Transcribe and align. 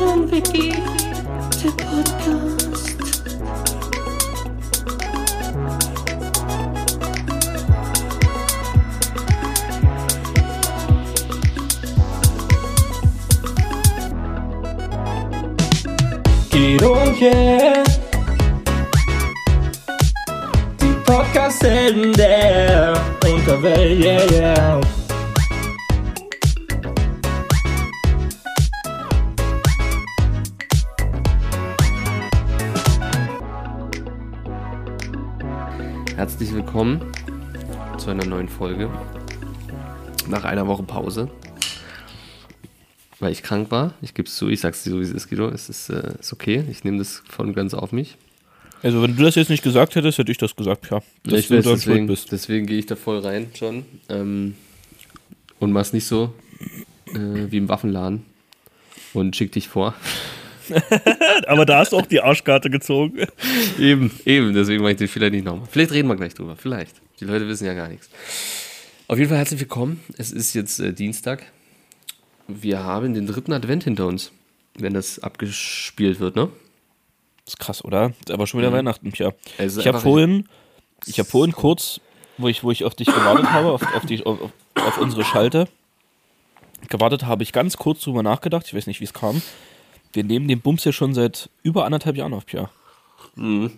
und 0.00 0.30
Vicky, 0.32 0.72
der 1.62 1.70
Podcast. 1.84 3.22
Guido 16.50 16.92
und 16.92 17.20
yeah. 17.20 17.84
Die 20.80 20.94
Podcast-Helden 21.04 22.14
willkommen 36.72 37.00
zu 37.98 38.10
einer 38.10 38.24
neuen 38.24 38.48
Folge. 38.48 38.88
Nach 40.28 40.44
einer 40.44 40.68
Woche 40.68 40.84
Pause. 40.84 41.28
Weil 43.18 43.32
ich 43.32 43.42
krank 43.42 43.72
war. 43.72 43.94
Ich 44.02 44.14
gebe 44.14 44.28
es 44.28 44.36
zu, 44.36 44.48
ich 44.48 44.60
sag's 44.60 44.84
dir 44.84 44.90
so, 44.90 45.00
wie 45.00 45.02
es 45.02 45.10
ist, 45.10 45.28
Guido. 45.28 45.48
Es 45.48 45.68
ist, 45.68 45.88
äh, 45.88 46.12
ist 46.20 46.32
okay. 46.32 46.62
Ich 46.70 46.84
nehme 46.84 46.98
das 46.98 47.24
voll 47.28 47.48
und 47.48 47.54
ganz 47.54 47.74
auf 47.74 47.90
mich. 47.90 48.16
Also 48.84 49.02
wenn 49.02 49.16
du 49.16 49.24
das 49.24 49.34
jetzt 49.34 49.50
nicht 49.50 49.64
gesagt 49.64 49.96
hättest, 49.96 50.18
hätte 50.18 50.30
ich 50.30 50.38
das 50.38 50.54
gesagt, 50.54 50.88
ja. 50.92 51.02
Dass 51.24 51.40
ich 51.40 51.48
du 51.48 51.56
weiß, 51.56 51.64
deswegen, 51.64 52.06
bist. 52.06 52.30
deswegen 52.30 52.66
gehe 52.66 52.78
ich 52.78 52.86
da 52.86 52.94
voll 52.94 53.18
rein 53.18 53.48
schon. 53.58 53.84
Ähm, 54.08 54.54
und 55.58 55.72
mach's 55.72 55.92
nicht 55.92 56.06
so 56.06 56.32
äh, 57.08 57.50
wie 57.50 57.56
im 57.56 57.68
Waffenladen. 57.68 58.22
Und 59.12 59.34
schick 59.34 59.50
dich 59.50 59.66
vor. 59.66 59.96
Aber 61.46 61.66
da 61.66 61.78
hast 61.78 61.92
du 61.92 61.98
auch 61.98 62.06
die 62.06 62.20
Arschkarte 62.20 62.70
gezogen. 62.70 63.26
Eben, 63.78 64.10
eben, 64.24 64.54
deswegen 64.54 64.82
mache 64.82 64.92
ich 64.92 64.98
den 64.98 65.08
Fehler 65.08 65.30
nicht 65.30 65.44
nochmal. 65.44 65.66
Vielleicht 65.70 65.92
reden 65.92 66.08
wir 66.08 66.16
gleich 66.16 66.34
drüber, 66.34 66.56
vielleicht. 66.56 66.96
Die 67.20 67.24
Leute 67.24 67.46
wissen 67.48 67.66
ja 67.66 67.74
gar 67.74 67.88
nichts. 67.88 68.08
Auf 69.08 69.18
jeden 69.18 69.28
Fall 69.28 69.38
herzlich 69.38 69.60
willkommen. 69.60 70.00
Es 70.16 70.30
ist 70.30 70.54
jetzt 70.54 70.78
äh, 70.78 70.92
Dienstag. 70.92 71.44
Wir 72.46 72.84
haben 72.84 73.14
den 73.14 73.26
dritten 73.26 73.52
Advent 73.52 73.84
hinter 73.84 74.06
uns, 74.06 74.32
wenn 74.78 74.94
das 74.94 75.18
abgespielt 75.18 76.20
wird, 76.20 76.36
ne? 76.36 76.48
Das 77.44 77.54
ist 77.54 77.60
krass, 77.60 77.84
oder? 77.84 78.12
Ist 78.20 78.30
aber 78.30 78.46
schon 78.46 78.60
wieder 78.60 78.72
Weihnachten, 78.72 79.12
ja. 79.16 79.32
Es 79.58 79.72
ist 79.72 79.80
Ich 79.80 79.86
habe 79.88 80.00
vorhin, 80.00 80.48
ich 81.06 81.18
habe 81.18 81.28
vorhin 81.28 81.52
kurz, 81.52 82.00
wo 82.38 82.48
ich, 82.48 82.62
wo 82.62 82.70
ich 82.70 82.84
auf 82.84 82.94
dich 82.94 83.08
gewartet 83.08 83.50
habe, 83.50 83.72
auf, 83.72 83.82
auf, 83.94 84.06
die, 84.06 84.24
auf, 84.24 84.38
auf 84.74 84.98
unsere 84.98 85.24
Schalte, 85.24 85.68
gewartet 86.88 87.24
habe 87.26 87.42
ich 87.42 87.52
ganz 87.52 87.76
kurz 87.76 88.02
drüber 88.02 88.22
nachgedacht, 88.22 88.66
ich 88.66 88.74
weiß 88.74 88.86
nicht, 88.86 89.00
wie 89.00 89.04
es 89.04 89.12
kam. 89.12 89.42
Wir 90.12 90.24
nehmen 90.24 90.48
den 90.48 90.60
Bums 90.60 90.84
ja 90.84 90.92
schon 90.92 91.14
seit 91.14 91.50
über 91.62 91.84
anderthalb 91.84 92.16
Jahren 92.16 92.32
auf, 92.34 92.46
Pia. 92.46 92.70
Das 93.36 93.70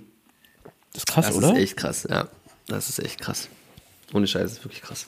ist 0.94 1.06
krass, 1.06 1.26
Das 1.26 1.36
oder? 1.36 1.52
ist 1.52 1.58
echt 1.58 1.76
krass, 1.76 2.06
ja. 2.08 2.28
Das 2.66 2.88
ist 2.88 2.98
echt 2.98 3.20
krass. 3.20 3.48
Ohne 4.14 4.26
Scheiß, 4.26 4.42
das 4.44 4.52
ist 4.58 4.64
wirklich 4.64 4.82
krass. 4.82 5.06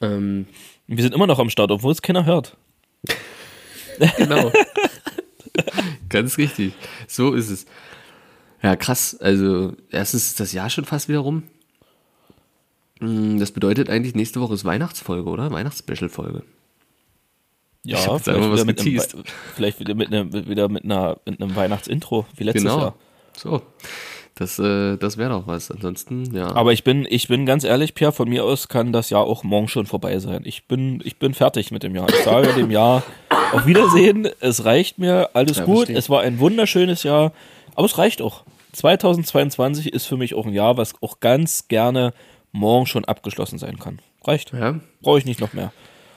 Ähm, 0.00 0.46
Wir 0.86 1.02
sind 1.02 1.14
immer 1.14 1.26
noch 1.26 1.38
am 1.38 1.50
Start, 1.50 1.70
obwohl 1.70 1.92
es 1.92 2.02
keiner 2.02 2.24
hört. 2.24 2.56
genau. 4.16 4.52
Ganz 6.08 6.38
richtig. 6.38 6.72
So 7.06 7.34
ist 7.34 7.50
es. 7.50 7.66
Ja, 8.62 8.76
krass. 8.76 9.16
Also, 9.20 9.74
erstens 9.90 10.26
ist 10.28 10.40
das 10.40 10.52
Jahr 10.52 10.70
schon 10.70 10.84
fast 10.84 11.08
wieder 11.08 11.20
rum. 11.20 11.42
Mm, 13.00 13.38
Das 13.38 13.52
bedeutet 13.52 13.88
eigentlich, 13.90 14.14
nächste 14.14 14.40
Woche 14.40 14.54
ist 14.54 14.64
Weihnachtsfolge, 14.64 15.28
oder? 15.28 15.50
Weihnachtsspecial-Folge. 15.50 16.42
Ja, 17.84 17.96
vielleicht 18.18 18.26
wieder, 18.26 18.64
mit 18.64 18.80
einem, 18.80 19.00
vielleicht 19.54 19.80
wieder 19.80 19.94
mit, 19.94 20.08
einer, 20.12 20.32
wieder 20.32 20.68
mit, 20.68 20.84
einer, 20.84 21.16
mit 21.24 21.40
einem 21.40 21.56
Weihnachtsintro, 21.56 22.26
wie 22.36 22.44
letztes 22.44 22.64
Genau. 22.64 22.78
Jahr. 22.78 22.94
So. 23.36 23.62
Das, 24.34 24.58
äh, 24.58 24.96
das 24.96 25.16
wäre 25.18 25.30
doch 25.30 25.46
was. 25.46 25.70
Ansonsten, 25.70 26.34
ja. 26.34 26.54
Aber 26.54 26.72
ich 26.72 26.84
bin, 26.84 27.06
ich 27.08 27.28
bin 27.28 27.44
ganz 27.46 27.64
ehrlich, 27.64 27.94
Pierre, 27.94 28.12
von 28.12 28.28
mir 28.28 28.44
aus 28.44 28.68
kann 28.68 28.92
das 28.92 29.10
Jahr 29.10 29.24
auch 29.24 29.44
morgen 29.44 29.68
schon 29.68 29.86
vorbei 29.86 30.18
sein. 30.18 30.42
Ich 30.44 30.66
bin, 30.66 31.00
ich 31.04 31.18
bin 31.18 31.34
fertig 31.34 31.70
mit 31.70 31.82
dem 31.82 31.94
Jahr. 31.94 32.08
Ich 32.08 32.22
sage 32.24 32.52
dem 32.54 32.70
Jahr 32.70 33.02
auf 33.52 33.66
Wiedersehen. 33.66 34.28
Es 34.40 34.64
reicht 34.64 34.98
mir, 34.98 35.30
alles 35.34 35.58
Ja, 35.58 35.64
gut. 35.64 35.76
verstehe. 35.78 35.96
Es 35.98 36.08
war 36.10 36.20
ein 36.22 36.38
wunderschönes 36.38 37.02
Jahr, 37.02 37.32
aber 37.74 37.84
es 37.86 37.98
reicht 37.98 38.22
auch. 38.22 38.44
2022 38.72 39.92
ist 39.92 40.06
für 40.06 40.16
mich 40.16 40.34
auch 40.34 40.46
ein 40.46 40.52
Jahr, 40.52 40.76
was 40.76 40.94
auch 41.02 41.20
ganz 41.20 41.68
gerne 41.68 42.12
morgen 42.52 42.86
schon 42.86 43.04
abgeschlossen 43.04 43.58
sein 43.58 43.78
kann. 43.78 44.00
Reicht. 44.24 44.52
ja. 44.52 44.80
Brauche 45.02 45.18
ich 45.18 45.24
nicht 45.24 45.40
noch 45.40 45.52
mehr. 45.54 45.72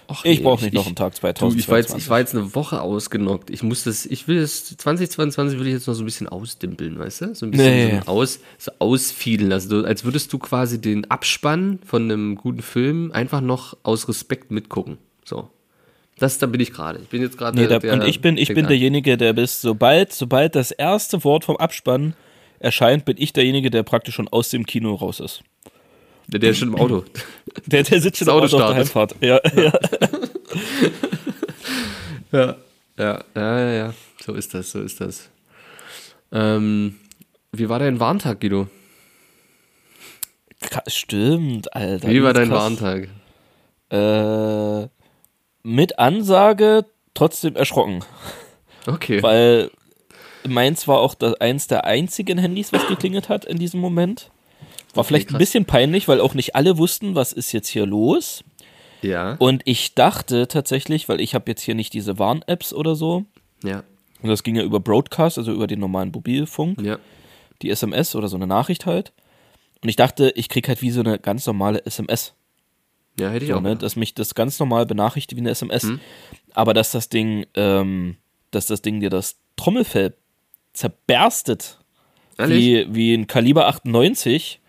Ach, 0.08 0.26
Ich 0.26 0.40
nee, 0.40 0.44
brauche 0.44 0.64
nicht 0.64 0.74
noch 0.74 0.86
einen 0.86 0.96
Tag 0.96 1.14
Du, 1.14 1.20
2022. 1.20 1.60
ich 1.60 1.70
war, 1.70 1.78
jetzt, 1.78 1.98
ich 1.98 2.10
war 2.10 2.20
jetzt 2.20 2.36
eine 2.36 2.54
Woche 2.56 2.82
ausgenockt. 2.82 3.50
Ich 3.50 3.64
muss 3.64 3.84
das, 3.84 4.06
ich 4.06 4.28
will 4.28 4.42
das, 4.42 4.66
2022 4.78 5.60
will 5.60 5.68
ich 5.68 5.74
jetzt 5.74 5.88
noch 5.88 5.94
so 5.94 6.04
ein 6.04 6.06
bisschen 6.06 6.28
ausdimpeln, 6.28 7.00
weißt 7.00 7.22
du? 7.22 7.36
So 7.36 7.46
ein 7.46 7.52
bisschen 7.52 7.74
Nee. 7.96 8.00
so, 8.06 8.12
aus, 8.12 8.40
so 8.58 8.72
ausfielen 8.80 9.50
lassen. 9.50 9.70
So, 9.70 9.84
als 9.84 10.04
würdest 10.04 10.32
du 10.34 10.40
quasi 10.40 10.80
den 10.82 11.10
Abspann 11.10 11.80
von 11.86 12.04
einem 12.04 12.36
guten 12.36 12.62
Film 12.62 13.12
einfach 13.12 13.42
noch 13.42 13.78
aus 13.84 14.08
Respekt 14.10 14.52
mitgucken. 14.52 14.98
So. 15.24 15.50
Das, 16.20 16.38
da 16.38 16.46
bin 16.46 16.62
ich 16.62 16.72
gerade. 16.72 17.00
Ich 17.02 17.10
bin 17.10 17.22
jetzt 17.22 17.38
gerade 17.38 17.60
Nee, 17.60 17.68
der, 17.68 17.80
da, 17.80 17.94
und 17.94 18.04
ich 18.04 18.22
bin, 18.22 18.38
ich 18.38 18.50
bin 18.50 18.66
an. 18.66 18.68
derjenige, 18.68 19.18
der 19.18 19.34
bis, 19.34 19.62
sobald, 19.62 20.14
sobald 20.14 20.56
das 20.56 20.72
erste 20.72 21.24
Wort 21.24 21.44
vom 21.46 21.58
Abspann 21.58 22.14
erscheint, 22.60 23.04
bin 23.06 23.16
ich 23.18 23.34
derjenige, 23.34 23.72
der 23.72 23.84
praktisch 23.84 24.16
schon 24.16 24.28
aus 24.28 24.50
dem 24.50 24.66
Kino 24.66 24.94
raus 24.96 25.20
ist. 25.20 25.44
Der, 26.28 26.40
der 26.40 26.52
ist 26.52 26.60
schon 26.60 26.70
im 26.70 26.76
Auto. 26.76 27.04
Der, 27.66 27.84
der 27.84 28.02
sitzt 28.02 28.18
schon 28.18 28.28
im 28.28 28.34
Auto 28.34 28.46
Auto 28.46 28.58
auf 28.58 28.74
der 28.76 28.86
startet. 28.86 29.16
Heimfahrt. 29.16 29.16
Ja, 29.22 29.40
ja. 32.32 32.58
Ja. 32.98 33.24
Ja, 33.36 33.60
ja, 33.60 33.72
ja. 33.72 33.94
So 34.24 34.34
ist 34.34 34.54
das, 34.54 34.72
so 34.72 34.82
ist 34.82 35.00
das. 35.02 35.30
Ähm, 36.32 36.96
wie 37.52 37.70
war 37.70 37.80
dein 37.80 38.00
Warntag, 38.00 38.42
Guido? 38.42 38.68
Stimmt, 40.88 41.76
Alter. 41.76 42.10
Wie 42.10 42.24
war 42.24 42.34
dein 42.34 42.50
krass. 42.50 42.80
Warntag? 42.80 43.10
Äh, 43.92 44.88
mit 45.64 46.00
Ansage 46.00 46.86
trotzdem 47.14 47.56
erschrocken. 47.56 48.04
Okay. 48.88 49.22
Weil 49.22 49.70
meins 50.48 50.88
war 50.88 51.00
auch 51.00 51.16
das, 51.16 51.36
eins 51.36 51.68
der 51.68 51.86
einzigen 51.86 52.38
Handys, 52.38 52.74
was 52.74 52.88
geklingelt 52.88 53.30
hat 53.30 53.46
in 53.46 53.58
diesem 53.60 53.80
Moment. 53.80 54.32
War 54.94 55.04
vielleicht 55.04 55.28
ein 55.28 55.32
krass. 55.32 55.40
bisschen 55.40 55.66
peinlich, 55.66 56.08
weil 56.08 56.20
auch 56.22 56.34
nicht 56.34 56.56
alle 56.56 56.78
wussten, 56.78 57.16
was 57.16 57.34
ist 57.34 57.52
jetzt 57.52 57.68
hier 57.70 57.86
los. 57.86 58.44
ja. 59.02 59.36
Und 59.40 59.62
ich 59.66 59.96
dachte 59.96 60.48
tatsächlich, 60.48 61.10
weil 61.10 61.20
ich 61.22 61.34
habe 61.36 61.50
jetzt 61.52 61.62
hier 61.62 61.76
nicht 61.76 61.94
diese 61.94 62.20
Warn-Apps 62.20 62.74
oder 62.74 62.96
so. 62.96 63.26
Ja. 63.64 63.84
Und 64.22 64.30
das 64.30 64.44
ging 64.44 64.56
ja 64.56 64.64
über 64.64 64.80
Broadcast, 64.80 65.38
also 65.38 65.52
über 65.52 65.68
den 65.68 65.80
normalen 65.80 66.12
Mobilfunk, 66.12 66.80
Ja. 66.82 66.98
die 67.62 67.70
SMS 67.70 68.16
oder 68.16 68.28
so 68.30 68.36
eine 68.38 68.48
Nachricht 68.48 68.86
halt. 68.86 69.12
Und 69.82 69.90
ich 69.90 69.96
dachte, 69.98 70.32
ich 70.36 70.48
krieg 70.48 70.68
halt 70.70 70.82
wie 70.82 70.92
so 70.92 71.02
eine 71.02 71.20
ganz 71.20 71.46
normale 71.46 71.86
SMS. 71.86 72.34
Ja, 73.20 73.30
hätte 73.30 73.46
ich 73.46 73.52
So, 73.52 73.58
auch. 73.58 73.62
ne? 73.62 73.76
Dass 73.76 73.96
mich 73.98 74.14
das 74.14 74.34
ganz 74.34 74.58
normal 74.60 74.86
benachrichtigt 74.86 75.36
wie 75.38 75.42
eine 75.42 75.50
SMS. 75.52 75.84
Mhm. 75.84 76.00
Aber 76.54 76.74
dass 76.74 76.92
das 76.92 77.10
Ding, 77.10 77.46
ähm, 77.56 78.16
dass 78.52 78.68
das 78.68 78.82
Ding 78.82 79.02
dir 79.02 79.10
das 79.10 79.38
Trommelfell 79.58 80.16
zerberstet, 80.72 81.80
Ehrlich? 82.38 82.58
wie, 82.90 82.96
wie 82.96 83.14
ein 83.14 83.28
Kaliber 83.28 83.68
98, 83.68 84.60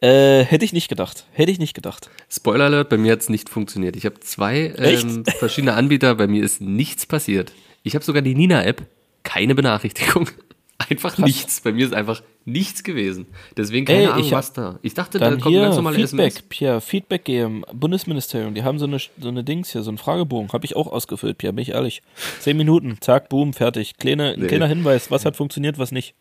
äh, 0.00 0.44
hätte 0.44 0.64
ich 0.64 0.72
nicht 0.72 0.88
gedacht. 0.88 1.26
Hätte 1.32 1.50
ich 1.50 1.58
nicht 1.58 1.74
gedacht. 1.74 2.10
Spoiler 2.28 2.64
Alert, 2.66 2.88
bei 2.88 2.98
mir 2.98 3.12
hat 3.12 3.20
es 3.20 3.28
nicht 3.28 3.48
funktioniert. 3.48 3.96
Ich 3.96 4.04
habe 4.04 4.20
zwei 4.20 4.74
ähm, 4.76 5.24
verschiedene 5.38 5.74
Anbieter, 5.74 6.14
bei 6.14 6.26
mir 6.26 6.44
ist 6.44 6.60
nichts 6.60 7.06
passiert. 7.06 7.52
Ich 7.82 7.94
habe 7.94 8.04
sogar 8.04 8.22
die 8.22 8.34
Nina-App, 8.34 8.82
keine 9.22 9.54
Benachrichtigung. 9.54 10.28
Einfach 10.90 11.16
nichts. 11.16 11.62
Bei 11.62 11.72
mir 11.72 11.86
ist 11.86 11.94
einfach 11.94 12.22
nichts 12.44 12.84
gewesen. 12.84 13.26
Deswegen 13.56 13.86
keine 13.86 14.00
Ey, 14.00 14.06
Ahnung, 14.08 14.26
ich 14.26 14.32
was 14.32 14.52
da. 14.52 14.78
Ich 14.82 14.92
dachte, 14.92 15.18
da 15.18 15.30
Dann 15.30 15.40
kommt 15.40 15.54
hier 15.54 15.62
ganz 15.62 15.76
normale 15.76 15.96
Feedback, 15.96 16.32
SMS. 16.34 16.48
Pierre, 16.50 16.80
Feedback 16.82 17.24
geben, 17.24 17.62
Bundesministerium, 17.72 18.54
die 18.54 18.62
haben 18.62 18.78
so 18.78 18.84
eine, 18.84 18.98
so 19.18 19.28
eine 19.28 19.42
Dings 19.42 19.72
hier, 19.72 19.82
so 19.82 19.90
einen 19.90 19.96
Fragebogen, 19.96 20.52
habe 20.52 20.66
ich 20.66 20.76
auch 20.76 20.86
ausgefüllt, 20.86 21.38
Pierre, 21.38 21.54
bin 21.54 21.62
ich 21.62 21.70
ehrlich. 21.70 22.02
Zehn 22.40 22.58
Minuten, 22.58 22.98
zack, 23.00 23.30
boom, 23.30 23.54
fertig. 23.54 23.96
Kleine, 23.96 24.34
ein 24.34 24.40
Nee. 24.40 24.46
kleiner 24.48 24.66
Hinweis, 24.68 25.10
was 25.10 25.24
hat 25.24 25.34
funktioniert, 25.34 25.78
was 25.78 25.92
nicht. 25.92 26.14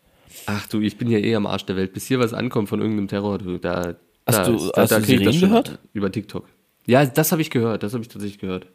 Ach 0.45 0.68
du, 0.68 0.81
ich 0.81 0.98
bin 0.98 1.10
ja 1.10 1.18
eh 1.19 1.36
am 1.36 1.45
Arsch 1.45 1.66
der 1.66 1.75
Welt. 1.75 1.94
Bis 1.94 2.06
hier 2.07 2.19
was 2.19 2.33
ankommt 2.33 2.69
von 2.69 2.81
irgendeinem 2.81 3.07
Terror, 3.07 3.38
du, 3.38 3.57
da. 3.57 3.95
Hast 4.25 4.38
da, 4.39 4.45
du- 4.50 4.57
da, 4.57 4.81
hast 4.81 4.92
da 4.92 4.95
du 4.95 5.01
das 5.01 5.06
Sirenen 5.07 5.39
gehört? 5.39 5.80
Über 5.94 6.12
TikTok. 6.12 6.48
Ja, 6.88 7.06
das 7.06 7.31
habe 7.31 7.42
ich 7.42 7.50
gehört. 7.50 7.83
Das 7.83 7.94
habe 7.94 8.01
ich 8.04 8.10
tatsächlich 8.10 8.39
gehört. 8.39 8.68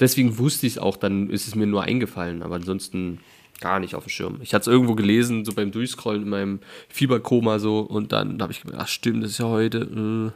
Deswegen 0.00 0.38
wusste 0.38 0.66
ich 0.66 0.74
es 0.74 0.78
auch, 0.78 0.96
dann 0.96 1.30
ist 1.30 1.46
es 1.46 1.54
mir 1.54 1.66
nur 1.66 1.82
eingefallen, 1.82 2.42
aber 2.42 2.56
ansonsten 2.56 3.20
gar 3.60 3.78
nicht 3.78 3.94
auf 3.94 4.04
dem 4.04 4.08
Schirm. 4.10 4.38
Ich 4.42 4.52
hatte 4.52 4.62
es 4.62 4.66
irgendwo 4.74 4.94
gelesen, 4.94 5.44
so 5.44 5.52
beim 5.52 5.70
Durchscrollen 5.70 6.22
in 6.22 6.28
meinem 6.28 6.60
Fieberkoma 6.88 7.58
so 7.60 7.80
und 7.80 8.10
dann 8.10 8.42
habe 8.42 8.52
ich 8.52 8.62
gedacht, 8.62 8.80
ach 8.82 8.88
stimmt, 8.88 9.22
das 9.22 9.32
ist 9.32 9.38
ja 9.38 9.46
heute. 9.46 10.32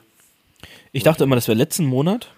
Äh. 0.63 0.67
Ich 0.93 1.03
dachte 1.03 1.25
immer, 1.25 1.35
das 1.35 1.49
wäre 1.49 1.59
letzten 1.59 1.87
Monat. 1.87 2.31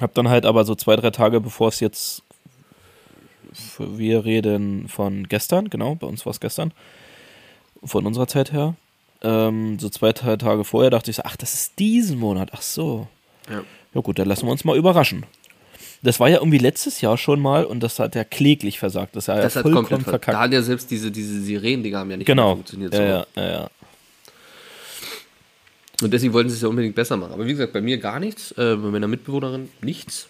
Hab 0.00 0.14
dann 0.14 0.28
halt 0.28 0.46
aber 0.46 0.64
so 0.64 0.74
zwei, 0.76 0.94
drei 0.96 1.10
Tage, 1.10 1.40
bevor 1.40 1.68
es 1.68 1.80
jetzt. 1.80 2.22
Wir 3.78 4.24
reden 4.24 4.88
von 4.88 5.28
gestern, 5.28 5.70
genau, 5.70 5.94
bei 5.94 6.06
uns 6.06 6.24
war 6.26 6.30
es 6.30 6.40
gestern. 6.40 6.72
Von 7.82 8.06
unserer 8.06 8.26
Zeit 8.28 8.52
her. 8.52 8.74
Ähm, 9.22 9.78
so 9.78 9.88
zwei, 9.88 10.12
drei 10.12 10.36
Tage 10.36 10.64
vorher 10.64 10.90
dachte 10.90 11.10
ich 11.10 11.16
so, 11.16 11.22
ach, 11.24 11.36
das 11.36 11.54
ist 11.54 11.78
diesen 11.78 12.18
Monat, 12.18 12.50
ach 12.52 12.62
so. 12.62 13.08
Ja. 13.50 13.62
Ja 13.94 14.00
gut, 14.02 14.18
dann 14.18 14.28
lassen 14.28 14.46
wir 14.46 14.52
uns 14.52 14.64
mal 14.64 14.76
überraschen. 14.76 15.26
Das 16.02 16.20
war 16.20 16.28
ja 16.28 16.36
irgendwie 16.38 16.58
letztes 16.58 17.00
Jahr 17.02 17.18
schon 17.18 17.40
mal 17.40 17.64
und 17.64 17.80
das 17.82 17.98
hat 17.98 18.14
ja 18.14 18.24
kläglich 18.24 18.78
versagt. 18.78 19.14
Das, 19.16 19.28
hat 19.28 19.38
Das 19.42 19.54
ja 19.54 19.64
hat 19.64 19.72
komplett 19.72 20.02
verkackt. 20.02 20.34
Da 20.34 20.40
hat 20.40 20.52
ja 20.52 20.62
selbst 20.62 20.90
diese, 20.90 21.10
diese 21.10 21.42
Sirenen-Dinger 21.42 21.98
haben 21.98 22.10
ja 22.10 22.16
nicht 22.16 22.26
Genau. 22.26 22.54
funktioniert. 22.54 22.94
Ja, 22.94 22.98
so. 22.98 23.04
ja, 23.04 23.26
ja, 23.36 23.50
ja. 23.52 23.70
Und 26.02 26.12
deswegen 26.14 26.32
wollten 26.32 26.48
sie 26.48 26.56
es 26.56 26.62
ja 26.62 26.68
unbedingt 26.68 26.94
besser 26.94 27.16
machen. 27.16 27.32
Aber 27.32 27.44
wie 27.46 27.50
gesagt, 27.50 27.72
bei 27.74 27.82
mir 27.82 27.98
gar 27.98 28.20
nichts, 28.20 28.52
äh, 28.52 28.76
bei 28.76 28.88
meiner 28.88 29.08
Mitbewohnerin 29.08 29.68
nichts. 29.82 30.28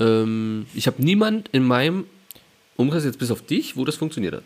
Ähm, 0.00 0.66
ich 0.74 0.86
habe 0.86 1.02
niemand 1.02 1.48
in 1.52 1.62
meinem 1.64 2.04
Umkreis, 2.76 3.04
jetzt 3.04 3.18
bis 3.18 3.30
auf 3.30 3.42
dich, 3.42 3.76
wo 3.76 3.84
das 3.84 3.96
funktioniert 3.96 4.34
hat. 4.34 4.42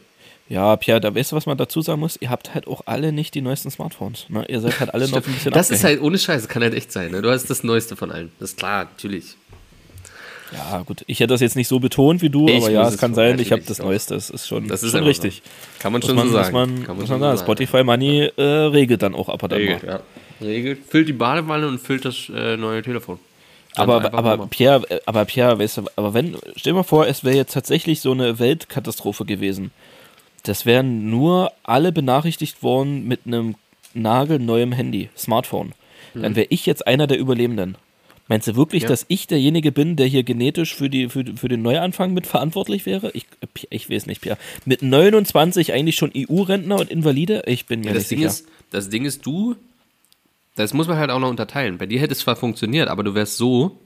Ja, 0.50 0.76
Pierre, 0.76 1.00
da 1.00 1.14
weißt 1.14 1.32
du, 1.32 1.36
was 1.36 1.44
man 1.46 1.58
dazu 1.58 1.82
sagen 1.82 2.00
muss? 2.00 2.16
Ihr 2.20 2.30
habt 2.30 2.54
halt 2.54 2.66
auch 2.66 2.80
alle 2.86 3.12
nicht 3.12 3.34
die 3.34 3.42
neuesten 3.42 3.70
Smartphones. 3.70 4.26
Ne? 4.30 4.46
Ihr 4.48 4.60
seid 4.60 4.80
halt 4.80 4.94
alle 4.94 5.06
noch 5.08 5.18
ein 5.18 5.22
bisschen 5.22 5.52
Das 5.52 5.70
ist 5.70 5.78
abgehängt. 5.80 6.00
halt 6.00 6.06
ohne 6.06 6.18
Scheiß, 6.18 6.42
das 6.42 6.48
kann 6.48 6.62
halt 6.62 6.72
echt 6.74 6.90
sein. 6.90 7.10
Ne? 7.10 7.20
Du 7.20 7.30
hast 7.30 7.50
das 7.50 7.64
Neueste 7.64 7.96
von 7.96 8.10
allen. 8.10 8.32
Das 8.40 8.50
ist 8.50 8.58
klar, 8.58 8.84
natürlich. 8.84 9.36
Ja, 10.52 10.80
gut. 10.86 11.04
Ich 11.06 11.20
hätte 11.20 11.34
das 11.34 11.42
jetzt 11.42 11.56
nicht 11.56 11.68
so 11.68 11.78
betont 11.78 12.22
wie 12.22 12.30
du, 12.30 12.48
Ich 12.48 12.56
aber 12.56 12.70
ja, 12.70 12.88
es 12.88 12.96
kann 12.96 13.12
sein, 13.14 13.38
ich 13.38 13.52
habe 13.52 13.60
das 13.66 13.76
doch. 13.76 13.84
Neueste. 13.84 14.14
Das 14.14 14.30
ist 14.30 14.48
schon, 14.48 14.66
Das 14.68 14.82
ist 14.82 14.92
schon 14.92 15.04
richtig. 15.04 15.42
Kann 15.78 15.92
man 15.92 16.00
schon 16.00 16.16
man, 16.16 16.28
so 16.28 16.32
sagen. 16.32 16.54
man, 16.54 16.84
kann 16.84 16.96
muss 16.96 17.08
schon 17.08 17.20
man 17.20 17.36
sagen. 17.36 17.38
so 17.38 17.44
Spotify 17.44 17.84
Money 17.84 18.30
äh, 18.36 18.42
regelt 18.42 19.02
dann 19.02 19.14
auch 19.14 19.28
ab 19.28 19.42
und 19.42 19.52
an 19.52 19.58
Regelt, 19.58 19.82
ja. 19.82 20.00
Regelt. 20.40 20.78
Füllt 20.88 21.08
die 21.08 21.12
Badewanne 21.12 21.68
und 21.68 21.78
füllt 21.78 22.06
das 22.06 22.30
äh, 22.34 22.56
neue 22.56 22.80
Telefon. 22.82 23.18
Aber, 23.78 24.12
aber. 24.14 24.46
Pierre, 24.48 24.84
äh, 24.90 25.00
aber 25.06 25.24
Pierre, 25.24 25.58
weißt 25.58 25.78
du, 25.78 25.82
aber 25.96 26.14
wenn, 26.14 26.36
stell 26.56 26.72
dir 26.72 26.76
mal 26.78 26.82
vor, 26.82 27.06
es 27.06 27.24
wäre 27.24 27.36
jetzt 27.36 27.52
tatsächlich 27.54 28.00
so 28.00 28.12
eine 28.12 28.38
Weltkatastrophe 28.38 29.24
gewesen. 29.24 29.70
Das 30.44 30.66
wären 30.66 31.10
nur 31.10 31.52
alle 31.62 31.92
benachrichtigt 31.92 32.62
worden 32.62 33.06
mit 33.06 33.20
einem 33.26 33.54
nagelneuem 33.94 34.72
Handy, 34.72 35.08
Smartphone. 35.16 35.72
Dann 36.14 36.34
wäre 36.36 36.46
ich 36.50 36.66
jetzt 36.66 36.86
einer 36.86 37.06
der 37.06 37.18
Überlebenden. 37.18 37.76
Meinst 38.28 38.46
du 38.48 38.56
wirklich, 38.56 38.82
Ja. 38.82 38.88
dass 38.90 39.04
ich 39.08 39.26
derjenige 39.26 39.72
bin, 39.72 39.96
der 39.96 40.06
hier 40.06 40.22
genetisch 40.22 40.74
für, 40.74 40.90
die, 40.90 41.08
für, 41.08 41.24
für 41.36 41.48
den 41.48 41.62
Neuanfang 41.62 42.12
mit 42.12 42.26
verantwortlich 42.26 42.84
wäre? 42.86 43.10
Ich, 43.14 43.26
ich 43.70 43.88
weiß 43.88 44.06
nicht, 44.06 44.20
Pierre. 44.20 44.36
Mit 44.66 44.82
29 44.82 45.72
eigentlich 45.72 45.96
schon 45.96 46.12
EU-Rentner 46.14 46.76
und 46.78 46.90
Invalide? 46.90 47.42
Ich 47.46 47.66
bin 47.66 47.80
mir 47.80 47.86
Ja, 47.88 47.92
das, 47.94 48.02
nicht 48.02 48.10
Ding 48.10 48.18
sicher. 48.18 48.28
ist, 48.30 48.46
das 48.70 48.88
Ding 48.90 49.04
ist, 49.06 49.24
du, 49.24 49.54
das 50.58 50.74
muss 50.74 50.88
man 50.88 50.98
halt 50.98 51.10
auch 51.10 51.20
noch 51.20 51.30
unterteilen. 51.30 51.78
Bei 51.78 51.86
dir 51.86 52.00
hätte 52.00 52.12
es 52.12 52.20
zwar 52.20 52.36
funktioniert, 52.36 52.88
aber 52.88 53.04
du 53.04 53.14
wärst 53.14 53.36
so, 53.36 53.78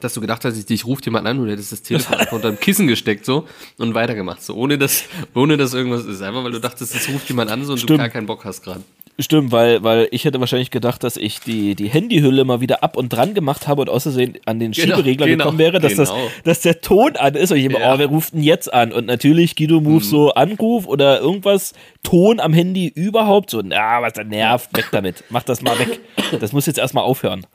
dass 0.00 0.14
du 0.14 0.20
gedacht 0.20 0.44
hast, 0.44 0.56
ich, 0.56 0.68
ich 0.70 0.86
rufe 0.86 1.02
jemand 1.04 1.26
an 1.26 1.38
und 1.38 1.46
du 1.46 1.52
hättest 1.52 1.72
das 1.72 1.82
Telefon 1.82 2.16
einfach 2.18 2.32
unter 2.32 2.50
dem 2.50 2.58
Kissen 2.58 2.86
gesteckt 2.86 3.24
so 3.24 3.46
und 3.78 3.94
weitergemacht, 3.94 4.42
so 4.42 4.54
ohne 4.54 4.78
dass, 4.78 5.04
ohne 5.34 5.56
dass 5.56 5.74
irgendwas 5.74 6.04
ist. 6.04 6.22
Einfach 6.22 6.44
weil 6.44 6.52
du 6.52 6.60
dachtest, 6.60 6.94
es 6.94 7.08
ruft 7.08 7.28
jemand 7.28 7.50
an 7.50 7.64
so 7.64 7.72
und 7.72 7.80
du 7.80 7.84
Stimmt. 7.84 7.98
gar 7.98 8.08
keinen 8.08 8.26
Bock 8.26 8.44
hast 8.44 8.62
gerade. 8.62 8.82
Stimmt, 9.18 9.52
weil, 9.52 9.82
weil 9.82 10.08
ich 10.12 10.24
hätte 10.24 10.40
wahrscheinlich 10.40 10.70
gedacht, 10.70 11.04
dass 11.04 11.18
ich 11.18 11.40
die, 11.40 11.74
die 11.74 11.88
Handyhülle 11.88 12.44
mal 12.44 12.62
wieder 12.62 12.82
ab 12.82 12.96
und 12.96 13.10
dran 13.10 13.34
gemacht 13.34 13.68
habe 13.68 13.82
und 13.82 13.90
außersehen 13.90 14.38
an 14.46 14.58
den 14.58 14.72
Genau, 14.72 14.96
Schieberegler 14.96 15.26
genau, 15.26 15.44
gekommen 15.44 15.58
wäre, 15.58 15.78
dass, 15.78 15.94
das, 15.94 16.08
genau. 16.10 16.30
dass 16.44 16.60
der 16.60 16.80
Ton 16.80 17.16
an 17.16 17.34
ist 17.34 17.50
und 17.50 17.58
ich 17.58 17.64
immer, 17.66 17.80
Ja. 17.80 17.88
Mhm. 17.88 17.94
oh, 17.94 17.98
wer 17.98 18.06
ruft 18.06 18.32
denn 18.32 18.42
jetzt 18.42 18.72
an? 18.72 18.92
Und 18.92 19.04
natürlich 19.06 19.56
Guido 19.56 19.80
Move 19.80 20.02
so 20.02 20.32
Anruf 20.32 20.86
oder 20.86 21.20
irgendwas, 21.20 21.74
Ton 22.02 22.40
am 22.40 22.54
Handy 22.54 22.86
überhaupt 22.88 23.50
so, 23.50 23.60
na, 23.62 24.00
was 24.00 24.14
da 24.14 24.24
nervt, 24.24 24.74
weg 24.74 24.86
damit, 24.92 25.22
mach 25.28 25.42
das 25.42 25.60
mal 25.60 25.78
weg. 25.78 26.00
Das 26.40 26.52
muss 26.52 26.64
jetzt 26.64 26.78
erstmal 26.78 27.04
aufhören. 27.04 27.46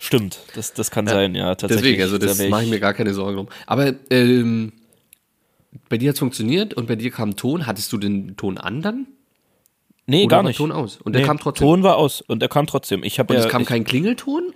Stimmt, 0.00 0.40
das, 0.56 0.74
das 0.74 0.90
kann 0.90 1.06
sein, 1.06 1.34
ja, 1.36 1.54
tatsächlich. 1.54 1.98
Deswegen, 1.98 2.02
also 2.02 2.18
Da 2.18 2.26
das 2.26 2.48
mache 2.48 2.64
ich 2.64 2.70
mir 2.70 2.80
gar 2.80 2.94
keine 2.94 3.14
Sorgen 3.14 3.36
drum. 3.36 3.48
Aber 3.66 3.94
ähm, 4.10 4.72
bei 5.88 5.98
dir 5.98 6.08
hat 6.10 6.14
es 6.14 6.18
funktioniert 6.18 6.74
und 6.74 6.88
bei 6.88 6.96
dir 6.96 7.10
kam 7.10 7.36
Ton. 7.36 7.66
Hattest 7.66 7.92
du 7.92 7.96
den 7.98 8.36
Ton 8.36 8.58
an 8.58 8.82
dann? 8.82 9.06
Nee, 10.06 10.24
Oder 10.24 10.36
gar 10.36 10.42
nicht. 10.42 10.56
Ton 10.56 10.72
aus? 10.72 10.98
Und 11.02 11.14
der 11.14 11.22
Nee, 11.22 11.26
kam 11.26 11.38
trotzdem. 11.38 11.66
Ton 11.66 11.82
war 11.82 11.96
aus 11.96 12.20
und 12.20 12.40
der 12.40 12.48
kam 12.48 12.66
trotzdem. 12.66 13.02
Ich 13.04 13.18
habe 13.18 13.32
und 13.32 13.38
ja, 13.38 13.46
es 13.46 13.50
kam 13.50 13.62
ich, 13.62 13.68
kein 13.68 13.84
Klingelton? 13.84 14.52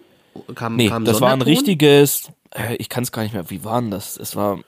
Kam, 0.55 0.77
Nee, 0.77 0.89
kam 0.89 1.05
das 1.05 1.21
war 1.21 1.33
ein 1.33 1.43
richtiges, 1.43 2.31
äh, 2.51 2.77
ich 2.77 2.89
kann 2.89 3.03
es 3.03 3.13
gar 3.13 3.23
nicht 3.23 3.33
mehr, 3.33 3.51
wie 3.51 3.65
war 3.65 3.81
denn 3.81 3.91
das? 3.91 4.17
Es 4.17 4.37
war, 4.37 4.61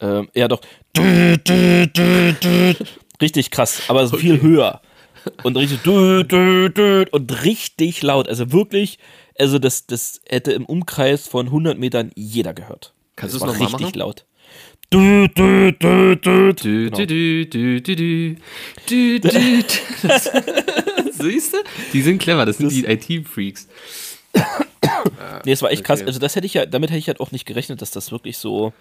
ähm, 0.00 0.28
ja 0.34 0.48
doch, 0.48 0.60
richtig 3.22 3.50
krass, 3.50 3.82
aber 3.88 4.06
so 4.06 4.16
viel 4.16 4.42
höher. 4.42 4.80
Und 5.42 5.56
richtig, 5.56 5.84
und 5.86 7.44
richtig 7.44 8.02
laut, 8.02 8.28
also 8.28 8.52
wirklich, 8.52 8.98
also 9.38 9.58
das, 9.58 9.86
das 9.86 10.20
hätte 10.28 10.52
im 10.52 10.64
Umkreis 10.64 11.28
von 11.28 11.46
100 11.46 11.78
Metern 11.78 12.10
jeder 12.14 12.54
gehört. 12.54 12.94
Kannst 13.16 13.34
du 13.34 13.36
es 13.38 13.44
nochmal 13.44 13.68
richtig 13.68 13.80
machen? 13.80 13.98
laut. 13.98 14.24
Dü, 14.92 15.28
dü, 15.36 15.72
dü, 15.80 16.20
dü. 16.22 16.54
Dü, 16.56 16.90
Genau. 16.90 16.96
dü, 16.98 17.06
dü, 17.06 17.50
dü, 17.50 17.84
dü, 17.84 17.96
dü. 17.96 18.36
Dü, 18.90 19.22
dü, 19.22 19.30
dü. 19.30 19.62
Das- 20.08 20.30
Siehst 21.20 21.52
du? 21.54 21.58
Die 21.92 22.02
sind 22.02 22.20
clever, 22.22 22.46
das 22.46 22.56
sind 22.58 22.70
die 22.72 22.84
IT-Freaks. 22.86 23.68
Nee, 25.44 25.52
es 25.52 25.62
war 25.62 25.70
echt 25.70 25.84
krass. 25.84 26.02
Also 26.02 26.18
das 26.18 26.36
hätte 26.36 26.46
ich 26.46 26.54
ja, 26.54 26.66
damit 26.66 26.90
hätte 26.90 26.98
ich 26.98 27.06
halt 27.08 27.20
auch 27.20 27.30
nicht 27.32 27.46
gerechnet, 27.46 27.80
dass 27.80 27.90
das 27.90 28.12
wirklich 28.12 28.36
so, 28.36 28.72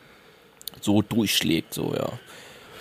so 0.81 1.01
durchschlägt, 1.01 1.73
so, 1.73 1.93
ja. 1.95 2.09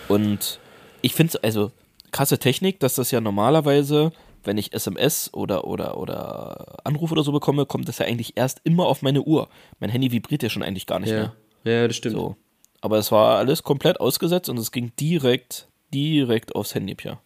Und 0.09 0.59
ich 1.01 1.13
finde 1.13 1.31
es, 1.37 1.43
also 1.43 1.71
krasse 2.11 2.37
Technik, 2.37 2.79
dass 2.81 2.95
das 2.95 3.11
ja 3.11 3.21
normalerweise, 3.21 4.11
wenn 4.43 4.57
ich 4.57 4.73
SMS 4.73 5.29
oder, 5.33 5.65
oder, 5.65 5.97
oder 5.97 6.77
Anruf 6.83 7.11
oder 7.11 7.23
so 7.23 7.31
bekomme, 7.31 7.65
kommt 7.65 7.87
das 7.87 7.99
ja 7.99 8.05
eigentlich 8.07 8.33
erst 8.35 8.59
immer 8.65 8.87
auf 8.87 9.01
meine 9.01 9.21
Uhr. 9.21 9.47
Mein 9.79 9.89
Handy 9.89 10.11
vibriert 10.11 10.43
ja 10.43 10.49
schon 10.49 10.63
eigentlich 10.63 10.85
gar 10.85 10.99
nicht 10.99 11.11
mehr. 11.11 11.33
ja, 11.63 11.87
das 11.87 11.95
stimmt. 11.95 12.15
So. 12.15 12.35
Aber 12.81 12.97
es 12.97 13.11
war 13.11 13.37
alles 13.37 13.63
komplett 13.63 13.99
ausgesetzt 13.99 14.49
und 14.49 14.57
es 14.57 14.71
ging 14.71 14.91
direkt, 14.99 15.67
direkt 15.93 16.55
aufs 16.55 16.75
Handy, 16.75 16.95
Pia. 16.95 17.19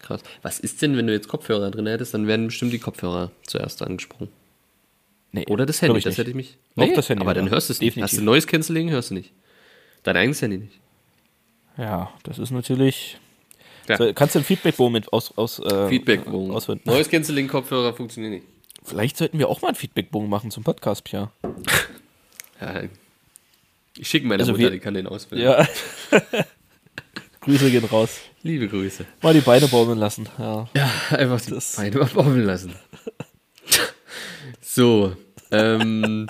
Krass. 0.00 0.22
Was 0.42 0.60
ist 0.60 0.80
denn, 0.82 0.96
wenn 0.96 1.06
du 1.06 1.12
jetzt 1.12 1.28
Kopfhörer 1.28 1.70
drin 1.70 1.86
hättest, 1.86 2.14
dann 2.14 2.26
werden 2.26 2.46
bestimmt 2.46 2.72
die 2.72 2.78
Kopfhörer 2.78 3.30
zuerst 3.46 3.82
angesprochen. 3.82 4.28
Nee, 5.32 5.44
Oder 5.48 5.66
das 5.66 5.80
Handy, 5.82 5.98
ich 5.98 6.04
das 6.04 6.12
nicht. 6.12 6.18
hätte 6.18 6.30
ich 6.30 6.36
mich. 6.36 6.56
Auch 6.76 6.92
das 6.94 7.08
Handy, 7.08 7.22
Aber 7.22 7.34
dann 7.34 7.50
hörst 7.50 7.68
du 7.68 7.72
es 7.72 7.80
nicht. 7.80 7.90
Definitiv. 7.90 8.12
Hast 8.12 8.18
du 8.20 8.24
neues 8.24 8.46
Canceling, 8.46 8.90
hörst 8.90 9.10
du 9.10 9.14
nicht. 9.14 9.32
Dein 10.02 10.16
eigenes 10.16 10.42
Handy 10.42 10.58
nicht. 10.58 10.80
Ja, 11.76 12.10
das 12.24 12.38
ist 12.38 12.50
natürlich. 12.50 13.18
Ja. 13.88 13.96
So, 13.96 14.12
kannst 14.12 14.34
du 14.34 14.40
ein 14.40 14.44
Feedbackbogen 14.44 14.92
mit 14.92 15.12
aus, 15.12 15.36
aus 15.36 15.58
äh, 15.60 15.88
Feedbackbogen. 15.88 16.50
ausfinden? 16.54 16.82
Neues 16.86 17.08
Canceling-Kopfhörer 17.08 17.94
funktioniert 17.94 18.32
nicht. 18.32 18.46
Vielleicht 18.82 19.16
sollten 19.16 19.38
wir 19.38 19.48
auch 19.48 19.62
mal 19.62 19.68
einen 19.68 19.76
Feedbackbogen 19.76 20.28
machen 20.28 20.50
zum 20.50 20.64
Podcast, 20.64 21.04
Pia. 21.04 21.30
Ja, 22.60 22.82
ich 23.98 24.08
schicke 24.08 24.26
meine 24.26 24.42
Also 24.42 24.52
Mutter, 24.52 24.64
wir- 24.64 24.70
die 24.70 24.78
kann 24.78 24.94
den 24.94 25.06
ausfüllen. 25.06 25.42
Ja. 25.44 25.66
Grüße 27.40 27.70
gehen 27.70 27.84
raus. 27.84 28.18
Liebe 28.42 28.68
Grüße. 28.68 29.04
Mal 29.22 29.34
die 29.34 29.40
Beine 29.40 29.66
baumeln 29.68 29.98
lassen. 29.98 30.28
Ja. 30.38 30.68
Ja, 30.74 30.90
einfach 31.10 31.40
die 31.40 31.50
Das- 31.52 31.76
Beine 31.76 31.96
mal 31.98 32.06
baumeln 32.06 32.44
lassen. 32.44 32.74
so, 34.60 35.14
ähm, 35.50 36.26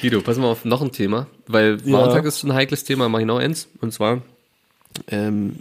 Guido, 0.00 0.20
pass 0.20 0.36
mal 0.38 0.48
auf 0.48 0.64
noch 0.64 0.82
ein 0.82 0.92
Thema, 0.92 1.26
weil 1.46 1.78
Ja. 1.84 1.98
Frauentag 1.98 2.24
ist 2.26 2.42
ein 2.42 2.52
heikles 2.52 2.84
Thema, 2.84 3.08
mache 3.08 3.22
ich 3.22 3.26
noch 3.26 3.38
eins. 3.38 3.68
Und 3.80 3.92
zwar 3.92 4.22
ähm, 5.08 5.60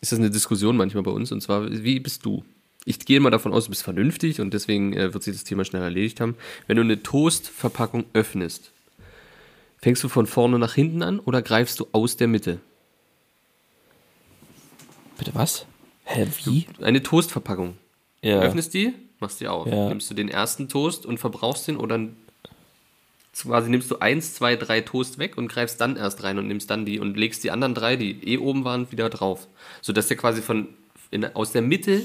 ist 0.00 0.12
das 0.12 0.18
eine 0.18 0.30
Diskussion 0.30 0.76
manchmal 0.76 1.02
bei 1.02 1.10
uns. 1.10 1.32
Und 1.32 1.42
zwar, 1.42 1.70
wie 1.70 2.00
bist 2.00 2.24
du? 2.24 2.44
Ich 2.84 3.00
gehe 3.00 3.18
mal 3.20 3.30
davon 3.30 3.52
aus, 3.52 3.64
du 3.64 3.70
bist 3.70 3.82
vernünftig 3.82 4.40
und 4.40 4.54
deswegen 4.54 4.92
äh, 4.94 5.12
wird 5.12 5.22
sich 5.24 5.34
das 5.34 5.44
Thema 5.44 5.64
schnell 5.64 5.82
erledigt 5.82 6.20
haben. 6.20 6.36
Wenn 6.68 6.76
du 6.76 6.82
eine 6.82 7.02
Toastverpackung 7.02 8.04
öffnest, 8.12 8.70
fängst 9.78 10.02
du 10.04 10.08
von 10.08 10.26
vorne 10.26 10.58
nach 10.58 10.74
hinten 10.74 11.02
an 11.02 11.20
oder 11.20 11.42
greifst 11.42 11.80
du 11.80 11.86
aus 11.92 12.16
der 12.16 12.28
Mitte? 12.28 12.60
Bitte 15.18 15.34
was? 15.34 15.66
Hä, 16.04 16.26
wie? 16.44 16.66
Eine 16.80 17.02
Toastverpackung. 17.02 17.76
Ja. 18.22 18.40
Öffnest 18.40 18.74
die, 18.74 18.94
machst 19.18 19.40
die 19.40 19.48
auf. 19.48 19.66
Ja. 19.66 19.88
Nimmst 19.88 20.10
du 20.10 20.14
den 20.14 20.28
ersten 20.28 20.68
Toast 20.68 21.06
und 21.06 21.18
verbrauchst 21.18 21.68
den 21.68 21.76
oder 21.76 21.98
quasi 23.42 23.70
nimmst 23.70 23.90
du 23.90 23.98
eins, 23.98 24.34
zwei, 24.34 24.56
drei 24.56 24.80
Toast 24.80 25.18
weg 25.18 25.36
und 25.36 25.48
greifst 25.48 25.80
dann 25.80 25.96
erst 25.96 26.22
rein 26.22 26.38
und 26.38 26.48
nimmst 26.48 26.70
dann 26.70 26.84
die 26.84 27.00
und 27.00 27.16
legst 27.16 27.44
die 27.44 27.50
anderen 27.50 27.74
drei, 27.74 27.96
die 27.96 28.26
eh 28.26 28.38
oben 28.38 28.64
waren, 28.64 28.90
wieder 28.90 29.10
drauf. 29.10 29.46
Sodass 29.82 30.08
der 30.08 30.16
quasi 30.16 30.42
von 30.42 30.68
in, 31.10 31.24
aus 31.34 31.52
der 31.52 31.62
Mitte 31.62 32.04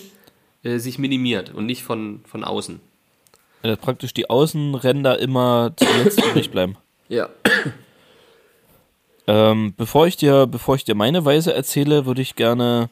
äh, 0.63 0.77
sich 0.77 0.99
minimiert 0.99 1.53
und 1.53 1.65
nicht 1.65 1.83
von, 1.83 2.21
von 2.25 2.43
außen. 2.43 2.79
Äh, 3.63 3.77
praktisch 3.77 4.13
die 4.13 4.29
Außenränder 4.29 5.19
immer 5.19 5.73
zuletzt 5.75 6.23
übrig 6.25 6.51
bleiben. 6.51 6.77
Ja. 7.11 7.27
Ähm, 9.27 9.73
bevor 9.75 10.07
ich 10.07 10.15
dir, 10.15 10.47
bevor 10.47 10.75
ich 10.75 10.85
dir 10.85 10.95
meine 10.95 11.25
Weise 11.25 11.53
erzähle, 11.53 12.05
würde 12.05 12.21
ich 12.21 12.35
gerne, 12.35 12.89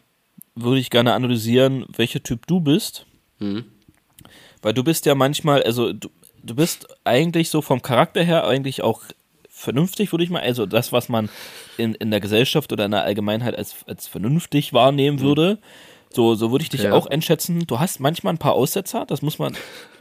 würde 0.55 0.79
ich 0.79 0.89
gerne 0.89 1.13
analysieren, 1.13 1.85
welcher 1.95 2.21
Typ 2.21 2.45
du 2.45 2.59
bist. 2.59 3.05
Mhm. 3.39 3.63
Weil 4.61 4.73
du 4.73 4.83
bist 4.83 5.05
ja 5.05 5.15
manchmal, 5.15 5.63
also 5.63 5.93
du, 5.93 6.09
du 6.43 6.53
bist 6.55 6.87
eigentlich 7.05 7.49
so 7.49 7.61
vom 7.61 7.81
Charakter 7.81 8.21
her 8.21 8.45
eigentlich 8.45 8.81
auch 8.83 9.03
vernünftig, 9.49 10.11
würde 10.11 10.25
ich 10.25 10.29
mal, 10.29 10.41
also 10.41 10.65
das, 10.65 10.91
was 10.91 11.07
man 11.07 11.29
in, 11.77 11.95
in 11.95 12.11
der 12.11 12.19
Gesellschaft 12.19 12.73
oder 12.73 12.85
in 12.85 12.91
der 12.91 13.03
Allgemeinheit 13.03 13.55
als, 13.57 13.77
als 13.87 14.07
vernünftig 14.07 14.73
wahrnehmen 14.73 15.21
würde. 15.21 15.59
So, 16.11 16.35
so 16.35 16.51
würde 16.51 16.63
ich 16.63 16.69
dich 16.69 16.83
Ja. 16.83 16.91
auch 16.93 17.07
einschätzen. 17.07 17.65
Du 17.67 17.79
hast 17.79 17.99
manchmal 18.01 18.33
ein 18.33 18.37
paar 18.39 18.53
Aussetzer, 18.53 19.05
das 19.05 19.21
muss 19.21 19.39
man, 19.39 19.55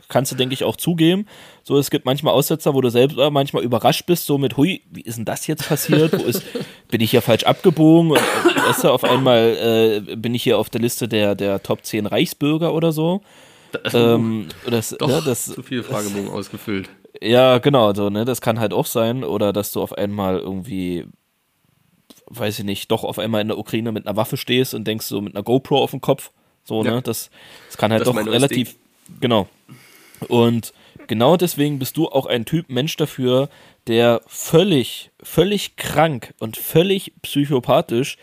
kannst 0.08 0.32
du, 0.32 0.36
denke 0.36 0.54
ich, 0.54 0.64
auch 0.64 0.76
zugeben. 0.76 1.26
So, 1.62 1.78
es 1.78 1.90
gibt 1.90 2.04
manchmal 2.06 2.34
Aussetzer, 2.34 2.74
wo 2.74 2.80
du 2.80 2.88
selbst 2.90 3.18
äh, 3.18 3.30
manchmal 3.30 3.62
überrascht 3.62 4.06
bist, 4.06 4.26
so 4.26 4.38
mit, 4.38 4.56
hui, 4.56 4.82
wie 4.90 5.02
ist 5.02 5.18
denn 5.18 5.24
das 5.24 5.46
jetzt 5.46 5.68
passiert? 5.68 6.18
Wo 6.18 6.24
ist, 6.24 6.42
bin 6.88 7.00
ich 7.00 7.10
hier 7.10 7.22
falsch 7.22 7.44
abgebogen? 7.44 8.12
Und, 8.12 8.18
und 8.18 8.56
weißt 8.56 8.84
du, 8.84 8.90
auf 8.90 9.04
einmal 9.04 10.02
äh, 10.08 10.16
bin 10.16 10.34
ich 10.34 10.42
hier 10.42 10.58
auf 10.58 10.70
der 10.70 10.80
Liste 10.80 11.08
der, 11.08 11.34
der 11.34 11.62
Top 11.62 11.84
10 11.84 12.06
Reichsbürger 12.06 12.72
oder 12.74 12.92
so. 12.92 13.22
Ähm, 13.92 14.48
das, 14.70 14.96
Doch, 14.98 15.08
ne, 15.08 15.22
das, 15.24 15.44
zu 15.46 15.62
viele 15.62 15.82
Fragebogen 15.82 16.30
ausgefüllt. 16.30 16.88
Ja, 17.20 17.58
genau, 17.58 17.92
so, 17.92 18.08
ne, 18.08 18.24
das 18.24 18.40
kann 18.40 18.58
halt 18.60 18.72
auch 18.72 18.86
sein. 18.86 19.24
Oder 19.24 19.52
dass 19.52 19.72
du 19.72 19.82
auf 19.82 19.92
einmal 19.92 20.38
irgendwie, 20.38 21.04
weiß 22.28 22.60
ich 22.60 22.64
nicht, 22.64 22.90
doch 22.90 23.04
auf 23.04 23.18
einmal 23.18 23.42
in 23.42 23.48
der 23.48 23.58
Ukraine 23.58 23.92
mit 23.92 24.06
einer 24.06 24.16
Waffe 24.16 24.38
stehst 24.38 24.72
und 24.72 24.86
denkst 24.86 25.04
so 25.06 25.20
mit 25.20 25.34
einer 25.34 25.42
GoPro 25.42 25.82
auf 25.82 25.90
dem 25.90 26.00
Kopf. 26.00 26.30
So, 26.64 26.82
Ja. 26.82 26.92
ne, 26.96 27.02
das, 27.02 27.30
das 27.66 27.76
kann 27.76 27.90
halt 27.92 28.00
Das 28.06 28.08
doch 28.08 28.16
relativ, 28.16 28.76
genau. 29.20 29.48
Und 30.28 30.72
genau 31.06 31.36
deswegen 31.36 31.78
bist 31.78 31.96
du 31.96 32.08
auch 32.08 32.26
ein 32.26 32.44
Typ 32.44 32.68
Mensch 32.68 32.96
dafür, 32.96 33.48
der 33.86 34.20
völlig, 34.26 35.10
völlig 35.22 35.76
krank 35.76 36.34
und 36.40 36.56
völlig 36.56 37.12
psychopathisch 37.22 38.16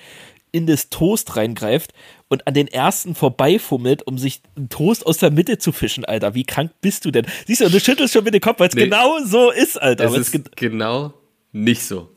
in 0.52 0.68
das 0.68 0.90
Toast 0.90 1.36
reingreift 1.36 1.94
und 2.30 2.48
an 2.48 2.54
den 2.54 2.68
ersten 2.68 3.14
vorbeifummelt, 3.14 4.08
um 4.08 4.18
sich 4.18 4.42
einen 4.56 4.70
Toast 4.70 5.06
aus 5.06 5.18
der 5.18 5.30
Mitte 5.32 5.58
zu 5.58 5.72
fischen, 5.74 6.06
Alter. 6.06 6.34
Wie 6.34 6.46
krank 6.46 6.72
bist 6.82 7.04
du 7.06 7.12
denn? 7.12 7.26
Siehst 7.46 7.62
du, 7.62 7.70
du 7.70 7.80
schüttelst 7.80 8.14
schon 8.14 8.24
mit 8.24 8.34
dem 8.34 8.42
Kopf, 8.42 8.60
weil 8.60 8.70
es 8.70 8.76
Nee. 8.76 8.86
genau 8.86 9.20
so 9.26 9.52
ist, 9.52 9.82
Alter. 9.82 10.06
Es 10.06 10.16
ist 10.18 10.32
ge- 10.32 10.44
genau 10.56 11.14
nicht 11.52 11.84
so. 11.84 12.10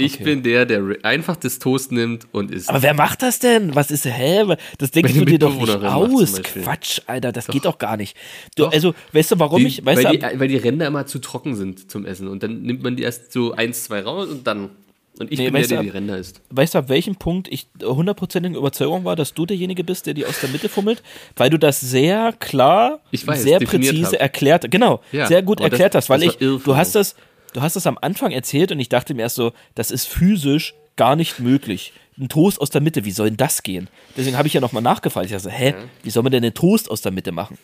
Ich 0.00 0.14
Okay. 0.14 0.24
bin 0.24 0.42
der, 0.44 0.64
der 0.64 0.80
einfach 1.02 1.34
das 1.34 1.58
Toast 1.58 1.90
nimmt 1.90 2.28
und 2.30 2.52
isst. 2.52 2.68
aber 2.68 2.82
wer 2.82 2.94
macht 2.94 3.20
das 3.22 3.40
denn? 3.40 3.74
Was 3.74 3.90
ist, 3.90 4.04
hä? 4.04 4.44
Das 4.78 4.92
denkst 4.92 5.12
Meine 5.12 5.24
du 5.24 5.30
dir 5.32 5.38
doch 5.40 5.54
nicht 5.56 5.68
aus. 5.84 6.40
Quatsch, 6.40 7.00
Alter, 7.08 7.32
das 7.32 7.48
geht 7.48 7.64
doch 7.64 7.78
gar 7.78 7.96
nicht. 7.96 8.16
Du, 8.54 8.62
Doch. 8.62 8.72
also, 8.72 8.94
weißt 9.12 9.32
du, 9.32 9.38
warum 9.40 9.58
Die- 9.60 9.66
ich, 9.66 9.84
weißt 9.84 10.04
weil, 10.04 10.16
du, 10.18 10.28
die, 10.28 10.38
weil 10.40 10.46
die 10.48 10.56
Ränder 10.56 10.86
immer 10.86 11.04
zu 11.06 11.18
trocken 11.18 11.56
sind 11.56 11.90
zum 11.90 12.06
Essen. 12.06 12.28
Und 12.28 12.44
dann 12.44 12.62
nimmt 12.62 12.84
man 12.84 12.94
die 12.94 13.02
erst 13.02 13.32
so 13.32 13.52
eins, 13.54 13.82
zwei 13.84 14.02
raus 14.02 14.28
und 14.28 14.46
dann. 14.46 14.70
Und 15.18 15.32
ich 15.32 15.38
Nee, 15.40 15.46
bin 15.50 15.54
der, 15.62 15.66
der 15.66 15.82
die 15.82 15.88
Ränder 15.88 16.16
isst. 16.16 16.42
weißt 16.50 16.74
du, 16.74 16.78
ab 16.78 16.88
welchem 16.88 17.16
Punkt 17.16 17.48
ich 17.50 17.66
hundertprozentige 17.82 18.56
Überzeugung 18.56 19.04
war, 19.04 19.16
dass 19.16 19.34
du 19.34 19.46
derjenige 19.46 19.82
bist, 19.82 20.06
der 20.06 20.14
die 20.14 20.24
aus 20.24 20.38
der 20.40 20.48
Mitte 20.50 20.68
fummelt? 20.68 21.02
Weil 21.34 21.50
du 21.50 21.58
das 21.58 21.80
sehr 21.80 22.32
klar, 22.38 23.00
weiß, 23.10 23.42
sehr 23.42 23.58
präzise 23.58 24.12
hab. 24.12 24.20
erklärt, 24.20 24.70
genau, 24.70 25.00
Ja, 25.10 25.26
sehr 25.26 25.42
gut 25.42 25.58
aber 25.58 25.70
das- 25.70 25.80
erklärt 25.80 25.94
hast, 25.96 26.08
weil 26.08 26.22
ich, 26.22 26.36
du 26.36 26.76
hast 26.76 26.94
das, 26.94 27.16
du 27.52 27.60
hast 27.62 27.76
das 27.76 27.86
am 27.86 27.98
Anfang 28.00 28.30
erzählt 28.32 28.72
und 28.72 28.80
ich 28.80 28.88
dachte 28.88 29.14
mir 29.14 29.22
erst 29.22 29.36
so, 29.36 29.52
das 29.74 29.90
ist 29.90 30.06
physisch 30.06 30.74
gar 30.96 31.16
nicht 31.16 31.38
möglich. 31.40 31.92
Ein 32.18 32.28
Toast 32.28 32.60
aus 32.60 32.70
der 32.70 32.80
Mitte, 32.80 33.04
wie 33.04 33.12
soll 33.12 33.28
denn 33.28 33.36
das 33.36 33.62
gehen? 33.62 33.88
Deswegen 34.16 34.36
habe 34.36 34.48
ich 34.48 34.54
ja 34.54 34.60
nochmal 34.60 34.82
nachgefragt. 34.82 35.26
Ich 35.26 35.32
dachte, 35.32 35.44
so, 35.44 35.50
hä, 35.50 35.74
wie 36.02 36.10
soll 36.10 36.22
man 36.24 36.32
denn 36.32 36.42
einen 36.42 36.54
Toast 36.54 36.90
aus 36.90 37.00
der 37.00 37.12
Mitte 37.12 37.30
machen? 37.30 37.58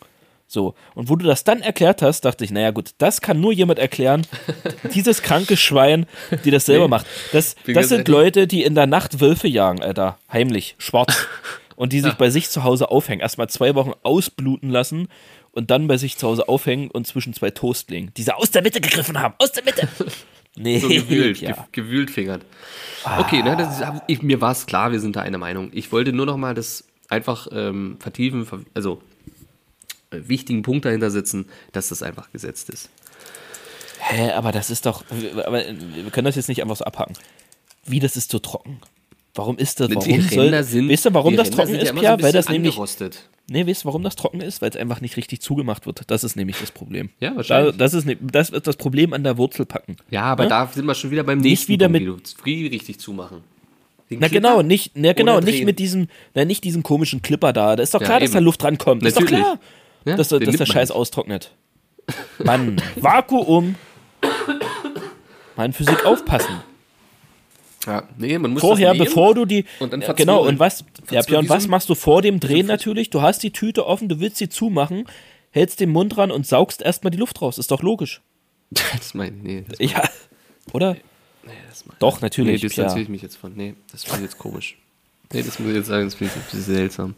So, 0.47 0.75
und 0.93 1.09
wo 1.09 1.15
du 1.15 1.25
das 1.25 1.43
dann 1.43 1.61
erklärt 1.61 2.01
hast, 2.03 2.21
dachte 2.21 2.45
ich, 2.45 2.51
naja 2.51 2.69
gut, 2.71 2.91
das 2.99 3.19
kann 3.19 3.41
nur 3.41 3.51
jemand 3.51 3.79
erklären, 3.79 4.25
dieses 4.93 5.21
kranke 5.23 5.57
Schwein, 5.57 6.05
die 6.45 6.51
das 6.51 6.67
selber 6.67 6.85
Nee. 6.85 6.89
macht. 6.91 7.07
Das, 7.33 7.55
das 7.67 7.89
sind. 7.89 8.07
Leute, 8.07 8.45
die 8.47 8.63
in 8.63 8.75
der 8.75 8.85
Nacht 8.85 9.19
Wölfe 9.19 9.47
jagen, 9.47 9.81
Alter, 9.81 10.17
heimlich, 10.31 10.75
schwarz. 10.77 11.27
Und 11.75 11.91
die 11.91 11.99
sich 11.99 12.13
bei 12.13 12.29
sich 12.29 12.49
zu 12.49 12.63
Hause 12.63 12.89
aufhängen. 12.89 13.19
Erstmal 13.19 13.49
zwei 13.49 13.75
Wochen 13.75 13.91
ausbluten 14.01 14.69
lassen 14.69 15.09
und 15.55 15.71
dann 15.71 15.87
bei 15.87 15.97
sich 15.97 16.17
zu 16.17 16.27
Hause 16.27 16.47
aufhängen 16.47 16.91
und 16.91 17.07
zwischen 17.07 17.33
zwei 17.33 17.49
Toast 17.49 17.89
legen. 17.89 18.11
Die 18.17 18.23
sie 18.23 18.35
aus 18.35 18.51
der 18.51 18.61
Mitte 18.61 18.81
gegriffen 18.81 19.19
haben. 19.19 19.33
Aus 19.39 19.51
der 19.51 19.63
Mitte. 19.63 19.87
Nee, 20.57 20.79
So 20.79 20.87
gewühlt, 20.87 21.41
ja. 21.41 21.51
ge 21.51 21.63
gewühlt 21.73 22.09
fingert. 22.09 22.45
Okay, 23.19 23.43
ne, 23.43 23.57
das 23.57 23.77
ist, 23.77 23.87
ich, 24.07 24.21
mir 24.21 24.39
war 24.39 24.53
es 24.53 24.65
klar, 24.65 24.93
wir 24.93 25.01
sind 25.01 25.17
da 25.17 25.21
einer 25.21 25.37
Meinung. 25.37 25.69
Ich 25.73 25.91
wollte 25.91 26.13
nur 26.13 26.25
noch 26.25 26.37
mal 26.37 26.53
das 26.53 26.85
einfach 27.09 27.49
ähm, 27.51 27.97
vertiefen, 27.99 28.45
ver 28.45 28.61
also 28.73 29.01
äh, 30.11 30.19
wichtigen 30.29 30.61
Punkt 30.61 30.85
dahinter 30.85 31.11
setzen, 31.11 31.49
dass 31.73 31.89
das 31.89 32.01
einfach 32.01 32.31
gesetzt 32.31 32.69
ist. 32.69 32.89
Hä, 33.99 34.31
aber 34.31 34.53
das 34.53 34.69
ist 34.69 34.85
doch. 34.85 35.03
Aber 35.45 35.61
wir 35.61 36.09
können 36.11 36.23
das 36.23 36.37
jetzt 36.37 36.47
nicht 36.47 36.61
einfach 36.61 36.77
so 36.77 36.85
abhaken. 36.85 37.15
Wie, 37.83 37.99
das 37.99 38.15
ist 38.15 38.31
so 38.31 38.39
trocken. 38.39 38.79
Warum 39.35 39.57
ist 39.57 39.79
das? 39.81 39.89
Die 39.89 39.95
Warum 39.95 40.21
soll, 40.21 40.43
Ränder 40.45 40.63
sind, 40.63 40.89
weißt 40.89 41.05
du, 41.05 41.13
warum 41.13 41.31
die 41.33 41.37
das 41.37 41.49
trocken 41.51 41.75
ist, 41.75 41.87
ja 41.87 41.93
Pierre? 41.93 42.17
so 42.17 42.23
weil 42.23 42.31
das 42.31 42.49
nämlich. 42.49 42.77
Nee, 43.47 43.67
weißt 43.67 43.83
du, 43.83 43.87
warum 43.87 44.01
das 44.01 44.15
trocken 44.15 44.41
ist? 44.41 44.61
Weil 44.61 44.69
es 44.69 44.75
einfach 44.77 45.01
nicht 45.01 45.17
richtig 45.17 45.41
zugemacht 45.41 45.85
wird. 45.85 46.01
Das 46.07 46.23
ist 46.23 46.35
nämlich 46.35 46.57
das 46.59 46.71
Problem. 46.71 47.09
Ja, 47.19 47.31
Da, 47.31 47.35
wahrscheinlich. 47.35 47.77
das, 47.77 47.93
ist, 47.93 48.05
ne- 48.05 48.17
das 48.21 48.49
ist 48.49 48.65
das 48.65 48.77
Problem 48.77 49.13
an 49.13 49.23
der 49.23 49.37
Wurzel 49.37 49.65
packen. 49.65 49.97
Ja, 50.09 50.23
aber 50.23 50.43
Ne? 50.43 50.49
da 50.49 50.67
sind 50.67 50.85
wir 50.85 50.95
schon 50.95 51.11
wieder 51.11 51.23
beim 51.23 51.39
nächsten 51.39 51.67
wieder 51.67 51.89
Punkt, 51.89 52.01
mit- 52.07 52.45
wie 52.45 52.67
richtig 52.67 52.99
zumachen. 52.99 53.43
Den 54.09 54.19
Na 54.19 54.29
Clipper 54.29 54.47
genau, 54.49 54.61
nicht, 54.61 54.91
na 54.95 55.13
genau, 55.13 55.39
nicht 55.41 55.57
drehen? 55.59 55.65
mit 55.65 55.79
diesem, 55.79 56.07
na, 56.33 56.45
nicht 56.45 56.63
diesem 56.63 56.81
komischen 56.83 57.21
Clipper 57.21 57.53
da. 57.53 57.75
Da 57.75 57.83
ist 57.83 57.93
doch 57.93 58.01
Ja, 58.01 58.05
klar, 58.07 58.19
dass 58.19 58.29
eben. 58.29 58.35
da 58.35 58.39
Luft 58.39 58.63
rankommt. 58.63 59.03
Ist 59.05 59.17
doch 59.19 59.25
klar, 59.25 59.59
Ja, 60.05 60.15
dass, 60.15 60.29
dass 60.29 60.39
der 60.39 60.65
Scheiß 60.65 60.89
nicht. 60.89 60.95
austrocknet. 60.95 61.51
Mann, 62.43 62.81
Vakuum. 62.95 63.75
Mal 65.55 65.65
in 65.65 65.73
Physik 65.73 66.05
aufpassen. 66.05 66.61
Ja, 67.85 68.03
nee, 68.17 68.37
man 68.37 68.51
muss 68.51 68.61
Vorher, 68.61 68.93
bevor 68.95 69.35
du 69.35 69.45
die. 69.45 69.65
und 69.79 69.93
dann 69.93 70.01
Ja, 70.01 70.13
genau, 70.13 70.45
und 70.47 70.59
was, 70.59 70.83
ja, 71.11 71.21
Björn, 71.21 71.47
was 71.49 71.67
machst 71.67 71.89
du 71.89 71.95
vor 71.95 72.21
dem 72.21 72.39
Drehen 72.39 72.65
natürlich? 72.67 73.09
Du 73.09 73.21
hast 73.21 73.43
die 73.43 73.51
Tüte 73.51 73.85
offen, 73.85 74.09
du 74.09 74.19
willst 74.19 74.37
sie 74.37 74.49
zumachen, 74.49 75.05
hältst 75.51 75.79
den 75.79 75.89
Mund 75.91 76.15
dran 76.15 76.31
und 76.31 76.45
saugst 76.47 76.81
erstmal 76.81 77.11
die 77.11 77.17
Luft 77.17 77.41
raus. 77.41 77.57
Ist 77.57 77.71
doch 77.71 77.81
logisch. 77.81 78.21
Das 78.97 79.13
mein, 79.13 79.39
nee, 79.43 79.63
das, 79.67 79.79
Ja. 79.79 80.03
Oder? 80.73 80.93
nee, 81.45 81.51
das 81.69 81.85
mein, 81.85 81.95
Doch, 81.99 82.19
Nee, 82.21 82.25
natürlich. 82.25 82.61
distanziere 82.61 82.97
ja. 82.99 83.03
ich 83.03 83.09
mich 83.09 83.21
jetzt 83.21 83.37
von. 83.37 83.53
Nee, 83.55 83.75
das 83.91 84.03
finde 84.03 84.21
ich 84.21 84.23
jetzt 84.31 84.37
komisch. 84.39 84.77
Nee, 85.31 85.43
das 85.43 85.59
muss 85.59 85.69
ich 85.69 85.75
jetzt 85.75 85.87
sagen, 85.87 86.05
das 86.05 86.15
finde 86.15 86.33
ich 86.33 86.39
ein 86.41 86.43
bisschen 86.45 86.75
seltsam. 86.75 87.13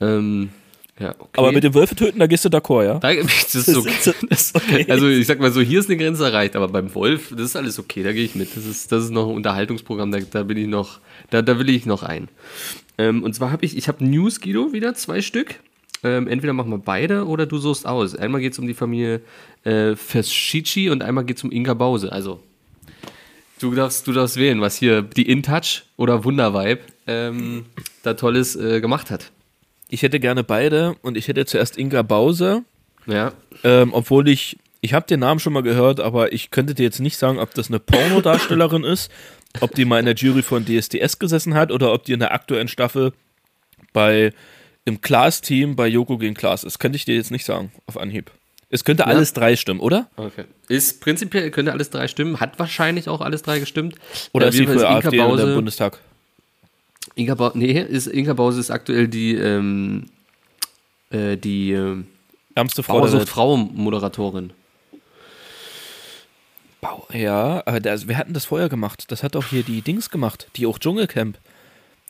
Ähm, 0.00 0.50
ja, 1.02 1.14
okay. 1.18 1.30
Aber 1.34 1.50
mit 1.50 1.64
dem 1.64 1.74
Wölfe 1.74 1.96
töten, 1.96 2.20
da 2.20 2.28
gehst 2.28 2.44
du 2.44 2.48
d'accord, 2.48 2.84
ja? 2.84 2.98
Da, 3.00 3.12
das 3.14 3.54
ist 3.54 3.76
okay. 3.76 4.14
Das, 4.30 4.54
also 4.88 5.08
ich 5.08 5.26
sag 5.26 5.40
mal 5.40 5.50
so, 5.50 5.60
hier 5.60 5.80
ist 5.80 5.90
eine 5.90 5.96
Grenze 5.96 6.24
erreicht, 6.24 6.54
aber 6.54 6.68
beim 6.68 6.94
Wolf, 6.94 7.30
das 7.30 7.46
ist 7.46 7.56
alles 7.56 7.80
okay, 7.80 8.04
da 8.04 8.12
gehe 8.12 8.24
ich 8.24 8.36
mit. 8.36 8.56
Das 8.56 8.64
ist, 8.64 8.92
das 8.92 9.04
ist 9.04 9.10
noch 9.10 9.28
ein 9.28 9.34
Unterhaltungsprogramm, 9.34 10.12
da, 10.12 10.20
da 10.20 10.44
bin 10.44 10.56
ich 10.56 10.68
noch, 10.68 11.00
da, 11.30 11.42
da 11.42 11.58
will 11.58 11.68
ich 11.70 11.86
noch 11.86 12.04
ein. 12.04 12.28
Ähm, 12.98 13.24
und 13.24 13.34
zwar 13.34 13.50
habe 13.50 13.64
ich, 13.64 13.76
ich 13.76 13.88
habe 13.88 14.04
News, 14.04 14.40
Guido, 14.40 14.72
wieder 14.72 14.94
zwei 14.94 15.22
Stück. 15.22 15.56
Ähm, 16.04 16.28
entweder 16.28 16.52
machen 16.52 16.70
wir 16.70 16.78
beide 16.78 17.26
oder 17.26 17.46
du 17.46 17.58
suchst 17.58 17.84
aus. 17.84 18.14
Einmal 18.14 18.40
geht 18.40 18.52
es 18.52 18.58
um 18.60 18.68
die 18.68 18.74
Familie 18.74 19.22
äh, 19.64 19.96
Feschici 19.96 20.88
und 20.88 21.02
einmal 21.02 21.24
geht 21.24 21.38
es 21.38 21.44
um 21.44 21.50
Inka 21.50 21.74
Bause. 21.74 22.12
Also, 22.12 22.40
du 23.58 23.74
darfst, 23.74 24.06
du 24.06 24.12
darfst 24.12 24.36
wählen, 24.36 24.60
was 24.60 24.76
hier 24.76 25.02
die 25.02 25.28
InTouch 25.28 25.82
oder 25.96 26.24
Wundervibe 26.24 26.82
ähm, 27.08 27.66
da 28.04 28.14
Tolles 28.14 28.54
äh, 28.54 28.80
gemacht 28.80 29.10
hat. 29.10 29.31
Ich 29.92 30.02
hätte 30.02 30.18
gerne 30.20 30.42
beide 30.42 30.96
und 31.02 31.18
ich 31.18 31.28
hätte 31.28 31.44
zuerst 31.44 31.76
Inga 31.76 32.00
Bause, 32.00 32.62
Ja, 33.06 33.32
ähm, 33.62 33.92
obwohl 33.92 34.26
ich, 34.26 34.56
ich 34.80 34.94
habe 34.94 35.06
den 35.06 35.20
Namen 35.20 35.38
schon 35.38 35.52
mal 35.52 35.62
gehört, 35.62 36.00
aber 36.00 36.32
ich 36.32 36.50
könnte 36.50 36.74
dir 36.74 36.84
jetzt 36.84 36.98
nicht 36.98 37.18
sagen, 37.18 37.38
ob 37.38 37.52
das 37.52 37.68
eine 37.68 37.78
Pornodarstellerin 37.78 38.84
ist, 38.84 39.10
ob 39.60 39.74
die 39.74 39.84
mal 39.84 39.98
in 39.98 40.06
der 40.06 40.14
Jury 40.14 40.40
von 40.42 40.64
DSDS 40.64 41.18
gesessen 41.18 41.52
hat 41.52 41.70
oder 41.70 41.92
ob 41.92 42.04
die 42.04 42.12
in 42.14 42.20
der 42.20 42.32
aktuellen 42.32 42.68
Staffel 42.68 43.12
bei 43.92 44.32
im 44.86 45.02
Klaas-Team 45.02 45.76
bei 45.76 45.88
Joko 45.88 46.16
gegen 46.16 46.34
Klaas 46.34 46.64
ist. 46.64 46.78
Könnte 46.78 46.96
ich 46.96 47.04
dir 47.04 47.14
jetzt 47.14 47.30
nicht 47.30 47.44
sagen, 47.44 47.70
auf 47.86 47.98
Anhieb. 47.98 48.30
Es 48.70 48.84
könnte 48.84 49.06
alles 49.06 49.34
drei 49.34 49.56
stimmen, 49.56 49.80
oder? 49.80 50.08
Okay. 50.16 50.44
Ist 50.68 51.02
prinzipiell, 51.02 51.50
könnte 51.50 51.72
alles 51.72 51.90
drei 51.90 52.08
stimmen, 52.08 52.40
hat 52.40 52.58
wahrscheinlich 52.58 53.10
auch 53.10 53.20
alles 53.20 53.42
drei 53.42 53.58
gestimmt. 53.58 53.96
Oder 54.32 54.46
Äh, 54.46 54.48
ist 54.48 54.56
sie 54.56 54.66
für 54.66 54.88
AfD 54.88 55.08
oder 55.20 55.24
im 55.24 55.28
Bause, 55.28 55.54
Bundestag? 55.54 56.00
Inka 57.14 57.34
Bause, 57.34 57.58
nee, 57.58 57.80
ist, 57.80 58.06
Inka 58.06 58.32
Bause 58.32 58.60
ist 58.60 58.70
aktuell 58.70 59.08
die, 59.08 59.34
ähm, 59.34 60.06
äh, 61.10 61.36
die 61.36 61.72
ähm, 61.72 62.06
Ärmste 62.54 62.82
Frau. 62.82 63.06
Frau 63.06 63.56
Moderatorin. 63.56 64.52
Bau, 66.80 67.06
ja, 67.12 67.62
aber 67.64 67.80
das, 67.80 68.08
wir 68.08 68.18
hatten 68.18 68.34
das 68.34 68.44
vorher 68.44 68.68
gemacht. 68.68 69.04
Das 69.08 69.22
hat 69.22 69.34
doch 69.34 69.46
hier 69.46 69.62
die 69.62 69.82
Dings 69.82 70.10
gemacht, 70.10 70.48
die 70.56 70.66
auch 70.66 70.78
Dschungelcamp. 70.78 71.38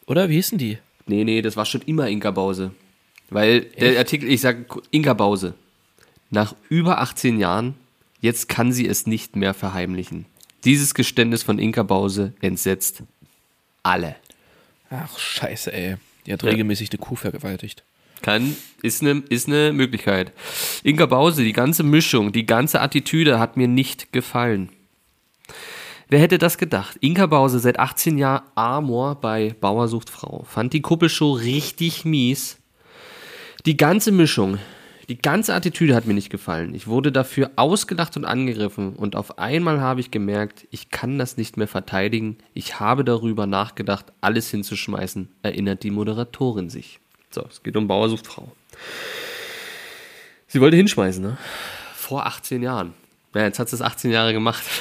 Oder 0.06 0.28
wie 0.28 0.35
hießen 0.35 0.59
die? 0.59 0.78
Nee, 1.06 1.25
nee, 1.25 1.42
das 1.42 1.56
war 1.56 1.66
schon 1.66 1.82
immer 1.82 2.09
Inka 2.09 2.30
Bause. 2.30 2.73
Weil 3.30 3.62
der 3.62 3.99
Artikel, 3.99 4.28
ich 4.30 4.40
sag 4.40 4.56
Inka 4.90 5.14
Bause, 5.14 5.54
nach 6.30 6.54
über 6.68 7.00
18 7.00 7.38
Jahren, 7.38 7.75
jetzt 8.21 8.49
kann 8.49 8.73
sie 8.73 8.88
es 8.88 9.06
nicht 9.06 9.37
mehr 9.37 9.54
verheimlichen. 9.54 10.26
Dieses 10.64 10.94
Geständnis 10.94 11.42
von 11.42 11.59
Inka 11.59 11.82
Bause 11.82 12.32
entsetzt 12.40 13.02
alle. 13.82 14.16
Ach, 14.92 15.18
scheiße, 15.18 15.72
ey. 15.72 15.96
Die 16.26 16.32
hat 16.32 16.42
Ja. 16.42 16.50
regelmäßig 16.50 16.90
die 16.90 16.99
Kuh 16.99 17.16
vergewaltigt. 17.16 17.82
Kann, 18.20 18.56
ist 18.82 19.02
eine 19.02 19.22
ist 19.30 19.49
ne 19.49 19.72
Möglichkeit. 19.72 20.32
Inka 20.84 21.06
Bause, 21.06 21.42
die 21.42 21.52
ganze 21.52 21.82
Mischung, 21.82 22.30
die 22.30 22.46
ganze 22.46 22.80
Attitüde 22.80 23.40
hat 23.40 23.56
mir 23.56 23.66
nicht 23.66 24.12
gefallen. 24.12 24.68
Wer 26.08 26.20
hätte 26.20 26.38
das 26.38 26.58
gedacht? 26.58 26.99
Inka 27.00 27.26
Bause 27.26 27.58
seit 27.58 27.78
18 27.80 28.18
Jahren 28.18 28.42
Amor 28.54 29.16
bei 29.20 29.54
Bauer 29.61 29.88
sucht 29.88 30.11
Frau. 30.11 30.44
Fand 30.49 30.72
die 30.72 30.82
Kuppelshow 30.82 31.32
richtig 31.32 32.04
mies. 32.04 32.58
Die 33.64 33.76
ganze 33.76 34.12
Mischung, 34.12 34.58
die 35.09 35.18
ganze 35.18 35.54
Attitüde 35.54 35.94
hat 35.94 36.06
mir 36.06 36.14
nicht 36.14 36.30
gefallen. 36.30 36.75
Ich 36.75 36.87
wurde 36.87 37.11
dafür 37.12 37.50
ausgelacht 37.56 38.16
und 38.16 38.25
angegriffen 38.25 38.94
und 38.94 39.16
auf 39.16 39.38
einmal 39.38 39.80
habe 39.80 40.00
ich 40.00 40.11
gemerkt, 40.11 40.66
ich 40.71 40.90
kann 40.90 41.18
das 41.18 41.37
nicht 41.37 41.56
mehr 41.56 41.68
verteidigen. 41.68 42.38
Ich 42.54 42.78
habe 42.80 43.04
darüber 43.04 43.47
nachgedacht, 43.47 44.06
alles 44.21 44.49
hinzuschmeißen, 44.50 45.28
erinnert 45.42 45.82
die 45.82 45.90
Moderatorin 45.90 46.71
sich. 46.71 47.00
So, 47.30 47.44
es 47.50 47.62
geht 47.62 47.76
um 47.76 47.88
Bauer 47.88 48.09
sucht 48.09 48.26
Frau. 48.26 48.52
Sie 50.47 50.61
wollte 50.61 50.76
hinschmeißen, 50.76 51.23
ne? 51.23 51.37
Vor 51.94 52.26
18 52.26 52.62
Jahren. 52.62 52.92
Ja, 53.35 53.42
jetzt 53.44 53.59
hat 53.59 53.68
sie 53.71 53.76
es 53.76 53.82
18 53.82 54.11
Jahre 54.11 54.32
gemacht. 54.32 54.62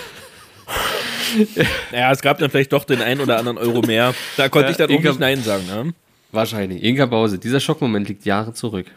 Ja, 1.93 2.11
es 2.11 2.21
gab 2.21 2.39
dann 2.39 2.49
vielleicht 2.49 2.73
doch 2.73 2.83
den 2.83 3.01
einen 3.01 3.21
oder 3.21 3.37
anderen 3.37 3.57
Euro 3.57 3.81
mehr. 3.81 4.13
Da 4.35 4.49
konnte 4.49 4.65
Ja, 4.65 4.71
ich 4.71 4.77
dann 4.77 4.89
auch 4.89 4.93
Inga- 4.99 5.07
nicht 5.11 5.19
Nein 5.21 5.41
sagen. 5.41 5.65
Ne? 5.65 5.93
Wahrscheinlich. 6.33 6.83
Inga 6.83 7.05
Bause. 7.05 7.39
Dieser 7.39 7.61
Schockmoment 7.61 8.09
liegt 8.09 8.25
Jahre 8.25 8.51
zurück. 8.53 8.87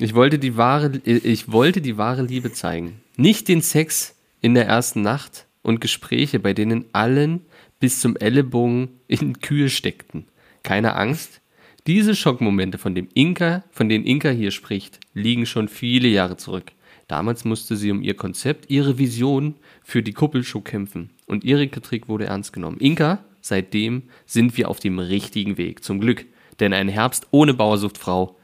Ich 0.00 0.14
wollte 0.14 0.40
die 0.40 0.56
wahre, 0.56 1.00
ich 1.04 1.52
wollte 1.52 1.80
die 1.80 1.96
wahre 1.96 2.22
Liebe 2.22 2.52
zeigen. 2.52 3.00
Nicht 3.16 3.46
den 3.46 3.60
Sex 3.60 4.16
in 4.40 4.54
der 4.54 4.66
ersten 4.66 5.02
Nacht 5.02 5.46
und 5.62 5.80
Gespräche, 5.80 6.40
bei 6.40 6.52
denen 6.52 6.86
allen 6.92 7.42
bis 7.78 8.00
zum 8.00 8.16
Ellenbogen 8.16 8.88
in 9.06 9.40
Kühe 9.40 9.68
steckten. 9.68 10.26
Keine 10.64 10.96
Angst. 10.96 11.40
Diese 11.86 12.16
Schockmomente, 12.16 12.78
von 12.78 12.94
dem 12.94 13.08
Inka, 13.14 13.62
von 13.70 13.88
denen 13.88 14.04
Inka 14.04 14.30
hier 14.30 14.50
spricht, 14.50 14.98
liegen 15.12 15.46
schon 15.46 15.68
viele 15.68 16.08
Jahre 16.08 16.36
zurück. 16.36 16.72
Damals 17.06 17.44
musste 17.44 17.76
sie 17.76 17.90
um 17.90 18.02
ihr 18.02 18.14
Konzept, 18.14 18.70
ihre 18.70 18.98
Vision 18.98 19.54
für 19.82 20.02
die 20.02 20.14
Kuppelshow 20.14 20.60
kämpfen. 20.60 21.10
Und 21.26 21.44
ihre 21.44 21.68
Kritik 21.68 22.08
wurde 22.08 22.24
ernst 22.26 22.52
genommen. 22.52 22.78
Inka, 22.80 23.22
seitdem 23.42 24.04
sind 24.26 24.56
wir 24.56 24.70
auf 24.70 24.80
dem 24.80 24.98
richtigen 24.98 25.56
Weg. 25.56 25.84
Zum 25.84 26.00
Glück. 26.00 26.24
Denn 26.58 26.72
ein 26.72 26.88
Herbst 26.88 27.26
ohne 27.30 27.52
Bauersuchtfrau, 27.52 28.38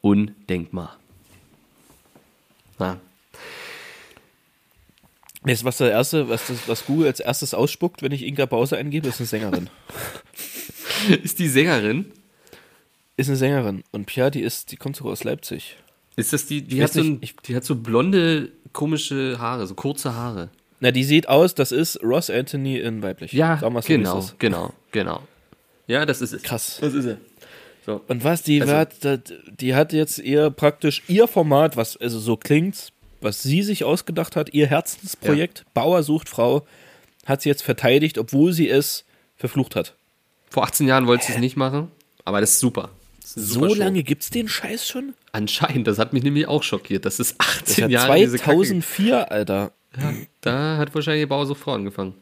undenkbar. 0.00 0.98
Na, 2.78 2.98
Jetzt, 5.46 5.64
was 5.64 5.78
der 5.78 5.90
erste, 5.90 6.28
was, 6.28 6.48
das, 6.48 6.68
was 6.68 6.84
Google 6.84 7.06
als 7.06 7.20
erstes 7.20 7.54
ausspuckt, 7.54 8.02
wenn 8.02 8.12
ich 8.12 8.26
Inga 8.26 8.44
Bause 8.44 8.76
eingebe, 8.76 9.08
ist 9.08 9.20
eine 9.20 9.26
Sängerin. 9.26 9.70
ist 11.22 11.38
die 11.38 11.48
Sängerin? 11.48 12.12
ist 13.16 13.28
eine 13.28 13.36
Sängerin. 13.36 13.84
Und 13.90 14.06
Pia, 14.06 14.30
die 14.30 14.42
ist, 14.42 14.72
die 14.72 14.76
kommt 14.76 14.96
sogar 14.96 15.12
aus 15.12 15.24
Leipzig. 15.24 15.76
Ist 16.16 16.32
das 16.32 16.46
die, 16.46 16.62
die, 16.62 16.76
Ich 16.76 16.82
hat 16.82 16.92
so, 16.92 17.00
ein, 17.00 17.20
die 17.46 17.56
hat 17.56 17.64
so 17.64 17.76
blonde, 17.76 18.50
komische 18.72 19.38
Haare, 19.38 19.66
so 19.66 19.74
kurze 19.74 20.14
Haare. 20.14 20.50
Na, 20.80 20.90
die 20.90 21.04
sieht 21.04 21.28
aus, 21.28 21.54
das 21.54 21.72
ist 21.72 22.02
Ross 22.02 22.30
Anthony 22.30 22.78
in 22.78 23.02
weiblich. 23.02 23.32
So, 23.82 23.88
wie 23.88 23.92
genau, 23.98 24.14
genau, 24.38 24.72
genau. 24.92 25.22
Ja, 25.86 26.06
das 26.06 26.22
ist 26.22 26.32
es. 26.32 26.42
Krass. 26.42 26.78
Das 26.80 26.94
ist 26.94 27.04
er. 27.04 27.18
So. 27.90 28.00
Und 28.08 28.22
was, 28.24 28.42
die, 28.42 28.60
Also- 28.62 28.74
hat, 28.74 28.94
die 29.60 29.74
hat 29.74 29.92
jetzt 29.92 30.18
ihr 30.18 30.50
praktisch 30.50 31.02
ihr 31.08 31.26
Format, 31.26 31.76
was 31.76 31.96
also 31.96 32.18
so 32.20 32.36
klingt, 32.36 32.92
was 33.20 33.42
sie 33.42 33.62
sich 33.62 33.84
ausgedacht 33.84 34.36
hat, 34.36 34.52
ihr 34.54 34.66
Herzensprojekt, 34.66 35.64
Bauer 35.74 36.02
sucht 36.02 36.28
Frau, 36.28 36.66
hat 37.26 37.42
sie 37.42 37.48
jetzt 37.48 37.62
verteidigt, 37.62 38.16
obwohl 38.18 38.52
sie 38.52 38.68
es 38.68 39.04
verflucht 39.36 39.76
hat. 39.76 39.94
Vor 40.50 40.62
18 40.64 40.86
Jahren 40.86 41.06
wollte 41.06 41.24
sie 41.26 41.32
es 41.32 41.38
nicht 41.38 41.56
machen, 41.56 41.90
aber 42.24 42.40
das 42.40 42.52
ist 42.52 42.60
super. 42.60 42.90
Das 43.22 43.36
ist 43.36 43.50
So 43.50 43.74
lange 43.74 44.02
gibt's 44.02 44.30
den 44.30 44.48
Scheiß 44.48 44.88
schon? 44.88 45.14
Anscheinend, 45.32 45.86
das 45.86 45.98
hat 45.98 46.12
mich 46.12 46.22
nämlich 46.24 46.48
auch 46.48 46.62
schockiert. 46.62 47.04
Das 47.04 47.20
ist 47.20 47.36
Das 47.38 47.46
18 47.48 47.66
ist 47.66 47.78
ja 47.78 47.88
Jahre 47.88 48.16
diese 48.18 48.38
Kacke. 48.38 48.56
2004, 48.56 49.30
Alter. 49.30 49.72
Da 50.40 50.76
hat 50.78 50.94
wahrscheinlich 50.94 51.28
Bauer 51.28 51.46
so 51.46 51.54
Frau 51.54 51.72
angefangen. 51.74 52.14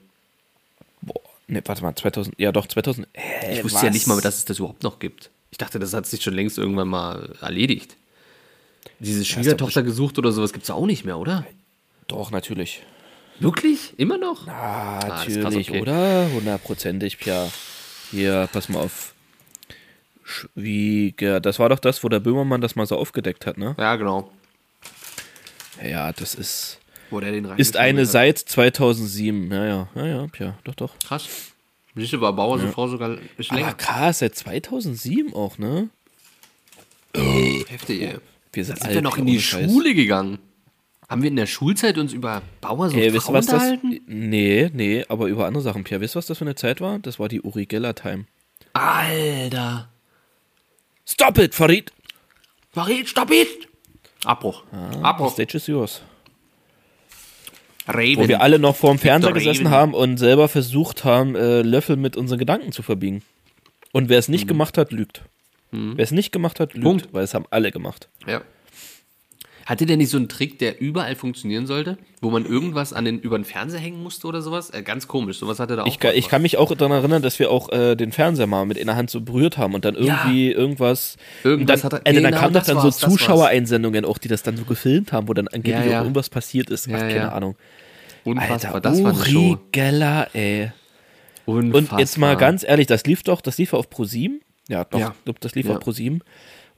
Boah, 1.00 1.20
ne, 1.46 1.62
warte 1.64 1.82
mal, 1.82 1.94
2000, 1.94 2.34
ja 2.38 2.52
doch, 2.52 2.66
2000. 2.66 3.06
Hä, 3.14 3.52
Ich 3.58 3.64
wusste 3.64 3.76
was? 3.76 3.82
ja 3.84 3.90
nicht 3.90 4.06
mal, 4.06 4.20
dass 4.20 4.36
es 4.38 4.44
das 4.44 4.58
überhaupt 4.58 4.82
noch 4.82 4.98
gibt. 4.98 5.30
Ich 5.50 5.58
dachte, 5.58 5.78
das 5.78 5.94
hat 5.94 6.06
sich 6.06 6.22
schon 6.22 6.34
längst 6.34 6.58
irgendwann 6.58 6.88
mal 6.88 7.34
erledigt. 7.40 7.96
Diese 8.98 9.24
Schwiegertochter 9.24 9.82
gesucht 9.82 10.18
oder 10.18 10.32
sowas 10.32 10.52
gibt 10.52 10.64
es 10.64 10.70
auch 10.70 10.86
nicht 10.86 11.04
mehr, 11.04 11.18
oder? 11.18 11.46
Doch, 12.06 12.30
natürlich. 12.30 12.82
Wirklich? 13.38 13.94
Immer 13.98 14.18
noch? 14.18 14.48
Ah, 14.48 14.98
das 15.00 15.28
ist 15.28 15.36
natürlich, 15.36 15.68
krass, 15.68 15.76
okay. 15.76 15.82
oder? 15.82 16.30
Hundertprozentig, 16.32 17.18
Pia. 17.18 17.48
Hier, 18.10 18.48
pass 18.52 18.68
mal 18.68 18.80
auf. 18.80 19.14
Schwieger, 20.24 21.40
das 21.40 21.58
war 21.58 21.68
doch 21.68 21.78
das, 21.78 22.04
wo 22.04 22.08
der 22.08 22.20
Böhmermann 22.20 22.60
das 22.60 22.76
mal 22.76 22.86
so 22.86 22.96
aufgedeckt 22.96 23.46
hat, 23.46 23.56
ne? 23.56 23.74
Ja, 23.78 23.96
genau. 23.96 24.30
Ja, 25.82 26.12
das 26.12 26.34
ist. 26.34 26.80
Wo 27.10 27.20
der 27.20 27.32
den 27.32 27.44
Ist 27.56 27.76
eine 27.76 28.00
reingeschmuggelt 28.00 28.10
seit 28.10 28.38
2007. 28.38 29.50
Ja, 29.50 29.64
ja, 29.64 29.88
ja, 29.94 30.06
ja, 30.06 30.26
Pia, 30.26 30.58
doch, 30.64 30.74
doch. 30.74 30.94
hat. 30.94 31.04
Krass. 31.04 31.28
Du, 31.98 32.20
war 32.20 32.32
Bauer 32.32 32.58
so 32.58 32.68
Frau 32.68 32.88
sogar 32.88 33.18
ist 33.36 33.50
länger. 33.52 33.74
krass, 33.74 34.20
seit 34.20 34.34
2007 34.36 35.34
auch, 35.34 35.58
ne? 35.58 35.88
Heftig, 37.14 38.02
ey. 38.02 38.18
Wir 38.52 38.64
sind, 38.64 38.78
Sind 38.80 38.94
wir 38.94 39.02
noch 39.02 39.18
in 39.18 39.26
die. 39.26 39.40
Schule 39.40 39.94
gegangen? 39.94 40.38
Haben 41.08 41.22
wir 41.22 41.28
in 41.30 41.36
der 41.36 41.46
Schulzeit 41.46 41.96
uns 41.96 42.12
über 42.12 42.42
Bauer 42.60 42.90
so 42.90 42.96
Ey, 42.96 43.12
wisst 43.12 43.26
Frau 43.26 43.32
ihr, 43.32 43.38
was 43.38 43.46
das? 43.46 43.54
unterhalten? 43.54 44.00
Nee, 44.06 44.70
nee, 44.74 45.04
aber 45.08 45.26
über 45.28 45.46
andere 45.46 45.62
Sachen, 45.62 45.84
Pia. 45.84 46.00
Wisst 46.00 46.14
ihr, 46.16 46.18
was 46.18 46.26
das 46.26 46.38
für 46.38 46.44
eine 46.44 46.54
Zeit 46.54 46.80
war? 46.80 46.98
Das 46.98 47.18
war 47.18 47.28
die 47.28 47.40
Uri 47.40 47.66
Geller 47.66 47.94
Time. 47.94 48.26
Alter. 48.74 49.88
Stop 51.06 51.38
it, 51.38 51.54
Farid! 51.54 51.92
Farid, 52.72 53.08
stopp 53.08 53.30
it! 53.30 53.68
Abbruch. 54.24 54.62
The 54.92 54.98
Abbruch. 55.02 55.32
stage 55.32 55.54
is 55.56 55.66
yours. 55.66 56.02
Raven. 57.88 58.16
Wo 58.18 58.28
wir 58.28 58.40
alle 58.42 58.58
noch 58.58 58.76
vorm 58.76 58.98
Fernseher 58.98 59.30
Raven. 59.30 59.38
gesessen 59.44 59.70
haben 59.70 59.94
und 59.94 60.18
selber 60.18 60.48
versucht 60.48 61.04
haben, 61.04 61.34
äh, 61.34 61.62
Löffel 61.62 61.96
mit 61.96 62.16
unseren 62.16 62.38
Gedanken 62.38 62.72
zu 62.72 62.82
verbiegen. 62.82 63.22
Und 63.92 64.08
wer 64.08 64.18
es 64.18 64.28
nicht 64.28 64.46
gemacht 64.46 64.76
hat, 64.78 64.92
lügt. 64.92 65.22
Wer 65.70 66.02
es 66.02 66.10
nicht 66.12 66.32
gemacht 66.32 66.60
hat, 66.60 66.72
lügt, 66.74 66.82
Mhm. 66.84 66.88
Punkt. 66.88 67.08
weil 67.12 67.24
es 67.24 67.34
haben 67.34 67.44
alle 67.50 67.70
gemacht. 67.70 68.08
Ja. 68.26 68.42
Hatte 69.68 69.84
der 69.84 69.98
nicht 69.98 70.08
so 70.08 70.16
einen 70.16 70.30
Trick, 70.30 70.58
der 70.58 70.80
überall 70.80 71.14
funktionieren 71.14 71.66
sollte? 71.66 71.98
Wo 72.22 72.30
man 72.30 72.46
irgendwas 72.46 72.94
an 72.94 73.04
den, 73.04 73.18
über 73.20 73.36
den 73.38 73.44
Fernseher 73.44 73.78
hängen 73.80 74.02
musste 74.02 74.26
oder 74.26 74.40
sowas? 74.40 74.70
Äh, 74.70 74.82
ganz 74.82 75.08
komisch. 75.08 75.38
Sowas 75.38 75.60
hatte 75.60 75.74
er 75.74 75.76
da 75.76 75.82
auch. 75.82 75.86
Ich 75.86 75.98
kann, 75.98 76.14
ich 76.14 76.28
kann 76.28 76.40
mich 76.40 76.56
auch 76.56 76.74
daran 76.74 76.92
erinnern, 76.96 77.20
dass 77.20 77.38
wir 77.38 77.50
auch 77.50 77.68
äh, 77.70 77.94
den 77.94 78.10
Fernseher 78.12 78.46
mal 78.46 78.64
mit 78.64 78.78
in 78.78 78.86
der 78.86 78.96
Hand 78.96 79.10
so 79.10 79.20
berührt 79.20 79.58
haben 79.58 79.74
und 79.74 79.84
dann 79.84 79.94
irgendwie 79.94 80.50
irgendwas. 80.52 81.18
Irgendwas 81.44 81.84
und 81.84 81.92
dann, 81.92 81.98
hat 81.98 82.06
er- 82.06 82.10
äh, 82.10 82.14
dann 82.14 82.24
genau, 82.24 82.38
kamen 82.40 82.54
doch 82.54 82.62
dann 82.64 82.80
so. 82.80 82.90
Zuschauereinsendungen 82.90 84.06
auch, 84.06 84.16
die 84.16 84.28
das 84.28 84.42
dann 84.42 84.56
so 84.56 84.64
gefilmt 84.64 85.12
haben, 85.12 85.28
wo 85.28 85.34
dann 85.34 85.48
angeblich 85.48 85.84
Ja, 85.84 85.90
ja. 85.90 85.98
auch 85.98 86.04
irgendwas 86.04 86.30
passiert 86.30 86.70
ist. 86.70 86.86
Ach, 86.88 86.92
Ja, 86.92 86.98
keine 87.00 87.14
ja. 87.16 87.28
Ahnung. 87.32 87.54
Unfassbar. 88.24 88.74
Alter, 88.76 88.80
das 88.80 89.02
war 89.04 89.12
eine 89.14 89.24
Show. 89.26 89.58
Geller, 89.72 90.28
ey. 90.32 90.72
Unfassbar. 91.44 91.92
Und 91.94 92.00
jetzt 92.00 92.16
mal 92.18 92.36
ganz 92.38 92.64
ehrlich, 92.66 92.86
das 92.86 93.04
lief 93.04 93.22
doch, 93.22 93.42
das 93.42 93.58
lief 93.58 93.74
auf 93.74 93.90
ProSieben. 93.90 94.40
Ja, 94.68 94.84
doch, 94.84 94.98
Ja. 94.98 95.14
das 95.40 95.54
lief 95.54 95.66
Ja. 95.66 95.74
auf 95.74 95.80
ProSieben. 95.80 96.22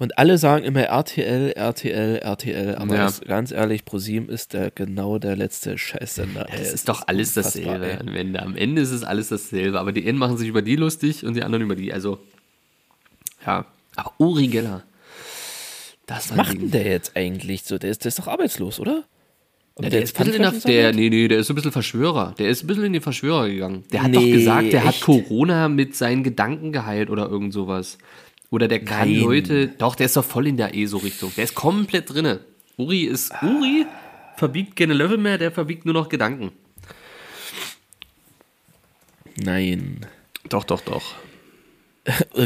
Und 0.00 0.16
alle 0.16 0.38
sagen 0.38 0.64
immer 0.64 0.80
RTL, 0.84 1.52
RTL, 1.52 2.16
RTL, 2.22 2.74
aber 2.76 2.94
Ja. 2.94 3.02
das, 3.04 3.20
ganz 3.20 3.52
ehrlich, 3.52 3.84
ProSieben 3.84 4.30
ist 4.30 4.54
der 4.54 4.70
genau 4.70 5.18
der 5.18 5.36
letzte 5.36 5.76
Scheißsender. 5.76 6.46
ey. 6.50 6.58
Es 6.58 6.72
ist 6.72 6.88
doch 6.88 7.06
alles 7.06 7.34
dasselbe 7.34 8.00
am 8.00 8.08
Ende. 8.08 8.40
Am 8.42 8.56
Ende 8.56 8.80
ist 8.80 8.92
es 8.92 9.04
alles 9.04 9.28
dasselbe. 9.28 9.78
Aber 9.78 9.92
die 9.92 10.08
einen 10.08 10.16
machen 10.16 10.38
sich 10.38 10.48
über 10.48 10.62
die 10.62 10.76
lustig 10.76 11.26
und 11.26 11.34
die 11.34 11.42
anderen 11.42 11.62
über 11.62 11.76
die. 11.76 11.92
Also, 11.92 12.18
ja. 13.46 13.66
Aber 13.94 14.12
Uri 14.18 14.48
Geller. 14.48 14.84
Das 16.06 16.30
Was 16.30 16.36
macht 16.36 16.54
denn 16.60 16.70
der 16.70 16.86
jetzt 16.86 17.14
eigentlich 17.14 17.64
so? 17.64 17.76
Der 17.76 17.90
ist, 17.90 18.02
der 18.04 18.08
ist 18.08 18.18
doch 18.18 18.26
arbeitslos, 18.26 18.80
oder? 18.80 19.04
Ja, 19.82 19.90
der, 19.90 20.02
ist 20.02 20.18
ein 20.18 20.26
bisschen 20.26 20.42
in 20.44 20.50
der, 20.50 20.60
der, 20.62 20.92
nee, 20.94 21.10
nee, 21.10 21.28
der 21.28 21.38
ist 21.40 21.50
ein 21.50 21.54
bisschen 21.54 21.72
Verschwörer. 21.72 22.34
Der 22.38 22.48
ist 22.48 22.64
ein 22.64 22.66
bisschen 22.66 22.84
in 22.84 22.92
den 22.94 23.02
Verschwörer 23.02 23.48
gegangen. 23.48 23.84
Der 23.92 24.02
hat 24.02 24.14
doch 24.14 24.22
Nee, 24.22 24.32
gesagt, 24.32 24.72
der 24.72 24.84
hat 24.84 24.94
echt? 24.94 25.02
Corona 25.04 25.68
mit 25.68 25.94
seinen 25.94 26.22
Gedanken 26.24 26.72
geheilt 26.72 27.10
oder 27.10 27.28
irgend 27.28 27.52
sowas. 27.52 27.98
Oder 28.50 28.66
der 28.68 28.84
kann 28.84 29.08
Nein. 29.12 29.20
Leute. 29.20 29.68
Doch, 29.78 29.94
der 29.94 30.06
ist 30.06 30.16
doch 30.16 30.24
voll 30.24 30.46
in 30.48 30.56
der 30.56 30.74
ESO-Richtung. 30.74 31.32
Der 31.36 31.44
ist 31.44 31.54
komplett 31.54 32.12
drinne. 32.12 32.40
Uri 32.76 33.02
ist. 33.04 33.32
Uri 33.42 33.86
verbiegt 34.36 34.74
keine 34.76 34.94
Level 34.94 35.18
mehr, 35.18 35.38
der 35.38 35.52
verbiegt 35.52 35.84
nur 35.84 35.94
noch 35.94 36.08
Gedanken. 36.08 36.50
Nein. 39.36 40.06
Doch, 40.48 40.64
doch, 40.64 40.80
doch. 40.80 41.14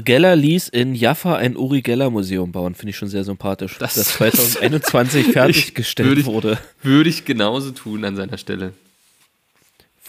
Geller 0.05 0.37
ließ 0.37 0.69
in 0.69 0.95
Jaffa 0.95 1.37
ein 1.37 1.57
Uri 1.57 1.81
Geller 1.81 2.11
Museum 2.11 2.53
bauen. 2.53 2.75
Finde 2.75 2.90
ich 2.90 2.97
schon 2.97 3.09
sehr 3.09 3.25
sympathisch. 3.25 3.79
Das- 3.79 3.95
Das, 3.95 4.09
2021 4.14 5.27
fertiggestellt 5.33 6.09
Würde 6.09 6.21
ich- 6.21 6.27
wurde. 6.27 6.59
Würde 6.83 7.09
ich 7.09 7.25
genauso 7.25 7.71
tun 7.71 8.05
an 8.05 8.17
seiner 8.17 8.37
Stelle. 8.37 8.73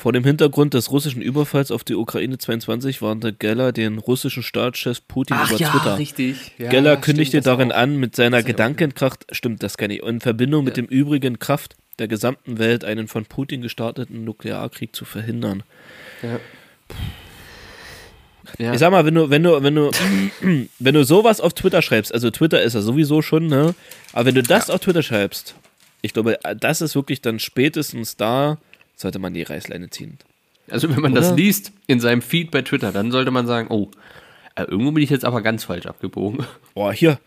Vor 0.05 0.13
dem 0.13 0.23
Hintergrund 0.23 0.75
des 0.75 0.91
russischen 0.91 1.23
Überfalls 1.23 1.71
auf 1.71 1.83
die 1.83 1.95
Ukraine 1.95 2.37
22 2.37 3.01
warnte 3.01 3.33
Geller 3.33 3.71
den 3.71 3.97
russischen 3.97 4.43
Staatschef 4.43 5.01
Putin 5.07 5.35
über 5.35 5.57
Twitter. 5.57 5.97
richtig. 5.97 6.51
Ja, 6.59 6.69
Geller 6.69 6.97
kündigte 6.97 7.41
darin 7.41 7.71
auch. 7.71 7.77
an, 7.77 7.95
mit 7.95 8.15
seiner 8.15 8.43
Gedankenkraft, 8.43 9.25
stimmt, 9.31 9.63
das 9.63 9.79
kenne 9.79 9.95
ich, 9.95 10.03
in 10.03 10.21
Verbindung 10.21 10.63
mit 10.63 10.77
Ja. 10.77 10.83
dem 10.83 10.89
übrigen 10.91 11.39
Kraft 11.39 11.75
der 11.97 12.07
gesamten 12.07 12.59
Welt 12.59 12.85
einen 12.85 13.07
von 13.07 13.25
Putin 13.25 13.63
gestarteten 13.63 14.23
Nuklearkrieg 14.25 14.95
zu 14.95 15.05
verhindern. 15.05 15.63
Ja. 16.21 16.39
Ja. 18.59 18.73
Ich 18.73 18.79
sag 18.79 18.91
mal, 18.91 19.05
wenn 19.07 19.15
du, 19.15 19.31
wenn 19.31 19.41
du, 19.41 19.63
wenn 19.63 19.73
du, 19.73 19.89
wenn 20.77 20.93
du 20.93 21.03
sowas 21.03 21.41
auf 21.41 21.55
Twitter 21.55 21.81
schreibst, 21.81 22.13
also 22.13 22.29
Twitter 22.29 22.61
ist 22.61 22.75
ja 22.75 22.81
sowieso 22.81 23.23
schon, 23.23 23.47
ne? 23.47 23.73
Aber 24.13 24.27
wenn 24.27 24.35
du 24.35 24.43
das 24.43 24.69
auf 24.69 24.81
Twitter 24.81 25.01
schreibst, 25.01 25.55
ich 26.03 26.13
glaube, 26.13 26.37
das 26.59 26.81
ist 26.81 26.93
wirklich 26.93 27.21
dann 27.21 27.39
spätestens 27.39 28.17
da, 28.17 28.59
sollte 28.95 29.19
man 29.19 29.33
die 29.33 29.43
Reißleine 29.43 29.89
ziehen. 29.89 30.17
Also 30.69 30.89
wenn 30.89 31.01
man 31.01 31.11
Oder? 31.11 31.21
das 31.21 31.35
liest 31.35 31.71
in 31.87 31.99
seinem 31.99 32.21
Feed 32.21 32.51
bei 32.51 32.61
Twitter, 32.61 32.91
dann 32.91 33.11
sollte 33.11 33.31
man 33.31 33.45
sagen, 33.45 33.67
oh, 33.69 33.91
äh, 34.55 34.63
irgendwo 34.63 34.91
bin 34.91 35.03
ich 35.03 35.09
jetzt 35.09 35.25
aber 35.25 35.41
ganz 35.41 35.65
falsch 35.65 35.85
abgebogen. 35.85 36.45
Boah, 36.73 36.93
hier. 36.93 37.19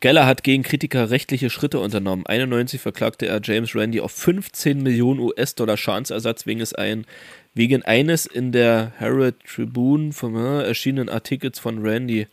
Geller 0.00 0.26
hat 0.26 0.42
gegen 0.42 0.64
Kritiker 0.64 1.10
rechtliche 1.10 1.48
Schritte 1.48 1.78
unternommen. 1.78 2.26
91 2.26 2.80
verklagte 2.80 3.26
er 3.26 3.40
James 3.40 3.76
Randi 3.76 4.00
auf 4.00 4.10
15 4.10 4.82
Millionen 4.82 5.20
US-Dollar 5.20 5.76
Schadensersatz 5.76 6.44
wegen, 6.44 6.60
es 6.60 6.74
ein, 6.74 7.06
wegen 7.54 7.82
eines 7.84 8.26
in 8.26 8.50
der 8.50 8.92
Herald 8.96 9.36
Tribune 9.44 10.12
vom, 10.12 10.34
äh, 10.36 10.64
erschienenen 10.64 11.08
Artikels 11.08 11.60
von 11.60 11.86
Randy. 11.86 12.26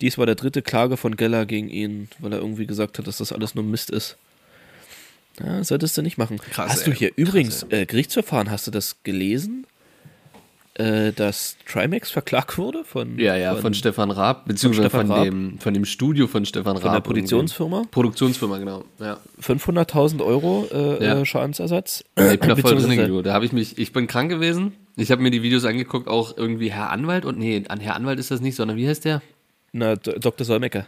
Dies 0.00 0.16
war 0.16 0.26
der 0.26 0.36
dritte 0.36 0.62
Klage 0.62 0.96
von 0.96 1.16
Geller 1.16 1.44
gegen 1.44 1.68
ihn, 1.68 2.08
weil 2.20 2.32
er 2.32 2.38
irgendwie 2.38 2.66
gesagt 2.66 2.98
hat, 2.98 3.08
dass 3.08 3.18
das 3.18 3.32
alles 3.32 3.56
nur 3.56 3.64
Mist 3.64 3.90
ist. 3.90 4.16
Ja, 5.40 5.62
solltest 5.64 5.96
du 5.96 6.02
nicht 6.02 6.18
machen. 6.18 6.38
Krass, 6.38 6.72
hast 6.72 6.86
du 6.86 6.90
ey. 6.90 6.96
hier 6.96 7.08
Krass, 7.10 7.18
übrigens 7.18 7.66
äh, 7.70 7.86
Gerichtsverfahren, 7.86 8.50
hast 8.50 8.66
du 8.66 8.70
das 8.70 9.02
gelesen? 9.02 9.66
äh, 10.74 11.12
dass 11.12 11.56
Trimax 11.70 12.10
verklagt 12.10 12.56
wurde 12.56 12.82
von, 12.84 13.18
Ja, 13.18 13.36
ja, 13.36 13.54
von, 13.56 13.74
Stefan 13.74 14.10
Raab, 14.10 14.46
beziehungsweise 14.46 14.88
von, 14.88 15.00
Stefan 15.00 15.16
Raab. 15.18 15.24
dem, 15.26 15.58
von 15.58 15.74
dem 15.74 15.84
Studio 15.84 16.26
von 16.26 16.46
Stefan 16.46 16.76
Raab. 16.76 16.82
von 16.82 16.90
der 16.92 16.96
irgendwie. 16.96 17.08
Produktionsfirma. 17.12 17.82
Produktionsfirma, 17.90 18.56
genau. 18.58 18.84
Ja. 18.98 19.18
500.000 19.40 20.24
Euro 20.24 20.66
äh, 20.72 21.04
Ja. 21.04 21.20
äh, 21.20 21.26
Schadensersatz. 21.26 22.04
Ich 22.16 22.40
bin 22.40 22.48
da 22.48 22.56
voll 22.56 22.76
drin, 22.76 23.06
du. 23.06 23.20
Da 23.20 23.34
habe 23.34 23.44
ich 23.44 23.52
mich, 23.52 23.76
ich 23.76 23.92
bin 23.92 24.06
krank 24.06 24.30
gewesen. 24.30 24.72
Ich 24.96 25.10
habe 25.10 25.20
mir 25.22 25.30
die 25.30 25.42
Videos 25.42 25.64
angeguckt, 25.66 26.08
auch 26.08 26.36
irgendwie 26.38 26.70
Herr 26.70 26.90
Anwalt 26.90 27.26
und 27.26 27.38
nee, 27.38 27.62
an 27.68 27.80
Herr 27.80 27.94
Anwalt 27.94 28.18
ist 28.18 28.30
das 28.30 28.40
nicht, 28.40 28.56
sondern 28.56 28.76
wie 28.78 28.88
heißt 28.88 29.04
der? 29.04 29.20
Na, 29.72 29.96
Dr. 29.96 30.44
Solmecke. 30.46 30.86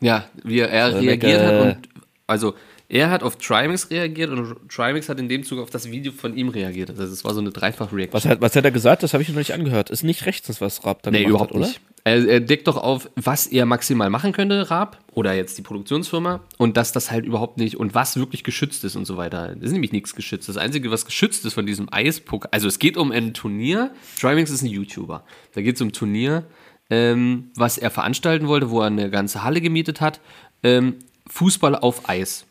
Ja, 0.00 0.24
wie 0.42 0.58
er 0.60 0.90
Solmecke. 0.90 1.26
reagiert 1.26 1.46
hat 1.46 1.60
und 1.76 1.88
also 2.26 2.54
er 2.90 3.08
hat 3.08 3.22
auf 3.22 3.36
Trimax 3.36 3.88
reagiert 3.90 4.30
und 4.30 4.68
Trimax 4.68 5.08
hat 5.08 5.20
in 5.20 5.28
dem 5.28 5.44
Zug 5.44 5.60
auf 5.60 5.70
das 5.70 5.90
Video 5.92 6.10
von 6.10 6.36
ihm 6.36 6.48
reagiert. 6.48 6.90
Also 6.90 7.04
es 7.04 7.24
war 7.24 7.32
so 7.32 7.40
eine 7.40 7.52
Dreifach-Reaction. 7.52 8.12
Was 8.12 8.24
hat, 8.26 8.40
was 8.40 8.56
hat 8.56 8.64
er 8.64 8.72
gesagt? 8.72 9.04
Das 9.04 9.12
habe 9.12 9.22
ich 9.22 9.28
noch 9.28 9.36
nicht 9.36 9.54
angehört. 9.54 9.90
Ist 9.90 10.02
nicht 10.02 10.26
rechtens, 10.26 10.60
was 10.60 10.84
Raab 10.84 11.02
da 11.04 11.12
Nee, 11.12 11.18
gemacht 11.18 11.30
überhaupt 11.30 11.50
hat, 11.50 11.56
oder? 11.56 11.66
nicht. 11.68 11.80
Er, 12.02 12.26
er 12.26 12.40
deckt 12.40 12.66
doch 12.66 12.76
auf, 12.76 13.08
was 13.14 13.46
er 13.46 13.64
maximal 13.64 14.10
machen 14.10 14.32
könnte, 14.32 14.70
Raab, 14.70 14.98
oder 15.12 15.34
jetzt 15.34 15.56
die 15.58 15.62
Produktionsfirma, 15.62 16.40
und 16.56 16.76
dass 16.76 16.92
das 16.92 17.10
halt 17.12 17.26
überhaupt 17.26 17.58
nicht, 17.58 17.76
und 17.76 17.94
was 17.94 18.16
wirklich 18.16 18.42
geschützt 18.42 18.82
ist 18.84 18.96
und 18.96 19.04
so 19.04 19.16
weiter. 19.16 19.54
Das 19.54 19.66
ist 19.66 19.72
nämlich 19.72 19.92
nichts 19.92 20.16
geschützt. 20.16 20.48
Das 20.48 20.56
Einzige, 20.56 20.90
was 20.90 21.04
geschützt 21.04 21.44
ist 21.44 21.52
von 21.54 21.66
diesem 21.66 21.92
Eispokal, 21.92 22.48
also 22.52 22.68
es 22.68 22.78
geht 22.78 22.96
um 22.96 23.12
ein 23.12 23.34
Turnier, 23.34 23.92
Trimax 24.18 24.50
ist 24.50 24.62
ein 24.62 24.68
YouTuber, 24.68 25.24
da 25.54 25.60
geht 25.60 25.76
es 25.76 25.82
um 25.82 25.88
ein 25.88 25.92
Turnier, 25.92 26.44
ähm, 26.88 27.50
was 27.54 27.76
er 27.78 27.90
veranstalten 27.90 28.48
wollte, 28.48 28.70
wo 28.70 28.80
er 28.80 28.86
eine 28.86 29.10
ganze 29.10 29.44
Halle 29.44 29.60
gemietet 29.60 30.00
hat, 30.00 30.20
ähm, 30.62 30.96
Fußball 31.28 31.76
auf 31.76 32.08
Eis. 32.08 32.46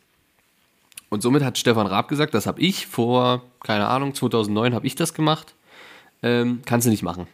Und 1.10 1.22
somit 1.22 1.42
hat 1.42 1.58
Stefan 1.58 1.86
Raab 1.86 2.08
gesagt, 2.08 2.32
das 2.34 2.46
habe 2.46 2.60
ich 2.60 2.86
vor, 2.86 3.42
keine 3.62 3.86
Ahnung, 3.88 4.14
2009 4.14 4.74
habe 4.74 4.86
ich 4.86 4.94
das 4.94 5.12
gemacht, 5.12 5.54
ähm, 6.22 6.60
kannst 6.64 6.86
du 6.86 6.90
nicht 6.90 7.02
machen. 7.02 7.26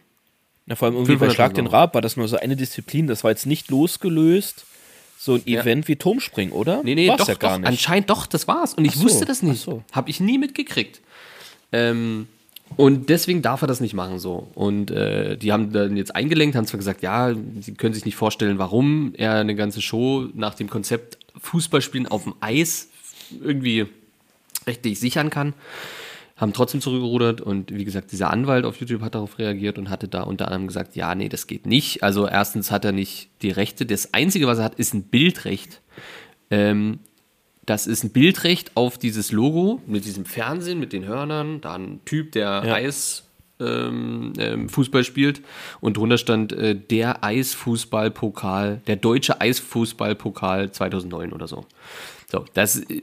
Na, 0.65 0.75
vor 0.75 0.87
allem 0.87 0.95
irgendwie 0.95 1.15
bei 1.15 1.27
500.000 1.27 1.31
Schlag 1.33 1.53
den. 1.53 1.67
Raab 1.67 1.93
war 1.93 2.01
das 2.01 2.17
nur 2.17 2.27
so 2.27 2.37
eine 2.37 2.55
Disziplin. 2.55 3.07
Das 3.07 3.23
war 3.23 3.31
jetzt 3.31 3.45
nicht 3.45 3.69
losgelöst. 3.69 4.65
So 5.19 5.35
ein 5.35 5.41
Ja. 5.45 5.61
Event 5.61 5.87
wie 5.87 5.95
Turmspringen, 5.95 6.53
oder? 6.53 6.81
Nee, 6.83 6.93
nee, 6.95 7.07
War's 7.07 7.19
doch, 7.21 7.27
ja 7.29 7.33
gar 7.35 7.51
doch, 7.53 7.57
nicht. 7.59 7.67
anscheinend 7.67 8.09
doch, 8.09 8.27
das 8.27 8.47
war's. 8.47 8.73
Und 8.73 8.85
ich 8.85 8.95
so, 8.95 9.03
wusste 9.03 9.25
das 9.25 9.41
nicht. 9.41 9.61
so. 9.61 9.83
Habe 9.93 10.09
ich 10.09 10.19
nie 10.19 10.37
mitgekriegt. 10.37 11.01
Ähm, 11.71 12.27
und 12.75 13.09
deswegen 13.09 13.41
darf 13.41 13.61
er 13.61 13.67
das 13.67 13.79
nicht 13.79 13.93
machen 13.93 14.19
so. 14.19 14.47
Und 14.55 14.91
äh, 14.91 15.37
die 15.37 15.51
haben 15.53 15.71
dann 15.71 15.95
jetzt 15.95 16.15
eingelenkt, 16.15 16.55
haben 16.55 16.67
zwar 16.67 16.77
gesagt, 16.79 17.01
ja, 17.01 17.33
sie 17.61 17.73
können 17.75 17.93
sich 17.93 18.05
nicht 18.05 18.15
vorstellen, 18.15 18.57
warum 18.57 19.13
er 19.15 19.35
eine 19.35 19.55
ganze 19.55 19.81
Show 19.81 20.27
nach 20.33 20.53
dem 20.55 20.69
Konzept 20.69 21.17
Fußballspielen 21.39 22.07
auf 22.07 22.23
dem 22.23 22.35
Eis 22.41 22.89
irgendwie 23.41 23.87
rechtlich 24.65 24.99
sichern 24.99 25.29
kann. 25.29 25.53
Haben 26.35 26.53
trotzdem 26.53 26.81
zurückgerudert 26.81 27.41
und 27.41 27.73
wie 27.73 27.83
gesagt, 27.83 28.11
dieser 28.11 28.29
Anwalt 28.29 28.65
auf 28.65 28.79
YouTube 28.79 29.01
hat 29.01 29.15
darauf 29.15 29.39
reagiert 29.39 29.79
und 29.79 29.89
hatte 29.89 30.07
da 30.07 30.21
unter 30.21 30.45
anderem 30.45 30.67
gesagt, 30.67 30.95
ja, 30.95 31.15
nee, 31.15 31.29
das 31.29 31.47
geht 31.47 31.65
nicht. 31.65 32.03
Also 32.03 32.27
erstens 32.27 32.69
hat 32.69 32.85
er 32.85 32.91
nicht 32.91 33.29
die 33.41 33.49
Rechte. 33.49 33.87
Das 33.87 34.13
Einzige, 34.13 34.45
was 34.45 34.59
er 34.59 34.65
hat, 34.65 34.75
ist 34.75 34.93
ein 34.93 35.03
Bildrecht. 35.03 35.81
Ähm, 36.51 36.99
das 37.65 37.85
ist 37.85 38.03
ein 38.03 38.11
Bildrecht 38.11 38.71
auf 38.75 38.97
dieses 38.97 39.31
Logo 39.31 39.81
mit 39.87 40.05
diesem 40.05 40.25
Fernsehen, 40.25 40.79
mit 40.79 40.93
den 40.93 41.05
Hörnern, 41.05 41.59
da 41.59 41.75
ein 41.75 41.99
Typ, 42.05 42.31
der 42.31 42.63
Ja. 42.65 42.73
Eis 42.75 43.23
ähm, 43.59 44.33
ähm, 44.37 44.69
Fußball 44.69 45.03
spielt 45.03 45.41
und 45.81 45.97
drunter 45.97 46.17
stand 46.17 46.53
äh, 46.53 46.75
der 46.75 47.23
Eisfußballpokal, 47.23 48.81
der 48.87 48.95
deutsche 48.95 49.41
Eisfußballpokal 49.41 50.71
2009 50.71 51.33
oder 51.33 51.47
so. 51.47 51.65
So, 52.29 52.45
das 52.53 52.77
äh, 52.77 53.01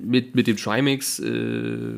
mit, 0.00 0.34
mit 0.34 0.46
dem 0.46 0.56
Trimax 0.56 1.18
äh, 1.20 1.94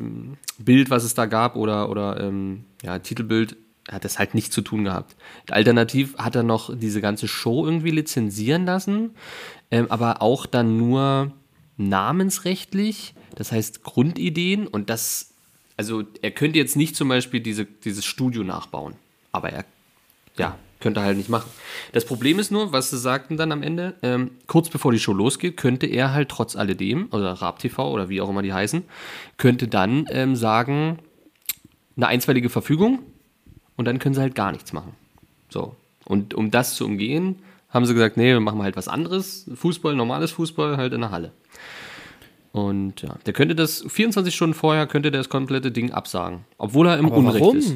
was 0.59 1.03
es 1.03 1.13
da 1.13 1.25
gab 1.25 1.55
oder, 1.55 1.89
oder 1.89 2.19
ähm, 2.21 2.65
ja, 2.83 2.99
Titelbild, 2.99 3.57
hat 3.89 4.05
das 4.05 4.19
halt 4.19 4.35
nichts 4.35 4.53
zu 4.53 4.61
tun 4.61 4.83
gehabt. 4.83 5.15
Alternativ 5.49 6.15
hat 6.17 6.35
er 6.35 6.43
noch 6.43 6.75
diese 6.77 7.01
ganze 7.01 7.27
Show 7.27 7.65
irgendwie 7.65 7.89
lizenzieren 7.89 8.65
lassen, 8.65 9.11
ähm, 9.71 9.87
aber 9.89 10.21
auch 10.21 10.45
dann 10.45 10.77
nur 10.77 11.33
namensrechtlich, 11.77 13.15
das 13.35 13.51
heißt 13.51 13.83
Grundideen 13.83 14.67
und 14.67 14.89
das, 14.89 15.33
also 15.77 16.03
er 16.21 16.31
könnte 16.31 16.59
jetzt 16.59 16.75
nicht 16.75 16.95
zum 16.95 17.09
Beispiel 17.09 17.39
diese, 17.39 17.65
dieses 17.65 18.05
Studio 18.05 18.43
nachbauen, 18.43 18.93
aber 19.31 19.49
er, 19.49 19.65
ja, 20.37 20.57
könnte 20.81 20.99
er 20.99 21.05
halt 21.05 21.17
nicht 21.17 21.29
machen. 21.29 21.49
Das 21.93 22.05
Problem 22.05 22.39
ist 22.39 22.51
nur, 22.51 22.73
was 22.73 22.89
sie 22.89 22.97
sagten 22.97 23.37
dann 23.37 23.51
am 23.51 23.63
Ende, 23.63 23.95
ähm, 24.01 24.31
kurz 24.47 24.69
bevor 24.69 24.91
die 24.91 24.99
Show 24.99 25.13
losgeht, 25.13 25.57
könnte 25.57 25.85
er 25.87 26.13
halt 26.13 26.29
trotz 26.29 26.55
alledem, 26.55 27.07
oder 27.11 27.33
Raab 27.33 27.59
TV 27.59 27.89
oder 27.91 28.09
wie 28.09 28.21
auch 28.21 28.29
immer 28.29 28.41
die 28.41 28.53
heißen, 28.53 28.83
könnte 29.37 29.67
dann 29.67 30.05
ähm, 30.09 30.35
sagen, 30.35 30.99
eine 31.95 32.07
einstweilige 32.07 32.49
Verfügung 32.49 32.99
und 33.75 33.85
dann 33.85 33.99
können 33.99 34.15
sie 34.15 34.21
halt 34.21 34.35
gar 34.35 34.51
nichts 34.51 34.73
machen. 34.73 34.93
So. 35.49 35.75
Und 36.05 36.33
um 36.33 36.51
das 36.51 36.75
zu 36.75 36.85
umgehen, 36.85 37.37
haben 37.69 37.85
sie 37.85 37.93
gesagt, 37.93 38.17
nee, 38.17 38.33
wir 38.33 38.39
machen 38.39 38.61
halt 38.61 38.75
was 38.75 38.87
anderes. 38.87 39.49
Fußball, 39.53 39.95
normales 39.95 40.31
Fußball, 40.31 40.77
halt 40.77 40.93
in 40.93 41.01
der 41.01 41.11
Halle. 41.11 41.31
Und 42.51 43.01
ja, 43.01 43.15
der 43.25 43.33
könnte 43.33 43.55
das 43.55 43.85
24 43.87 44.35
Stunden 44.35 44.53
vorher 44.53 44.85
könnte 44.87 45.09
der 45.09 45.21
das 45.21 45.29
komplette 45.29 45.71
Ding 45.71 45.91
absagen, 45.91 46.41
obwohl 46.57 46.87
er 46.87 46.97
im 46.97 47.05
Aber 47.05 47.17
Unrecht 47.17 47.39
warum? 47.39 47.57
ist. 47.57 47.75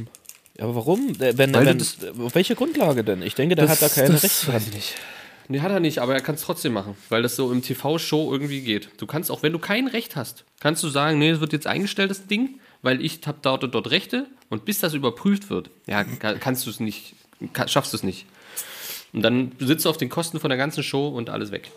Ja, 0.58 0.66
aber 0.66 0.76
warum? 0.76 1.18
Der- 1.18 1.38
Wenn, 1.38 1.54
wenn, 1.54 1.78
das- 1.78 1.98
auf 2.20 2.36
welche 2.36 2.56
Grundlage 2.56 3.04
denn? 3.04 3.22
Ich 3.22 3.36
denke, 3.36 3.56
der 3.56 3.68
hat 3.68 3.82
da 3.82 3.90
keine 3.90 4.22
Rechte. 4.22 4.52
weiß 4.54 4.68
ich 4.68 4.74
nicht. 4.74 4.94
Nee, 5.48 5.60
hat 5.60 5.72
er 5.72 5.80
nicht, 5.80 6.00
aber 6.00 6.16
er 6.16 6.22
kann 6.22 6.36
es 6.36 6.42
trotzdem 6.42 6.74
machen, 6.74 6.96
weil 7.10 7.22
das 7.22 7.36
so 7.36 7.52
im 7.52 7.62
TV-Show 7.62 8.32
irgendwie 8.32 8.62
geht. 8.62 8.90
Du 8.98 9.06
kannst 9.06 9.30
auch, 9.30 9.44
wenn 9.44 9.54
du 9.54 9.60
kein 9.60 9.88
Recht 9.88 10.16
hast, 10.16 10.44
kannst 10.60 10.82
du 10.82 10.90
sagen, 10.90 11.20
nee, 11.20 11.30
es 11.30 11.40
wird 11.40 11.54
jetzt 11.54 11.68
eingestellt, 11.68 12.10
das 12.10 12.26
Ding, 12.26 12.60
weil 12.82 13.00
ich 13.04 13.20
habe 13.28 13.38
dort 13.44 13.64
und 13.64 13.76
dort 13.76 13.92
Rechte 13.92 14.26
und 14.50 14.66
bis 14.66 14.80
das 14.80 14.96
überprüft 14.96 15.52
wird, 15.52 15.70
ja, 15.86 16.04
ka- 16.04 16.34
kannst 16.36 16.66
du 16.66 16.72
es 16.72 16.80
nicht, 16.80 17.14
ka- 17.54 17.68
schaffst 17.68 17.94
du 17.94 17.98
es 17.98 18.04
nicht. 18.04 18.26
Und 19.14 19.22
dann 19.22 19.52
sitzt 19.60 19.86
du 19.86 19.90
auf 19.90 19.98
den 19.98 20.10
Kosten 20.10 20.40
von 20.40 20.50
der 20.50 20.58
ganzen 20.58 20.82
Show 20.84 21.10
und 21.10 21.30
alles 21.30 21.52
weg. 21.52 21.70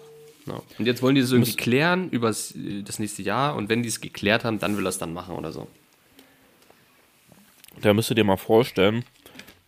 Ja. 0.47 0.63
Und 0.79 0.87
jetzt 0.87 1.03
wollen 1.03 1.15
die 1.15 1.21
das 1.21 1.31
irgendwie 1.33 1.53
klären 1.53 2.09
über 2.09 2.29
das 2.29 2.55
nächste 2.99 3.21
Jahr 3.23 3.55
und 3.55 3.69
wenn 3.69 3.83
die 3.83 3.89
es 3.91 4.01
geklärt 4.01 4.45
haben, 4.45 4.59
dann 4.59 4.79
will 4.79 4.87
er 4.87 4.89
es 4.89 4.97
dann 4.99 5.13
machen 5.13 5.35
oder 5.35 5.53
so. 5.53 5.69
Da 7.83 7.95
müsst 7.95 8.11
ihr 8.11 8.15
dir 8.15 8.25
mal 8.25 8.37
vorstellen, 8.37 9.05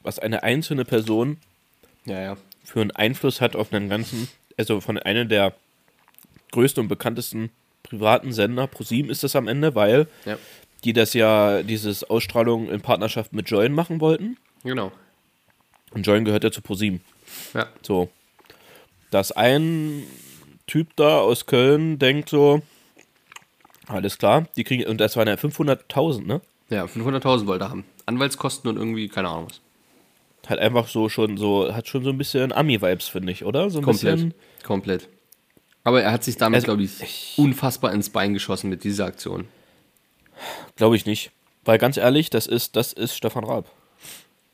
was 0.03 0.19
eine 0.19 0.43
einzelne 0.43 0.85
Person 0.85 1.39
Ja, 2.07 2.21
ja. 2.21 2.37
für 2.65 2.81
einen 2.81 2.91
Einfluss 2.91 3.41
hat 3.41 3.57
auf 3.57 3.73
einen 3.73 3.89
ganzen, 3.89 4.29
also 4.57 4.81
von 4.81 4.99
einer 4.99 5.25
der 5.25 5.55
größten 6.53 6.83
und 6.83 6.89
bekanntesten 6.89 7.51
privaten 7.83 8.33
Sender, 8.33 8.67
ProSieben 8.67 9.11
ist 9.11 9.23
das 9.23 9.37
am 9.37 9.49
Ende, 9.49 9.75
weil 9.75 10.07
Ja, 10.25 10.39
die 10.85 10.93
das 10.93 11.15
ja, 11.15 11.63
dieses 11.63 12.05
Ausstrahlung 12.05 12.69
in 12.71 12.81
Partnerschaft 12.81 13.33
mit 13.33 13.49
Join 13.51 13.73
machen 13.73 14.01
wollten. 14.01 14.37
genau. 14.63 14.93
Und 15.93 16.07
Join 16.07 16.25
gehört 16.25 16.45
ja 16.45 16.53
zu 16.53 16.63
ProSieben. 16.63 17.01
Ja. 17.53 17.67
So. 17.83 18.11
Dass 19.11 19.33
ein 19.33 20.05
Typ 20.69 20.95
da 20.95 21.19
aus 21.19 21.47
Köln 21.47 21.99
denkt 21.99 22.29
so, 22.29 22.63
alles 23.89 24.19
klar, 24.19 24.47
die 24.57 24.63
kriegen, 24.63 24.87
und 24.87 24.99
das 24.99 25.17
waren 25.17 25.27
ja 25.27 25.35
500.000, 25.35 26.27
ne? 26.27 26.41
Ja, 26.71 26.85
500.000 26.85 27.47
wollte 27.47 27.65
er 27.67 27.71
haben. 27.71 27.85
Anwaltskosten 28.07 28.71
und 28.71 28.77
irgendwie, 28.77 29.09
keine 29.09 29.29
Ahnung 29.29 29.47
was. 29.51 29.61
Hat 30.49 30.59
einfach 30.59 30.89
so 30.89 31.09
schon 31.09 31.37
so, 31.37 31.73
hat 31.75 31.87
schon 31.89 32.03
so 32.03 32.11
ein 32.11 32.19
bisschen 32.19 32.53
Ami-Vibes, 32.53 33.09
finde 33.09 33.33
ich, 33.33 33.45
oder? 33.45 33.69
So 33.71 33.79
ein 33.81 33.85
Komplett. 33.85 34.15
bisschen. 34.15 34.35
Komplett. 34.65 35.09
Aber 35.85 36.03
er 36.03 36.13
hat 36.13 36.25
sich 36.25 36.37
damit, 36.37 36.57
Also, 36.57 36.67
glaube 36.67 36.83
ich, 36.83 37.35
unfassbar 37.37 37.93
ins 37.93 38.11
Bein 38.11 38.33
geschossen 38.35 38.71
mit 38.71 38.85
dieser 38.85 39.05
Aktion. 39.07 39.47
Glaube 40.77 40.97
ich 40.97 41.07
nicht. 41.07 41.31
Weil 41.65 41.79
ganz 41.79 41.97
ehrlich, 41.99 42.31
das 42.31 42.47
ist, 42.47 42.77
das 42.77 42.93
ist 42.93 43.15
Stefan 43.17 43.45
Raab. 43.45 43.67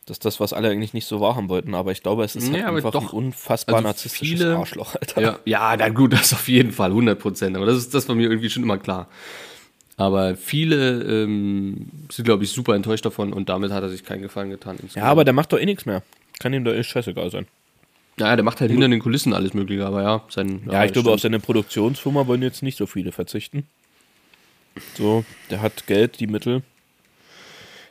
Das 0.07 0.17
ist 0.17 0.25
das, 0.25 0.39
was 0.41 0.53
alle 0.53 0.71
eigentlich 0.71 0.95
nicht 0.95 1.07
so 1.07 1.21
wahrhaben 1.21 1.49
wollten, 1.49 1.75
aber 1.75 1.91
ich 1.93 2.03
glaube, 2.03 2.25
es 2.25 2.37
ist 2.37 2.51
halt 2.51 2.61
Ja, 2.63 2.69
einfach 2.69 2.93
doch. 2.93 3.13
ein 3.13 3.17
unfassbar 3.17 3.77
Also 3.77 3.87
narzisstisches 3.89 4.39
viele- 4.41 4.57
Arschloch, 4.57 4.95
Alter. 4.95 5.21
Ja, 5.21 5.39
ja, 5.45 5.77
na 5.77 5.89
gut, 5.89 6.13
das 6.13 6.33
auf 6.33 6.49
jeden 6.49 6.73
Fall, 6.73 6.91
100 6.91 7.19
Prozent. 7.19 7.57
Aber 7.57 7.67
das, 7.67 7.77
ist, 7.79 7.93
das 7.95 8.09
war 8.09 8.15
mir 8.15 8.29
irgendwie 8.29 8.51
schon 8.51 8.63
immer 8.63 8.79
klar. 8.79 9.09
Aber 9.97 10.37
viele 10.37 11.03
ähm, 11.03 11.87
sind, 12.11 12.27
glaube 12.27 12.45
ich, 12.45 12.51
super 12.51 12.75
enttäuscht 12.75 13.07
davon 13.07 13.33
und 13.33 13.49
damit 13.49 13.73
hat 13.73 13.83
er 13.83 13.89
sich 13.89 14.05
keinen 14.05 14.23
Gefallen 14.23 14.51
getan. 14.51 14.77
Ja, 14.95 15.05
aber 15.05 15.25
der 15.25 15.33
macht 15.33 15.53
doch 15.53 15.59
eh 15.59 15.65
nichts 15.65 15.87
mehr. 15.87 16.03
Kann 16.39 16.53
ihm 16.53 16.65
doch 16.65 16.75
eh 16.75 16.85
scheißegal 16.85 17.31
sein. 17.31 17.47
Ja, 18.19 18.35
der 18.35 18.45
macht 18.45 18.61
halt 18.61 18.71
hinter 18.71 18.89
den 18.89 19.01
Kulissen 19.01 19.33
alles 19.33 19.55
Mögliche, 19.55 19.87
aber 19.87 20.03
ja, 20.03 20.23
sein. 20.29 20.63
Ja, 20.71 20.85
ich 20.85 20.93
glaube, 20.93 21.07
stimmt. 21.07 21.09
auf 21.09 21.21
seine 21.21 21.41
Produktionsfirma 21.41 22.27
wollen 22.27 22.43
jetzt 22.43 22.63
nicht 22.63 22.79
so 22.79 22.87
viele 22.87 23.13
verzichten. 23.13 23.67
So, 24.95 25.25
der 25.51 25.63
hat 25.63 25.87
Geld, 25.87 26.21
die 26.21 26.27
Mittel. 26.27 26.63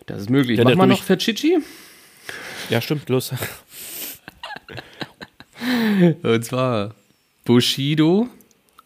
Das 0.05 0.21
ist 0.21 0.29
möglich. 0.29 0.57
Ja, 0.57 0.63
Mach 0.63 0.71
der 0.71 0.77
mal 0.77 0.87
noch 0.87 1.01
Ferchichi. 1.01 1.57
Ja, 2.69 2.81
stimmt, 2.81 3.09
los. 3.09 3.33
Und 6.23 6.45
zwar 6.45 6.93
Bushido 7.43 8.27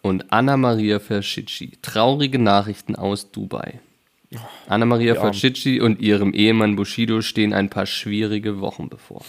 und 0.02 0.32
Anna-Maria 0.32 1.00
Ferchichi. 1.00 1.74
Traurige 1.82 2.40
Nachrichten 2.40 2.96
aus 2.96 3.32
Dubai. 3.32 3.80
Anna-Maria 4.68 5.16
Ja. 5.16 5.22
Ferchichi 5.22 5.82
und 5.82 6.00
ihrem 6.02 6.34
Ehemann 6.34 6.76
Bushido 6.76 7.22
stehen 7.22 7.54
ein 7.54 7.70
paar 7.70 7.86
schwierige 7.86 8.60
Wochen 8.60 8.90
bevor. 8.90 9.24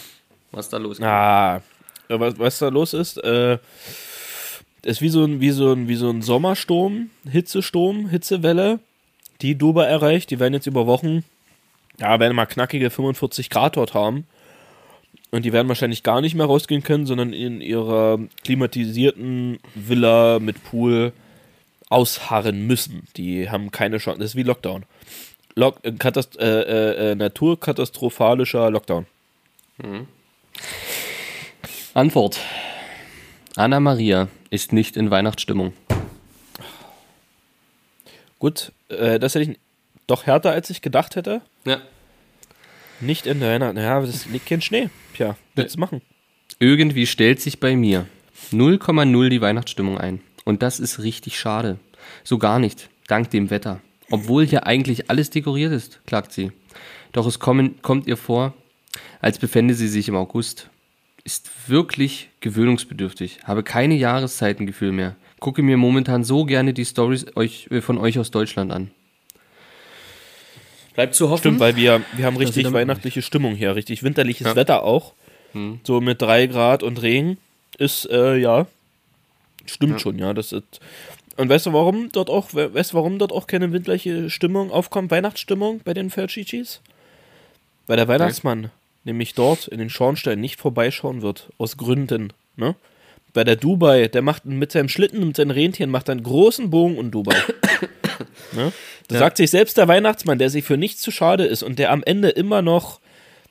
Was 0.51 0.65
ist 0.65 0.73
da 0.73 0.77
los? 0.77 1.01
Ah, 1.01 1.57
äh, 2.07 2.19
was, 2.19 2.37
was 2.37 2.59
da 2.59 2.69
los 2.69 2.93
ist, 2.93 3.17
äh, 3.23 3.57
ist 4.83 5.01
wie 5.01 5.09
so 5.09 5.23
ein, 5.23 5.41
wie 5.41 5.51
so 5.51 5.71
ein, 5.73 5.87
wie 5.87 5.95
so 5.95 6.09
ein 6.09 6.21
Sommersturm, 6.21 7.09
Hitzesturm, 7.29 8.09
Hitzewelle, 8.09 8.79
die 9.41 9.55
Dubai 9.57 9.85
erreicht. 9.85 10.29
Die 10.29 10.39
werden 10.39 10.53
jetzt 10.53 10.67
über 10.67 10.85
Wochen 10.87 11.23
ja, 11.99 12.19
werden 12.19 12.35
mal 12.35 12.45
knackige 12.47 12.89
45 12.89 13.49
Grad 13.49 13.77
dort 13.77 13.93
haben. 13.93 14.25
Und 15.31 15.45
die 15.45 15.53
werden 15.53 15.69
wahrscheinlich 15.69 16.03
gar 16.03 16.19
nicht 16.19 16.35
mehr 16.35 16.45
rausgehen 16.45 16.83
können, 16.83 17.05
sondern 17.05 17.31
in 17.31 17.61
ihrer 17.61 18.19
klimatisierten 18.43 19.59
Villa 19.73 20.39
mit 20.39 20.61
Pool 20.63 21.13
ausharren 21.89 22.67
müssen. 22.67 23.07
Die 23.15 23.49
haben 23.49 23.71
keine 23.71 23.97
Chance. 23.97 24.19
Das 24.19 24.31
ist 24.31 24.35
wie 24.35 24.43
Lockdown. 24.43 24.85
Lock, 25.55 25.79
äh, 25.83 25.93
Katast 25.93 26.37
äh, 26.39 26.61
äh, 26.61 27.11
äh, 27.11 27.15
naturkatastrophalischer 27.15 28.69
Lockdown. 28.69 29.05
Antwort. 31.93 32.39
Anna 33.55 33.79
Maria 33.79 34.27
ist 34.49 34.73
nicht 34.73 34.95
in 34.95 35.11
Weihnachtsstimmung. 35.11 35.73
Gut, 38.39 38.71
äh, 38.89 39.19
das 39.19 39.35
hätte 39.35 39.51
ich 39.51 39.59
doch 40.07 40.25
härter, 40.25 40.51
als 40.51 40.69
ich 40.69 40.81
gedacht 40.81 41.15
hätte. 41.15 41.41
Ja. 41.65 41.81
Nicht 43.01 43.25
in 43.25 43.39
der 43.39 43.53
Weihnachten. 43.53 43.77
Ja, 43.77 43.99
das 43.99 44.27
liegt 44.27 44.45
kein 44.45 44.61
Schnee. 44.61 44.89
Tja, 45.15 45.35
willst 45.55 45.75
du 45.75 45.79
machen? 45.79 46.01
Irgendwie 46.59 47.07
stellt 47.07 47.41
sich 47.41 47.59
bei 47.59 47.75
mir 47.75 48.05
0,0 48.51 49.29
die 49.29 49.41
Weihnachtsstimmung 49.41 49.97
ein. 49.97 50.21
Und 50.45 50.61
das 50.61 50.79
ist 50.79 50.99
richtig 50.99 51.39
schade. 51.39 51.79
So 52.23 52.37
gar 52.37 52.59
nicht, 52.59 52.89
dank 53.07 53.29
dem 53.31 53.49
Wetter. 53.49 53.81
Obwohl 54.11 54.45
hier 54.45 54.67
eigentlich 54.67 55.09
alles 55.09 55.29
dekoriert 55.29 55.71
ist, 55.71 55.99
klagt 56.05 56.31
sie. 56.31 56.51
Doch 57.11 57.25
es 57.25 57.39
kommen, 57.39 57.81
kommt 57.81 58.07
ihr 58.07 58.17
vor, 58.17 58.53
als 59.19 59.39
befände 59.39 59.73
sie 59.73 59.87
sich 59.87 60.07
im 60.07 60.15
August. 60.15 60.69
Ist 61.23 61.69
wirklich 61.69 62.29
gewöhnungsbedürftig, 62.39 63.39
habe 63.43 63.63
keine 63.63 63.95
Jahreszeitengefühl 63.95 64.91
mehr. 64.91 65.15
Gucke 65.39 65.63
mir 65.63 65.77
momentan 65.77 66.23
so 66.23 66.45
gerne 66.45 66.73
die 66.73 66.85
Stories 66.85 67.25
euch, 67.35 67.67
äh, 67.71 67.81
von 67.81 67.97
euch 67.97 68.19
aus 68.19 68.31
Deutschland 68.31 68.71
an. 68.71 68.91
Bleibt 70.93 71.15
zu 71.15 71.29
hoffen. 71.29 71.39
Stimmt, 71.41 71.59
weil 71.59 71.75
wir, 71.75 72.01
wir 72.15 72.25
haben 72.25 72.37
richtig 72.37 72.71
weihnachtliche 72.71 73.21
Stimmung 73.21 73.55
hier, 73.55 73.75
richtig 73.75 74.03
winterliches 74.03 74.47
Ja. 74.47 74.55
Wetter 74.55 74.83
auch. 74.83 75.13
So 75.83 75.99
mit 75.99 76.21
drei 76.21 76.47
Grad 76.47 76.81
und 76.83 77.01
Regen 77.01 77.37
ist, 77.77 78.09
äh, 78.09 78.37
ja, 78.37 78.67
stimmt 79.65 79.93
Ja. 79.93 79.99
schon, 79.99 80.17
ja. 80.17 80.33
Das 80.33 80.51
ist, 80.53 80.79
und 81.37 81.49
weißt 81.49 81.65
du, 81.65 81.73
warum 81.73 82.09
dort 82.11 82.29
auch, 82.29 82.53
we- 82.53 82.73
weißt 82.73 82.91
du, 82.93 82.97
warum 82.97 83.19
dort 83.19 83.31
auch 83.33 83.47
keine 83.47 83.73
winterliche 83.73 84.29
Stimmung 84.29 84.71
aufkommt, 84.71 85.11
Weihnachtsstimmung 85.11 85.81
bei 85.83 85.93
den 85.93 86.09
Felchichis? 86.09 86.79
Weil 87.87 87.97
der 87.97 88.07
Weihnachtsmann 88.07 88.69
nämlich 89.03 89.33
dort 89.33 89.67
in 89.67 89.79
den 89.79 89.89
Schornstein 89.89 90.39
nicht 90.39 90.59
vorbeischauen 90.59 91.21
wird, 91.21 91.49
aus 91.57 91.75
Gründen, 91.75 92.31
ne? 92.55 92.75
Bei 93.33 93.43
der 93.43 93.55
Dubai, 93.55 94.07
der 94.09 94.21
macht 94.21 94.45
mit 94.45 94.71
seinem 94.73 94.89
Schlitten 94.89 95.19
und 95.21 95.27
mit 95.29 95.35
seinen 95.37 95.51
Rentieren 95.51 95.89
macht 95.89 96.09
einen 96.09 96.21
großen 96.23 96.69
Bogen 96.69 96.97
um 96.97 97.11
Dubai. 97.11 97.35
ne? 98.53 98.71
Das 99.07 99.15
Ja. 99.15 99.19
sagt 99.19 99.37
sich 99.37 99.49
selbst 99.51 99.77
der 99.77 99.87
Weihnachtsmann, 99.87 100.37
der 100.39 100.49
sich 100.49 100.63
für 100.65 100.77
nichts 100.77 101.01
zu 101.01 101.11
schade 101.11 101.45
ist 101.45 101.63
und 101.63 101.79
der 101.79 101.91
am 101.91 102.03
Ende 102.03 102.29
immer 102.29 102.61
noch, 102.61 102.99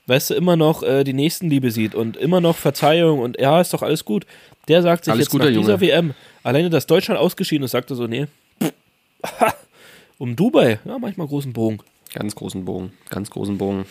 weißt 0.06 0.30
du, 0.30 0.34
immer 0.34 0.56
noch 0.56 0.82
äh, 0.82 1.04
die 1.04 1.12
Nächstenliebe 1.12 1.70
sieht 1.70 1.94
und 1.94 2.16
immer 2.16 2.40
noch 2.40 2.56
Verzeihung 2.56 3.20
und 3.20 3.38
ja, 3.38 3.60
ist 3.60 3.72
doch 3.74 3.82
alles 3.82 4.04
gut. 4.04 4.26
Der 4.68 4.82
sagt 4.82 5.04
sich 5.04 5.12
Alles 5.12 5.26
jetzt 5.26 5.30
gut, 5.32 5.42
nach 5.42 5.48
dieser. 5.48 5.80
WM, 5.80 6.14
alleine 6.42 6.70
dass 6.70 6.86
Deutschland 6.86 7.18
ausgeschieden 7.20 7.64
ist, 7.64 7.72
sagt 7.72 7.90
er 7.90 7.96
so, 7.96 8.06
nee, 8.06 8.26
um 10.18 10.36
Dubai, 10.36 10.78
ja, 10.84 10.98
manchmal 10.98 11.26
großen 11.26 11.52
Bogen. 11.52 11.78
Ganz 12.12 12.34
großen 12.34 12.64
Bogen, 12.64 12.92
ganz 13.08 13.30
großen 13.30 13.56
Bogen. 13.56 13.84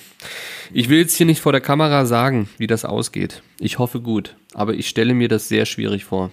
Ich 0.74 0.90
will 0.90 1.00
jetzt 1.00 1.16
hier 1.16 1.26
nicht 1.26 1.40
vor 1.40 1.54
der 1.54 1.62
Kamera 1.62 2.06
sagen, 2.06 2.50
wie 2.58 2.68
das 2.68 2.84
ausgeht. 2.84 3.42
Ich 3.60 3.80
hoffe 3.80 4.02
gut, 4.02 4.36
aber 4.54 4.74
ich 4.74 4.90
stelle 4.90 5.14
mir 5.14 5.30
das 5.30 5.48
sehr 5.48 5.66
schwierig 5.66 6.04
vor. 6.04 6.32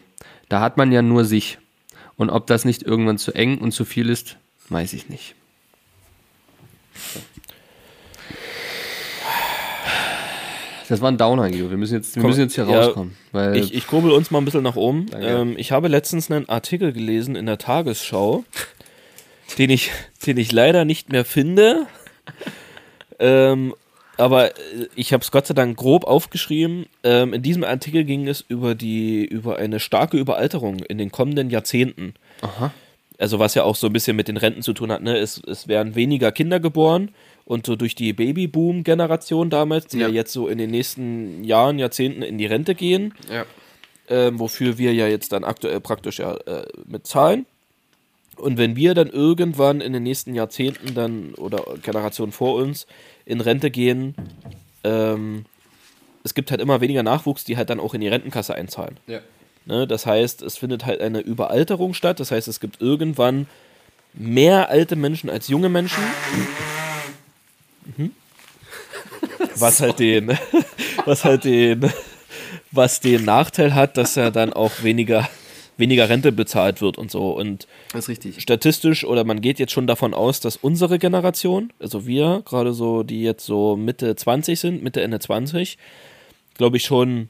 Da 0.49 0.61
hat 0.61 0.77
man 0.77 0.91
ja 0.91 1.01
nur 1.03 1.25
sich. 1.25 1.59
Und 2.17 2.31
ob 2.31 2.47
das 2.47 2.65
nicht 2.65 2.83
irgendwann 2.83 3.19
zu 3.19 3.33
eng 3.33 3.59
und 3.59 3.73
zu 3.73 3.85
viel 3.85 4.09
ist, 4.09 4.37
weiß 4.69 4.93
ich 4.95 5.09
nicht. 5.09 5.35
Das 10.89 11.01
war 11.01 11.11
ein 11.11 11.19
Downer, 11.19 11.51
Guido. 11.51 11.71
Wir 11.71 11.77
müssen 11.77 11.95
jetzt, 11.95 12.15
wir 12.15 12.23
Komm, 12.23 12.31
müssen 12.31 12.43
jetzt 12.43 12.55
hier 12.55 12.69
ja, 12.69 12.81
rauskommen. 12.81 13.17
Weil 13.33 13.57
Ich, 13.57 13.75
ich 13.75 13.87
kurbel 13.87 14.13
uns 14.13 14.31
mal 14.31 14.39
ein 14.39 14.45
bisschen 14.45 14.63
nach 14.63 14.77
oben. 14.77 15.07
Ähm, 15.15 15.55
ich 15.59 15.73
habe 15.73 15.89
letztens 15.89 16.31
einen 16.31 16.49
Artikel 16.49 16.93
gelesen 16.93 17.35
in 17.35 17.47
der 17.47 17.59
Tagesschau, 17.59 18.45
den 19.59 19.71
ich, 19.71 19.91
den 20.27 20.37
ich 20.37 20.53
leider 20.53 20.85
nicht 20.85 21.11
mehr 21.11 21.25
finde. 21.25 21.87
ähm, 23.19 23.75
aber 24.17 24.51
äh, 24.57 24.89
ich 24.95 25.13
habe 25.13 25.23
es 25.23 25.31
Gott 25.31 25.47
sei 25.47 25.55
Dank 25.55 25.77
grob 25.77 26.05
aufgeschrieben. 26.05 26.87
Ähm, 27.05 27.33
in 27.35 27.43
diesem 27.43 27.65
Artikel 27.65 28.05
ging 28.05 28.27
es 28.29 28.45
über 28.49 28.75
die 28.75 29.25
über 29.25 29.57
eine 29.57 29.81
starke 29.81 30.17
Überalterung 30.17 30.79
in 30.81 30.99
den 30.99 31.11
kommenden 31.11 31.51
Jahrzehnten. 31.51 32.15
Aha. 32.43 32.73
Also 33.19 33.39
was 33.39 33.55
ja 33.55 33.63
auch 33.65 33.77
so 33.77 33.87
ein 33.87 33.93
bisschen 33.93 34.17
mit 34.17 34.29
den 34.29 34.37
Renten 34.37 34.63
zu 34.63 34.75
tun 34.75 34.93
hat. 34.93 35.03
Ne? 35.03 35.17
Es, 35.17 35.41
es 35.47 35.69
werden 35.69 35.95
weniger 35.95 36.33
Kinder 36.33 36.61
geboren 36.61 37.11
und 37.47 37.65
so 37.65 37.75
durch 37.77 37.95
die 37.95 38.13
Babyboom-Generation 38.13 39.49
damals, 39.51 39.87
die 39.87 39.99
ja. 40.01 40.09
Ja. 40.09 40.15
jetzt 40.15 40.33
so 40.33 40.49
in 40.49 40.59
den 40.59 40.71
nächsten 40.71 41.43
Jahren, 41.45 41.79
Jahrzehnten 41.79 42.23
in 42.23 42.37
die 42.39 42.47
Rente 42.47 42.75
gehen, 42.75 43.15
Ja. 43.33 43.47
ähm, 44.09 44.39
wofür 44.39 44.77
wir 44.79 44.93
ja 44.93 45.07
jetzt 45.07 45.33
dann 45.33 45.45
aktuell 45.45 45.81
praktisch 45.81 46.19
ja 46.19 46.35
äh, 46.35 46.67
mit 46.87 47.07
zahlen. 47.07 47.47
Und 48.37 48.59
wenn 48.59 48.77
wir 48.77 48.93
dann 48.95 49.09
irgendwann 49.09 49.81
in 49.81 49.95
den 49.95 50.03
nächsten 50.03 50.35
Jahrzehnten 50.35 50.95
dann 50.95 51.35
oder 51.37 51.65
Generationen 51.83 52.33
vor 52.33 52.57
uns 52.57 52.87
in 53.27 53.41
Rente 53.41 53.71
gehen, 53.71 54.15
ähm, 54.85 55.45
es 56.25 56.35
gibt 56.35 56.51
halt 56.51 56.61
immer 56.61 56.81
weniger 56.81 57.03
Nachwuchs, 57.03 57.45
die 57.45 57.57
halt 57.57 57.71
dann 57.71 57.81
auch 57.81 57.95
in 57.95 58.01
die 58.01 58.09
Rentenkasse 58.09 58.55
einzahlen. 58.55 58.97
Ja. 59.07 59.21
Ne? 59.67 59.87
Das 59.87 60.07
heißt, 60.07 60.43
es 60.43 60.57
findet 60.57 60.87
halt 60.87 61.01
eine 61.01 61.21
Überalterung 61.21 61.95
statt. 61.95 62.21
Das 62.21 62.31
heißt, 62.31 62.49
es 62.49 62.61
gibt 62.61 62.81
irgendwann 62.81 63.47
mehr 64.15 64.71
alte 64.71 64.97
Menschen 64.97 65.29
als 65.29 65.49
junge 65.49 65.69
Menschen. 65.69 66.03
Mhm. 67.97 68.13
Was 69.57 69.81
halt 69.81 69.99
den, 69.99 70.37
was 71.07 71.25
halt 71.25 71.45
den, 71.45 71.91
was 72.71 73.01
den 73.01 73.25
Nachteil 73.25 73.75
hat, 73.75 73.97
dass 73.97 74.15
ja 74.15 74.31
dann 74.31 74.53
auch 74.53 74.83
weniger, 74.83 75.27
weniger 75.79 76.09
Rente 76.09 76.33
bezahlt 76.33 76.81
wird 76.81 76.99
und 76.99 77.11
so. 77.11 77.31
Und 77.31 77.67
Das 77.93 78.05
ist 78.05 78.09
richtig. 78.09 78.41
statistisch 78.41 79.05
oder 79.05 79.25
man 79.25 79.41
geht 79.41 79.59
jetzt 79.59 79.73
schon 79.73 79.87
davon 79.87 80.15
aus, 80.15 80.41
dass 80.41 80.57
unsere 80.57 80.99
Generation, 80.99 81.73
also 81.81 82.07
wir, 82.07 82.43
gerade 82.45 82.73
so, 82.73 83.03
die 83.03 83.23
jetzt 83.23 83.45
so 83.45 83.77
Mitte 83.77 84.17
20 84.17 84.59
sind, 84.59 84.83
Mitte, 84.83 85.03
Ende 85.03 85.19
20, 85.19 85.79
glaube 86.57 86.77
ich 86.79 86.85
schon 86.85 87.29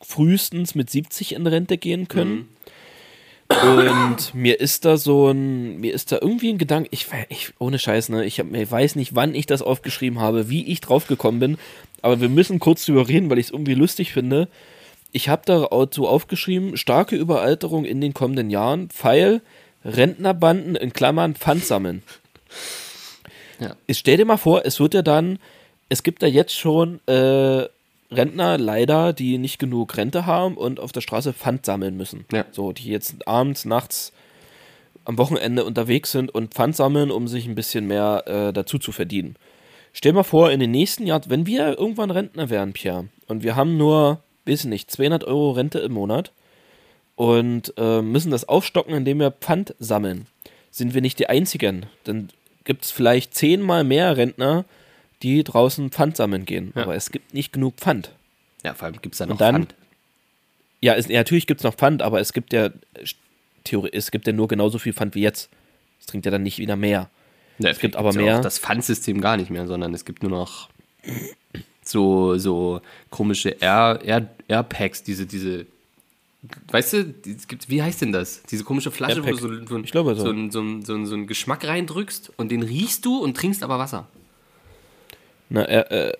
frühestens 0.00 0.74
mit 0.74 0.90
70 0.90 1.34
in 1.34 1.46
Rente 1.46 1.78
gehen 1.78 2.08
können. 2.08 2.48
Und 3.48 4.34
mir 4.34 4.60
ist 4.60 4.84
da 4.84 4.96
so 4.96 5.28
ein, 5.28 5.78
mir 5.78 5.94
ist 5.94 6.10
da 6.10 6.18
irgendwie 6.20 6.50
ein 6.50 6.58
Gedanke, 6.58 6.88
ich, 6.90 7.06
ich 7.28 7.52
ohne 7.60 7.78
Scheiß, 7.78 8.08
ne, 8.08 8.24
ich, 8.24 8.40
hab, 8.40 8.52
ich 8.52 8.70
weiß 8.70 8.96
nicht, 8.96 9.14
wann 9.14 9.36
ich 9.36 9.46
das 9.46 9.62
aufgeschrieben 9.62 10.18
habe, 10.18 10.50
wie 10.50 10.66
ich 10.66 10.80
drauf 10.80 11.06
gekommen 11.06 11.38
bin, 11.38 11.58
aber 12.02 12.20
wir 12.20 12.28
müssen 12.28 12.58
kurz 12.58 12.84
drüber 12.84 13.08
reden, 13.08 13.30
weil 13.30 13.38
ich 13.38 13.46
es 13.46 13.52
irgendwie 13.52 13.74
lustig 13.74 14.12
finde. 14.12 14.48
Ich 15.16 15.30
habe 15.30 15.40
da 15.46 15.66
so 15.92 16.06
aufgeschrieben, 16.06 16.76
starke 16.76 17.16
Überalterung 17.16 17.86
in 17.86 18.02
den 18.02 18.12
kommenden 18.12 18.50
Jahren, 18.50 18.90
Pfeil, 18.90 19.40
Rentnerbanden 19.82 20.76
in 20.76 20.92
Klammern 20.92 21.34
Pfand 21.34 21.64
sammeln. 21.64 22.02
Ja. 23.58 23.74
Ich 23.86 23.96
stell 23.96 24.18
dir 24.18 24.26
mal 24.26 24.36
vor, 24.36 24.66
es 24.66 24.80
wird 24.80 24.92
ja 24.92 25.00
dann, 25.00 25.38
es 25.88 26.02
gibt 26.02 26.22
da 26.22 26.26
jetzt 26.26 26.52
schon 26.52 27.00
äh, 27.06 27.66
Rentner 28.10 28.58
leider, 28.58 29.14
die 29.14 29.38
nicht 29.38 29.58
genug 29.58 29.96
Rente 29.96 30.26
haben 30.26 30.58
und 30.58 30.78
auf 30.78 30.92
der 30.92 31.00
Straße 31.00 31.32
Pfand 31.32 31.64
sammeln 31.64 31.96
müssen. 31.96 32.26
Ja. 32.30 32.44
So, 32.52 32.72
die 32.72 32.90
jetzt 32.90 33.26
abends, 33.26 33.64
nachts, 33.64 34.12
am 35.06 35.16
Wochenende 35.16 35.64
unterwegs 35.64 36.12
sind 36.12 36.34
und 36.34 36.52
Pfand 36.52 36.76
sammeln, 36.76 37.10
um 37.10 37.28
sich 37.28 37.46
ein 37.46 37.54
bisschen 37.54 37.86
mehr 37.86 38.24
äh, 38.26 38.52
dazu 38.52 38.78
zu 38.78 38.92
verdienen. 38.92 39.36
Stell 39.94 40.12
mal 40.12 40.22
vor, 40.22 40.50
in 40.50 40.60
den 40.60 40.72
nächsten 40.72 41.06
Jahren, 41.06 41.22
wenn 41.28 41.46
wir 41.46 41.78
irgendwann 41.78 42.10
Rentner 42.10 42.50
werden, 42.50 42.74
Pierre, 42.74 43.08
und 43.26 43.42
wir 43.42 43.56
haben 43.56 43.78
nur, 43.78 44.20
weiß 44.46 44.60
ich 44.60 44.66
nicht, 44.66 44.90
200 44.90 45.24
Euro 45.24 45.52
Rente 45.52 45.78
im 45.80 45.92
Monat 45.92 46.32
und 47.14 47.72
äh, 47.76 48.02
müssen 48.02 48.30
das 48.30 48.48
aufstocken, 48.48 48.94
indem 48.94 49.20
wir 49.20 49.30
Pfand 49.30 49.74
sammeln, 49.78 50.26
sind 50.70 50.94
wir 50.94 51.00
nicht 51.00 51.18
die 51.18 51.28
Einzigen. 51.28 51.86
Dann 52.04 52.28
gibt 52.64 52.84
es 52.84 52.90
vielleicht 52.90 53.34
zehnmal 53.34 53.84
mehr 53.84 54.16
Rentner, 54.16 54.64
die 55.22 55.42
draußen 55.44 55.90
Pfand 55.90 56.16
sammeln 56.16 56.44
gehen. 56.44 56.72
Ja. 56.74 56.82
Aber 56.82 56.94
es 56.94 57.10
gibt 57.10 57.32
nicht 57.32 57.52
genug 57.52 57.76
Pfand. 57.76 58.12
Ja, 58.64 58.74
vor 58.74 58.86
allem 58.86 59.00
gibt 59.00 59.14
es 59.14 59.18
da 59.18 59.26
noch 59.26 59.38
dann- 59.38 59.54
Pfand. 59.54 59.74
Ja, 60.82 60.94
es, 60.94 61.08
ja 61.08 61.18
natürlich 61.20 61.46
gibt 61.46 61.60
es 61.60 61.64
noch 61.64 61.74
Pfand, 61.74 62.02
aber 62.02 62.20
es 62.20 62.32
gibt 62.34 62.52
ja 62.52 62.68
Theorie, 63.64 63.90
es 63.92 64.10
gibt 64.10 64.26
ja 64.26 64.32
nur 64.32 64.46
genauso 64.46 64.78
viel 64.78 64.92
Pfand 64.92 65.14
wie 65.14 65.22
jetzt. 65.22 65.48
Es 65.98 66.06
trinkt 66.06 66.26
ja 66.26 66.30
dann 66.30 66.42
nicht 66.42 66.58
wieder 66.58 66.76
mehr. 66.76 67.08
Ja, 67.58 67.70
Es 67.70 67.78
gibt 67.78 67.96
aber 67.96 68.12
mehr. 68.12 68.36
Auch 68.38 68.42
das 68.42 68.58
Pfandsystem 68.58 69.22
gar 69.22 69.38
nicht 69.38 69.50
mehr, 69.50 69.66
sondern 69.66 69.94
es 69.94 70.04
gibt 70.04 70.22
nur 70.22 70.30
noch 70.30 70.68
so, 71.88 72.36
so 72.38 72.80
komische 73.10 73.50
Air, 73.60 74.00
Air, 74.04 74.28
Airpacks, 74.48 75.02
diese, 75.02 75.24
diese, 75.26 75.66
weißt 76.70 76.92
du, 76.92 77.04
gibt, 77.48 77.68
wie 77.70 77.82
heißt 77.82 78.02
denn 78.02 78.12
das? 78.12 78.42
Diese 78.44 78.64
komische 78.64 78.90
Flasche, 78.90 79.22
wo 79.24 79.30
du 79.30 79.36
Airpack. 79.36 79.68
so, 79.68 79.76
so, 79.76 79.82
Ich 79.82 79.90
glaube 79.92 80.14
so. 80.16 80.22
so, 80.24 80.30
einen- 80.30 80.50
so, 80.50 80.62
so, 80.82 81.04
so 81.04 81.14
einen 81.14 81.26
Geschmack 81.26 81.64
reindrückst 81.66 82.32
und 82.36 82.50
den 82.50 82.62
riechst 82.62 83.04
du 83.04 83.18
und 83.18 83.36
trinkst 83.36 83.62
aber 83.62 83.78
Wasser. 83.78 84.06
Na, 85.48 85.62
äh, 85.62 86.10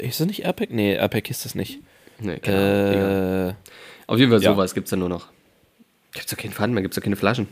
äh, 0.00 0.06
ist 0.08 0.18
das 0.20 0.26
nicht 0.26 0.40
Airpack? 0.44 0.70
Nee, 0.70 0.94
Airpack 0.94 1.30
ist 1.30 1.44
das 1.44 1.54
nicht. 1.54 1.78
Nee, 2.18 2.34
egal. 2.34 3.56
Äh, 3.56 4.10
Auf 4.10 4.18
jeden 4.18 4.30
Fall 4.32 4.42
ja. 4.42 4.52
sowas 4.52 4.74
gibt 4.74 4.86
es 4.86 4.90
da 4.90 4.96
nur 4.96 5.08
noch. 5.08 5.28
Gibt 6.12 6.26
es 6.26 6.30
doch 6.30 6.36
keinen 6.38 6.52
Pfand 6.52 6.74
mehr, 6.74 6.82
gibt 6.82 6.92
es 6.94 6.96
doch 6.96 7.04
keine 7.04 7.16
Flaschen. 7.16 7.46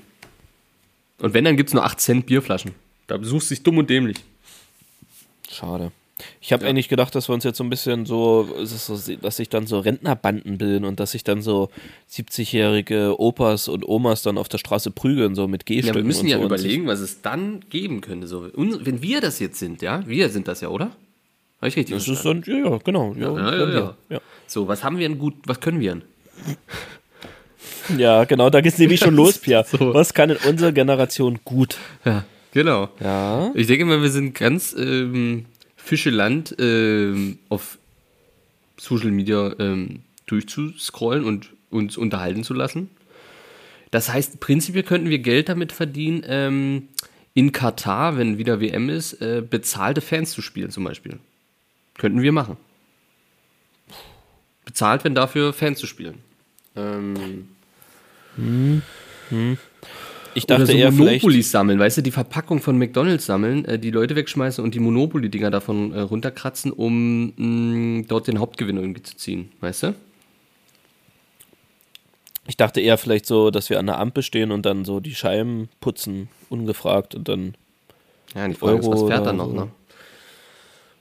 Und 1.19 1.33
wenn, 1.35 1.45
dann 1.45 1.57
gibt 1.57 1.71
es 1.71 1.75
nur 1.75 1.85
8 1.85 2.01
Cent 2.01 2.27
Bierflaschen. 2.27 2.73
Da 3.07 3.17
besuchst 3.17 3.51
du 3.51 3.55
dich 3.55 3.63
dumm 3.63 3.79
und 3.79 3.89
dämlich. 3.91 4.19
Schade. 5.51 5.93
Ich 6.41 6.53
habe 6.53 6.67
eigentlich 6.67 6.89
gedacht, 6.89 7.15
dass 7.15 7.29
wir 7.29 7.35
uns 7.35 7.45
jetzt 7.45 7.59
so 7.59 7.65
ein 7.65 7.71
bisschen 7.71 8.07
so, 8.07 8.49
es 8.61 8.91
dass 9.21 9.37
sich 9.37 9.49
dann 9.49 9.67
so 9.67 9.79
Rentnerbanden 9.81 10.59
bilden 10.59 10.85
und 10.85 11.01
dass 11.01 11.13
sich 11.13 11.25
dann 11.25 11.43
so 11.43 11.71
70-jährige 12.11 13.19
Opas 13.19 13.69
und 13.69 13.89
Omas 13.89 14.23
dann 14.23 14.39
auf 14.39 14.49
der 14.49 14.59
Straße 14.59 14.91
prügeln, 14.91 15.35
so 15.35 15.49
mit 15.49 15.69
Ja, 15.69 15.77
Gehstöcken 15.77 16.03
wir 16.03 16.05
müssen 16.05 16.27
ja 16.29 16.39
so. 16.39 16.45
Überlegen, 16.45 16.87
was 16.87 17.01
es 17.01 17.23
dann 17.23 17.61
geben 17.71 18.01
könnte. 18.01 18.27
So, 18.27 18.49
wenn 18.55 19.03
wir 19.03 19.21
das 19.21 19.39
jetzt 19.39 19.59
sind, 19.59 19.83
ja, 19.83 20.07
wir 20.07 20.29
sind 20.29 20.49
das 20.49 20.61
ja, 20.61 20.69
oder? 20.69 20.91
Habe 21.61 21.69
ich 21.69 21.77
richtig 21.77 21.95
Das 21.95 22.09
ist 22.09 22.25
dann, 22.25 22.43
ja, 22.47 22.71
ja, 22.71 22.79
genau. 22.79 23.15
Ja, 23.19 23.37
Ja, 23.37 23.55
ja, 23.55 23.71
ja. 23.71 23.97
ja. 24.09 24.21
So, 24.47 24.67
was 24.67 24.83
haben 24.83 24.99
wir 24.99 25.09
denn 25.09 25.19
gut, 25.19 25.35
was 25.45 25.61
können 25.61 25.79
wir 25.79 25.93
denn? 25.93 26.03
ja, 27.99 28.25
genau, 28.25 28.51
da 28.51 28.61
geht's 28.61 28.79
nämlich 28.79 29.01
schon 29.01 29.15
los, 29.15 29.39
Pia. 29.43 29.65
So. 29.65 29.93
Was 29.95 30.15
kann 30.15 30.31
in 30.31 30.37
unserer 30.49 30.73
Generation 30.73 31.39
gut? 31.45 31.77
Ja, 32.05 32.25
genau. 32.53 32.89
Ja. 33.01 33.51
Ich 33.55 33.67
denke 33.67 33.85
mal, 33.85 34.01
wir 34.01 34.11
sind 34.11 34.35
ganz 34.35 34.75
ähm, 34.79 35.45
Fischeland 35.91 36.55
ähm, 36.61 37.41
auf 37.49 37.77
Social 38.77 39.11
Media 39.11 39.53
ähm, 39.59 40.03
durchzuscrollen 40.27 41.25
und 41.25 41.51
uns 41.69 41.97
unterhalten 41.97 42.45
zu 42.45 42.55
lassen. 42.55 42.91
Das 43.91 44.09
heißt, 44.09 44.39
prinzipiell 44.39 44.85
könnten 44.85 45.11
wir 45.11 45.19
Geld 45.19 45.49
damit 45.49 45.73
verdienen, 45.73 46.23
ähm, 46.29 46.89
in 47.35 47.51
Katar, 47.51 48.17
wenn 48.17 48.39
wieder 48.39 48.61
WM 48.61 48.89
ist, 48.89 49.15
äh, 49.15 49.43
bezahlte 49.43 50.01
Fans 50.01 50.31
zu 50.31 50.43
spielen 50.43 50.71
zum 50.71 50.85
Beispiel. 50.85 51.19
Könnten 51.99 52.23
wir 52.23 52.31
machen. 52.31 52.57
Bezahlt, 54.65 55.03
wenn 55.03 55.17
dafür 55.17 55.53
Fans 55.53 55.81
zu 55.81 55.89
spielen. 55.89 56.19
Ähm, 56.77 57.49
Ich 60.35 60.45
Oder 60.45 60.59
dachte 60.59 60.73
so 60.73 60.79
eher. 60.79 60.93
Monopolis 60.93 61.51
sammeln, 61.51 61.79
weißt 61.79 61.99
du, 61.99 62.03
die 62.03 62.11
Verpackung 62.11 62.61
von 62.61 62.79
McDonalds 62.79 63.27
sammeln, 63.27 63.65
äh, 63.65 63.79
die 63.79 63.91
Leute 63.91 64.17
wegschmeißen 64.17 64.63
und 64.63 64.75
die 64.75 64.79
Monopoly-Dinger 64.79 65.51
davon 65.51 65.93
äh, 65.93 66.01
runterkratzen, 66.01 66.73
um 66.73 67.33
mh, 67.37 68.05
dort 68.09 68.29
den 68.29 68.39
Hauptgewinn 68.39 68.77
irgendwie 68.77 69.03
zu 69.03 69.17
ziehen, 69.17 69.51
weißt 69.61 69.85
du? 69.85 69.95
Ich 72.47 72.57
dachte 72.57 72.81
eher 72.81 72.99
vielleicht 72.99 73.27
so, 73.27 73.51
dass 73.51 73.71
wir 73.71 73.79
an 73.79 73.87
der 73.87 73.99
Ampel 73.99 74.23
stehen 74.23 74.51
und 74.51 74.67
dann 74.67 74.85
so 74.85 75.01
die 75.01 75.15
Scheiben 75.15 75.69
putzen, 75.81 76.29
ungefragt 76.49 77.15
und 77.15 77.29
dann. 77.29 77.55
Ja, 78.35 78.49
die 78.49 78.55
Frage 78.55 78.79
ist, 78.79 78.89
was 78.89 78.99
Euro 78.99 79.09
fährt 79.09 79.21
oder 79.21 79.31
da 79.31 79.37
noch, 79.37 79.47
so. 79.47 79.53
ne? 79.53 79.69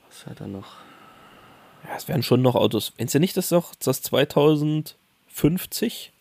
Was 0.08 0.18
fährt 0.20 0.42
da 0.42 0.48
noch? 0.48 0.76
Ja, 1.88 1.96
es 1.96 2.08
werden 2.08 2.24
schon 2.24 2.42
noch 2.42 2.56
Autos. 2.56 2.94
Wenn 2.98 3.08
du 3.08 3.20
nicht 3.20 3.38
das 3.38 3.52
noch 3.52 3.74
das 3.76 4.02
2050? 4.02 6.12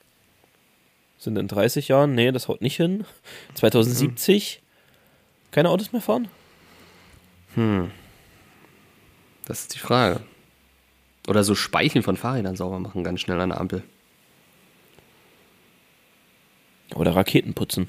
Sind 1.18 1.36
in 1.36 1.48
30 1.48 1.88
Jahren? 1.88 2.14
Nee, 2.14 2.30
das 2.32 2.48
haut 2.48 2.62
nicht 2.62 2.76
hin. 2.76 3.04
2070? 3.54 4.62
Keine 5.50 5.70
Autos 5.70 5.92
mehr 5.92 6.00
fahren? 6.02 6.28
Das 9.46 9.60
ist 9.62 9.74
die 9.74 9.78
Frage. 9.80 10.20
Oder 11.26 11.42
so 11.44 11.54
Speichen 11.54 12.02
von 12.02 12.16
Fahrrädern 12.16 12.54
sauber 12.56 12.78
machen, 12.78 13.02
ganz 13.04 13.20
schnell 13.20 13.40
an 13.40 13.48
der 13.50 13.60
Ampel. 13.60 13.82
Oder 16.94 17.14
Raketen 17.16 17.54
putzen. 17.54 17.86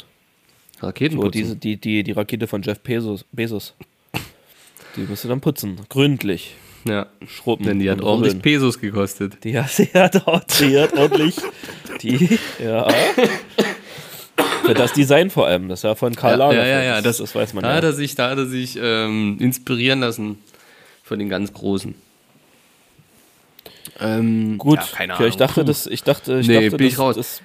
Raketen 0.81 1.17
So, 1.17 1.21
putzen. 1.23 1.37
diese, 1.39 1.55
die, 1.55 1.77
die, 1.77 2.03
die 2.03 2.11
Rakete 2.11 2.47
von 2.47 2.61
Jeff 2.61 2.79
Bezos. 2.79 3.25
Bezos. 3.31 3.75
Die 4.95 5.01
musst 5.01 5.23
du 5.23 5.27
dann 5.27 5.39
putzen. 5.41 5.79
Gründlich. 5.89 6.55
ja. 6.85 7.07
Schrubben. 7.27 7.65
Denn 7.65 7.79
die 7.79 7.89
hat 7.91 8.01
ordentlich. 8.01 8.41
Pesos 8.41 8.79
gekostet. 8.79 9.43
Die 9.43 9.57
hat, 9.59 9.77
die 9.77 9.85
hat, 9.93 10.27
ord- 10.27 10.59
die 10.59 10.79
hat 10.79 10.93
ordentlich. 10.93 11.35
Die, 12.01 12.39
ja. 12.63 12.87
Für 14.65 14.73
das 14.73 14.93
Design 14.93 15.29
vor 15.29 15.47
allem. 15.47 15.67
Das 15.69 15.83
war 15.83 15.95
von 15.95 16.15
Karl 16.15 16.31
Ja, 16.33 16.37
Lagerfeld. 16.37 16.67
ja, 16.67 16.81
ja, 16.81 16.95
ja, 16.95 17.01
Das, 17.01 17.17
das, 17.17 17.33
weiß 17.35 17.53
man 17.53 17.63
da 17.63 17.71
ja. 17.71 17.75
Hat 17.77 17.83
er 17.83 17.93
sich, 17.93 18.15
da 18.15 18.29
hat 18.29 18.37
er 18.37 18.45
sich 18.45 18.77
ähm, 18.81 19.37
inspirieren 19.39 19.99
lassen 19.99 20.37
von 21.03 21.19
den 21.19 21.29
ganz 21.29 21.53
Großen. 21.53 21.95
Ähm, 23.99 24.57
Gut, 24.57 24.79
ja, 24.79 24.85
keine 24.93 25.13
ja, 25.13 25.17
Ahnung. 25.17 25.29
ich 25.29 25.37
dachte, 25.37 25.65
das, 25.65 25.87
ich 25.87 26.03
dachte, 26.03 26.39
ich 26.39 26.47
Nee, 26.47 26.65
dachte 26.69 26.77
bin 26.77 26.87
ich 26.87 26.93
das, 26.93 26.99
raus. 27.01 27.15
Das, 27.15 27.41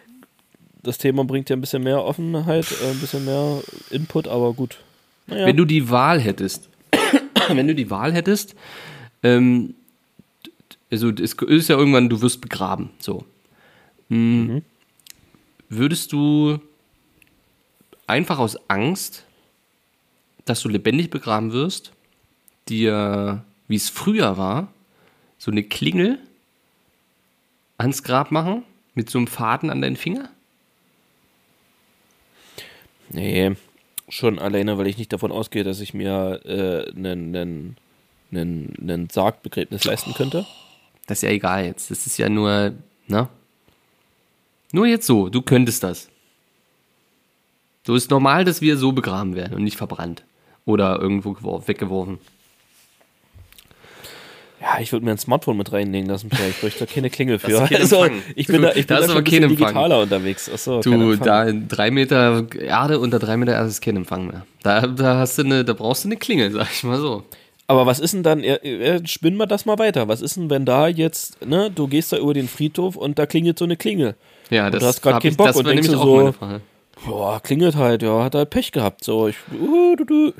das 0.82 0.98
Thema 0.98 1.24
bringt 1.24 1.50
ja 1.50 1.56
ein 1.56 1.60
bisschen 1.60 1.82
mehr 1.82 2.04
Offenheit, 2.04 2.66
äh, 2.70 2.90
ein 2.90 3.00
bisschen 3.00 3.24
mehr 3.24 3.60
Input, 3.90 4.28
aber 4.28 4.52
gut. 4.52 4.78
Naja. 5.26 5.46
Wenn 5.46 5.56
du 5.56 5.64
die 5.64 5.88
Wahl 5.90 6.20
hättest, 6.20 6.68
wenn 7.48 7.66
du 7.66 7.74
die 7.74 7.90
Wahl 7.90 8.12
hättest, 8.12 8.54
ähm, 9.22 9.74
also 10.92 11.08
es 11.10 11.32
ist 11.32 11.68
ja 11.68 11.76
irgendwann, 11.76 12.08
du 12.08 12.20
wirst 12.20 12.40
begraben, 12.40 12.90
so. 13.00 13.24
Hm, 14.08 14.62
Würdest 15.68 16.12
du 16.12 16.60
einfach 18.06 18.38
aus 18.38 18.58
Angst, 18.68 19.24
dass 20.44 20.60
du 20.60 20.68
lebendig 20.68 21.10
begraben 21.10 21.52
wirst, 21.52 21.92
dir, 22.68 23.44
wie 23.66 23.76
es 23.76 23.88
früher 23.88 24.36
war, 24.36 24.72
so 25.38 25.50
eine 25.50 25.62
Klingel 25.62 26.18
ans 27.78 28.02
Grab 28.02 28.30
machen 28.30 28.62
mit 28.94 29.10
so 29.10 29.18
einem 29.18 29.26
Faden 29.26 29.70
an 29.70 29.80
deinen 29.80 29.96
Finger? 29.96 30.28
nee, 33.10 33.52
schon 34.08 34.38
alleine, 34.38 34.76
weil 34.78 34.86
ich 34.86 34.98
nicht 34.98 35.12
davon 35.12 35.32
ausgehe, 35.32 35.64
dass 35.64 35.80
ich 35.80 35.94
mir 35.94 36.40
äh, 36.44 36.90
einen, 36.90 37.34
einen, 37.34 37.76
einen, 38.32 38.74
einen 38.80 39.10
Sargbegräbnis 39.10 39.84
leisten 39.84 40.14
könnte. 40.14 40.46
Das 41.06 41.18
ist 41.18 41.22
ja 41.22 41.30
egal 41.30 41.64
jetzt. 41.64 41.90
Das 41.90 42.06
ist 42.06 42.18
ja 42.18 42.28
nur, 42.28 42.74
ne? 43.06 43.28
Nur 44.74 44.86
jetzt 44.88 45.06
so, 45.06 45.28
du 45.28 45.40
könntest 45.40 45.84
das. 45.84 46.08
So 47.86 47.94
ist 47.94 48.10
normal, 48.10 48.44
dass 48.44 48.60
wir 48.60 48.76
so 48.76 48.90
begraben 48.90 49.36
werden 49.36 49.54
und 49.54 49.62
nicht 49.62 49.76
verbrannt. 49.76 50.24
Oder 50.64 50.98
irgendwo 51.00 51.30
gewor- 51.30 51.68
weggeworfen. 51.68 52.18
Ja, 54.60 54.80
ich 54.80 54.90
würde 54.90 55.04
mir 55.04 55.12
ein 55.12 55.18
Smartphone 55.18 55.58
mit 55.58 55.70
reinlegen 55.72 56.08
lassen, 56.08 56.28
vielleicht. 56.28 56.56
Ich 56.56 56.60
bräuchte 56.60 56.86
da 56.86 56.92
keine 56.92 57.08
Klingel 57.08 57.38
für. 57.40 57.60
Also, 57.60 58.06
ich 58.34 58.48
bin 58.48 58.62
da, 58.62 58.70
ich 58.70 58.86
bin 58.88 58.96
Da 58.96 59.00
da, 59.02 59.06
schon 59.06 59.18
ein 59.18 59.22
bisschen 59.24 59.48
digitaler 59.48 60.00
unterwegs. 60.02 60.50
Achso, 60.50 60.80
Du, 60.80 61.14
da 61.14 61.52
drei 61.52 61.92
Meter 61.92 62.44
Erde 62.58 62.98
unter 62.98 63.20
drei 63.20 63.36
Meter 63.36 63.52
Erde 63.52 63.68
ist 63.68 63.80
kein 63.80 63.94
Empfang 63.94 64.26
mehr. 64.26 64.44
Da, 64.64 64.88
da 64.88 65.18
hast 65.18 65.38
du 65.38 65.42
eine, 65.44 65.64
da 65.64 65.72
brauchst 65.74 66.02
du 66.02 66.08
eine 66.08 66.16
Klingel, 66.16 66.50
sag 66.50 66.66
ich 66.72 66.82
mal 66.82 66.98
so. 66.98 67.22
Aber 67.68 67.86
was 67.86 68.00
ist 68.00 68.12
denn 68.12 68.24
dann, 68.24 68.42
spinnen 69.06 69.38
wir 69.38 69.46
das 69.46 69.66
mal 69.66 69.78
weiter. 69.78 70.08
Was 70.08 70.20
ist 70.20 70.36
denn, 70.36 70.50
wenn 70.50 70.64
da 70.64 70.88
jetzt, 70.88 71.46
ne, 71.46 71.70
du 71.70 71.86
gehst 71.86 72.12
da 72.12 72.16
über 72.18 72.34
den 72.34 72.48
Friedhof 72.48 72.96
und 72.96 73.20
da 73.20 73.26
klingelt 73.26 73.56
so 73.56 73.64
eine 73.66 73.76
Klingel? 73.76 74.16
Ja, 74.50 74.70
du 74.70 74.78
das 74.78 74.88
hast 74.88 75.02
grad 75.02 75.14
hab 75.14 75.22
keinen 75.22 75.30
ich- 75.32 75.36
Bock 75.36 75.46
das 75.48 75.56
und 75.56 75.66
denkst 75.66 75.88
du 75.88 75.96
so-. 75.96 76.34
Boah, 77.06 77.40
klingelt 77.40 77.74
halt, 77.76 78.02
ja, 78.02 78.22
hat 78.22 78.34
halt 78.34 78.50
Pech 78.50 78.72
gehabt. 78.72 79.04
So, 79.04 79.28
ich, 79.28 79.36
uh, 79.52 79.96
du, 79.96 80.04
du, 80.04 80.32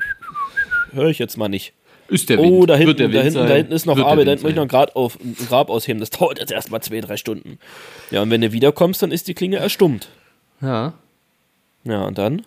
höre 0.93 1.09
ich 1.09 1.19
jetzt 1.19 1.37
mal 1.37 1.49
nicht. 1.49 1.73
Ist 2.07 2.29
der 2.29 2.37
Wind. 2.37 2.51
Oh, 2.51 2.65
da 2.65 2.75
hinten, 2.75 3.11
da 3.11 3.21
hinten, 3.21 3.47
da 3.47 3.55
hinten 3.55 3.71
ist 3.73 3.85
noch 3.85 3.95
Wird 3.95 4.05
Arbeit, 4.07 4.27
da 4.27 4.31
hinten 4.31 4.43
muss 4.43 4.49
ich 4.51 4.55
noch 4.55 4.63
ein, 4.63 4.67
Grad 4.69 4.95
auf, 4.95 5.17
ein 5.19 5.35
Grab 5.47 5.69
ausheben. 5.69 5.99
Das 5.99 6.09
dauert 6.11 6.39
jetzt 6.39 6.51
erstmal 6.51 6.81
zwei, 6.81 7.01
drei 7.01 7.17
Stunden. 7.17 7.57
Ja, 8.11 8.21
und 8.21 8.29
wenn 8.29 8.41
du 8.41 8.51
wiederkommst, 8.51 9.01
dann 9.01 9.11
ist 9.11 9.27
die 9.27 9.33
Klinge 9.33 9.57
erstummt. 9.57 10.09
Ja. 10.61 10.93
Ja, 11.83 12.03
und 12.03 12.17
dann? 12.17 12.43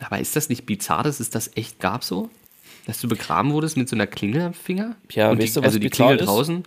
Aber 0.00 0.18
ist 0.18 0.36
das 0.36 0.48
nicht 0.48 0.64
bizarr, 0.66 1.02
dass 1.02 1.20
es 1.20 1.30
das 1.30 1.50
echt 1.56 1.80
gab 1.80 2.04
so? 2.04 2.30
Dass 2.86 3.00
du 3.00 3.08
begraben 3.08 3.52
wurdest 3.52 3.76
mit 3.76 3.88
so 3.88 3.96
einer 3.96 4.06
Klingel 4.06 4.42
am 4.42 4.54
Finger? 4.54 4.96
Ja, 5.12 5.30
Und 5.30 5.38
weißt 5.38 5.48
die, 5.48 5.54
du, 5.54 5.60
was 5.60 5.66
also 5.66 5.78
die 5.78 5.90
Klingel 5.90 6.16
ist? 6.18 6.26
draußen? 6.26 6.64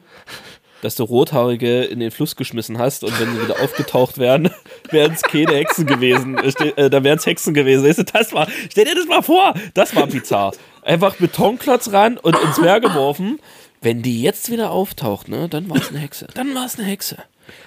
Dass 0.84 0.96
du 0.96 1.04
Rothaarige 1.04 1.84
in 1.84 2.00
den 2.00 2.12
Fluss 2.12 2.36
geschmissen 2.36 2.78
hast 2.78 3.04
und 3.04 3.18
wenn 3.20 3.34
sie 3.34 3.42
wieder 3.42 3.60
aufgetaucht 3.62 4.18
wären, 4.18 4.50
wären 4.92 5.14
es 5.14 5.22
keine 5.22 5.54
Hexen 5.56 5.86
gewesen. 5.88 6.38
Äh, 6.38 6.52
ste- 6.52 6.78
Äh, 6.78 6.90
da 6.90 7.04
wären 7.04 7.18
es 7.18 7.26
Hexen 7.26 7.54
gewesen. 7.54 8.06
Das 8.14 8.34
war, 8.34 8.48
stell 8.70 8.86
dir 8.86 8.96
das 8.96 9.08
mal 9.08 9.22
vor, 9.22 9.54
das 9.74 9.96
war 9.96 10.08
bizarr. 10.08 10.54
Einfach 10.82 11.16
Betonklotz 11.16 11.92
ran 11.94 12.18
und 12.18 12.38
ins 12.38 12.60
Meer 12.60 12.80
geworfen. 12.80 13.40
Wenn 13.82 14.02
die 14.02 14.22
jetzt 14.22 14.50
wieder 14.52 14.72
auftaucht, 14.72 15.28
ne, 15.28 15.48
dann 15.50 15.70
war 15.70 15.78
es 15.78 15.90
eine 15.90 16.00
Hexe. 16.00 16.28
Dann 16.34 16.54
war 16.56 16.66
es 16.66 16.78
eine 16.78 16.88
Hexe. 16.88 17.18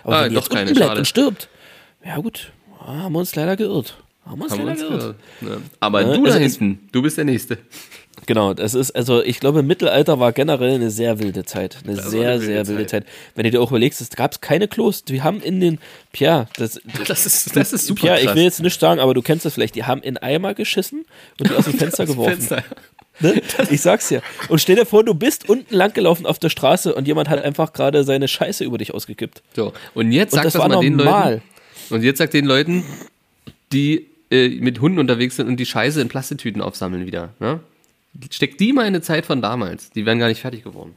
Aber 0.05 0.16
Ah, 0.16 0.22
wenn 0.24 0.31
die 0.31 0.37
jetzt 0.37 0.48
keine, 0.50 0.62
unten 0.62 0.74
bleibt 0.74 0.88
schade. 0.88 1.00
und 1.00 1.07
stirbt, 1.07 1.48
ja 2.05 2.16
gut, 2.16 2.52
haben 2.81 3.12
wir 3.12 3.18
uns 3.18 3.35
leider 3.35 3.57
geirrt. 3.57 3.98
Haben 4.24 4.38
wir 4.38 4.44
uns 4.44 4.52
Haben 4.52 4.66
leider 4.66 4.70
uns 4.70 4.81
geirrt. 4.81 5.00
gehört. 5.00 5.16
Ja. 5.62 5.70
Aber 5.81 6.00
Ja, 6.02 6.07
du 6.14 6.22
da 6.24 6.33
also 6.33 6.38
es- 6.44 6.57
hinten, 6.59 6.88
du 6.92 7.02
bist 7.02 7.16
der 7.18 7.24
Nächste. 7.26 7.59
Genau, 8.24 8.55
das 8.55 8.72
ist, 8.74 8.92
also 8.96 9.22
ich 9.22 9.40
glaube, 9.40 9.62
Mittelalter 9.62 10.18
war 10.18 10.33
generell 10.33 10.74
eine 10.74 10.90
sehr 10.90 11.18
wilde 11.18 11.44
Zeit. 11.44 11.76
Eine 11.85 11.98
war 11.98 12.05
sehr, 12.05 12.31
eine 12.31 12.40
wilde 12.40 12.46
sehr 12.64 12.68
wilde 12.68 12.87
Zeit. 12.87 13.05
Zeit. 13.05 13.12
Wenn 13.35 13.44
du 13.44 13.50
dir 13.50 13.61
auch 13.61 13.70
überlegst, 13.70 14.00
es 14.00 14.09
gab 14.11 14.40
keine 14.40 14.68
Klos. 14.68 15.05
Wir 15.07 15.22
haben 15.22 15.40
in 15.42 15.61
den, 15.61 15.79
Pia, 16.12 16.48
das, 16.57 16.81
Das 17.07 17.26
ist, 17.26 17.55
das 17.55 17.72
ist 17.74 17.87
super 17.87 18.00
Pia, 18.00 18.16
ich 18.18 18.24
krass. 18.24 18.35
will 18.35 18.42
jetzt 18.44 18.62
nicht 18.62 18.81
sagen, 18.81 19.00
aber 19.00 19.12
du 19.12 19.20
kennst 19.22 19.44
das 19.44 19.55
vielleicht, 19.55 19.74
die 19.74 19.85
haben 19.85 20.02
in 20.02 20.16
Eimer 20.16 20.55
geschissen 20.55 21.05
und 21.38 21.51
die 21.51 21.55
aus 21.55 21.64
dem 21.66 21.74
Fenster 21.78 22.05
Das 22.05 22.11
geworfen. 22.12 22.32
Fenster. 22.40 22.64
Ne? 23.20 23.40
Ich 23.70 23.80
sag's 23.80 24.09
dir. 24.09 24.22
Und 24.49 24.61
stell 24.61 24.76
dir 24.76 24.86
vor, 24.86 25.05
du 25.05 25.14
bist 25.14 25.49
unten 25.49 25.74
langgelaufen 25.74 26.26
auf 26.26 26.38
der 26.38 26.49
Straße 26.51 26.95
und 26.95 27.07
jemand 27.07 27.28
hat 27.28 27.43
einfach 27.43 27.72
gerade 27.72 28.03
seine 28.05 28.28
Scheiße 28.28 28.64
über 28.64 28.78
dich 28.78 28.93
ausgekippt. 28.93 29.43
So, 29.55 29.72
und 29.95 30.12
jetzt 30.12 30.32
Und 30.32 30.36
sag 30.38 30.45
das 30.45 30.53
das, 30.55 30.68
mal 30.68 30.80
den. 30.80 30.99
Leuten. 30.99 31.43
Und 31.90 32.03
jetzt 32.03 32.18
sag 32.18 32.30
den 32.30 32.45
Leuten, 32.47 32.84
die 33.72 34.07
äh, 34.30 34.49
mit 34.49 34.80
Hunden 34.80 34.99
unterwegs 34.99 35.36
sind 35.36 35.47
und 35.49 35.57
die 35.59 35.66
Scheiße 35.66 36.01
in 36.01 36.09
Plastetüten 36.09 36.61
aufsammeln 36.61 37.07
wieder. 37.07 37.30
Ne? 37.38 37.61
Steck 38.30 38.58
die 38.58 38.72
mal 38.72 38.82
in 38.82 38.88
eine 38.88 39.00
Zeit 39.00 39.26
von 39.26 39.42
damals. 39.42 39.90
Die 39.90 40.06
wären 40.06 40.18
gar 40.18 40.28
nicht 40.28 40.40
fertig 40.40 40.64
geworden. 40.64 40.94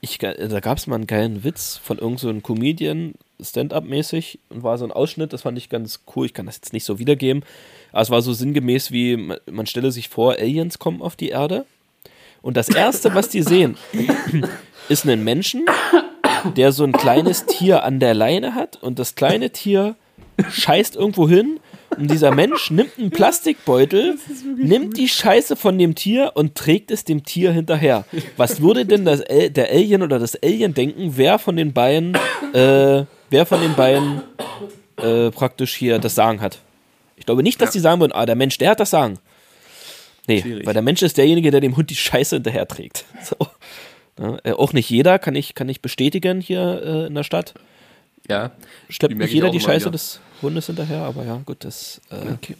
Ich, 0.00 0.18
da 0.18 0.60
gab 0.60 0.78
es 0.78 0.86
mal 0.86 0.96
einen 0.96 1.06
geilen 1.06 1.42
Witz 1.42 1.80
von 1.82 1.98
irgendeinem 1.98 2.36
so 2.36 2.40
Comedian, 2.42 3.14
Stand-up-mäßig, 3.40 4.38
und 4.50 4.62
war 4.62 4.78
so 4.78 4.84
ein 4.84 4.92
Ausschnitt, 4.92 5.32
das 5.32 5.42
fand 5.42 5.58
ich 5.58 5.68
ganz 5.68 6.00
cool. 6.14 6.26
Ich 6.26 6.34
kann 6.34 6.46
das 6.46 6.56
jetzt 6.56 6.72
nicht 6.72 6.84
so 6.84 6.98
wiedergeben, 6.98 7.44
aber 7.92 8.02
es 8.02 8.10
war 8.10 8.22
so 8.22 8.32
sinngemäß 8.32 8.92
wie, 8.92 9.16
man, 9.16 9.38
man 9.50 9.66
stelle 9.66 9.90
sich 9.90 10.08
vor, 10.08 10.34
Aliens 10.34 10.78
kommen 10.78 11.02
auf 11.02 11.16
die 11.16 11.30
Erde 11.30 11.64
Und 12.42 12.56
das 12.56 12.68
Erste, 12.68 13.14
was 13.14 13.30
die 13.30 13.42
sehen, 13.42 13.76
ist 14.88 15.04
einen 15.04 15.24
Menschen, 15.24 15.64
der 16.56 16.72
so 16.72 16.84
ein 16.84 16.92
kleines 16.92 17.46
Tier 17.46 17.82
an 17.82 17.98
der 17.98 18.14
Leine 18.14 18.54
hat 18.54 18.82
und 18.82 18.98
das 18.98 19.14
kleine 19.14 19.50
Tier 19.50 19.96
scheißt 20.50 20.96
irgendwo 20.96 21.28
hin 21.28 21.58
und 21.96 22.10
dieser 22.10 22.34
Mensch 22.34 22.70
nimmt 22.70 22.98
einen 22.98 23.10
Plastikbeutel, 23.10 24.18
nimmt 24.56 24.96
die 24.96 25.08
Scheiße 25.08 25.56
von 25.56 25.78
dem 25.78 25.94
Tier 25.94 26.32
und 26.34 26.54
trägt 26.54 26.90
es 26.90 27.04
dem 27.04 27.24
Tier 27.24 27.52
hinterher. 27.52 28.04
Was 28.36 28.60
würde 28.60 28.84
denn 28.86 29.04
das, 29.04 29.20
Al- 29.22 29.50
der 29.50 29.70
Alien 29.70 30.02
oder 30.02 30.18
das 30.18 30.40
Alien 30.42 30.74
denken, 30.74 31.12
wer 31.16 31.38
von 31.38 31.56
den 31.56 31.72
beiden, 31.72 32.14
äh, 32.52 33.04
wer 33.30 33.46
von 33.46 33.60
den 33.60 33.74
beiden 33.74 34.22
äh, 34.98 35.30
praktisch 35.30 35.74
hier 35.74 35.98
das 35.98 36.14
Sagen 36.14 36.40
hat? 36.40 36.58
Ich 37.16 37.24
glaube 37.26 37.42
nicht, 37.42 37.60
dass 37.60 37.70
die 37.70 37.80
sagen 37.80 38.00
würden, 38.00 38.12
ah, 38.12 38.26
der 38.26 38.36
Mensch, 38.36 38.58
der 38.58 38.70
hat 38.70 38.80
das 38.80 38.90
Sagen. 38.90 39.18
Nee, 40.28 40.42
Schwierig. 40.42 40.66
weil 40.66 40.74
der 40.74 40.82
Mensch 40.82 41.02
ist 41.02 41.16
derjenige, 41.16 41.50
der 41.50 41.60
dem 41.60 41.76
Hund 41.76 41.88
die 41.88 41.94
Scheiße 41.96 42.36
hinterher 42.36 42.66
trägt. 42.66 43.04
So. 43.22 43.36
Ja, 44.18 44.38
äh, 44.44 44.52
auch 44.52 44.72
nicht 44.72 44.90
jeder, 44.90 45.18
kann 45.18 45.34
ich, 45.34 45.54
kann 45.54 45.68
ich 45.68 45.80
bestätigen 45.82 46.40
hier 46.40 46.82
äh, 46.84 47.06
in 47.06 47.14
der 47.14 47.22
Stadt. 47.22 47.54
Ja. 48.28 48.52
Schleppt 48.88 49.16
nicht 49.16 49.32
jeder 49.32 49.50
die 49.50 49.60
Scheiße 49.60 49.86
wieder. 49.86 49.92
des 49.92 50.20
Hundes 50.42 50.66
hinterher, 50.66 51.02
aber 51.02 51.24
ja, 51.24 51.40
gut, 51.44 51.64
das. 51.64 52.00
Äh, 52.10 52.32
Okay. 52.32 52.56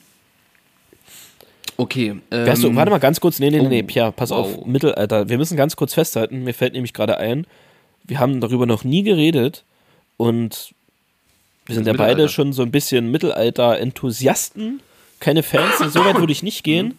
Okay. 1.79 2.09
Ähm, 2.09 2.23
Wärst 2.31 2.64
du, 2.64 2.75
warte 2.75 2.91
mal 2.91 2.99
ganz 2.99 3.21
kurz, 3.21 3.39
nee, 3.39 3.51
nee, 3.51 3.61
nee, 3.61 3.69
nee, 3.69 3.83
oh, 3.83 3.87
Pierre, 3.87 4.12
pass 4.12 4.31
wow. 4.31 4.39
auf, 4.59 4.67
Mittelalter. 4.67 5.29
Wir 5.29 5.37
müssen 5.37 5.57
ganz 5.57 5.77
kurz 5.77 5.93
festhalten, 5.95 6.43
mir 6.43 6.55
fällt 6.55 6.73
nämlich 6.73 6.95
gerade 6.95 7.19
ein, 7.19 7.47
wir 8.05 8.19
haben 8.19 8.41
darüber 8.41 8.64
noch 8.67 8.83
nie 8.85 9.03
geredet 9.03 9.64
und 10.17 10.75
wir 11.67 11.75
sind 11.75 11.87
ja 11.87 11.93
beide 11.93 12.29
schon 12.29 12.53
so 12.53 12.62
ein 12.62 12.71
bisschen 12.71 13.11
Mittelalter-Enthusiasten, 13.11 14.81
keine 15.21 15.43
Fans, 15.43 15.79
so 15.93 16.05
weit 16.05 16.19
würde 16.19 16.33
ich 16.33 16.43
nicht 16.43 16.64
gehen, 16.64 16.99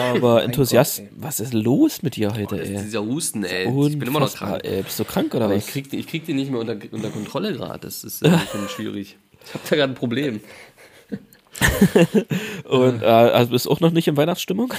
aber 0.00 0.42
Enthusiasten, 0.42 1.08
was 1.16 1.40
ist 1.40 1.52
los 1.54 2.02
mit 2.02 2.16
dir 2.16 2.32
heute, 2.34 2.56
Das 2.56 2.68
ist 2.68 2.76
ey? 2.76 2.82
dieser 2.84 3.02
Husten, 3.04 3.44
ey. 3.44 3.64
Ich 3.88 3.98
bin 3.98 4.08
immer 4.08 4.20
noch 4.20 4.34
krank. 4.34 4.60
Ey, 4.64 4.82
bist 4.82 4.98
du 4.98 5.04
krank 5.04 5.34
oder 5.34 5.46
Aber 5.46 5.54
was? 5.56 5.66
ich 5.66 5.72
krieg, 5.72 5.92
ich 5.92 6.06
krieg 6.06 6.26
den 6.26 6.36
nicht 6.36 6.50
mehr 6.50 6.60
unter, 6.60 6.76
unter 6.90 7.10
Kontrolle 7.10 7.52
gerade. 7.52 7.80
Das 7.80 8.04
ist 8.04 8.22
äh, 8.22 8.28
ein 8.28 8.40
bisschen 8.40 8.68
schwierig. 8.68 9.16
Ich 9.44 9.54
habe 9.54 9.64
da 9.70 9.76
gerade 9.76 9.92
ein 9.92 9.96
Problem. 9.96 10.40
Und 12.68 13.02
äh, 13.02 13.06
also 13.06 13.50
bist 13.52 13.66
du 13.66 13.70
auch 13.70 13.80
noch 13.80 13.90
nicht 13.90 14.08
in 14.08 14.16
Weihnachtsstimmung? 14.16 14.72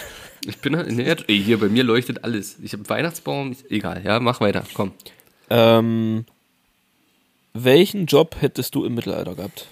Ich 0.48 0.58
bin 0.58 0.76
halt- 0.76 0.92
nee, 0.92 1.04
ey, 1.28 1.42
hier 1.44 1.60
bei 1.60 1.68
mir 1.68 1.84
leuchtet 1.84 2.24
alles. 2.24 2.58
Ich 2.62 2.74
habe 2.74 2.88
Weihnachtsbaum. 2.90 3.56
Egal, 3.70 4.02
ja, 4.04 4.20
mach 4.20 4.42
weiter. 4.42 4.64
Komm. 4.74 4.92
Ähm, 5.50 6.26
welchen 7.54 8.08
Job 8.08 8.38
hättest 8.40 8.74
du 8.76 8.86
im 8.86 8.96
Mittelalter 8.96 9.36
gehabt? 9.36 9.68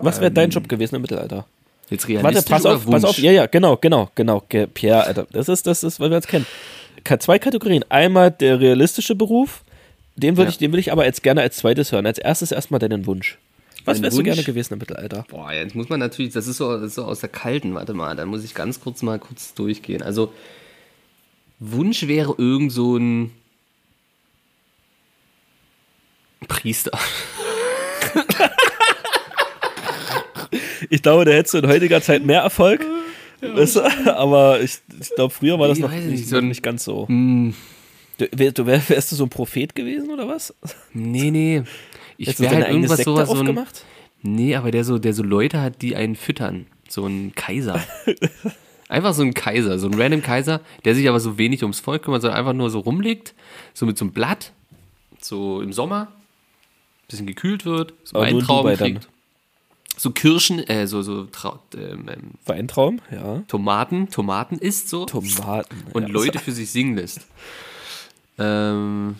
Was 0.00 0.20
wäre 0.20 0.30
dein 0.32 0.50
Job 0.50 0.68
gewesen 0.68 0.96
im 0.96 1.02
Mittelalter? 1.02 1.46
Jetzt 1.94 2.08
Warte, 2.08 2.22
realistisch 2.24 2.50
pass 2.50 2.64
oder 2.66 2.74
auf, 2.76 2.86
Wunsch? 2.86 2.94
pass 3.02 3.04
auf. 3.04 3.18
Ja, 3.18 3.32
ja, 3.32 3.46
genau, 3.46 3.76
genau, 3.76 4.10
genau. 4.14 4.42
Ge- 4.48 4.66
Pierre, 4.66 5.04
Alter, 5.04 5.26
das 5.32 5.48
ist, 5.48 5.66
das 5.66 5.82
ist, 5.82 6.00
weil 6.00 6.10
wir 6.10 6.16
uns 6.16 6.26
kennen. 6.26 6.46
Zwei 7.18 7.38
Kategorien. 7.38 7.84
Einmal 7.90 8.30
der 8.30 8.60
realistische 8.60 9.14
Beruf, 9.14 9.62
den 10.16 10.36
würde 10.36 10.44
Ja. 10.44 10.50
ich, 10.50 10.58
den 10.58 10.72
will 10.72 10.78
ich 10.78 10.92
aber 10.92 11.04
jetzt 11.04 11.22
gerne 11.22 11.40
als 11.42 11.56
zweites 11.56 11.92
hören. 11.92 12.06
Als 12.06 12.18
erstes 12.18 12.52
erstmal 12.52 12.78
deinen 12.80 13.06
Wunsch. 13.06 13.38
Was 13.84 14.00
wärst 14.00 14.14
du 14.14 14.18
Wunsch? 14.20 14.24
gerne 14.26 14.42
gewesen 14.44 14.72
im 14.74 14.78
Mittelalter? 14.78 15.26
Boah, 15.28 15.52
jetzt 15.52 15.74
muss 15.74 15.88
man 15.90 16.00
natürlich, 16.00 16.32
das 16.32 16.46
ist, 16.46 16.56
so, 16.56 16.72
das 16.72 16.82
ist 16.84 16.94
so 16.94 17.04
aus 17.04 17.20
der 17.20 17.28
kalten, 17.28 17.74
warte 17.74 17.92
mal, 17.92 18.16
da 18.16 18.24
muss 18.24 18.42
ich 18.42 18.54
ganz 18.54 18.80
kurz 18.80 19.02
mal 19.02 19.18
kurz 19.18 19.52
durchgehen. 19.52 20.02
Also, 20.02 20.32
Wunsch 21.60 22.06
wäre 22.08 22.34
irgend 22.38 22.72
so 22.72 22.96
ein 22.96 23.30
Priester. 26.48 26.90
Ich 30.90 31.02
glaube, 31.02 31.24
da 31.24 31.32
hättest 31.32 31.54
du 31.54 31.58
in 31.58 31.68
heutiger 31.68 32.00
Zeit 32.00 32.24
mehr 32.24 32.40
Erfolg. 32.40 32.84
Weißt 33.40 33.76
du? 33.76 34.16
Aber 34.16 34.60
ich, 34.60 34.78
ich 35.00 35.10
glaube, 35.14 35.32
früher 35.32 35.58
war 35.58 35.68
das 35.68 35.78
noch 35.78 35.90
nicht, 35.90 36.06
nicht, 36.06 36.28
so 36.28 36.40
nicht 36.40 36.62
ganz 36.62 36.84
so. 36.84 37.06
Hm, 37.08 37.54
Du, 38.18 38.28
wär, 38.32 38.52
du 38.52 38.66
wär, 38.66 38.80
wärst 38.88 39.12
du 39.12 39.16
so 39.16 39.24
ein 39.24 39.30
Prophet 39.30 39.74
gewesen 39.74 40.10
oder 40.10 40.28
was? 40.28 40.54
nee, 40.92 41.30
nee. 41.30 41.62
Ich 42.16 42.38
wäre 42.38 42.54
halt 42.54 42.68
irgendwas 42.68 42.98
Sekte 42.98 43.10
sowas 43.10 43.28
so 43.28 43.34
ein, 43.34 43.40
aufgemacht? 43.40 43.84
Nee, 44.22 44.54
aber 44.54 44.70
der 44.70 44.84
so, 44.84 44.98
der 44.98 45.12
so 45.12 45.22
Leute 45.22 45.60
hat, 45.60 45.82
die 45.82 45.96
einen 45.96 46.14
füttern. 46.14 46.66
So 46.88 47.06
ein 47.06 47.34
Kaiser. 47.34 47.82
Einfach 48.88 49.14
so 49.14 49.22
ein 49.22 49.34
Kaiser, 49.34 49.78
so 49.78 49.88
ein 49.88 49.94
random 49.94 50.22
Kaiser, 50.22 50.60
der 50.84 50.94
sich 50.94 51.08
aber 51.08 51.18
so 51.18 51.38
wenig 51.38 51.62
ums 51.62 51.80
Volk 51.80 52.04
kümmert, 52.04 52.22
sondern 52.22 52.38
einfach 52.38 52.52
nur 52.52 52.68
so 52.68 52.80
rumliegt, 52.80 53.34
so 53.72 53.86
mit 53.86 53.96
so 53.96 54.04
einem 54.04 54.12
Blatt, 54.12 54.52
so 55.20 55.62
im 55.62 55.72
Sommer, 55.72 56.12
bisschen 57.08 57.26
gekühlt 57.26 57.64
wird, 57.64 57.94
so 58.04 58.18
in 58.18 58.36
Weintrauben 58.36 58.72
Dubai 58.76 58.92
dann. 58.92 59.00
So 59.96 60.10
Kirschen, 60.10 60.58
äh, 60.68 60.86
so, 60.86 61.02
so 61.02 61.24
Trau 61.26 61.60
ähm, 61.76 62.08
ähm, 62.08 62.30
Weintraum, 62.46 63.00
ja. 63.10 63.42
Tomaten, 63.48 64.10
Tomaten 64.10 64.58
isst 64.58 64.88
so 64.88 65.06
Tomaten. 65.06 65.84
und 65.92 66.04
ja. 66.04 66.08
Leute 66.08 66.38
für 66.38 66.52
sich 66.52 66.70
singen 66.70 66.96
lässt. 66.96 67.26
Ähm, 68.38 69.16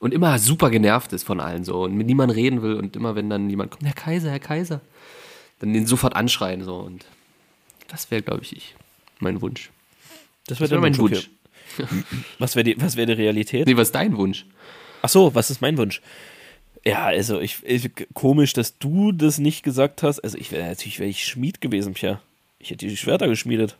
und 0.00 0.12
immer 0.12 0.38
super 0.38 0.70
genervt 0.70 1.12
ist 1.12 1.24
von 1.24 1.40
allen 1.40 1.64
so 1.64 1.84
und 1.84 1.94
mit 1.94 2.06
niemandem 2.06 2.34
reden 2.34 2.62
will 2.62 2.74
und 2.74 2.96
immer 2.96 3.14
wenn 3.14 3.30
dann 3.30 3.48
jemand 3.48 3.70
kommt, 3.70 3.84
Herr 3.84 3.92
Kaiser, 3.92 4.30
Herr 4.30 4.40
Kaiser, 4.40 4.80
dann 5.60 5.72
den 5.72 5.86
sofort 5.86 6.16
anschreien 6.16 6.64
so 6.64 6.76
und 6.76 7.04
das 7.88 8.10
wäre, 8.10 8.22
glaube 8.22 8.42
ich, 8.42 8.56
ich. 8.56 8.74
Mein 9.18 9.40
Wunsch. 9.42 9.70
Das 10.46 10.60
wäre 10.60 10.70
dein 10.70 10.80
mein 10.80 10.96
Wunsch. 10.98 11.12
Wunsch. 11.12 11.30
Was 12.38 12.56
wäre 12.56 12.64
die, 12.64 12.80
was 12.80 12.96
wär 12.96 13.06
die 13.06 13.12
Realität? 13.12 13.68
Nee, 13.68 13.76
was 13.76 13.88
ist 13.88 13.94
dein 13.94 14.16
Wunsch? 14.16 14.44
Ach 15.02 15.08
so, 15.08 15.32
was 15.36 15.50
ist 15.50 15.60
mein 15.60 15.78
Wunsch? 15.78 16.02
Ja, 16.84 17.04
also 17.06 17.40
ich, 17.40 17.58
ich 17.64 17.90
komisch, 18.14 18.52
dass 18.54 18.78
du 18.78 19.12
das 19.12 19.38
nicht 19.38 19.62
gesagt 19.62 20.02
hast. 20.02 20.20
Also 20.20 20.38
ich 20.38 20.50
wäre 20.52 20.66
natürlich 20.68 20.98
wäre 20.98 21.10
ich 21.10 21.24
Schmied 21.26 21.60
gewesen, 21.60 21.94
Pia. 21.94 22.20
Ich 22.58 22.70
hätte 22.70 22.86
die 22.86 22.96
Schwerter 22.96 23.28
geschmiedet. 23.28 23.76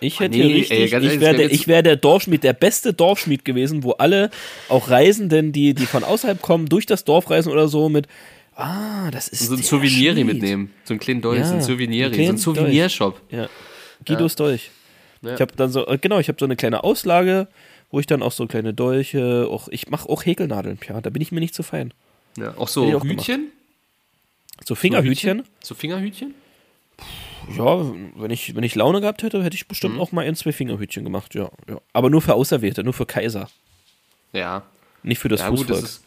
Ich 0.00 0.18
hätte 0.20 0.36
nee, 0.36 0.42
richtig, 0.54 0.70
ey, 0.72 0.84
ich 0.84 0.92
wäre 0.92 1.00
der, 1.02 1.20
wär 1.20 1.40
jetzt- 1.42 1.52
ich 1.54 1.68
wär 1.68 1.82
der 1.82 1.96
Dorfschmied, 1.96 2.42
der 2.42 2.54
beste 2.54 2.92
Dorfschmied 2.92 3.44
gewesen, 3.44 3.84
wo 3.84 3.92
alle, 3.92 4.30
auch 4.68 4.90
Reisenden, 4.90 5.52
die, 5.52 5.74
die 5.74 5.86
von 5.86 6.02
außerhalb 6.02 6.42
kommen, 6.42 6.66
durch 6.68 6.86
das 6.86 7.04
Dorf 7.04 7.30
reisen 7.30 7.52
oder 7.52 7.68
so, 7.68 7.88
mit, 7.88 8.08
ah, 8.56 9.10
das 9.12 9.28
ist 9.28 9.46
So 9.46 9.54
ein 9.54 9.62
Schmied. 9.62 10.26
mitnehmen. 10.26 10.72
So 10.84 10.94
ein 10.94 10.98
kleinen 11.00 11.20
Dolch, 11.22 11.38
Ja, 11.38 11.44
so 11.44 11.50
ein 11.52 11.58
einen 11.58 11.62
Souvenieri, 11.66 12.26
so 12.26 12.32
ein 12.32 12.36
Souvenirshop. 12.36 13.20
Ja. 13.30 13.48
Guidos 14.04 14.34
Dolch. 14.34 14.70
Ja. 15.22 15.34
Ich 15.34 15.40
habe 15.40 15.52
dann 15.56 15.70
so, 15.70 15.86
äh, 15.86 15.98
genau, 15.98 16.18
ich 16.18 16.26
habe 16.26 16.36
so 16.38 16.46
eine 16.46 16.56
kleine 16.56 16.82
Auslage, 16.82 17.46
wo 17.92 18.00
ich 18.00 18.06
dann 18.06 18.22
auch 18.22 18.32
so 18.32 18.46
kleine 18.46 18.74
Dolche, 18.74 19.46
auch, 19.48 19.68
ich 19.68 19.88
mache 19.90 20.08
auch 20.08 20.24
Häkelnadeln, 20.26 20.78
ja, 20.88 21.00
da 21.00 21.10
bin 21.10 21.22
ich 21.22 21.30
mir 21.30 21.38
nicht 21.40 21.54
zu 21.54 21.62
fein. 21.62 21.94
Ja, 22.36 22.56
auch 22.56 22.66
so 22.66 22.84
auch 22.96 23.04
Hütchen? 23.04 23.52
So 24.64 24.74
Fingerhütchen. 24.74 25.44
So 25.62 25.74
Fingerhütchen? 25.74 26.34
Ja, 27.56 27.92
wenn 28.16 28.30
ich, 28.30 28.54
wenn 28.54 28.62
ich 28.64 28.74
Laune 28.74 29.00
gehabt 29.00 29.22
hätte, 29.22 29.42
hätte 29.44 29.56
ich 29.56 29.68
bestimmt 29.68 29.94
Mhm. 29.94 30.00
auch 30.00 30.12
mal 30.12 30.24
ein, 30.26 30.34
zwei 30.34 30.52
Fingerhütchen 30.52 31.04
gemacht, 31.04 31.34
ja, 31.34 31.50
ja. 31.68 31.80
Aber 31.92 32.08
nur 32.08 32.22
für 32.22 32.34
Auserwählte, 32.34 32.82
nur 32.82 32.92
für 32.92 33.06
Kaiser. 33.06 33.48
Ja. 34.32 34.62
Nicht 35.02 35.18
für 35.18 35.28
das 35.28 35.40
ja, 35.40 35.48
gut, 35.50 35.58
Fußvolk. 35.60 35.80
das, 35.82 35.90
ist, 35.90 36.04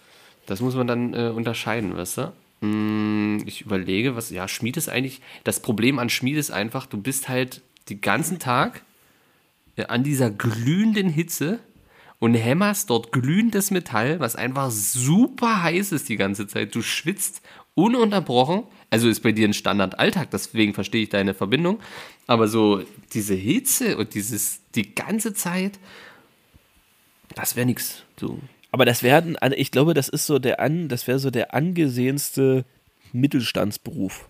das 0.47 0.61
muss 0.61 0.75
man 0.75 0.88
dann 0.88 1.13
äh, 1.13 1.29
unterscheiden, 1.36 1.95
weißt 1.95 2.17
du? 2.19 2.33
Hm, 2.61 3.43
ich 3.45 3.61
überlege, 3.61 4.15
was, 4.15 4.29
ja, 4.31 4.47
Schmied 4.47 4.77
ist 4.77 4.89
eigentlich, 4.89 5.21
das 5.43 5.59
Problem 5.59 5.99
an 5.99 6.09
Schmied 6.09 6.38
ist 6.38 6.51
einfach, 6.51 6.86
du 6.86 6.97
bist 6.97 7.27
halt 7.29 7.61
den 7.89 8.01
ganzen 8.01 8.39
Tag 8.39 8.81
äh, 9.75 9.86
an 9.86 10.03
dieser 10.03 10.31
glühenden 10.31 11.09
Hitze 11.09 11.59
und 12.20 12.34
hämmerst 12.34 12.89
dort 12.89 13.11
glühendes 13.11 13.72
Metall, 13.72 14.20
was 14.20 14.36
einfach 14.36 14.72
super 14.72 15.63
heiß 15.63 15.91
ist 15.91 16.09
die 16.09 16.16
ganze 16.16 16.47
Zeit. 16.47 16.74
Du 16.76 16.82
schwitzt 16.82 17.41
ununterbrochen. 17.76 18.63
Also 18.89 19.09
ist 19.09 19.22
bei 19.22 19.32
dir 19.32 19.47
ein 19.47 19.53
Standardalltag, 19.53 20.32
deswegen 20.32 20.74
verstehe 20.74 21.03
ich 21.03 21.09
deine 21.09 21.34
Verbindung. 21.34 21.80
Aber 22.28 22.47
so 22.47 22.84
diese 23.13 23.34
Hitze 23.34 23.97
und 23.97 24.13
dieses 24.13 24.61
die 24.74 24.95
ganze 24.95 25.34
Zeit, 25.34 25.80
das 27.36 27.55
wäre 27.55 27.66
nix. 27.66 28.03
So. 28.20 28.39
Aber 28.72 28.86
das 28.86 29.03
werden, 29.03 29.38
ich 29.55 29.72
glaube, 29.72 29.93
das 29.93 30.09
ist 30.09 30.26
so 30.26 30.39
der 30.39 30.59
an, 30.59 30.88
das 30.88 31.07
wäre 31.07 31.20
so 31.20 31.32
der 31.32 31.53
angesehenste 31.53 32.66
Mittelstandsberuf. 33.11 34.28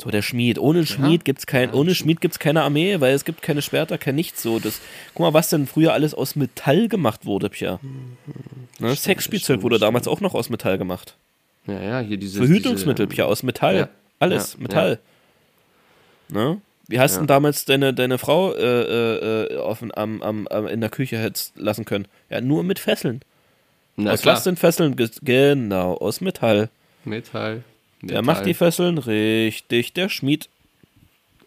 So 0.00 0.10
der 0.10 0.22
Schmied. 0.22 0.58
Ohne 0.58 0.86
Schmied 0.86 1.24
gibt's 1.24 1.44
kein, 1.46 1.72
ohne 1.72 1.92
Schmied 1.94 2.20
gibt's 2.20 2.38
keine 2.38 2.62
Armee, 2.62 3.00
weil 3.00 3.14
es 3.14 3.24
gibt 3.24 3.42
keine 3.42 3.62
Schwerter, 3.62 3.98
kein 3.98 4.14
nichts 4.14 4.42
so. 4.42 4.60
Das, 4.60 4.80
guck 5.12 5.20
mal, 5.26 5.34
was 5.34 5.50
denn 5.50 5.66
früher 5.66 5.92
alles 5.92 6.14
aus 6.14 6.36
Metall 6.36 6.86
gemacht 6.88 7.26
wurde, 7.26 7.50
Pia. 7.50 7.80
Ne? 8.78 8.94
Sexspielzeug 8.94 9.62
wurde 9.62 9.80
damals 9.80 10.06
auch 10.06 10.20
noch 10.20 10.34
aus 10.34 10.50
Metall 10.50 10.78
gemacht. 10.78 11.16
Ja, 11.66 11.80
ja, 11.82 11.98
hier 12.00 12.16
diese. 12.16 12.38
Verhütungsmittel, 12.38 13.06
diese, 13.06 13.16
Pia, 13.16 13.24
aus 13.24 13.42
Metall. 13.42 13.76
Ja. 13.76 13.88
Alles, 14.20 14.52
Ja. 14.54 14.60
Metall. 14.62 14.98
Ne? 16.28 16.60
Wie 16.86 17.00
hast 17.00 17.12
du 17.12 17.16
Ja. 17.16 17.20
denn 17.22 17.26
damals 17.26 17.64
deine, 17.64 17.92
deine 17.92 18.18
Frau 18.18 18.54
äh, 18.54 18.60
äh, 18.62 19.44
äh, 19.54 19.56
auf, 19.58 19.82
am, 19.82 20.22
am, 20.22 20.46
am, 20.46 20.66
in 20.68 20.80
der 20.80 20.90
Küche 20.90 21.18
hättest 21.18 21.54
lassen 21.58 21.84
können? 21.84 22.06
Ja, 22.30 22.40
nur 22.40 22.62
mit 22.62 22.78
Fesseln. 22.78 23.20
Na, 23.96 24.12
aus 24.12 24.22
klar. 24.22 24.36
was 24.36 24.44
sind 24.44 24.58
Fesseln? 24.60 24.94
Ge- 24.96 25.10
Genau, 25.22 25.94
aus 25.94 26.20
Metall. 26.20 26.70
Metall. 27.04 27.64
Wer 28.02 28.22
macht 28.22 28.46
die 28.46 28.54
Fesseln? 28.54 28.98
Richtig, 28.98 29.92
der 29.92 30.08
Schmied. 30.08 30.48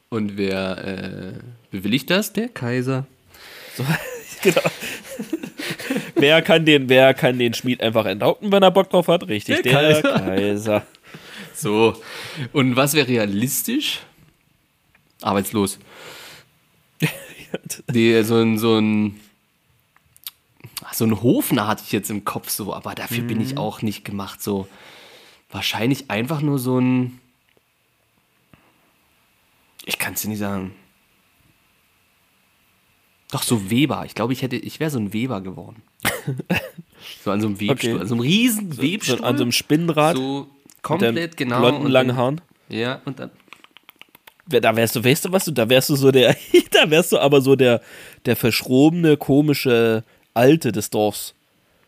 Und 0.10 0.38
wer 0.38 0.78
äh, 0.86 1.34
bewilligt 1.72 2.10
das? 2.10 2.34
Der 2.34 2.50
Kaiser. 2.50 3.06
Genau. 4.44 4.62
wer, 6.16 6.42
kann 6.42 6.66
den, 6.66 6.90
wer 6.90 7.14
kann 7.14 7.38
den 7.38 7.54
Schmied 7.54 7.80
einfach 7.84 8.06
enthaupten, 8.08 8.52
wenn 8.52 8.64
er 8.64 8.72
Bock 8.72 8.90
drauf 8.90 9.08
hat? 9.08 9.28
Richtig, 9.28 9.62
Der 9.62 9.64
der, 9.64 10.02
Kaiser. 10.02 10.20
Kaiser. 10.20 10.86
So. 11.54 11.96
Und 12.54 12.76
was 12.76 12.94
wäre 12.96 13.08
realistisch? 13.08 14.00
Arbeitslos. 15.22 15.78
Nee, 17.92 18.22
so 18.24 18.38
ein, 18.38 18.58
so 18.58 18.80
ein, 18.80 19.20
so 20.94 21.06
ein 21.06 21.22
Hofner 21.22 21.68
hatte 21.68 21.84
ich 21.86 21.92
jetzt 21.92 22.10
im 22.10 22.24
Kopf 22.26 22.50
so, 22.50 22.74
aber 22.74 22.96
dafür 22.96 23.24
bin 23.24 23.38
Mhm. 23.38 23.44
ich 23.44 23.58
auch 23.58 23.82
nicht 23.84 24.04
gemacht. 24.06 24.42
So 24.42 24.68
wahrscheinlich 25.52 26.10
einfach 26.10 26.42
nur 26.42 26.60
so 26.60 26.80
ein, 26.80 27.20
ich 29.86 29.98
kann 30.00 30.14
es 30.14 30.22
dir 30.22 30.30
nicht 30.30 30.40
sagen. 30.40 30.74
Doch 33.32 33.44
so 33.44 33.70
Weber. 33.70 34.04
Ich 34.06 34.14
glaube, 34.16 34.34
ich 34.34 34.42
hätte, 34.42 34.58
ich 34.58 34.80
wäre 34.80 34.92
so 34.92 35.00
ein 35.00 35.14
Weber 35.14 35.42
geworden. 35.42 35.82
so 37.24 37.32
an 37.32 37.40
so 37.40 37.48
einem 37.48 37.60
Webstuhl, 37.60 37.92
Okay. 37.94 38.02
an 38.02 38.08
so 38.08 38.16
einem 38.16 38.22
riesen 38.22 38.72
So, 38.74 38.82
Webstuhl. 38.82 39.24
an 39.24 39.38
so 39.38 39.44
einem 39.44 39.52
Spinnrad. 39.54 40.18
so 40.18 40.48
mit 40.66 40.84
komplett 40.84 41.38
genau. 41.38 41.60
Blonden, 41.60 41.86
und 41.86 41.92
langen 41.92 42.16
Haaren. 42.18 42.42
Ja, 42.68 43.02
und 43.06 43.20
dann 43.20 43.32
Da 44.48 44.76
wärst 44.76 44.96
du, 44.96 45.04
weißt 45.04 45.26
du 45.26 45.32
was 45.32 45.46
du, 45.46 45.52
da 45.52 45.68
wärst 45.70 45.90
du 45.90 45.96
so 45.96 46.12
der, 46.12 46.36
da 46.72 46.90
wärst 46.90 47.14
du 47.14 47.20
aber 47.20 47.40
so 47.42 47.56
der, 47.56 47.82
der 48.26 48.36
verschrobene, 48.36 49.16
komische 49.16 50.04
Alte 50.34 50.72
des 50.74 50.90
Dorfs. 50.90 51.34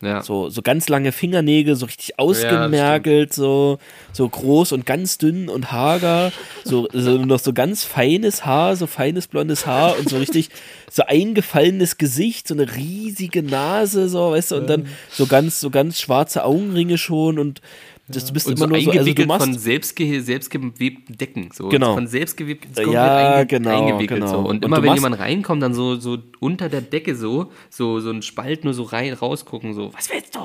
Ja. 0.04 0.22
So, 0.22 0.48
so 0.48 0.62
ganz 0.62 0.88
lange 0.88 1.12
Fingernägel, 1.12 1.76
so 1.76 1.86
richtig 1.86 2.18
ausgemergelt, 2.18 3.32
so, 3.32 3.78
so 4.12 4.28
groß 4.28 4.72
und 4.72 4.86
ganz 4.86 5.18
dünn 5.18 5.48
und 5.48 5.72
hager, 5.72 6.32
so, 6.64 6.88
so 6.92 7.18
noch 7.18 7.38
so 7.38 7.52
ganz 7.52 7.84
feines 7.84 8.44
Haar, 8.44 8.76
so 8.76 8.86
feines 8.86 9.26
blondes 9.26 9.66
Haar 9.66 9.98
und 9.98 10.08
so 10.08 10.18
richtig 10.18 10.50
so 10.90 11.02
eingefallenes 11.04 11.98
Gesicht, 11.98 12.48
so 12.48 12.54
eine 12.54 12.76
riesige 12.76 13.42
Nase, 13.42 14.08
so, 14.08 14.30
weißt 14.30 14.52
du, 14.52 14.56
und 14.56 14.70
dann 14.70 14.86
so 15.10 15.26
ganz, 15.26 15.60
so 15.60 15.70
ganz 15.70 16.00
schwarze 16.00 16.44
Augenringe 16.44 16.98
schon 16.98 17.38
und 17.38 17.60
das, 18.08 18.26
du 18.26 18.32
bist 18.34 18.46
Und 18.46 18.58
immer 18.58 18.66
so 18.66 18.66
nur 18.66 18.80
so, 18.80 18.90
also 18.90 18.92
du 18.92 18.98
eingewickelt 19.00 19.28
machst, 19.28 19.44
von 19.46 19.58
selbstge 19.58 20.20
selbstgewebten 20.22 21.16
Decken. 21.16 21.48
So. 21.52 21.68
Genau. 21.68 21.94
Von 21.94 22.06
selbstgewebten 22.06 22.70
Ja, 22.76 22.82
komplett 22.84 23.10
einge 23.10 23.46
genau, 23.46 23.78
eingewickelt. 23.86 24.20
genau. 24.20 24.30
So. 24.32 24.38
Und, 24.40 24.46
Und 24.56 24.64
immer 24.64 24.82
wenn 24.82 24.94
jemand 24.94 25.18
reinkommt, 25.18 25.62
dann 25.62 25.74
so, 25.74 25.96
so 25.98 26.18
unter 26.40 26.68
der 26.68 26.82
Decke 26.82 27.16
so, 27.16 27.50
so, 27.70 28.00
so 28.00 28.10
ein 28.10 28.22
Spalt 28.22 28.64
nur 28.64 28.74
so 28.74 28.82
rein 28.82 29.12
rausgucken, 29.14 29.72
so, 29.74 29.92
was 29.94 30.10
willst 30.10 30.34
du? 30.34 30.40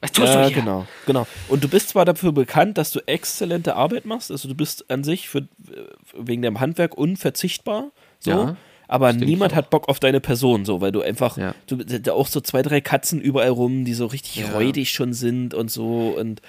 Was 0.00 0.12
tust 0.12 0.34
Ja, 0.34 0.42
du 0.42 0.48
hier? 0.48 0.60
genau, 0.62 0.86
genau. 1.06 1.26
Und 1.48 1.62
du 1.64 1.68
bist 1.68 1.90
zwar 1.90 2.04
dafür 2.04 2.32
bekannt, 2.32 2.78
dass 2.78 2.90
du 2.90 3.00
exzellente 3.06 3.76
Arbeit 3.76 4.04
machst, 4.06 4.30
also 4.30 4.48
du 4.48 4.54
bist 4.54 4.90
an 4.90 5.04
sich 5.04 5.28
für, 5.28 5.46
wegen 6.16 6.42
deinem 6.42 6.60
Handwerk 6.60 6.96
unverzichtbar, 6.96 7.90
so, 8.20 8.30
Ja, 8.30 8.56
aber 8.88 9.10
stimmt 9.10 9.26
niemand 9.26 9.54
hat 9.54 9.70
Bock 9.70 9.88
auf 9.88 10.00
deine 10.00 10.20
Person, 10.20 10.64
so, 10.64 10.80
weil 10.80 10.92
du 10.92 11.00
einfach, 11.02 11.36
Ja. 11.36 11.54
du 11.66 11.76
da 11.76 12.12
auch 12.12 12.26
so 12.28 12.40
zwei, 12.40 12.62
drei 12.62 12.80
Katzen 12.80 13.20
überall 13.20 13.48
rum, 13.50 13.84
die 13.84 13.94
so 13.94 14.06
richtig 14.06 14.36
Ja. 14.36 14.52
räudig 14.52 14.90
schon 14.90 15.12
sind 15.12 15.54
und 15.54 15.70
so 15.70 16.14
und 16.18 16.42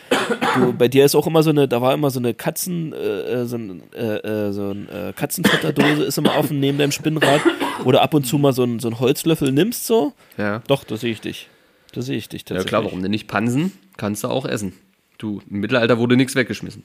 du, 0.56 0.74
bei 0.74 0.88
dir 0.88 1.06
ist 1.06 1.16
auch 1.16 1.28
immer 1.28 1.44
so 1.44 1.50
eine, 1.52 1.68
da 1.68 1.82
war 1.82 1.94
immer 1.94 2.10
so 2.12 2.20
eine 2.20 2.34
Katzen, 2.34 2.94
äh, 2.94 2.98
äh, 3.42 3.46
so 3.46 3.58
ein, 3.58 3.82
äh, 3.94 4.18
äh, 4.48 4.52
so 4.52 4.70
ein 4.72 4.90
äh, 4.90 5.14
Katzenfutterdose 5.16 6.04
ist 6.04 6.18
immer 6.18 6.36
offen 6.38 6.60
neben 6.60 6.78
deinem 6.78 6.92
Spinnrad, 6.92 7.42
oder 7.84 8.02
ab 8.02 8.14
und 8.14 8.26
zu 8.26 8.38
mal 8.38 8.54
so 8.54 8.64
ein, 8.64 8.80
so 8.80 8.88
ein 8.90 9.00
Holzlöffel 9.00 9.52
nimmst, 9.52 9.86
so. 9.86 10.14
Ja. 10.38 10.62
Doch, 10.68 10.84
da 10.84 10.98
sehe 10.98 11.12
ich 11.12 11.22
dich. 11.22 11.50
Da 11.94 12.02
sehe 12.02 12.18
ich 12.18 12.28
dich 12.30 12.42
ja, 12.42 12.48
tatsächlich. 12.48 12.68
klar, 12.70 12.84
warum 12.86 13.02
denn 13.02 13.12
nicht 13.12 13.28
Pansen? 13.28 13.72
Kannst 13.98 14.24
du 14.24 14.28
auch 14.28 14.46
essen. 14.46 14.74
Du, 15.18 15.42
im 15.50 15.60
Mittelalter 15.62 15.98
wurde 15.98 16.18
nichts 16.18 16.36
weggeschmissen. 16.36 16.84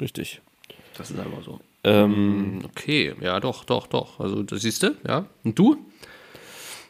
Richtig. 0.00 0.40
Das 0.98 1.10
ist 1.10 1.18
einfach 1.20 1.42
so. 1.44 1.60
Ähm, 1.84 2.60
Okay, 2.70 3.14
ja, 3.20 3.40
doch, 3.40 3.64
doch, 3.64 3.86
doch. 3.86 4.20
Also, 4.20 4.42
das 4.42 4.62
siehst 4.62 4.82
du, 4.82 4.94
ja. 5.06 5.26
Und 5.44 5.58
du? 5.58 5.76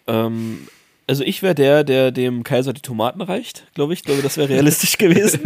Ähm, 0.06 0.66
also 1.06 1.24
ich 1.24 1.42
wäre 1.42 1.54
der, 1.54 1.84
der 1.84 2.10
dem 2.12 2.44
Kaiser 2.44 2.72
die 2.72 2.80
Tomaten 2.82 3.20
reicht, 3.22 3.66
glaube 3.74 3.92
ich. 3.92 4.00
Ich 4.00 4.04
glaube, 4.04 4.22
das 4.22 4.36
wäre 4.36 4.48
realistisch 4.48 4.98
gewesen. 4.98 5.40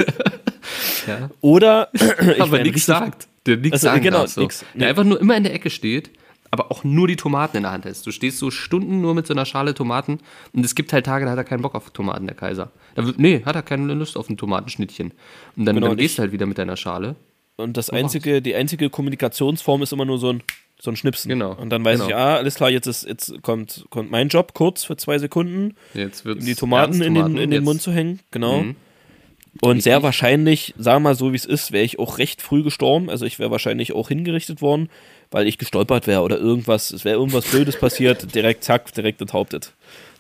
Ja. 1.07 1.31
Oder 1.41 1.91
ich 1.95 2.41
aber 2.41 2.63
nichts 2.63 2.87
sagt. 2.87 3.29
Der 3.47 3.57
nichts 3.57 3.75
Also, 3.75 3.87
sagen 3.89 4.03
genau, 4.03 4.19
darf, 4.23 4.31
so. 4.31 4.41
nix, 4.41 4.61
Der 4.61 4.67
nee. 4.75 4.85
einfach 4.87 5.05
nur 5.05 5.21
immer 5.21 5.37
in 5.37 5.45
der 5.45 5.55
Ecke 5.55 5.71
steht, 5.71 6.11
aber 6.51 6.73
auch 6.73 6.83
nur 6.85 7.07
die 7.07 7.17
Tomaten 7.17 7.57
in 7.59 7.63
der 7.63 7.73
Hand 7.73 7.85
hält. 7.85 8.05
Du 8.05 8.11
stehst 8.11 8.39
so 8.39 8.51
Stunden 8.51 9.01
nur 9.01 9.15
mit 9.15 9.27
so 9.27 9.35
einer 9.35 9.45
Schale 9.45 9.73
Tomaten 9.75 10.19
und 10.53 10.65
es 10.65 10.75
gibt 10.75 10.93
halt 10.93 11.07
Tage, 11.07 11.25
da 11.25 11.31
hat 11.33 11.39
er 11.39 11.45
keinen 11.45 11.63
Bock 11.63 11.75
auf 11.75 11.91
Tomaten, 11.91 12.27
der 12.27 12.35
Kaiser. 12.37 12.71
Da, 12.97 13.05
nee, 13.17 13.43
hat 13.45 13.55
er 13.55 13.63
keine 13.63 13.95
Lust 13.95 14.17
auf 14.17 14.29
ein 14.29 14.37
Tomatenschnittchen. 14.37 15.13
Und 15.57 15.65
dann, 15.65 15.77
Genau, 15.77 15.89
dann 15.89 15.97
gehst 15.97 16.19
du 16.19 16.23
halt 16.23 16.33
wieder 16.33 16.47
mit 16.47 16.59
deiner 16.59 16.77
Schale. 16.77 17.15
Und 17.57 17.77
das 17.77 17.91
einzige, 17.91 18.43
die 18.43 18.55
einzige 18.55 18.91
Kommunikationsform 18.91 19.83
ist 19.83 19.93
immer 19.93 20.05
nur 20.05 20.19
so 20.19 20.31
ein, 20.31 20.43
so 20.79 20.91
ein 20.91 20.97
Schnipsen. 20.97 21.29
Genau, 21.31 21.55
Und 21.55 21.71
dann 21.71 21.85
weiß 21.85 22.01
genau. 22.01 22.09
ich, 22.09 22.15
ah, 22.15 22.37
alles 22.37 22.55
klar, 22.57 22.71
jetzt, 22.71 22.87
ist, 22.87 23.07
jetzt 23.07 23.43
kommt, 23.43 23.87
kommt 23.89 24.11
mein 24.11 24.29
Job 24.29 24.53
kurz 24.53 24.85
für 24.85 24.97
zwei 24.97 25.19
Sekunden, 25.19 25.75
Jetzt 25.95 26.25
wird 26.25 26.43
die 26.43 26.55
Tomaten 26.55 27.01
in 27.01 27.15
den, 27.15 27.37
in 27.39 27.51
den 27.51 27.65
Mund 27.65 27.81
zu 27.81 27.93
hängen. 27.93 28.21
Genau. 28.31 28.63
Mhm. 28.63 28.77
Und 29.61 29.83
sehr 29.83 30.03
wahrscheinlich, 30.03 30.75
sag 30.79 31.01
mal 31.01 31.15
so 31.15 31.33
wie 31.33 31.37
es 31.37 31.45
ist, 31.45 31.73
wäre 31.73 31.85
ich 31.85 31.99
auch 31.99 32.19
recht 32.19 32.43
früh 32.43 32.63
gestorben. 32.63 33.11
Also 33.11 33.25
ich 33.25 33.39
wäre 33.39 33.51
wahrscheinlich 33.51 33.93
auch 33.93 34.09
hingerichtet 34.09 34.61
worden, 34.61 34.89
weil 35.31 35.47
ich 35.47 35.59
gestolpert 35.59 36.07
wäre 36.07 36.23
oder 36.23 36.39
irgendwas, 36.39 36.91
es 36.91 37.05
wäre 37.05 37.17
irgendwas 37.17 37.47
Blödes 37.47 37.79
passiert, 37.79 38.35
direkt 38.35 38.65
zack, 38.65 38.93
direkt 38.95 39.21
enthauptet. 39.21 39.73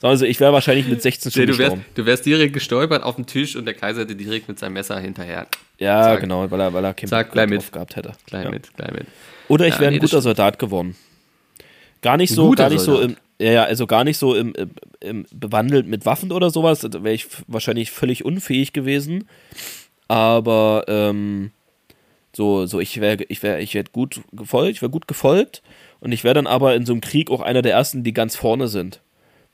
Also 0.02 0.24
ich 0.26 0.40
wäre 0.40 0.52
wahrscheinlich 0.52 0.86
mit 0.88 1.00
16 1.02 1.32
schon 1.32 1.40
Nee, 1.40 1.46
du, 1.46 1.52
wärst, 1.58 1.70
gestorben. 1.72 1.84
du 1.94 2.06
wärst 2.06 2.26
direkt 2.26 2.52
gestolpert 2.52 3.02
auf 3.02 3.16
den 3.16 3.26
Tisch 3.26 3.56
und 3.56 3.64
der 3.64 3.74
Kaiser 3.74 4.02
hätte 4.02 4.14
direkt 4.14 4.48
mit 4.48 4.58
seinem 4.58 4.74
Messer 4.74 4.98
hinterher. 5.00 5.46
Ja, 5.78 6.02
Zack. 6.02 6.20
genau, 6.20 6.50
weil 6.50 6.60
er, 6.60 6.72
weil 6.72 6.84
er 6.84 6.94
keinen 6.94 7.10
Bock 7.10 7.32
gleich 7.32 7.50
drauf 7.50 7.70
gehabt 7.72 7.96
hätte. 7.96 8.12
Klein 8.26 8.44
ja. 8.44 8.50
mit, 8.50 8.74
klein 8.74 8.94
mit. 8.94 9.06
Oder 9.48 9.66
ich 9.66 9.74
Ja, 9.74 9.80
wäre 9.80 9.92
ein 9.92 9.98
guter. 9.98 10.20
Soldat 10.20 10.58
geworden. 10.58 10.96
Gar 12.02 12.18
nicht 12.18 12.32
so, 12.32 12.50
gar 12.52 12.68
nicht 12.68 12.80
so 12.80 13.00
im, 13.00 13.16
ja, 13.38 13.52
ja, 13.52 13.64
also 13.64 13.86
gar 13.86 14.04
nicht 14.04 14.18
so 14.18 14.34
im, 14.34 14.54
im, 14.54 14.70
im 15.00 15.26
bewandelt 15.32 15.86
mit 15.86 16.06
Waffen 16.06 16.32
oder 16.32 16.50
sowas. 16.50 16.80
Da 16.80 17.04
wäre 17.04 17.14
ich 17.14 17.26
wahrscheinlich 17.46 17.90
völlig 17.90 18.24
unfähig 18.24 18.72
gewesen. 18.72 19.28
Aber 20.08 20.84
ähm, 20.88 21.50
so, 22.34 22.66
so 22.66 22.80
ich 22.80 23.00
wäre, 23.00 23.24
ich 23.28 23.42
wäre, 23.42 23.60
ich 23.60 23.74
wäre 23.74 23.84
gut 23.92 24.20
gefolgt, 24.32 24.76
ich 24.76 24.82
wäre 24.82 24.90
gut 24.90 25.08
gefolgt 25.08 25.62
und 26.00 26.12
ich 26.12 26.24
wäre 26.24 26.34
dann 26.34 26.46
aber 26.46 26.74
in 26.74 26.86
so 26.86 26.92
einem 26.92 27.00
Krieg 27.00 27.30
auch 27.30 27.40
einer 27.40 27.62
der 27.62 27.72
ersten, 27.72 28.04
die 28.04 28.12
ganz 28.12 28.36
vorne 28.36 28.68
sind. 28.68 29.00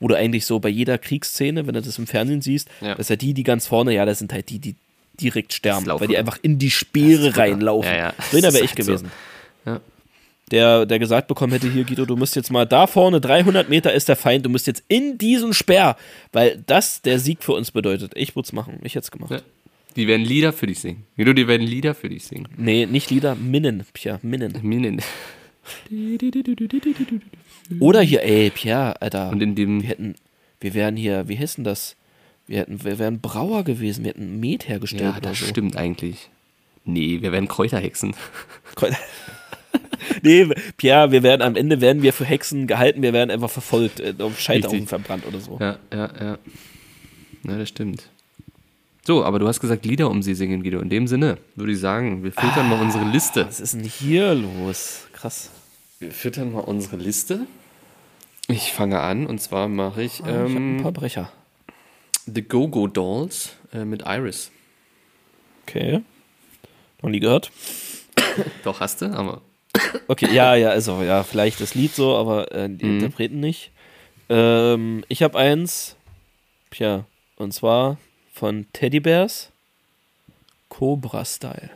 Wo 0.01 0.09
du 0.09 0.17
eigentlich 0.17 0.47
so 0.47 0.59
bei 0.59 0.69
jeder 0.69 0.99
Kriegsszene, 0.99 1.67
wenn 1.67 1.75
du 1.75 1.83
das 1.83 1.99
im 1.99 2.09
Fernsehen 2.09 2.43
siehst, 2.43 2.69
Ja. 2.81 2.97
dass 2.97 3.09
ja 3.09 3.17
die, 3.17 3.35
die 3.35 3.45
ganz 3.45 3.69
vorne, 3.69 3.95
ja, 3.95 4.05
das 4.05 4.19
sind 4.19 4.33
halt 4.33 4.51
die, 4.51 4.59
die 4.59 4.75
direkt 5.21 5.53
sterben, 5.53 5.87
weil 5.87 6.09
die 6.09 6.17
einfach 6.19 6.39
in 6.43 6.59
die 6.59 6.71
Speere 6.71 7.37
reinlaufen. 7.37 7.91
Ja, 7.93 7.97
ja. 7.97 8.15
So 8.31 8.37
einer 8.37 8.53
wäre 8.53 8.65
ich 8.65 8.71
halt 8.71 8.85
so. 8.85 8.93
gewesen 8.93 9.13
Ja. 9.65 9.81
Der, 10.53 10.87
der 10.87 10.99
gesagt 10.99 11.27
bekommen 11.27 11.53
hätte, 11.53 11.69
hier 11.71 11.85
Guido, 11.85 12.05
du 12.05 12.17
musst 12.17 12.37
jetzt 12.37 12.51
mal 12.51 12.67
da 12.67 12.87
vorne, 12.87 13.21
300 13.21 13.69
Meter 13.69 13.93
ist 13.93 14.09
der 14.09 14.17
Feind, 14.17 14.45
du 14.47 14.51
musst 14.51 14.67
jetzt 14.67 14.85
in 14.87 15.19
diesen 15.19 15.55
Speer, 15.55 15.97
weil 16.33 16.63
das 16.67 17.03
der 17.03 17.19
Sieg 17.19 17.43
für 17.43 17.53
uns 17.53 17.71
bedeutet. 17.71 18.13
Ich 18.15 18.37
würde 18.37 18.47
es 18.47 18.53
machen, 18.53 18.79
ich 18.83 18.95
hätte 18.95 19.05
es 19.05 19.11
gemacht. 19.11 19.33
Ja. 19.33 19.41
Die 19.97 20.07
werden 20.07 20.25
Lieder 20.25 20.53
für 20.53 20.67
dich 20.67 20.81
singen. 20.81 21.05
Du, 21.17 21.35
die 21.35 21.49
werden 21.49 21.67
Lieder 21.67 21.95
für 21.95 22.09
dich 22.09 22.25
singen. 22.25 22.49
Nee, 22.57 22.87
nicht 22.87 23.11
Lieder, 23.11 23.35
Minnen, 23.35 23.85
Pia, 23.93 24.21
Minnen. 24.23 24.59
Minen. 24.63 25.03
Oder 27.81 28.01
hier, 28.01 28.23
ey, 28.23 28.51
Pia, 28.51 28.93
Alter, 28.93 29.31
Und 29.31 29.43
in 29.43 29.55
dem, 29.55 29.83
wir 29.83 29.89
hätten, 29.89 30.15
wir 30.61 30.75
wären 30.75 30.97
hier, 30.97 31.29
wie 31.29 31.37
hieß 31.37 31.57
denn 31.57 31.65
das? 31.65 31.97
Wir, 32.47 32.61
hätten, 32.61 32.85
wir 32.85 32.99
wären 32.99 33.21
Brauer 33.21 33.65
gewesen, 33.65 34.05
wir 34.05 34.11
hätten 34.11 34.41
Met 34.41 34.69
hergestellt 34.69 35.15
ja, 35.15 35.21
das 35.21 35.39
so. 35.39 35.47
stimmt 35.47 35.77
eigentlich. 35.77 36.29
Nee, 36.85 37.23
wir 37.23 37.33
werden 37.33 37.49
Kräuterhexen. 37.49 38.15
nee, 40.23 40.49
Pia, 40.77 41.11
wir 41.11 41.23
werden, 41.23 41.43
am 41.43 41.57
Ende 41.57 41.81
werden 41.81 42.03
wir 42.03 42.13
für 42.13 42.25
Hexen 42.25 42.67
gehalten, 42.67 43.03
wir 43.03 43.13
werden 43.13 43.31
einfach 43.31 43.51
verfolgt, 43.51 44.01
äh, 44.01 44.15
auf 44.19 44.39
Scheiterhaufen 44.41 44.87
verbrannt 44.87 45.27
oder 45.27 45.41
so. 45.41 45.59
Ja, 45.61 45.79
ja, 45.93 46.11
ja. 46.21 46.39
Ja, 47.45 47.59
das 47.59 47.69
stimmt. 47.69 48.09
So, 49.05 49.25
aber 49.25 49.41
du 49.41 49.49
hast 49.49 49.61
gesagt, 49.61 49.85
Lieder 49.85 50.09
um 50.11 50.23
sie 50.23 50.35
singen, 50.35 50.63
Guido. 50.63 50.79
In 50.79 50.89
dem 50.89 51.09
Sinne 51.09 51.39
würde 51.57 51.73
ich 51.73 51.81
sagen, 51.81 52.23
wir 52.23 52.31
filtern 52.31 52.69
mal 52.69 52.81
unsere 52.81 53.05
Liste. 53.05 53.47
Was 53.47 53.59
ist 53.59 53.75
denn 53.75 53.83
hier 53.85 54.35
los? 54.35 55.09
Krass. 55.13 55.51
Wir 55.99 56.13
filtern 56.13 56.53
mal 56.53 56.61
unsere 56.61 56.97
Liste. 56.97 57.47
Ich 58.47 58.73
fange 58.73 59.01
an 59.01 59.27
und 59.27 59.41
zwar 59.41 59.69
mache 59.69 60.03
ich, 60.03 60.23
Ah, 60.23 60.29
ich 60.29 60.35
habe 60.35 60.47
ein 60.47 60.77
ähm, 60.77 60.83
paar 60.83 60.93
Brecher. 60.93 61.33
The 62.27 62.43
Go-Go 62.43 62.87
Dolls 62.87 63.57
äh, 63.73 63.85
mit 63.85 64.05
Iris. 64.07 64.53
Okay. 65.67 66.03
Noch 67.03 67.11
nie 67.11 67.21
gehört. 67.21 67.51
Doch, 68.63 68.79
hast 68.81 69.03
du, 69.03 69.07
aber 69.07 69.43
Okay, 70.09 70.33
ja, 70.33 70.55
ja, 70.55 70.71
also, 70.71 71.03
ja, 71.03 71.23
vielleicht 71.23 71.61
das 71.61 71.75
Lied 71.75 71.95
so, 71.95 72.17
aber 72.17 72.51
äh, 72.53 72.69
die 72.69 72.85
Mhm. 72.85 72.99
Interpreten 73.01 73.41
nicht. 73.41 73.71
Ähm, 74.29 75.05
ich 75.09 75.23
habe 75.23 75.39
eins, 75.39 75.97
tja, 76.71 77.05
und 77.37 77.53
zwar 77.53 77.99
von 78.33 78.67
Teddy 78.73 79.01
Bears, 79.01 79.51
Cobra 80.69 81.25
Style. 81.25 81.71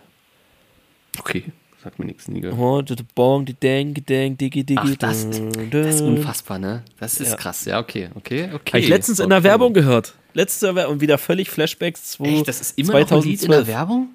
okay, 1.19 1.45
sagt 1.83 1.99
mir 1.99 2.07
nichts, 2.07 2.29
nie 2.29 2.41
gehört. 2.41 2.59
Oh, 2.59 2.83
die 2.83 3.03
Bong, 3.15 3.45
die 3.45 3.55
Dang, 3.59 3.95
die 3.95 4.05
Dang, 4.05 4.37
Diggi, 4.37 4.65
Diggi. 4.65 4.81
Ach, 4.83 4.97
das, 4.97 5.27
das 5.71 5.95
ist 5.97 6.01
unfassbar, 6.03 6.59
ne? 6.59 6.83
Das 6.99 7.21
ist 7.21 7.31
Ja. 7.31 7.37
krass, 7.37 7.65
ja, 7.65 7.79
okay, 7.79 8.11
okay, 8.15 8.51
okay. 8.55 8.71
Habe 8.73 8.79
ich 8.81 8.89
letztens 8.89 9.21
in 9.21 9.29
der. 9.31 9.43
Werbung 9.43 9.73
gehört. 9.75 10.15
Letzte 10.35 10.75
Werbung 10.75 10.95
und 10.95 11.01
wieder 11.01 11.19
völlig 11.19 11.51
Flashbacks. 11.51 12.13
Zwei, 12.13 12.29
Echt, 12.29 12.49
das 12.49 12.61
ist 12.61 12.79
immer 12.79 13.01
noch 13.01 13.11
ein 13.13 13.23
Lied 13.23 13.43
in 13.43 13.51
der 13.51 13.67
Werbung? 13.67 14.09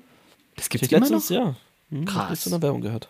Das 0.56 0.70
gibt's 0.70 0.86
ich 0.88 0.92
immer 0.94 1.02
letztens, 1.02 1.30
noch? 1.30 1.38
ja. 1.38 1.56
Hm, 1.92 2.06
Krass. 2.06 2.24
ich 2.24 2.30
letztens 2.30 2.46
in 2.48 2.52
der 2.60 2.62
Werbung 2.68 2.82
gehört. 2.82 3.10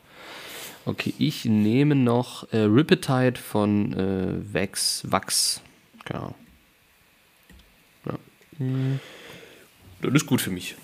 Okay, 0.86 1.14
ich 1.20 1.46
nehme 1.46 1.96
noch 1.96 2.52
äh, 2.52 2.58
Ripetide 2.58 3.40
von 3.40 3.94
äh, 3.94 4.54
Wax, 4.54 5.04
Wax. 5.10 5.62
Genau. 6.06 6.34
Ja. 8.06 8.18
Hm. 8.58 9.00
Das 10.02 10.14
ist 10.14 10.26
gut 10.26 10.42
für 10.42 10.50
mich. 10.50 10.76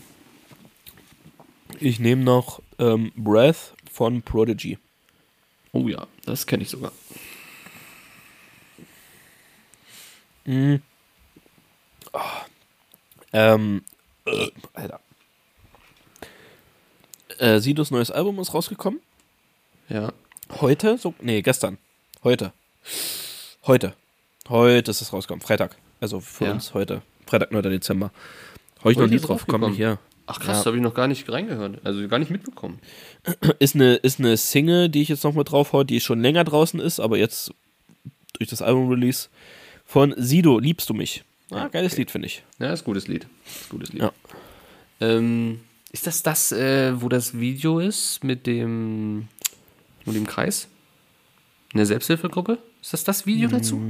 Ich 1.80 2.00
nehme 2.00 2.24
noch 2.24 2.62
ähm, 2.78 3.12
Breath 3.16 3.74
von 3.92 4.22
Prodigy. 4.22 4.78
Oh 5.72 5.88
ja, 5.88 6.08
das 6.26 6.46
kenne 6.46 6.64
ich 6.64 6.70
sogar. 6.70 6.92
Ähm, 10.46 10.82
äh, 14.26 14.48
Alter. 14.74 15.00
Äh, 17.40 17.60
Sidos 17.60 17.92
neues 17.92 18.12
Album 18.12 18.40
ist 18.40 18.54
rausgekommen. 18.54 19.02
Ja. 19.90 20.12
Heute? 20.62 20.98
So, 20.98 21.14
nee, 21.22 21.42
gestern. 21.42 21.78
Heute. 22.24 22.54
Heute. 23.66 23.94
Heute 24.50 24.92
ist 24.92 25.02
es 25.02 25.12
rausgekommen. 25.14 25.42
Freitag. 25.42 25.78
Also 26.00 26.20
für 26.20 26.46
Ja. 26.46 26.52
uns 26.52 26.74
heute. 26.74 27.02
Freitag, 27.26 27.52
9. 27.52 27.64
Dezember. 27.64 28.12
Habe 28.80 28.92
ich 28.92 28.98
noch 28.98 29.08
nie 29.08 29.18
drauf. 29.18 29.46
Komm 29.48 29.64
rausgekommen. 29.64 29.74
hier. 29.76 30.00
Ach 30.30 30.40
krass, 30.40 30.60
Ja. 30.60 30.66
habe 30.66 30.78
ich 30.78 30.84
noch 30.84 30.94
gar 30.94 31.08
nicht 31.08 31.30
reingehört. 31.30 31.80
Also 31.86 32.06
gar 32.08 32.20
nicht 32.20 32.32
mitbekommen. 32.32 32.80
Ist 33.60 33.76
eine, 33.76 33.96
ist 33.96 34.20
eine 34.20 34.36
Single, 34.38 34.90
die 34.90 35.02
ich 35.02 35.10
jetzt 35.10 35.24
noch 35.24 35.34
mal 35.34 35.44
drauf 35.44 35.74
hau, 35.74 35.84
die 35.84 36.00
schon 36.02 36.22
länger 36.22 36.44
draußen 36.44 36.80
ist, 36.80 37.00
aber 37.00 37.18
jetzt 37.18 37.52
durch 38.38 38.50
das 38.50 38.62
Album-Release 38.62 39.30
von 39.86 40.14
Sido, 40.18 40.60
Liebst 40.60 40.90
du 40.90 40.94
mich? 40.94 41.24
Ah, 41.50 41.70
geiles 41.70 41.96
Lied, 41.98 42.12
finde 42.12 42.28
ich. 42.28 42.44
Ja, 42.60 42.74
ist 42.74 42.82
ein 42.82 42.86
gutes 42.86 43.08
Lied. 43.08 43.26
Ist 43.46 43.70
gutes 43.70 43.94
Lied. 43.94 44.02
Ja. 44.02 44.12
Ähm, 45.00 45.62
ist 45.94 46.08
das 46.08 46.24
das, 46.24 46.52
äh, 46.52 47.02
wo 47.02 47.08
das 47.08 47.40
Video 47.40 47.80
ist 47.80 48.22
mit 48.24 48.46
dem, 48.48 49.30
mit 50.08 50.16
dem 50.16 50.28
Kreis? 50.28 50.68
Eine 51.74 51.86
Selbsthilfegruppe? 51.86 52.58
Ist 52.82 52.94
das 52.94 53.04
das 53.04 53.26
Video 53.26 53.50
dazu? 53.50 53.82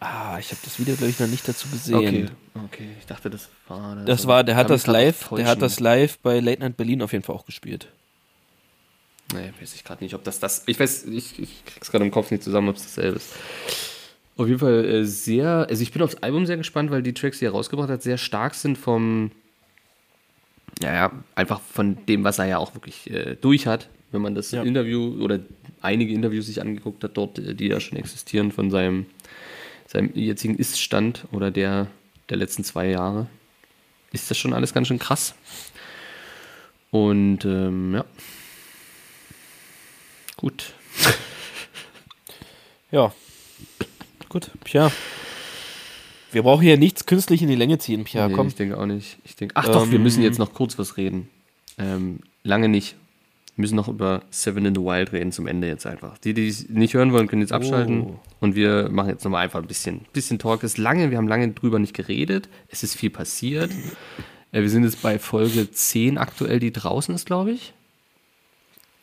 Ah, 0.00 0.38
ich 0.38 0.50
habe 0.50 0.60
das 0.64 0.78
Video, 0.78 0.94
glaube 0.94 1.10
ich, 1.10 1.18
noch 1.18 1.26
nicht 1.26 1.46
dazu 1.46 1.68
gesehen. 1.68 2.30
Okay. 2.54 2.64
Okay, 2.64 2.88
ich 2.98 3.06
dachte, 3.06 3.28
das 3.28 3.48
war 3.68 3.96
Das 4.04 4.26
war, 4.26 4.44
der 4.44 4.56
hat 4.56 4.70
das 4.70 4.86
live, 4.86 5.28
der 5.36 5.46
hat 5.46 5.60
das 5.60 5.80
live 5.80 6.18
bei 6.18 6.40
Late 6.40 6.60
Night 6.60 6.76
Berlin 6.76 7.02
auf 7.02 7.12
jeden 7.12 7.24
Fall 7.24 7.34
auch 7.34 7.44
gespielt. 7.44 7.88
Nee, 9.34 9.52
weiß 9.60 9.74
ich 9.74 9.82
gerade 9.82 10.04
nicht, 10.04 10.14
ob 10.14 10.22
das 10.22 10.38
das. 10.38 10.62
Ich 10.66 10.78
weiß, 10.78 11.06
ich, 11.06 11.38
ich 11.40 11.64
krieg's 11.64 11.90
gerade 11.90 12.04
im 12.04 12.12
Kopf 12.12 12.30
nicht 12.30 12.44
zusammen, 12.44 12.68
ob 12.68 12.76
es 12.76 12.84
dasselbe 12.84 13.16
ist. 13.16 13.34
Auf 14.36 14.46
jeden 14.46 14.60
Fall 14.60 14.84
äh, 14.84 15.04
sehr. 15.04 15.66
Also 15.68 15.82
ich 15.82 15.92
bin 15.92 16.02
aufs 16.02 16.16
Album 16.16 16.46
sehr 16.46 16.56
gespannt, 16.56 16.90
weil 16.90 17.02
die 17.02 17.14
Tracks, 17.14 17.40
die 17.40 17.46
er 17.46 17.50
rausgebracht 17.50 17.88
hat, 17.88 18.02
sehr 18.02 18.18
stark 18.18 18.54
sind 18.54 18.78
vom. 18.78 19.32
Ja, 20.82 20.94
ja, 20.94 21.12
einfach 21.34 21.60
von 21.60 22.04
dem, 22.06 22.22
was 22.22 22.38
er 22.38 22.44
ja 22.44 22.58
auch 22.58 22.74
wirklich 22.74 23.10
äh, 23.10 23.34
durch 23.34 23.66
hat. 23.66 23.88
Wenn 24.12 24.22
man 24.22 24.34
das 24.34 24.50
Ja. 24.52 24.62
Interview 24.62 25.22
oder 25.22 25.40
einige 25.82 26.12
Interviews 26.12 26.46
sich 26.46 26.60
angeguckt 26.60 27.02
hat, 27.04 27.16
dort, 27.16 27.38
äh, 27.38 27.54
die 27.54 27.66
ja 27.68 27.80
schon 27.80 27.98
existieren, 27.98 28.52
von 28.52 28.70
seinem, 28.70 29.06
seinem 29.86 30.10
jetzigen 30.14 30.56
Ist-Stand 30.56 31.24
oder 31.32 31.50
der 31.50 31.88
der 32.28 32.36
letzten 32.38 32.64
zwei 32.64 32.88
Jahre, 32.88 33.28
ist 34.12 34.30
das 34.30 34.36
schon 34.38 34.52
alles 34.52 34.74
ganz 34.74 34.88
schön 34.88 34.98
krass. 34.98 35.34
Und 36.90 37.44
ähm, 37.44 37.94
ja. 37.94 38.04
Gut. 40.36 40.72
Ja. 42.92 43.12
Gut, 44.28 44.50
Pia. 44.64 44.92
Wir 46.30 46.42
brauchen 46.44 46.62
hier 46.62 46.78
nichts 46.78 47.04
künstlich 47.04 47.42
in 47.42 47.48
die 47.48 47.56
Länge 47.56 47.78
ziehen, 47.78 48.04
Pia. 48.04 48.28
Nee, 48.28 48.34
komm. 48.34 48.46
Ich 48.46 48.54
denke 48.54 48.78
auch 48.78 48.86
nicht. 48.86 49.18
Ich 49.24 49.34
denke, 49.34 49.56
ach 49.56 49.66
doch, 49.66 49.90
wir 49.90 49.96
Ähm, 49.96 50.02
müssen 50.04 50.22
jetzt 50.22 50.38
noch 50.38 50.54
kurz 50.54 50.78
was 50.78 50.96
reden. 50.96 51.28
Ähm, 51.78 52.20
lange 52.44 52.68
nicht. 52.68 52.94
Wir 53.56 53.62
müssen 53.62 53.76
noch 53.76 53.88
über 53.88 54.22
Seven 54.30 54.66
in 54.66 54.74
the 54.74 54.80
Wild 54.82 55.12
reden 55.12 55.32
zum 55.32 55.46
Ende 55.46 55.66
jetzt 55.66 55.86
einfach. 55.86 56.18
Die, 56.18 56.34
die 56.34 56.46
es 56.48 56.68
nicht 56.68 56.92
hören 56.92 57.12
wollen, 57.12 57.26
können 57.26 57.40
jetzt 57.40 57.52
abschalten. 57.52 58.02
Oh. 58.02 58.20
Und 58.40 58.54
wir 58.54 58.90
machen 58.90 59.08
jetzt 59.08 59.24
nochmal 59.24 59.44
einfach 59.44 59.60
ein 59.60 59.66
bisschen, 59.66 60.02
bisschen 60.12 60.38
Talk. 60.38 60.62
Es 60.62 60.72
ist 60.72 60.78
lange, 60.78 61.10
wir 61.10 61.16
haben 61.16 61.26
lange 61.28 61.48
drüber 61.52 61.78
nicht 61.78 61.94
geredet. 61.94 62.50
Es 62.68 62.82
ist 62.82 62.94
viel 62.96 63.08
passiert. 63.10 63.70
Äh, 64.52 64.60
wir 64.60 64.68
sind 64.68 64.84
jetzt 64.84 65.00
bei 65.02 65.18
Folge 65.18 65.70
10 65.70 66.18
aktuell, 66.18 66.60
die 66.60 66.70
draußen 66.70 67.14
ist, 67.14 67.24
glaube 67.24 67.52
ich. 67.52 67.72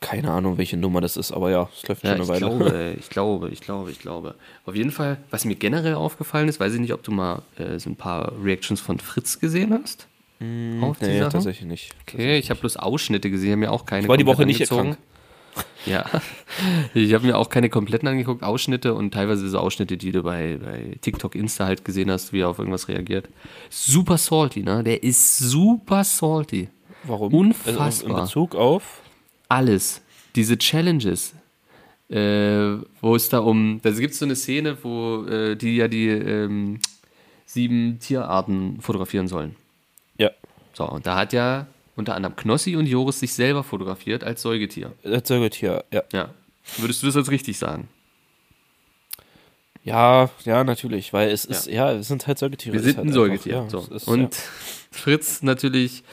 Keine 0.02 0.32
Ahnung, 0.32 0.58
welche 0.58 0.76
Nummer 0.78 1.00
das 1.02 1.16
ist, 1.18 1.32
aber 1.32 1.50
ja, 1.50 1.70
es 1.76 1.88
läuft 1.88 2.04
Ja, 2.04 2.10
schon 2.10 2.16
eine 2.16 2.24
ich 2.24 2.30
Weile. 2.30 2.40
glaube, 2.58 2.96
ich 3.00 3.10
glaube, 3.10 3.50
ich 3.50 3.62
glaube, 3.62 3.90
ich 3.92 4.00
glaube. 4.00 4.36
Auf 4.66 4.76
jeden 4.76 4.92
Fall, 4.92 5.18
was 5.32 5.46
mir 5.46 5.56
generell 5.56 5.96
aufgefallen 5.96 6.48
ist, 6.50 6.60
weiß 6.60 6.74
ich 6.74 6.80
nicht, 6.80 6.94
ob 6.94 7.02
du 7.04 7.12
mal 7.12 7.42
äh, 7.58 7.80
so 7.80 7.90
ein 7.90 7.96
paar 7.96 8.34
Reactions 8.44 8.82
von 8.82 9.00
Fritz 9.00 9.40
gesehen 9.40 9.74
hast. 9.74 10.08
Auf 10.82 11.00
die 11.00 11.06
nee, 11.06 11.20
Sache? 11.20 11.32
tatsächlich 11.32 11.68
nicht. 11.68 11.96
Okay, 12.02 12.38
ich 12.38 12.50
habe 12.50 12.60
bloß 12.60 12.78
Ausschnitte 12.78 13.30
gesehen, 13.30 13.52
habe 13.52 13.60
mir 13.62 13.72
auch 13.72 13.86
keine. 13.86 14.04
Ich 14.04 14.08
war 14.10 14.18
die 14.18 14.26
Woche 14.26 14.46
nicht 14.46 14.62
angezogen. 14.62 14.98
Ja, 15.86 16.06
ich 16.94 17.14
habe 17.14 17.26
mir 17.26 17.38
auch 17.38 17.50
keine 17.50 17.70
kompletten 17.70 18.08
angeguckt, 18.08 18.44
Ausschnitte 18.44 18.94
und 18.94 19.14
teilweise 19.14 19.48
so 19.50 19.60
Ausschnitte, 19.60 19.98
die 19.98 20.12
du 20.12 20.24
bei, 20.24 20.58
bei 20.58 20.98
TikTok, 21.02 21.36
Insta 21.36 21.66
halt 21.66 21.86
gesehen 21.86 22.10
hast, 22.10 22.34
wie 22.34 22.40
er 22.42 22.50
auf 22.50 22.60
irgendwas 22.60 22.88
reagiert. 22.88 23.30
Super 23.70 24.18
salty, 24.18 24.64
ne? 24.64 24.84
Der 24.84 25.04
ist 25.04 25.38
super 25.40 26.04
salty. 26.04 26.70
Warum? 27.04 27.34
Unfassbar. 27.34 27.86
Also 27.86 28.08
in 28.08 28.16
Bezug 28.16 28.56
auf. 28.56 29.02
Alles. 29.50 30.02
Diese 30.36 30.58
Challenges, 30.58 31.34
äh, 32.10 32.78
wo 33.02 33.16
es 33.16 33.30
da 33.30 33.40
um, 33.40 33.80
da 33.84 33.92
gibt 33.92 34.14
es 34.14 34.20
so 34.20 34.26
eine 34.26 34.36
Szene, 34.36 34.78
wo 34.82 35.26
äh, 35.26 35.56
die 35.56 35.76
ja 35.76 35.88
die 35.88 36.08
ähm, 36.08 36.80
sieben 37.46 38.00
Tierarten 38.00 38.80
fotografieren 38.82 39.28
sollen. 39.28 39.56
Ja, 40.74 40.86
So, 40.86 40.90
und 40.90 41.06
da 41.06 41.16
hat 41.16 41.34
ja 41.34 41.68
unter 41.96 42.16
anderem 42.16 42.36
Knossi 42.36 42.76
und 42.76 42.88
Joris 42.88 43.20
sich 43.20 43.34
selber 43.34 43.64
fotografiert 43.64 44.24
als 44.24 44.42
Säugetier. 44.42 44.94
das 45.04 45.28
Säugetier, 45.28 45.84
ja. 45.92 46.04
Ja. 46.12 46.30
Würdest 46.78 47.04
du 47.04 47.08
das 47.08 47.18
als 47.18 47.30
richtig 47.30 47.58
sagen? 47.58 47.88
Ja, 49.84 50.30
ja, 50.46 50.64
natürlich, 50.64 51.12
weil 51.12 51.30
es 51.30 51.44
ist, 51.44 51.68
ja, 51.68 51.92
es 51.92 52.08
sind 52.08 52.26
halt 52.26 52.40
Säugetiere. 52.40 52.74
Wir 52.74 52.80
sind 52.82 52.98
halt 52.98 53.06
ein 53.06 53.10
einfach, 53.10 53.22
Säugetier. 53.22 53.54
Ja, 53.54 53.70
so. 53.70 53.80
ist, 53.94 54.08
und 54.08 54.34
Fritz 54.92 55.44
natürlich, 55.44 56.04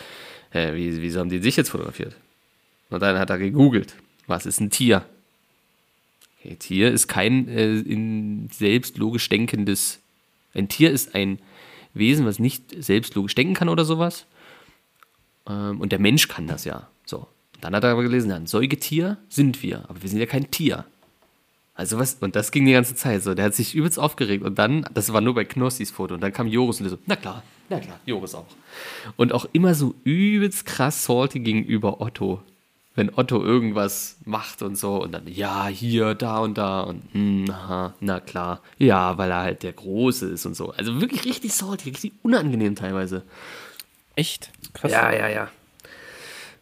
hä, 0.50 0.74
wie, 0.74 1.00
wieso 1.00 1.20
haben 1.20 1.30
die 1.30 1.38
sich 1.38 1.56
jetzt 1.56 1.70
fotografiert? 1.70 2.16
Und 2.90 3.00
dann 3.00 3.18
hat 3.18 3.30
er 3.30 3.38
gegoogelt, 3.38 3.94
was 4.26 4.44
ist 4.44 4.60
ein 4.60 4.70
Tier? 4.70 5.04
Okay, 6.40 6.56
Tier 6.56 6.90
ist 6.90 7.06
kein 7.06 7.48
äh, 7.48 7.76
in 7.76 8.48
selbst 8.52 8.98
logisch 8.98 9.28
denkendes. 9.28 10.00
Ein 10.52 10.68
Tier 10.68 10.90
ist 10.90 11.14
ein 11.14 11.38
Wesen, 11.94 12.26
was 12.26 12.40
nicht 12.40 12.64
selbst 12.82 13.14
logisch 13.14 13.36
denken 13.36 13.54
kann 13.54 13.68
oder 13.68 13.84
sowas. 13.84 14.26
Ähm, 15.50 15.80
und 15.80 15.92
der 15.92 15.98
Mensch 15.98 16.28
kann 16.28 16.46
das 16.46 16.64
ja. 16.64 16.88
So. 17.04 17.26
Dann 17.60 17.74
hat 17.74 17.84
er 17.84 17.90
aber 17.90 18.02
gelesen, 18.02 18.30
ja, 18.30 18.36
ein 18.36 18.46
Säugetier 18.46 19.18
sind 19.28 19.62
wir, 19.62 19.84
aber 19.88 20.02
wir 20.02 20.08
sind 20.08 20.18
ja 20.18 20.26
kein 20.26 20.50
Tier. 20.50 20.84
Also 21.74 21.98
was, 21.98 22.14
und 22.20 22.36
das 22.36 22.50
ging 22.50 22.66
die 22.66 22.72
ganze 22.72 22.94
Zeit 22.94 23.22
so. 23.22 23.34
Der 23.34 23.46
hat 23.46 23.54
sich 23.54 23.74
übelst 23.74 23.98
aufgeregt. 23.98 24.44
Und 24.44 24.58
dann, 24.58 24.84
das 24.92 25.12
war 25.14 25.22
nur 25.22 25.34
bei 25.34 25.44
Knossis 25.46 25.90
Foto. 25.90 26.14
Und 26.14 26.20
dann 26.20 26.32
kam 26.32 26.46
Joris 26.46 26.80
und 26.80 26.88
so, 26.88 26.98
na 27.06 27.16
klar, 27.16 27.42
na 27.70 27.80
klar, 27.80 27.98
Joris 28.04 28.34
auch. 28.34 28.44
Und 29.16 29.32
auch 29.32 29.46
immer 29.52 29.74
so 29.74 29.94
übelst 30.04 30.66
krass 30.66 31.04
salty 31.04 31.40
gegenüber 31.40 32.02
Otto. 32.02 32.42
Wenn 32.96 33.14
Otto 33.14 33.42
irgendwas 33.42 34.18
macht 34.26 34.60
und 34.60 34.76
so. 34.76 35.02
Und 35.02 35.12
dann, 35.12 35.26
ja, 35.26 35.68
hier, 35.68 36.14
da 36.14 36.40
und 36.40 36.58
da. 36.58 36.80
Und, 36.82 37.02
hm, 37.12 37.50
aha, 37.50 37.94
na 38.00 38.20
klar. 38.20 38.60
Ja, 38.76 39.16
weil 39.16 39.30
er 39.30 39.40
halt 39.40 39.62
der 39.62 39.72
Große 39.72 40.26
ist 40.28 40.44
und 40.44 40.54
so. 40.54 40.72
Also 40.72 41.00
wirklich 41.00 41.24
richtig 41.24 41.54
salty, 41.54 41.88
richtig 41.90 42.12
unangenehm 42.22 42.74
teilweise. 42.74 43.22
Echt 44.20 44.50
krass. 44.74 44.92
Ja, 44.92 45.12
ja, 45.12 45.28
ja. 45.28 45.48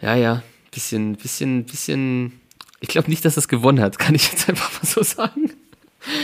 Ja, 0.01 0.15
ja. 0.15 0.43
Bisschen, 0.71 1.17
bisschen, 1.17 1.65
bisschen. 1.65 2.41
Ich 2.81 2.89
glaube 2.89 3.11
nicht, 3.11 3.25
dass 3.25 3.35
das 3.35 3.49
gewonnen 3.49 3.81
hat, 3.81 3.99
kann 3.99 4.15
ich 4.15 4.31
jetzt 4.31 4.49
einfach 4.49 4.73
mal 4.73 4.87
so 4.87 5.03
sagen. 5.03 5.51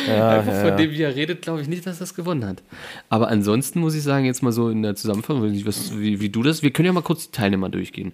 ja, 0.07 0.30
Einfach 0.39 0.53
ja, 0.53 0.61
von 0.61 0.68
ja. 0.68 0.76
dem, 0.76 0.91
wie 0.93 1.03
er 1.03 1.14
redet, 1.16 1.43
glaube 1.43 1.61
ich 1.61 1.68
nicht, 1.68 1.85
dass 1.87 1.99
das 1.99 2.14
gewonnen 2.14 2.47
hat. 2.47 2.62
Aber 3.09 3.28
ansonsten 3.28 3.80
muss 3.80 3.95
ich 3.95 4.03
sagen, 4.05 4.24
jetzt 4.24 4.43
mal 4.43 4.53
so 4.53 4.68
in 4.70 4.82
der 4.82 4.95
Zusammenfassung, 4.95 5.66
was, 5.66 5.99
wie, 5.99 6.20
wie 6.20 6.28
du 6.28 6.43
das, 6.45 6.62
wir 6.62 6.70
können 6.70 6.87
ja 6.87 6.93
mal 6.93 7.03
kurz 7.03 7.26
die 7.26 7.32
Teilnehmer 7.32 7.68
durchgehen. 7.68 8.12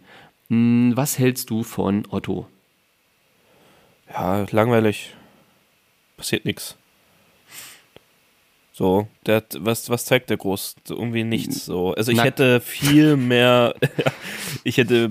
Hm, 0.49 0.93
Was 0.97 1.19
hältst 1.19 1.51
du 1.51 1.63
von 1.63 2.07
Otto? 2.11 2.47
ja, 4.13 4.47
langweilig. 4.51 5.15
Passiert 6.17 6.45
nichts. 6.45 6.77
So, 8.81 9.07
der 9.27 9.37
hat, 9.37 9.59
was, 9.61 9.91
was 9.91 10.07
zeigt 10.07 10.31
der 10.31 10.39
groß? 10.39 10.75
Irgendwie 10.89 11.23
nichts. 11.23 11.67
So. 11.67 11.93
Also 11.93 12.13
ich 12.13 12.17
Nackt. 12.17 12.39
hätte 12.39 12.61
viel 12.63 13.15
mehr, 13.19 13.75
ich 14.65 14.79
hätte 14.79 15.11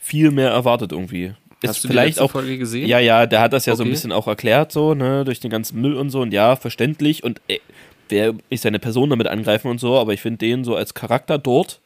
viel 0.00 0.30
mehr 0.30 0.48
erwartet 0.48 0.92
irgendwie. 0.92 1.34
Hast 1.62 1.76
Ist 1.76 1.84
du 1.84 1.88
die 1.88 1.92
vielleicht 1.92 2.08
letzte 2.12 2.24
auch, 2.24 2.30
Folge 2.30 2.56
gesehen? 2.56 2.88
Ja, 2.88 2.98
ja, 2.98 3.26
der 3.26 3.42
hat 3.42 3.52
das 3.52 3.66
ja 3.66 3.76
so 3.76 3.82
ein 3.82 3.88
Okay. 3.88 3.90
bisschen 3.90 4.12
auch 4.12 4.26
erklärt, 4.26 4.72
so, 4.72 4.94
ne, 4.94 5.26
durch 5.26 5.38
den 5.38 5.50
ganzen 5.50 5.82
Müll 5.82 5.96
und 5.98 6.08
so, 6.08 6.22
und 6.22 6.32
ja, 6.32 6.56
verständlich, 6.56 7.22
und 7.22 7.42
ey, 7.48 7.60
wer 8.08 8.32
ich 8.48 8.62
seine 8.62 8.78
Person 8.78 9.10
damit 9.10 9.26
angreifen 9.26 9.68
und 9.70 9.78
so, 9.80 9.98
aber 9.98 10.14
ich 10.14 10.22
finde 10.22 10.38
den 10.38 10.64
so 10.64 10.74
als 10.74 10.94
Charakter 10.94 11.36
dort 11.36 11.78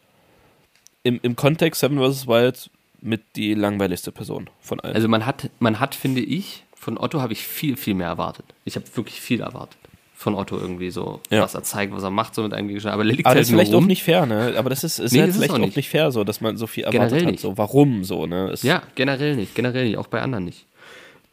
im, 1.02 1.18
im 1.24 1.34
Kontext 1.34 1.80
Seven 1.80 1.98
vs. 1.98 2.28
Wild 2.28 2.70
mit 3.00 3.22
die 3.34 3.54
langweiligste 3.54 4.12
Person 4.12 4.48
von 4.60 4.78
allen. 4.78 4.94
Also 4.94 5.08
man 5.08 5.26
hat, 5.26 5.50
man 5.58 5.80
hat, 5.80 5.96
finde 5.96 6.20
ich, 6.20 6.62
von 6.76 6.96
Otto 6.96 7.20
habe 7.20 7.32
ich 7.32 7.42
viel, 7.44 7.76
viel 7.76 7.94
mehr 7.94 8.06
erwartet. 8.06 8.46
Ich 8.64 8.76
habe 8.76 8.86
wirklich 8.94 9.20
viel 9.20 9.40
erwartet. 9.40 9.78
Von 10.24 10.34
Otto 10.36 10.56
irgendwie 10.56 10.90
so, 10.90 11.20
Ja. 11.28 11.42
was 11.42 11.54
er 11.54 11.62
zeigt, 11.64 11.92
was 11.92 12.02
er 12.02 12.08
macht, 12.08 12.34
so 12.34 12.42
mit 12.42 12.54
einem 12.54 12.66
Gegenstand. 12.68 12.94
Aber 12.94 13.04
der 13.04 13.12
liegt 13.12 13.26
aber 13.26 13.34
halt 13.34 13.40
das 13.42 13.48
ist 13.48 13.52
vielleicht 13.54 13.74
rum. 13.74 13.84
auch 13.84 13.88
nicht 13.88 14.02
fair, 14.02 14.24
ne? 14.24 14.54
Aber 14.56 14.70
das 14.70 14.82
ist, 14.82 14.98
ist 14.98 15.12
Nee, 15.12 15.18
halt 15.20 15.28
das 15.28 15.36
ist 15.36 15.40
vielleicht 15.42 15.50
auch 15.52 15.56
auch 15.56 15.60
nicht. 15.66 15.76
nicht. 15.76 15.90
fair, 15.90 16.10
so, 16.12 16.24
dass 16.24 16.40
man 16.40 16.56
so 16.56 16.66
viel 16.66 16.84
erwartet 16.84 17.10
Generell 17.10 17.24
hat. 17.26 17.30
nicht. 17.32 17.40
So, 17.42 17.58
warum 17.58 18.04
so, 18.04 18.24
ne? 18.24 18.48
Es- 18.50 18.62
Ja, 18.62 18.82
generell 18.94 19.36
nicht, 19.36 19.54
generell 19.54 19.84
nicht, 19.84 19.98
auch 19.98 20.06
bei 20.06 20.22
anderen 20.22 20.46
nicht. 20.46 20.64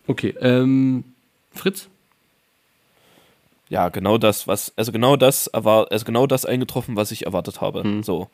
Okay, 0.07 0.35
ähm, 0.41 1.05
Fritz? 1.53 1.87
ja, 3.69 3.87
genau 3.89 4.17
das, 4.17 4.47
was, 4.47 4.73
also 4.75 4.91
genau 4.91 5.15
das 5.15 5.47
erwar 5.47 5.87
also 5.91 6.03
genau 6.05 6.27
das 6.27 6.43
eingetroffen, 6.45 6.95
was 6.97 7.11
ich 7.11 7.25
erwartet 7.25 7.61
habe. 7.61 7.83
Mhm. 7.85 8.03
So. 8.03 8.27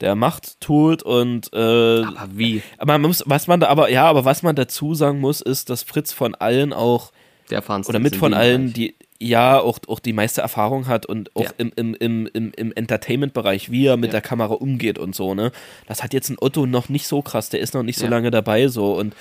Der 0.00 0.16
macht, 0.16 0.60
tut 0.60 1.04
und 1.04 1.52
äh, 1.52 2.02
Aber 2.02 2.28
wie? 2.32 2.62
Aber 2.78 2.94
man 2.98 3.02
muss, 3.02 3.22
was 3.26 3.46
man 3.46 3.60
da, 3.60 3.68
aber 3.68 3.88
ja, 3.90 4.06
aber 4.06 4.24
was 4.24 4.42
man 4.42 4.56
dazu 4.56 4.94
sagen 4.94 5.20
muss, 5.20 5.40
ist, 5.40 5.70
dass 5.70 5.84
Fritz 5.84 6.12
von 6.12 6.34
allen 6.34 6.72
auch, 6.72 7.12
Der 7.50 7.62
oder 7.68 8.00
mit 8.00 8.14
ist 8.14 8.18
von 8.18 8.34
allen, 8.34 8.72
Bereich. 8.72 8.74
die, 8.74 8.94
ja 9.22 9.60
auch, 9.60 9.78
auch 9.88 9.98
die 10.00 10.12
meiste 10.12 10.40
Erfahrung 10.40 10.86
hat 10.88 11.06
und 11.06 11.34
auch 11.36 11.44
Ja. 11.44 11.50
im, 11.58 11.72
im, 11.76 11.94
im, 11.94 12.26
im, 12.32 12.52
im 12.56 12.72
Entertainment-Bereich, 12.72 13.70
wie 13.70 13.86
er 13.86 13.96
mit 13.96 14.08
Ja. 14.08 14.12
der 14.12 14.20
Kamera 14.22 14.54
umgeht 14.54 14.98
und 14.98 15.14
so, 15.14 15.34
ne? 15.34 15.52
Das 15.86 16.02
hat 16.02 16.12
jetzt 16.12 16.28
ein 16.30 16.36
Otto 16.40 16.66
noch 16.66 16.88
nicht 16.88 17.06
so 17.06 17.22
krass, 17.22 17.48
der 17.48 17.60
ist 17.60 17.74
noch 17.74 17.82
nicht 17.82 17.98
so 17.98 18.04
Ja. 18.06 18.10
lange 18.10 18.30
dabei 18.30 18.68
so 18.68 18.94
und 18.98 19.14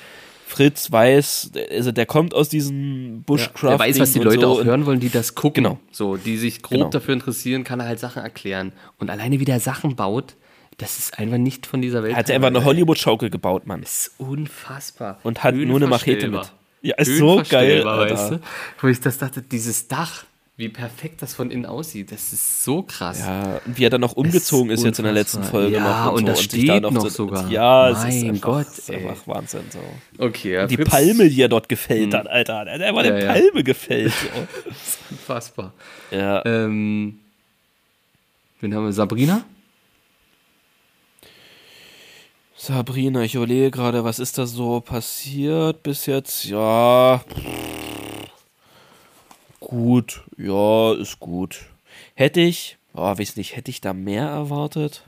Fritz 0.48 0.92
weiß, 0.92 1.52
also 1.72 1.94
der 1.94 2.06
kommt 2.06 2.34
aus 2.34 2.50
diesem 2.50 3.24
Bushcraft. 3.26 3.70
Der 3.72 3.80
weiß, 3.80 4.00
was 4.00 4.12
die 4.12 4.20
Leute 4.20 4.42
so 4.42 4.48
auch 4.60 4.64
hören 4.66 4.86
wollen, 4.86 5.00
die 5.00 5.10
das 5.10 5.34
gucken. 5.34 5.64
Genau. 5.64 5.80
So, 5.92 6.18
die 6.18 6.36
sich 6.38 6.62
grob 6.62 6.78
Genau. 6.78 6.90
dafür 6.90 7.14
interessieren, 7.14 7.64
kann 7.64 7.80
er 7.80 7.86
halt 7.88 8.00
Sachen 8.00 8.22
erklären. 8.22 8.74
Und 9.00 9.10
alleine 9.10 9.40
wie 9.40 9.46
der 9.46 9.62
Sachen 9.62 9.96
baut, 9.96 10.36
das 10.78 10.98
ist 11.00 11.18
einfach 11.20 11.38
nicht 11.38 11.68
von 11.68 11.82
dieser 11.82 12.04
Welt. 12.04 12.14
Er 12.14 12.18
hat 12.18 12.30
einfach 12.32 12.48
eine 12.48 12.66
Hollywood-Schaukel 12.66 13.30
gebaut, 13.30 13.66
Mann. 13.66 13.80
Das 13.82 14.08
ist 14.08 14.20
unfassbar. 14.20 15.20
Und 15.24 15.42
hat 15.42 15.56
nur 15.56 15.78
eine 15.78 15.88
Machete 15.88 16.28
mit. 16.28 16.52
Ja, 16.82 16.96
ist 16.98 17.18
so 17.18 17.42
geil, 17.48 17.86
weißt 17.86 18.32
du? 18.32 18.40
Wo 18.80 18.88
ich 18.88 19.00
das 19.00 19.18
dachte, 19.18 19.42
dieses 19.42 19.88
Dach, 19.88 20.24
wie 20.58 20.68
perfekt 20.70 21.22
das 21.22 21.34
von 21.34 21.50
innen 21.52 21.66
aussieht, 21.66 22.12
das 22.12 22.34
ist 22.34 22.64
so 22.64 22.84
krass. 22.84 23.20
Ja, 23.20 23.62
und 23.66 23.78
wie 23.78 23.84
er 23.86 23.90
dann 23.90 24.02
noch 24.02 24.14
umgezogen 24.14 24.70
ist, 24.72 24.84
jetzt 24.84 25.00
in 25.00 25.06
der 25.06 25.14
letzten. 25.14 25.44
Folge 25.44 25.76
Ja, 25.78 26.06
noch. 26.06 26.14
und 26.14 26.20
so, 26.22 26.26
das 26.28 26.38
sich 26.40 26.46
steht 26.48 26.70
da 26.70 26.92
noch 26.92 27.02
so- 27.04 27.10
sogar. 27.10 27.50
Ja, 27.50 27.90
es 27.90 28.00
ist 28.00 28.04
Mein 28.22 28.30
einfach, 28.32 28.42
Gott, 28.42 28.68
ist 28.78 28.92
einfach 28.92 29.28
Wahnsinn. 29.28 29.62
So. 29.72 29.80
Okay, 30.24 30.54
ja, 30.54 30.68
Die 30.68 30.76
Fritz, 30.76 30.90
Palme, 30.90 31.30
die 31.30 31.42
er 31.42 31.50
dort 31.50 31.68
gefällt 31.70 32.14
hat, 32.14 32.28
Alter. 32.28 32.66
Der 32.66 32.74
hat 32.76 32.82
einfach 32.82 33.06
Ja, 33.06 33.14
eine. 33.16 33.26
Palme 33.26 33.64
gefällt. 33.64 34.12
So. 34.14 34.72
Unfassbar. 35.12 35.74
ja. 36.12 36.46
Ähm, 36.46 37.20
wen 38.60 38.76
haben 38.76 38.86
wir? 38.86 38.94
Sabrina? 38.94 39.44
Sabrina, 42.64 43.24
ich 43.24 43.34
überlege 43.34 43.72
gerade, 43.72 44.04
was 44.04 44.20
ist 44.20 44.38
da 44.38 44.46
so 44.46 44.82
passiert 44.82 45.82
bis 45.82 46.06
jetzt? 46.06 46.44
Ja. 46.46 47.24
Gut, 49.60 50.22
ja, 50.38 50.94
ist 50.94 51.20
gut. 51.20 51.62
Hätte 52.14 52.40
ich, 52.40 52.78
oh, 52.94 53.18
weiß 53.18 53.36
nicht, 53.38 53.56
hätte 53.56 53.72
ich 53.72 53.82
da 53.82 53.94
mehr 53.94 54.28
erwartet? 54.28 55.04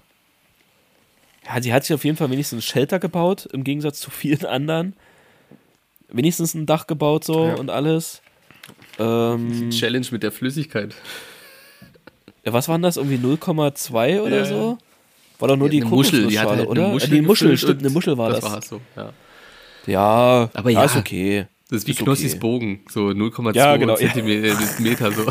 Ja, 1.45 1.61
sie 1.61 1.71
hat 1.71 1.83
sich 1.85 1.93
auf 1.93 2.03
jeden 2.05 2.17
Fall 2.17 2.31
wenigstens 2.31 2.57
ein 2.57 2.61
Shelter 2.63 2.97
gebaut, 2.97 3.47
im 3.53 3.63
Gegensatz 3.63 3.99
zu 3.99 4.09
vielen 4.09 4.45
anderen. 4.47 4.95
Wenigstens 6.09 6.55
ein 6.55 6.65
Dach 6.65 6.87
gebaut 6.87 7.23
so 7.23 7.49
Ja. 7.49 7.53
und 7.53 7.69
alles. 7.69 8.23
Ähm, 8.97 9.69
Challenge 9.69 10.07
mit 10.09 10.23
der 10.23 10.31
Flüssigkeit. 10.31 10.95
ja, 12.45 12.51
was 12.51 12.67
waren 12.67 12.81
das? 12.81 12.97
Irgendwie 12.97 13.17
0,2 13.19 14.21
oder 14.23 14.37
Ja, 14.39 14.45
so? 14.45 14.79
War 15.43 15.49
doch 15.49 15.57
nur 15.57 15.67
die, 15.67 15.81
eine 15.81 15.89
Muschel, 15.89 16.27
die 16.27 16.39
hat 16.39 16.45
Kokosnussschale, 16.45 16.57
halt 16.59 16.69
oder? 16.69 16.81
eine 16.83 16.89
Äh, 16.89 16.93
Muschel, 16.93 17.09
die 17.09 17.21
Muschel, 17.21 17.57
stimmt, 17.57 17.73
und 17.73 17.79
eine 17.79 17.89
Muschel 17.89 18.17
war 18.17 18.29
das. 18.29 18.39
Das 18.39 18.49
war 18.49 18.61
so, 18.61 18.81
ja. 18.95 19.13
Ja, 19.85 20.49
Aber 20.53 20.69
ja, 20.69 20.79
ja, 20.79 20.85
ist 20.85 20.95
okay. 20.95 21.47
Das 21.69 21.79
ist 21.79 21.87
wie 21.87 21.91
Ist 21.91 21.99
Knossis 21.99 22.31
okay. 22.31 22.39
Bogen, 22.39 22.79
so 22.89 23.07
0,2 23.07 23.53
Ja, 23.53 23.75
genau, 23.75 23.97
ja. 23.97 24.13
Zentimeter 24.13 24.57
Meter 24.79 25.11
so. 25.11 25.25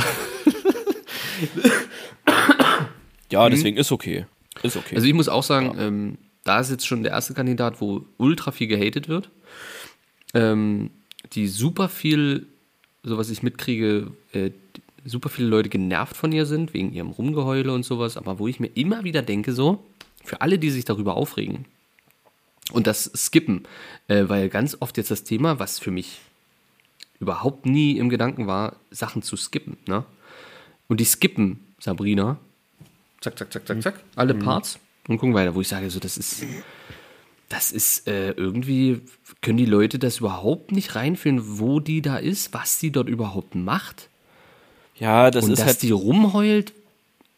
Ja, 3.30 3.48
deswegen 3.48 3.78
ist 3.78 3.90
okay. 3.90 4.26
Ist 4.62 4.76
okay. 4.76 4.88
Mhm. 4.90 4.96
Also 4.96 5.08
ich 5.08 5.14
muss 5.14 5.30
auch 5.30 5.42
sagen, 5.42 5.76
ähm, 5.78 6.18
da 6.44 6.60
ist 6.60 6.70
jetzt 6.70 6.86
schon 6.86 7.02
der 7.02 7.12
erste 7.12 7.32
Kandidat, 7.32 7.80
wo 7.80 8.04
ultra 8.18 8.50
viel 8.50 8.66
gehatet 8.66 9.08
wird. 9.08 9.30
Ähm, 10.34 10.90
die 11.32 11.48
super 11.48 11.88
viel, 11.88 12.48
so 13.02 13.16
was 13.16 13.30
ich 13.30 13.42
mitkriege, 13.42 14.10
äh, 14.34 14.50
super 15.04 15.28
viele 15.28 15.48
Leute 15.48 15.68
genervt 15.68 16.16
von 16.16 16.32
ihr 16.32 16.46
sind, 16.46 16.74
wegen 16.74 16.92
ihrem 16.92 17.10
Rumgeheule 17.10 17.72
und 17.72 17.84
sowas, 17.84 18.16
aber 18.16 18.38
wo 18.38 18.48
ich 18.48 18.60
mir 18.60 18.68
immer 18.68 19.04
wieder 19.04 19.22
denke, 19.22 19.52
so, 19.52 19.84
für 20.24 20.40
alle, 20.40 20.58
die 20.58 20.70
sich 20.70 20.84
darüber 20.84 21.16
aufregen 21.16 21.64
und 22.72 22.86
das 22.86 23.10
skippen, 23.14 23.66
äh, 24.08 24.24
weil 24.28 24.48
ganz 24.48 24.76
oft 24.80 24.96
jetzt 24.96 25.10
das 25.10 25.24
Thema, 25.24 25.58
was 25.58 25.78
für 25.78 25.90
mich 25.90 26.20
überhaupt 27.18 27.66
nie 27.66 27.98
im 27.98 28.08
Gedanken 28.08 28.46
war, 28.46 28.76
Sachen 28.90 29.22
zu 29.22 29.36
skippen, 29.36 29.76
ne? 29.86 30.04
Und 30.88 31.00
die 31.00 31.04
skippen, 31.04 31.60
Sabrina, 31.78 32.38
zack, 33.20 33.38
zack, 33.38 33.52
zack, 33.52 33.66
zack, 33.66 33.82
zack, 33.82 34.00
alle 34.14 34.34
Parts 34.34 34.78
und 35.08 35.18
gucken 35.18 35.34
weiter, 35.34 35.54
wo 35.54 35.60
ich 35.60 35.68
sage, 35.68 35.88
so, 35.90 36.00
das 36.00 36.18
ist, 36.18 36.44
das 37.48 37.72
ist 37.72 38.06
äh, 38.08 38.32
irgendwie, 38.32 39.00
können 39.40 39.56
die 39.56 39.64
Leute 39.64 39.98
das 39.98 40.18
überhaupt 40.18 40.72
nicht 40.72 40.94
reinfühlen, 40.94 41.58
wo 41.58 41.80
die 41.80 42.02
da 42.02 42.18
ist, 42.18 42.52
was 42.52 42.78
die 42.78 42.90
dort 42.90 43.08
überhaupt 43.08 43.54
macht 43.54 44.08
ja, 45.02 45.30
das 45.30 45.44
und 45.44 45.52
ist 45.52 45.58
dass 45.60 45.66
halt. 45.66 45.82
die 45.82 45.90
rumheult. 45.90 46.72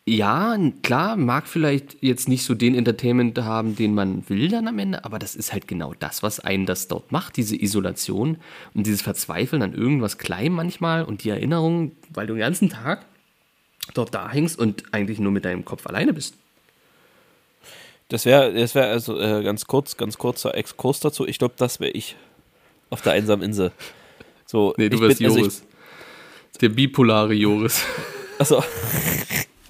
Ja, 0.06 0.58
klar, 0.82 1.16
mag 1.16 1.48
vielleicht 1.48 1.96
jetzt 2.02 2.28
nicht 2.28 2.44
so 2.44 2.54
den 2.54 2.74
Entertainment 2.74 3.38
haben, 3.38 3.74
den 3.74 3.94
man 3.94 4.28
will 4.28 4.48
dann 4.50 4.68
am 4.68 4.78
Ende, 4.78 5.02
aber 5.06 5.18
das 5.18 5.34
ist 5.34 5.50
halt 5.54 5.66
genau 5.66 5.94
das, 5.98 6.22
was 6.22 6.40
einen 6.40 6.66
das 6.66 6.88
dort 6.88 7.10
macht, 7.10 7.38
diese 7.38 7.56
Isolation 7.56 8.36
und 8.74 8.86
dieses 8.86 9.00
Verzweifeln 9.00 9.62
an 9.62 9.72
irgendwas 9.72 10.18
klein 10.18 10.52
manchmal 10.52 11.04
und 11.04 11.24
die 11.24 11.30
Erinnerung, 11.30 11.92
weil 12.12 12.26
du 12.26 12.34
den 12.34 12.40
ganzen 12.40 12.68
Tag 12.68 13.06
dort 13.94 14.14
da 14.14 14.30
hängst 14.30 14.58
und 14.58 14.84
eigentlich 14.92 15.18
nur 15.20 15.32
mit 15.32 15.46
deinem 15.46 15.64
Kopf 15.64 15.86
alleine 15.86 16.12
bist. 16.12 16.34
Das 18.08 18.26
wäre, 18.26 18.52
das 18.52 18.74
wäre 18.74 18.88
also 18.88 19.18
äh, 19.18 19.42
ganz 19.42 19.66
kurz, 19.66 19.96
ganz 19.96 20.18
kurzer 20.18 20.54
Exkurs 20.54 21.00
dazu. 21.00 21.26
Ich 21.26 21.38
glaube, 21.38 21.54
das 21.56 21.80
wäre 21.80 21.92
ich 21.92 22.16
auf 22.90 23.00
der 23.00 23.14
einsamen 23.14 23.42
Insel. 23.42 23.72
So, 24.44 24.74
Nee, 24.76 24.90
du 24.90 24.96
ich 24.96 25.02
wirst 25.02 25.18
bin- 25.18 25.26
also 25.28 25.38
Joris. 25.38 25.62
Der 26.60 26.68
bipolare 26.68 27.34
Joris. 27.34 27.84
Achso, 28.38 28.62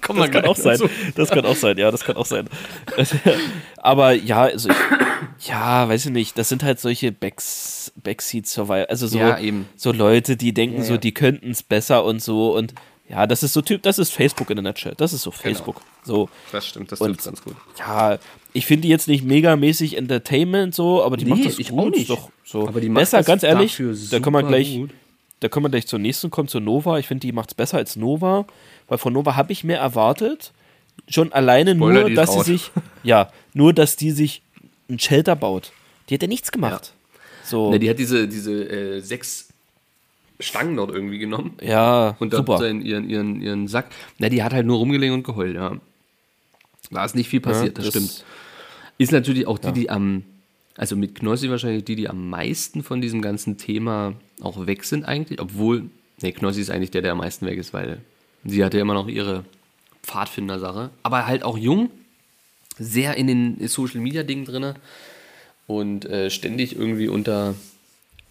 Komm 0.01 0.17
das 0.17 0.29
kann 0.31 0.45
auch 0.45 0.55
sein. 0.55 0.77
dazu. 0.79 0.89
Das 1.15 1.29
kann 1.29 1.45
auch 1.45 1.55
sein, 1.55 1.77
ja, 1.77 1.89
das 1.89 2.03
kann 2.03 2.15
auch 2.15 2.25
sein. 2.27 2.47
Aber 3.77 4.13
ja, 4.13 4.43
also 4.43 4.69
ich, 4.69 5.47
ja, 5.47 5.87
weiß 5.89 6.05
ich 6.05 6.11
nicht, 6.11 6.37
das 6.37 6.49
sind 6.49 6.63
halt 6.63 6.79
solche 6.79 7.11
Backs, 7.11 7.91
Backseat 8.03 8.45
Survival, 8.47 8.85
also 8.85 9.07
so, 9.07 9.17
Ja, 9.17 9.39
eben. 9.39 9.67
so 9.75 9.91
Leute, 9.91 10.37
die 10.37 10.53
denken 10.53 10.83
so, 10.83 10.93
ja. 10.93 10.97
die 10.97 11.13
könnten 11.13 11.51
es 11.51 11.63
besser 11.63 12.05
und 12.05 12.21
so 12.21 12.55
und 12.55 12.73
ja, 13.07 13.27
das 13.27 13.43
ist 13.43 13.53
so 13.53 13.61
Typ, 13.61 13.83
das 13.83 13.99
ist 13.99 14.11
Facebook 14.11 14.49
in 14.49 14.55
der 14.57 14.63
Nutshell. 14.63 14.93
Das 14.97 15.13
ist 15.13 15.21
so 15.21 15.29
Facebook. 15.29 15.79
So, 16.03 16.27
Das 16.51 16.65
stimmt, 16.67 16.91
das 16.91 16.97
trifft 16.99 17.23
ganz 17.23 17.43
gut. 17.43 17.55
ja, 17.77 18.17
ich 18.53 18.65
finde 18.65 18.83
die 18.83 18.89
jetzt 18.89 19.07
nicht 19.07 19.23
megamäßig 19.23 19.95
Entertainment 19.97 20.73
so, 20.73 21.03
aber 21.03 21.15
die 21.17 21.25
Nee, 21.25 21.31
macht 21.31 21.45
das 21.45 21.59
ich 21.59 21.69
gut. 21.69 21.79
auch 21.79 21.89
nicht. 21.89 22.09
Doch, 22.09 22.29
so. 22.43 22.67
Aber 22.67 22.81
die 22.81 22.89
macht 22.89 23.01
besser, 23.01 23.17
das 23.17 23.27
ganz 23.27 23.43
ehrlich. 23.43 23.71
dafür 23.73 23.93
Da 23.93 24.19
wir 24.19 24.23
super 24.23 24.43
gleich, 24.43 24.75
gut. 24.75 24.89
Da 25.39 25.49
können 25.49 25.65
wir 25.65 25.69
gleich 25.69 25.87
zur 25.87 25.99
nächsten 25.99 26.31
kommen, 26.31 26.47
zur 26.47 26.61
Nova. 26.61 26.97
Ich 26.97 27.07
finde, 27.07 27.21
die 27.27 27.31
macht 27.31 27.49
es 27.51 27.55
besser 27.55 27.77
als 27.77 27.95
Nova, 27.95 28.45
weil 28.87 28.97
von 28.97 29.13
Nova 29.13 29.35
habe 29.35 29.51
ich 29.51 29.63
mehr 29.63 29.79
erwartet. 29.79 30.53
Schon 31.09 31.33
alleine 31.33 31.75
Spoiler, 31.75 32.01
nur, 32.01 32.11
dass 32.11 32.33
sie 32.33 32.41
sich, 32.41 32.71
ja, 33.03 33.29
nur, 33.53 33.73
dass 33.73 33.95
die 33.97 34.11
sich 34.11 34.41
ein 34.89 34.99
Shelter 34.99 35.35
baut. 35.35 35.71
Die 36.09 36.13
hat 36.13 36.21
ja 36.21 36.27
nichts 36.27 36.51
gemacht. 36.51 36.93
So, 37.43 37.71
Ne, 37.71 37.79
die 37.79 37.89
hat 37.89 37.99
diese, 37.99 38.27
diese 38.27 38.51
äh, 38.69 38.99
sechs 39.01 39.49
Stangen 40.39 40.75
dort 40.75 40.91
irgendwie 40.91 41.17
genommen 41.17 41.57
ja, 41.61 42.15
und 42.19 42.33
dann 42.33 42.39
super. 42.39 42.57
seinen, 42.57 42.81
ihren, 42.81 43.09
ihren, 43.09 43.41
ihren 43.41 43.67
Sack. 43.67 43.87
Na, 44.17 44.29
die 44.29 44.43
hat 44.43 44.53
halt 44.53 44.65
nur 44.65 44.77
rumgelegen 44.77 45.15
und 45.15 45.23
geheult, 45.23 45.55
ja. 45.55 45.77
Da 46.91 47.05
ist 47.05 47.15
nicht 47.15 47.29
viel 47.29 47.39
passiert, 47.39 47.77
Ja, 47.77 47.83
das, 47.83 47.87
stimmt. 47.87 48.25
Ist 48.97 49.11
natürlich 49.11 49.47
auch 49.47 49.57
die, 49.57 49.71
die 49.71 49.89
am, 49.89 50.23
also 50.77 50.95
mit 50.95 51.15
Knossi 51.15 51.49
wahrscheinlich 51.49 51.83
die, 51.85 51.95
die 51.95 52.09
am 52.09 52.29
meisten 52.29 52.83
von 52.83 53.01
diesem 53.01 53.21
ganzen 53.21 53.57
Thema 53.57 54.13
auch 54.41 54.65
weg 54.67 54.83
sind 54.83 55.05
eigentlich, 55.05 55.39
obwohl, 55.41 55.83
ne, 56.21 56.31
Knossi 56.31 56.61
ist 56.61 56.69
eigentlich 56.69 56.91
der, 56.91 57.01
der 57.01 57.13
am 57.13 57.19
meisten 57.19 57.45
weg 57.45 57.57
ist, 57.57 57.73
weil 57.73 57.99
sie 58.43 58.63
hat 58.63 58.73
ja 58.73 58.81
immer 58.81 58.93
noch 58.93 59.07
ihre 59.07 59.43
Pfadfinder-Sache, 60.03 60.89
aber 61.03 61.25
halt 61.25 61.43
auch 61.43 61.57
jung, 61.57 61.89
sehr 62.77 63.15
in 63.15 63.27
den 63.27 63.67
Social-Media-Dingen 63.67 64.45
drinne 64.45 64.75
und 65.67 66.05
äh, 66.05 66.29
ständig 66.29 66.75
irgendwie 66.75 67.07
unter, 67.07 67.55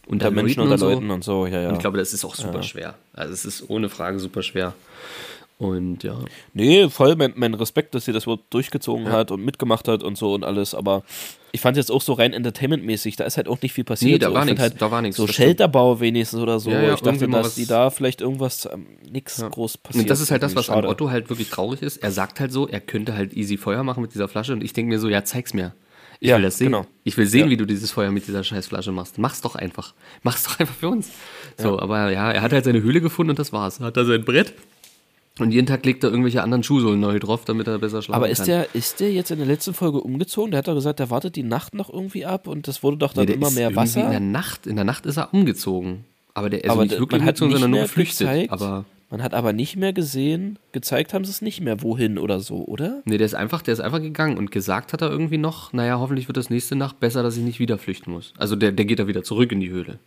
unter, 0.06 0.28
Unter 0.28 0.30
Menschen, 0.30 0.60
unter 0.60 0.74
und 0.74 0.78
so. 0.78 0.90
Leuten 0.90 1.10
und 1.10 1.24
so, 1.24 1.46
ja, 1.46 1.62
ja. 1.62 1.68
Und 1.68 1.74
ich 1.74 1.80
glaube, 1.80 1.98
das 1.98 2.12
ist 2.12 2.24
auch 2.24 2.34
super 2.34 2.62
schwer. 2.62 2.94
Also 3.14 3.32
es 3.32 3.44
ist 3.44 3.70
ohne 3.70 3.88
Frage 3.88 4.18
super 4.18 4.42
schwer. 4.42 4.74
Und 5.56 6.02
ja. 6.02 6.18
Nee, 6.52 6.88
voll 6.88 7.14
mein, 7.16 7.32
mein 7.36 7.54
Respekt, 7.54 7.94
dass 7.94 8.04
sie 8.04 8.12
das 8.12 8.24
überhaupt 8.24 8.52
durchgezogen 8.52 9.10
hat 9.12 9.30
und 9.30 9.44
mitgemacht 9.44 9.86
hat 9.86 10.02
und 10.02 10.18
so 10.18 10.34
und 10.34 10.44
alles, 10.44 10.74
aber 10.74 11.04
ich 11.52 11.60
fand 11.60 11.76
jetzt 11.76 11.92
auch 11.92 12.02
so 12.02 12.14
rein 12.14 12.32
entertainmentmäßig, 12.32 13.14
da 13.14 13.22
ist 13.24 13.36
halt 13.36 13.46
auch 13.46 13.62
nicht 13.62 13.72
viel 13.72 13.84
passiert. 13.84 14.12
Nee, 14.14 14.18
da 14.18 14.28
so. 14.30 14.34
war 14.34 14.44
nix, 14.44 14.60
halt 14.60 14.82
da 14.82 14.90
war 14.90 15.00
nix, 15.00 15.16
So. 15.16 15.28
Shelterbau 15.28 16.00
wenigstens 16.00 16.40
oder 16.40 16.58
so. 16.58 16.70
Ja, 16.70 16.82
ja, 16.82 16.94
ich 16.94 17.00
dachte, 17.00 17.28
dass 17.28 17.54
die 17.54 17.66
da 17.66 17.90
vielleicht 17.90 18.20
irgendwas, 18.20 18.68
ähm, 18.72 18.86
nix 19.08 19.40
groß 19.48 19.78
passiert. 19.78 20.02
Und 20.02 20.10
das 20.10 20.20
ist 20.20 20.32
halt 20.32 20.42
das, 20.42 20.56
was 20.56 20.68
an. 20.68 20.84
Otto 20.84 21.10
halt 21.10 21.28
wirklich 21.30 21.50
traurig 21.50 21.80
ist. 21.82 21.98
Er 21.98 22.10
sagt 22.10 22.40
halt 22.40 22.50
so, 22.50 22.66
er 22.66 22.80
könnte 22.80 23.14
halt 23.14 23.34
easy 23.34 23.56
Feuer 23.56 23.84
machen 23.84 24.02
mit 24.02 24.12
dieser 24.12 24.26
Flasche 24.26 24.52
und 24.52 24.64
ich 24.64 24.72
denke 24.72 24.92
mir 24.92 24.98
so, 24.98 25.08
ja, 25.08 25.22
zeig's 25.22 25.54
mir. 25.54 25.72
Ich 26.18 26.30
Ja, 26.30 26.36
will 26.36 26.42
das 26.42 26.58
sehen. 26.58 26.72
genau. 26.72 26.86
Ich 27.04 27.16
will 27.16 27.26
sehen, 27.26 27.44
Ja. 27.44 27.50
wie 27.50 27.56
du 27.56 27.64
dieses 27.66 27.92
Feuer 27.92 28.10
mit 28.10 28.26
dieser 28.26 28.42
scheiß 28.42 28.66
Flasche 28.66 28.90
machst. 28.90 29.18
Mach's 29.18 29.40
doch 29.40 29.54
einfach. 29.54 29.94
Mach's 30.24 30.42
doch 30.42 30.58
einfach 30.58 30.74
für 30.74 30.88
uns. 30.88 31.10
So, 31.56 31.78
aber 31.78 32.10
ja, 32.10 32.32
er 32.32 32.42
hat 32.42 32.52
halt 32.52 32.64
seine 32.64 32.82
Höhle 32.82 33.00
gefunden 33.00 33.30
und 33.30 33.38
das 33.38 33.52
war's. 33.52 33.78
Er 33.78 33.86
hat 33.86 33.96
da 33.96 34.04
sein 34.04 34.24
Brett 34.24 34.52
und 35.40 35.50
jeden 35.52 35.66
Tag 35.66 35.84
legt 35.84 36.04
er 36.04 36.10
irgendwelche 36.10 36.42
anderen 36.42 36.62
Schuhsohlen 36.62 37.00
neu 37.00 37.18
drauf, 37.18 37.44
damit 37.44 37.66
er 37.66 37.78
besser 37.78 38.02
schlafen 38.02 38.16
Aber 38.16 38.26
kann. 38.26 38.32
ist 38.32 38.46
der, 38.46 38.74
ist 38.74 39.00
der 39.00 39.12
jetzt 39.12 39.30
in 39.30 39.38
der 39.38 39.46
letzten 39.46 39.74
Folge 39.74 40.00
umgezogen? 40.00 40.52
Der 40.52 40.58
hat 40.58 40.68
doch 40.68 40.74
gesagt, 40.74 41.00
der 41.00 41.10
wartet 41.10 41.34
die 41.36 41.42
Nacht 41.42 41.74
noch 41.74 41.92
irgendwie 41.92 42.24
ab 42.24 42.46
und 42.46 42.68
das 42.68 42.82
wurde 42.82 42.98
doch 42.98 43.12
dann 43.12 43.26
Nee, 43.26 43.32
immer 43.32 43.50
mehr 43.50 43.74
Wasser. 43.74 44.04
In 44.04 44.10
der 44.10 44.20
Nacht, 44.20 44.66
in 44.66 44.76
der 44.76 44.84
Nacht 44.84 45.06
ist 45.06 45.16
er 45.16 45.34
umgezogen. 45.34 46.04
Aber 46.34 46.50
der 46.50 46.60
ist 46.64 46.70
also 46.70 46.80
aber 46.80 46.84
nicht 46.84 46.98
wirklich 46.98 47.20
umgezogen, 47.20 47.52
sondern 47.52 47.70
nur 47.72 47.80
geflüchtet. 47.82 48.18
gezeigt, 48.28 48.52
Aber 48.52 48.84
man 49.10 49.22
hat 49.22 49.34
aber 49.34 49.52
nicht 49.52 49.76
mehr 49.76 49.92
gesehen, 49.92 50.58
gezeigt 50.72 51.14
haben 51.14 51.24
sie 51.24 51.30
es 51.30 51.42
nicht 51.42 51.60
mehr, 51.60 51.82
wohin 51.82 52.18
oder 52.18 52.40
so, 52.40 52.64
oder? 52.64 53.02
nee, 53.04 53.18
der 53.18 53.26
ist 53.26 53.34
einfach, 53.34 53.62
der 53.62 53.74
ist 53.74 53.80
einfach 53.80 54.00
gegangen 54.00 54.38
und 54.38 54.50
gesagt 54.50 54.92
hat 54.92 55.02
er 55.02 55.10
irgendwie 55.10 55.38
noch, 55.38 55.72
naja, 55.72 55.98
hoffentlich 56.00 56.26
wird 56.28 56.36
das 56.36 56.50
nächste 56.50 56.74
Nacht 56.76 56.98
besser, 57.00 57.22
dass 57.22 57.36
ich 57.36 57.42
nicht 57.44 57.58
wieder 57.60 57.78
flüchten 57.78 58.10
muss. 58.12 58.32
Also 58.38 58.56
der, 58.56 58.72
der 58.72 58.84
geht 58.84 58.98
da 58.98 59.06
wieder 59.06 59.22
zurück 59.22 59.52
in 59.52 59.60
die 59.60 59.70
Höhle. 59.70 59.98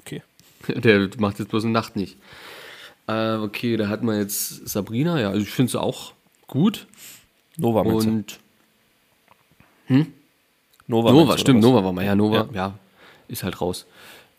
Okay. 0.00 0.22
Der 0.68 1.08
macht 1.18 1.38
jetzt 1.38 1.48
bloß 1.50 1.64
eine 1.64 1.72
Nacht 1.72 1.96
nicht. 1.96 2.16
Äh, 3.08 3.36
okay, 3.36 3.76
da 3.76 3.88
hatten 3.88 4.06
wir 4.06 4.18
jetzt 4.18 4.68
Sabrina, 4.68 5.18
ja, 5.20 5.30
also 5.30 5.40
ich 5.40 5.50
finde 5.50 5.72
sie 5.72 5.80
auch 5.80 6.12
gut. 6.46 6.86
Nova 7.56 7.82
meinst 7.82 8.06
du? 8.06 8.10
Und 8.10 8.40
Nova, 10.86 11.12
Nova, 11.12 11.34
du, 11.34 11.40
stimmt? 11.40 11.60
Nova 11.60 11.82
war 11.82 11.92
mal. 11.92 12.04
Ja, 12.04 12.14
Nova, 12.14 12.36
Ja. 12.36 12.48
ja. 12.52 12.78
ist 13.28 13.42
halt 13.42 13.60
raus. 13.60 13.86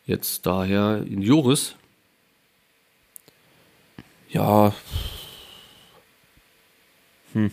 Jetzt 0.05 0.45
daher 0.45 1.03
in 1.07 1.21
Joris. 1.21 1.75
Ja. 4.29 4.73
Hm. 7.33 7.51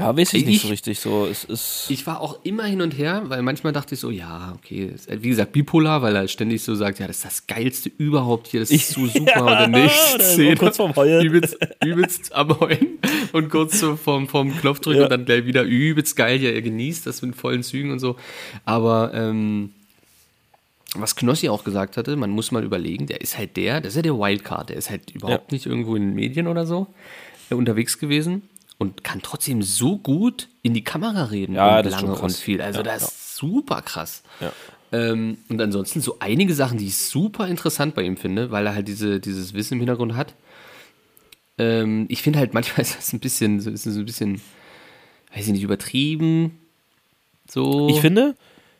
Ja, 0.00 0.16
weiß 0.16 0.34
ich, 0.34 0.44
nicht 0.46 0.56
Ich- 0.56 0.62
so 0.62 0.68
richtig. 0.68 0.98
So, 1.00 1.26
es 1.26 1.44
ist. 1.44 1.86
Ich 1.90 2.06
war 2.06 2.20
auch 2.20 2.38
immer 2.44 2.64
hin 2.64 2.80
und 2.82 2.96
her, 2.96 3.22
weil 3.26 3.42
manchmal 3.42 3.72
dachte 3.72 3.94
ich 3.94 4.00
so, 4.00 4.10
ja, 4.10 4.54
okay, 4.56 4.92
wie 5.08 5.28
gesagt, 5.28 5.52
bipolar, 5.52 6.02
weil 6.02 6.16
er 6.16 6.26
ständig 6.28 6.62
so 6.62 6.74
sagt, 6.74 6.98
ja, 6.98 7.06
das 7.06 7.16
ist 7.18 7.24
das 7.26 7.46
Geilste 7.46 7.90
überhaupt 7.98 8.48
hier, 8.48 8.60
das 8.60 8.70
ist 8.70 8.90
so 8.90 9.06
super. 9.06 9.68
nächste 9.68 10.14
oder 10.16 10.24
so 10.24 10.32
Szene, 10.32 10.56
kurz 10.56 10.76
vorm 10.76 10.96
Heulen. 10.96 11.24
Übelst, 11.24 11.56
übelst 11.84 12.34
am 12.34 12.58
Heulen 12.60 12.98
und 13.32 13.50
kurz 13.50 13.78
so 13.78 13.96
vorm, 13.96 14.26
vorm 14.28 14.56
Knopf 14.56 14.80
drücken 14.80 14.98
Ja. 14.98 15.04
und 15.04 15.10
dann 15.10 15.24
gleich 15.24 15.44
wieder 15.46 15.62
übelst 15.62 16.16
geil, 16.16 16.40
ja, 16.42 16.50
er 16.50 16.62
genießt 16.62 17.06
das 17.06 17.22
mit 17.22 17.36
vollen 17.36 17.62
Zügen 17.62 17.90
und 17.92 17.98
so. 18.00 18.16
Aber, 18.64 19.12
ähm, 19.14 19.70
was 20.96 21.14
Knossi 21.14 21.48
auch 21.48 21.62
gesagt 21.62 21.96
hatte, 21.96 22.16
man 22.16 22.30
muss 22.30 22.50
mal 22.50 22.64
überlegen, 22.64 23.06
der 23.06 23.20
ist 23.20 23.38
halt 23.38 23.56
der, 23.56 23.80
das 23.80 23.90
ist 23.92 23.96
ja 23.96 24.02
der 24.02 24.18
Wildcard, 24.18 24.70
der 24.70 24.76
ist 24.76 24.90
halt 24.90 25.10
überhaupt 25.12 25.52
Ja. 25.52 25.54
nicht 25.56 25.66
irgendwo 25.66 25.94
in 25.94 26.02
den 26.02 26.14
Medien 26.14 26.48
oder 26.48 26.66
so 26.66 26.88
äh, 27.50 27.54
unterwegs 27.54 27.98
gewesen 27.98 28.42
und 28.80 29.04
kann 29.04 29.20
trotzdem 29.22 29.62
so 29.62 29.98
gut 29.98 30.48
in 30.62 30.72
die 30.72 30.82
Kamera 30.82 31.24
reden 31.24 31.54
Ja, 31.54 31.76
und 31.76 31.86
das 31.86 32.00
lange 32.00 32.18
und 32.18 32.32
viel. 32.32 32.62
Also 32.62 32.78
Ja, 32.78 32.82
das 32.82 33.02
ist 33.02 33.36
super 33.36 33.82
krass. 33.82 34.22
Ja. 34.40 34.52
Ähm, 34.90 35.36
und 35.50 35.60
ansonsten 35.60 36.00
so 36.00 36.16
einige 36.18 36.54
Sachen, 36.54 36.78
die 36.78 36.86
ich 36.86 36.96
super 36.96 37.46
interessant 37.46 37.94
bei 37.94 38.02
ihm 38.02 38.16
finde, 38.16 38.50
weil 38.50 38.66
er 38.66 38.74
halt 38.74 38.88
diese, 38.88 39.20
dieses 39.20 39.52
Wissen 39.52 39.74
im 39.74 39.80
Hintergrund 39.80 40.16
hat. 40.16 40.34
Ähm, 41.58 42.06
ich 42.08 42.22
finde 42.22 42.38
halt 42.38 42.54
manchmal 42.54 42.80
ist 42.86 42.96
das 42.96 43.12
ein 43.12 43.20
bisschen, 43.20 43.60
so 43.60 43.68
ist 43.70 43.84
es 43.84 43.96
ein 43.96 44.06
bisschen, 44.06 44.40
weiß 45.34 45.46
ich 45.46 45.52
nicht, 45.52 45.62
übertrieben. 45.62 46.58
So. 47.50 47.90
Ich 47.90 48.00
finde, 48.00 48.34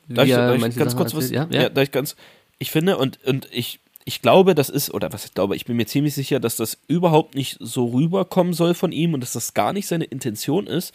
darf 0.09 0.27
ich, 0.27 0.33
darf 0.33 0.55
ich 0.55 0.63
ganz 0.63 0.77
Sachen 0.77 0.97
kurz 0.97 1.15
was? 1.15 1.31
erzählt? 1.31 1.53
Ja, 1.53 1.63
ja. 1.65 1.69
darf 1.69 1.85
ich 1.85 1.93
ganz. 1.93 2.17
Ich 2.59 2.71
finde 2.71 2.97
und 2.97 3.23
und 3.27 3.49
ich 3.53 3.81
ich 4.11 4.23
glaube, 4.23 4.57
das 4.57 4.69
ist 4.71 4.93
oder 4.93 5.13
was 5.13 5.25
ich 5.25 5.35
glaube, 5.35 5.55
ich 5.55 5.67
bin 5.67 5.77
mir 5.77 5.87
ziemlich 5.87 6.15
sicher, 6.17 6.41
dass 6.41 6.57
das 6.57 6.79
überhaupt 6.89 7.37
nicht 7.37 7.57
so 7.61 7.87
rüberkommen 7.87 8.55
soll 8.55 8.75
von 8.75 8.91
ihm 8.91 9.15
und 9.15 9.21
dass 9.21 9.35
das 9.35 9.55
gar 9.55 9.73
nicht 9.73 9.87
seine 9.87 10.03
Intention 10.05 10.67
ist. 10.67 10.93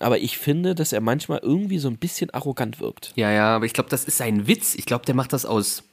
Aber 0.00 0.18
ich 0.18 0.38
finde, 0.38 0.74
dass 0.74 0.92
er 0.92 1.00
manchmal 1.00 1.38
irgendwie 1.40 1.78
so 1.78 1.86
ein 1.88 1.98
bisschen 1.98 2.30
arrogant 2.30 2.80
wirkt. 2.80 3.12
Ja, 3.14 3.30
ja, 3.30 3.54
aber 3.54 3.64
ich 3.64 3.72
glaube, 3.74 3.90
das 3.90 4.04
ist 4.04 4.16
sein 4.18 4.48
Witz. 4.48 4.74
Ich 4.74 4.86
glaube, 4.86 5.04
der 5.06 5.14
macht 5.14 5.32
das 5.32 5.46
aus. 5.46 5.84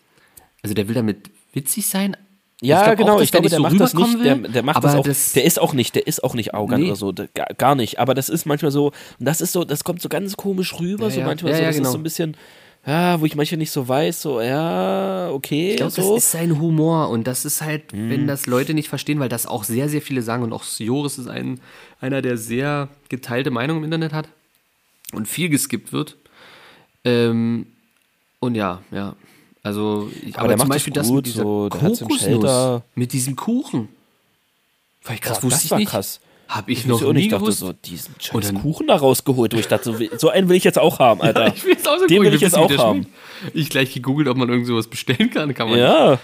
Also 0.63 0.74
der 0.74 0.88
will 0.88 0.95
damit 0.95 1.30
witzig 1.53 1.86
sein. 1.86 2.18
Ja, 2.61 2.82
glaub 2.82 2.93
auch, 2.93 2.97
genau. 2.97 3.13
dass 3.18 3.24
ich 3.26 3.32
glaube, 3.32 3.49
der 3.49 3.59
nicht 3.59 3.63
macht 3.80 3.91
so 3.91 3.97
das 3.99 4.13
nicht. 4.13 4.26
Der, 4.26 4.36
der 4.38 4.63
macht 4.63 4.84
das 4.84 4.95
auch. 4.95 5.05
das- 5.05 5.34
der 5.34 5.43
ist 5.45 5.59
auch 5.61 5.74
nicht. 5.74 5.93
Der 5.93 6.07
ist 6.07 6.24
auch 6.24 6.34
nicht 6.34 6.55
arrogant 6.55 6.82
Nee. 6.82 6.88
oder 6.89 6.95
so. 6.95 7.11
Der, 7.11 7.28
gar, 7.57 7.76
nicht. 7.76 7.99
Aber 7.99 8.16
das 8.16 8.30
ist 8.30 8.45
manchmal 8.45 8.72
so. 8.72 8.88
Und 9.20 9.26
das 9.28 9.39
ist 9.39 9.51
so. 9.51 9.63
Das 9.66 9.84
kommt 9.84 10.01
so 10.01 10.09
ganz 10.09 10.36
komisch 10.36 10.80
rüber. 10.80 11.05
Ja, 11.05 11.11
so 11.11 11.20
ja. 11.20 11.26
manchmal 11.28 11.51
Ja, 11.51 11.57
so. 11.59 11.63
Das 11.66 11.76
genau. 11.76 11.88
ist 11.89 11.91
so 11.91 11.99
ein 11.99 12.03
bisschen. 12.03 12.38
Ja, 12.88 13.20
wo 13.20 13.26
ich 13.26 13.36
manchmal 13.36 13.58
nicht 13.58 13.72
so 13.72 13.88
weiß. 13.88 14.22
So 14.22 14.42
ja, 14.42 15.30
okay. 15.32 15.72
Ich 15.72 15.78
glaube, 15.78 15.92
so. 15.92 16.14
das 16.16 16.24
ist 16.26 16.32
sein 16.32 16.60
Humor 16.60 17.10
und 17.10 17.26
das 17.26 17.44
ist 17.46 17.62
halt, 17.62 17.94
Mhm. 17.94 18.10
wenn 18.12 18.28
das 18.28 18.46
Leute 18.46 18.74
nicht 18.74 18.90
verstehen, 18.90 19.20
weil 19.20 19.30
das 19.30 19.48
auch 19.48 19.64
sehr, 19.64 19.90
sehr 19.90 20.02
viele 20.02 20.22
sagen 20.22 20.44
und 20.44 20.54
auch 20.54 20.64
Joris 20.78 21.18
ist 21.18 21.28
ein, 21.28 21.60
einer, 22.00 22.22
der 22.22 22.38
sehr 22.38 22.90
geteilte 23.10 23.50
Meinung 23.50 23.78
im 23.78 23.84
Internet 23.86 24.14
hat 24.14 24.30
und 25.14 25.28
viel 25.28 25.50
geskippt 25.50 25.92
wird. 25.94 26.18
Ähm, 27.04 27.68
und 28.40 28.56
ja, 28.56 28.82
ja. 28.92 29.16
Also, 29.64 30.12
ich, 30.24 30.38
Aber 30.38 30.50
der 30.50 30.58
zum 30.58 30.68
macht 30.68 30.76
Beispiel 30.76 30.94
das 30.94 31.08
das 31.08 31.12
gut, 31.12 31.18
mit 31.18 31.26
dieser 31.28 31.42
so, 31.44 31.70
Kokosnuss, 31.72 32.82
mit 32.94 33.14
diesem 33.14 33.36
Kuchen. 33.36 33.90
Weil 35.04 35.18
krass, 35.18 35.40
Boah, 35.40 35.44
wusste 35.46 35.56
das 35.58 35.66
ich 35.66 35.72
war 35.72 35.80
nicht. 35.80 35.90
krass. 35.90 36.20
Hab 36.48 36.70
ich, 36.70 36.80
Ich 36.80 36.86
noch 36.86 37.02
nie 37.14 37.28
dachte 37.28 37.41
gewusst. 37.43 37.60
so, 37.60 37.74
diesen 37.74 38.14
scheiß 38.20 38.54
Kuchen 38.62 38.88
da 38.88 38.96
rausgeholt, 38.96 39.54
wo 39.54 39.58
ich 39.58 39.68
dachte, 39.68 39.84
so, 39.86 40.18
so 40.18 40.30
einen 40.30 40.48
will 40.48 40.56
ich 40.56 40.64
jetzt 40.64 40.78
auch 40.78 41.00
haben, 41.00 41.22
Alter. 41.22 41.54
ich 41.56 41.64
will 41.64 41.72
jetzt 41.74 41.88
auch 41.88 41.98
so 41.98 42.06
Den 42.06 42.22
will 42.22 42.34
ich 42.34 42.41
jetzt 42.41 42.56
auch 42.58 42.72
haben. 42.78 43.08
Ich 43.54 43.70
gleich 43.70 43.93
gegoogelt, 43.93 44.28
ob 44.28 44.38
man 44.38 44.48
irgend 44.50 44.68
sowas 44.68 44.88
bestellen 44.88 45.30
kann. 45.32 45.54
kann 45.54 45.70
man 45.70 45.80
Ja. 45.80 46.20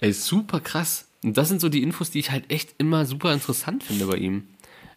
Ey, 0.00 0.12
super 0.12 0.60
krass. 0.60 1.08
Und 1.24 1.36
das 1.38 1.48
sind 1.48 1.60
so 1.60 1.68
die 1.70 1.82
Infos, 1.82 2.10
die 2.10 2.18
ich 2.18 2.30
halt 2.30 2.44
echt 2.50 2.74
immer 2.78 3.06
super 3.06 3.32
interessant 3.32 3.82
finde 3.82 4.06
bei 4.06 4.16
ihm. 4.18 4.44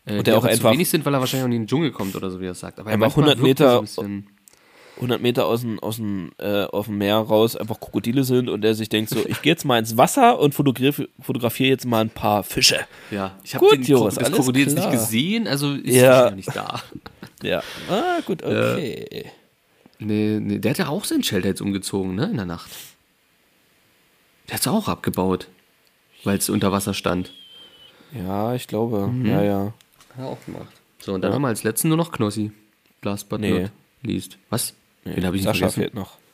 Äh, 0.05 0.17
Und 0.19 0.27
der 0.27 0.37
auch 0.37 0.43
einfach- 0.43 0.69
zu 0.69 0.73
wenig 0.75 0.89
sind, 0.89 1.05
weil 1.05 1.13
er 1.13 1.19
wahrscheinlich 1.21 1.43
auch 1.43 1.47
in 1.47 1.51
den 1.61 1.67
Dschungel 1.67 1.91
kommt 1.91 2.15
oder 2.15 2.29
so, 2.29 2.39
wie 2.41 2.45
er 2.45 2.53
sagt. 2.53 2.79
Aber 2.79 2.89
Einfach 2.89 3.15
manchmal 3.15 3.35
100 3.35 3.45
wirkt 3.45 3.59
er 3.61 3.81
Meter- 3.81 3.87
So 3.87 4.01
100 4.97 5.21
Meter 5.21 5.45
aus 5.45 5.61
dem, 5.61 5.79
aus 5.79 5.97
dem, 5.97 6.31
äh, 6.39 6.63
auf 6.65 6.87
dem 6.87 6.97
Meer 6.97 7.17
raus 7.17 7.55
einfach 7.55 7.79
Krokodile 7.79 8.23
sind 8.23 8.49
und 8.49 8.61
der 8.61 8.73
sich 8.75 8.89
denkt 8.89 9.09
so, 9.11 9.19
ich 9.25 9.41
gehe 9.41 9.51
jetzt 9.53 9.63
mal 9.65 9.77
ins 9.79 9.95
Wasser 9.97 10.39
und 10.39 10.53
fotografiere 10.55 11.07
fotografiere 11.21 11.69
jetzt 11.69 11.85
mal 11.85 12.01
ein 12.01 12.09
paar 12.09 12.43
Fische. 12.43 12.79
ja, 13.11 13.35
ich 13.43 13.53
habe 13.55 13.65
Gut, 13.65 13.75
den 13.75 13.83
Joris, 13.83 14.15
das 14.15 14.31
Krokodil 14.31 14.63
jetzt 14.65 14.75
nicht 14.75 14.91
gesehen, 14.91 15.47
also 15.47 15.73
ist 15.73 15.95
Ja. 15.95 16.31
nicht 16.31 16.55
da. 16.55 16.81
Ja. 17.43 17.61
Ah, 17.87 18.19
gut, 18.25 18.41
okay. 18.41 19.25
Nee, 19.99 20.39
nee, 20.41 20.57
der 20.57 20.71
hat 20.71 20.77
ja 20.79 20.87
auch 20.87 21.03
sein 21.05 21.21
Shelter 21.23 21.49
jetzt 21.49 21.61
umgezogen, 21.61 22.15
ne, 22.15 22.25
in 22.25 22.37
der 22.37 22.45
Nacht. 22.47 22.71
Der 24.47 24.55
hat 24.55 24.61
es 24.61 24.67
auch 24.67 24.87
abgebaut, 24.87 25.47
weil 26.23 26.37
es 26.39 26.49
unter 26.49 26.71
Wasser 26.71 26.95
stand. 26.95 27.31
Ja, 28.11 28.55
ich 28.55 28.67
glaube. 28.67 29.07
Mhm. 29.07 29.25
Ja, 29.27 29.43
ja. 29.43 29.73
Hat 30.09 30.17
er 30.19 30.25
auch 30.25 30.43
gemacht. 30.45 30.67
So, 30.99 31.13
und 31.13 31.21
dann 31.21 31.31
haben 31.31 31.41
wir 31.43 31.49
als 31.49 31.63
letzten 31.63 31.89
nur 31.89 31.97
noch 31.97 32.11
Knossi. 32.11 32.51
Last 33.03 33.29
but 33.29 33.39
Nee. 33.41 33.61
not 33.61 33.71
least. 34.01 34.37
Was? 34.49 34.73
Den 35.05 35.25
habe 35.25 35.37
ich 35.37 35.43
Sascha 35.43 35.69
vergessen. 35.69 35.81
fehlt 35.81 35.93
noch. 35.93 36.17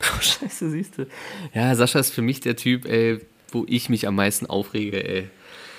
Oh, 0.00 0.20
scheiße, 0.20 0.70
siehst 0.70 0.96
du. 0.98 1.06
Ja, 1.54 1.74
Sascha 1.74 1.98
ist 1.98 2.10
für 2.10 2.22
mich 2.22 2.38
der 2.40 2.54
Typ, 2.54 2.84
ey, 2.86 3.18
wo 3.50 3.64
ich 3.68 3.88
mich 3.88 4.06
am 4.06 4.14
meisten 4.14 4.46
aufrege, 4.46 5.04
ey. 5.08 5.28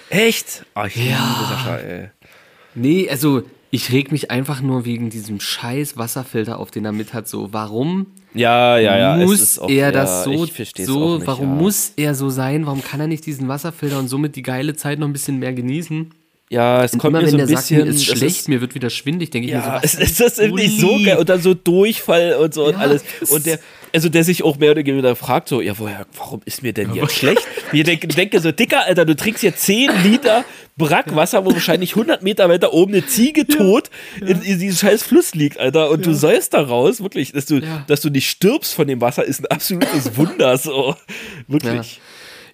Echt? 0.10 0.66
Ah, 0.74 0.88
ich 0.88 0.96
liebe 0.96 1.10
Sascha, 1.50 1.78
ey. 1.78 2.10
Nee, 2.76 3.10
also 3.10 3.44
ich 3.72 3.92
reg 3.94 4.12
mich 4.12 4.30
einfach 4.32 4.60
nur 4.62 4.84
wegen 4.84 5.10
diesem 5.10 5.40
scheiß 5.40 5.96
Wasserfilter 5.96 6.60
auf, 6.60 6.70
den 6.72 6.84
er 6.84 6.92
mit 6.92 7.14
hat. 7.14 7.30
So, 7.30 7.54
warum 7.54 8.08
Ja, 8.34 8.78
ja, 8.78 8.98
ja. 8.98 9.26
muss 9.26 9.58
auch- 9.60 9.70
er 9.70 9.76
ja, 9.76 9.92
das 9.92 10.24
so, 10.26 10.46
versteh's 10.48 10.88
so 10.88 11.02
auch 11.02 11.16
nicht, 11.20 11.28
warum 11.28 11.48
ja. 11.50 11.56
muss 11.56 11.94
er 11.96 12.14
so 12.16 12.30
sein? 12.30 12.66
Warum 12.66 12.84
kann 12.84 13.00
er 13.00 13.08
nicht 13.08 13.26
diesen 13.26 13.48
Wasserfilter 13.48 14.00
und 14.00 14.08
somit 14.10 14.36
die 14.36 14.42
geile 14.42 14.76
Zeit 14.76 15.00
noch 15.00 15.08
ein 15.08 15.14
bisschen 15.14 15.40
mehr 15.40 15.54
genießen? 15.54 16.14
Ja, 16.52 16.84
es 16.84 16.94
Und 16.94 17.00
kommt 17.00 17.14
immer 17.16 17.22
mir 17.24 17.30
so 17.30 17.38
ein 17.38 17.48
sagt, 17.48 17.60
bisschen... 17.70 17.84
mir 17.84 17.94
ist 17.94 18.06
schlecht, 18.06 18.48
mir 18.48 18.60
wird 18.60 18.74
wieder 18.74 18.90
schwindig, 18.90 19.30
denke 19.30 19.48
ich 19.50 19.54
mir 19.54 19.62
so, 19.62 19.68
Ja, 19.68 19.80
es 19.84 19.94
ist 19.94 20.20
das 20.20 20.40
irgendwie 20.40 20.68
so 20.68 20.98
geil. 21.06 21.18
Und 21.18 21.30
dann 21.30 21.42
so 21.42 21.54
Durchfall 21.54 22.34
und 22.34 22.54
so 22.56 22.66
und 22.66 22.74
Ja, 22.74 22.80
alles. 22.80 23.04
es 23.22 23.30
Und 23.30 23.46
der, 23.46 23.60
also 23.94 24.10
der 24.10 24.24
sich 24.24 24.42
auch 24.44 24.58
mehr 24.58 24.72
oder 24.72 24.84
weniger 24.84 25.16
fragt 25.16 25.48
so, 25.48 25.62
ja, 25.62 25.78
woher, 25.78 26.08
warum 26.18 26.42
ist 26.46 26.64
mir 26.64 26.74
denn 26.74 26.94
jetzt 26.96 27.14
schlecht? 27.16 27.48
Ich 27.72 27.84
denke, 27.84 28.08
denke 28.08 28.40
so, 28.40 28.52
Dicker, 28.52 28.84
Alter, 28.86 29.06
du 29.06 29.16
trinkst 29.16 29.42
hier 29.42 29.56
10 29.56 29.92
Liter 30.04 30.44
Brackwasser, 30.76 31.46
wo 31.46 31.52
wahrscheinlich 31.52 31.92
100 31.92 32.24
Meter 32.24 32.50
weiter 32.50 32.74
oben 32.74 32.94
eine 32.94 33.06
Ziege 33.06 33.46
tot 33.46 33.90
in, 34.22 34.42
in 34.42 34.58
diesem 34.60 34.76
scheiß 34.78 35.04
Fluss 35.04 35.36
liegt, 35.36 35.60
Alter. 35.60 35.92
Und 35.92 36.06
du 36.06 36.14
säust 36.16 36.54
da 36.56 36.62
raus, 36.62 37.02
wirklich, 37.02 37.32
dass 37.34 37.46
du, 37.46 37.60
Ja. 37.60 37.84
dass 37.88 38.02
du 38.02 38.10
nicht 38.10 38.28
stirbst 38.30 38.74
von 38.74 38.88
dem 38.88 39.02
Wasser, 39.02 39.24
ist 39.24 39.42
ein 39.42 39.48
absolutes 39.48 40.16
Wunder, 40.18 40.58
so. 40.58 40.96
Wirklich. 41.48 42.00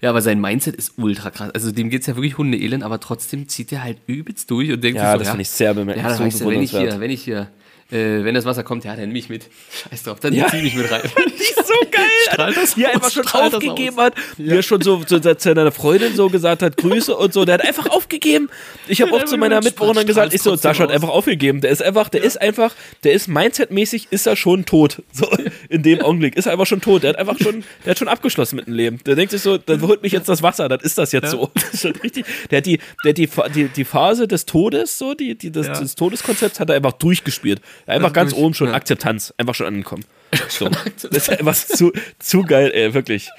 Ja, 0.06 0.12
aber 0.12 0.22
sein 0.22 0.40
Mindset 0.40 0.76
ist 0.76 1.00
ultra 1.00 1.32
krass. 1.32 1.50
Also 1.56 1.72
dem 1.72 1.90
geht's 1.90 2.06
ja 2.06 2.16
wirklich 2.16 2.38
Hundeelend, 2.38 2.84
aber 2.84 3.00
trotzdem 3.00 3.48
zieht 3.48 3.72
er 3.72 3.84
halt 3.84 3.98
übelst 4.06 4.52
durch 4.52 4.72
und 4.72 4.84
denkt 4.84 5.00
Ja, 5.00 5.06
sich 5.06 5.14
so, 5.14 5.18
das 5.18 5.30
finde 5.30 5.42
ich 5.42 5.50
sehr 5.50 5.74
bemerkenswert. 5.74 6.20
Ja, 6.20 6.30
so 6.30 6.44
ja, 6.44 6.52
wenn 6.52 6.62
ich 6.62 6.70
hier, 6.70 7.00
wenn 7.00 7.10
ich 7.10 7.24
hier, 7.24 7.48
äh, 7.92 8.24
wenn 8.24 8.34
das 8.36 8.46
Wasser 8.46 8.64
kommt, 8.64 8.84
ja, 8.84 8.92
dann 8.96 9.04
nimm 9.06 9.14
mich 9.14 9.30
mit. 9.30 9.48
Scheiß 9.90 10.04
drauf, 10.04 10.20
dann 10.20 10.34
Ja. 10.34 10.48
zieh 10.48 10.62
mich 10.62 10.76
mit 10.76 10.90
rein. 10.92 11.02
Die 11.28 11.44
ist 11.44 11.68
so 11.68 11.74
geil, 11.92 12.54
das 12.56 12.76
Wie 12.78 12.84
er 12.84 12.94
einfach 12.94 13.12
schon 13.12 13.24
das 13.24 13.54
aufgegeben 13.54 13.98
hat. 13.98 14.14
Wie 14.38 14.50
er 14.50 14.64
schon 14.64 14.82
so 14.82 15.04
zu, 15.04 15.20
zu 15.20 15.36
seiner 15.38 15.72
Freundin 15.72 16.16
so 16.16 16.30
gesagt 16.30 16.62
hat, 16.64 16.78
Grüße 16.78 17.16
und 17.16 17.34
so. 17.34 17.46
Der 17.46 17.56
hat 17.56 17.62
einfach 17.66 17.88
aufgegeben. 17.90 18.50
Ich 18.88 19.02
habe 19.02 19.12
Ja, 19.12 19.18
auch 19.18 19.26
zu 19.26 19.38
meiner 19.38 19.62
Mitbewohnerin 19.62 20.08
gesagt, 20.08 20.34
ich 20.34 20.42
so, 20.42 20.56
Sascha 20.56 20.84
hat 20.84 20.92
einfach 20.92 21.10
aufgegeben. 21.10 21.62
Der 21.62 21.70
ist 21.72 21.84
einfach, 21.84 22.10
der 22.10 22.24
ist 22.24 22.42
einfach, 22.42 22.74
der 23.04 23.14
ist 23.14 23.28
mindsetmäßig, 23.28 24.08
ist 24.12 24.26
er 24.26 24.36
schon 24.36 24.66
tot. 24.66 25.04
So, 25.12 25.28
in 25.70 25.84
dem 25.84 26.02
Augenblick 26.02 26.36
ist 26.36 26.46
er 26.48 26.54
einfach 26.54 26.66
schon 26.66 26.82
tot. 26.82 27.04
Der 27.04 27.10
hat 27.12 27.18
einfach 27.20 27.38
schon, 27.40 27.64
der 27.86 27.92
hat 27.92 28.00
schon 28.00 28.08
abgeschlossen 28.08 28.56
mit 28.58 28.68
dem 28.68 28.74
Leben. 28.74 29.00
Der 29.06 29.16
denkt 29.16 29.32
sich 29.32 29.42
so, 29.42 29.58
dann 29.58 29.82
holt 29.82 30.02
mich 30.02 30.12
jetzt 30.12 30.28
das 30.28 30.42
Wasser, 30.42 30.68
dann 30.70 30.80
ist 30.80 30.98
das 30.98 31.12
jetzt 31.12 31.30
so. 31.32 31.52
Das 31.54 31.84
ist 31.84 32.04
richtig. 32.04 32.26
Der 32.52 32.58
hat 32.58 32.66
die, 32.66 32.80
der 33.04 33.10
hat 33.12 33.18
die, 33.18 33.28
die, 33.54 33.68
die 33.70 33.86
Phase 33.86 34.28
des 34.28 34.46
Todes, 34.46 34.98
so, 34.98 35.14
die, 35.14 35.36
die, 35.38 35.52
das, 35.52 35.68
Ja. 35.68 35.80
des 35.80 35.96
Todeskonzepts 35.96 36.60
hat 36.60 36.70
er 36.70 36.76
einfach 36.76 36.94
durchgespielt. 36.94 37.62
Einfach 37.86 38.14
ganz 38.14 38.32
durch, 38.32 38.42
oben 38.42 38.54
schon 38.54 38.68
ja. 38.70 38.74
Akzeptanz, 38.74 39.34
einfach 39.38 39.56
schon 39.56 39.68
angekommen. 39.68 40.04
So. 40.50 40.68
Das 40.68 41.04
ist 41.04 41.30
einfach 41.30 41.56
zu, 41.56 41.94
zu 42.20 42.42
geil, 42.42 42.72
ey, 42.74 42.94
wirklich. 42.94 43.30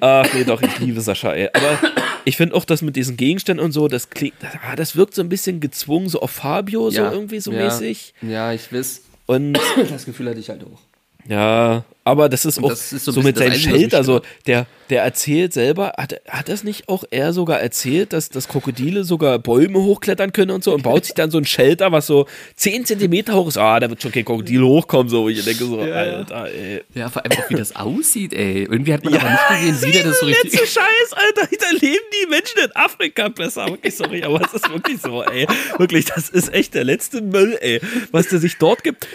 Ach 0.00 0.26
nee, 0.32 0.44
doch, 0.44 0.62
ich 0.62 0.78
liebe 0.78 1.00
Sascha, 1.00 1.34
ey. 1.34 1.50
Aber 1.52 1.78
ich 2.24 2.36
finde 2.38 2.54
auch, 2.54 2.64
dass 2.64 2.80
mit 2.80 2.96
diesen 2.96 3.16
Gegenständen 3.18 3.64
und 3.64 3.72
so, 3.72 3.86
das 3.88 4.08
klingt, 4.08 4.34
ah, 4.66 4.74
das 4.74 4.96
wirkt 4.96 5.14
so 5.14 5.20
ein 5.20 5.28
bisschen 5.28 5.60
gezwungen, 5.60 6.08
so 6.08 6.20
auf 6.20 6.30
Fabio, 6.30 6.90
so 6.90 7.02
irgendwie 7.02 7.40
so 7.40 7.52
ja. 7.52 7.64
mäßig. 7.64 8.14
Ja, 8.22 8.52
ich 8.52 8.72
weiß. 8.72 9.02
Und 9.26 9.58
Das 9.90 10.06
Gefühl 10.06 10.30
hatte 10.30 10.40
ich 10.40 10.48
halt 10.48 10.64
auch. 10.64 10.80
ja, 11.28 11.84
Aber 12.08 12.30
das 12.30 12.46
ist 12.46 12.58
auch 12.58 12.70
das 12.70 12.90
ist 12.90 13.04
so 13.04 13.12
so, 13.12 13.20
mit 13.20 13.36
seinem 13.36 13.50
das 13.50 13.56
Einzige, 13.58 13.70
was 13.70 13.72
mich 13.74 13.82
Shelter, 13.82 14.04
so, 14.04 14.16
stört. 14.16 14.26
der, 14.46 14.66
der 14.88 15.02
erzählt 15.02 15.52
selber, 15.52 15.92
hat, 15.98 16.14
hat 16.26 16.48
das 16.48 16.64
nicht 16.64 16.88
auch 16.88 17.04
er 17.10 17.34
sogar 17.34 17.60
erzählt, 17.60 18.14
dass, 18.14 18.30
dass 18.30 18.48
Krokodile 18.48 19.04
sogar 19.04 19.38
Bäume 19.38 19.78
hochklettern 19.80 20.32
können 20.32 20.52
und 20.52 20.64
so 20.64 20.72
und 20.72 20.82
baut 20.82 21.04
sich 21.04 21.12
dann 21.12 21.30
so 21.30 21.36
ein 21.36 21.44
Shelter, 21.44 21.92
was 21.92 22.06
so 22.06 22.26
10 22.56 22.86
Zentimeter 22.86 23.34
hoch 23.34 23.48
ist. 23.48 23.58
Ah, 23.58 23.78
da 23.78 23.90
wird 23.90 24.00
schon 24.00 24.10
kein 24.10 24.24
Krokodil 24.24 24.62
hochkommen, 24.62 25.10
so. 25.10 25.28
Ich 25.28 25.44
denke 25.44 25.66
so, 25.66 25.80
Alter, 25.80 26.46
ey. 26.50 26.82
Ja, 26.94 27.10
vor 27.10 27.22
allem 27.22 27.32
auch, 27.32 27.50
wie 27.50 27.56
das 27.56 27.76
aussieht, 27.76 28.32
ey. 28.32 28.62
Irgendwie 28.62 28.94
hat 28.94 29.04
man 29.04 29.14
aber 29.14 29.28
nicht 29.28 29.72
gesehen, 29.72 29.88
wie 29.88 29.92
der 29.92 30.04
das 30.04 30.20
so 30.20 30.26
richtig. 30.26 30.52
letzte 30.52 30.66
Scheiß, 30.66 31.12
Alter. 31.12 31.48
Da 31.60 31.70
leben 31.72 32.04
die 32.22 32.26
Menschen 32.30 32.58
in 32.64 32.70
Afrika 32.74 33.28
besser. 33.28 33.66
Wirklich, 33.66 33.94
sorry, 33.94 34.22
aber 34.24 34.40
es 34.40 34.54
ist 34.54 34.72
wirklich 34.72 34.98
so, 35.02 35.22
ey. 35.24 35.46
Wirklich, 35.76 36.06
das 36.06 36.30
ist 36.30 36.54
echt 36.54 36.72
der 36.72 36.84
letzte 36.84 37.20
Müll, 37.20 37.58
ey. 37.60 37.82
Was 38.12 38.28
der 38.28 38.38
sich 38.38 38.56
dort 38.56 38.82
gibt. 38.82 39.06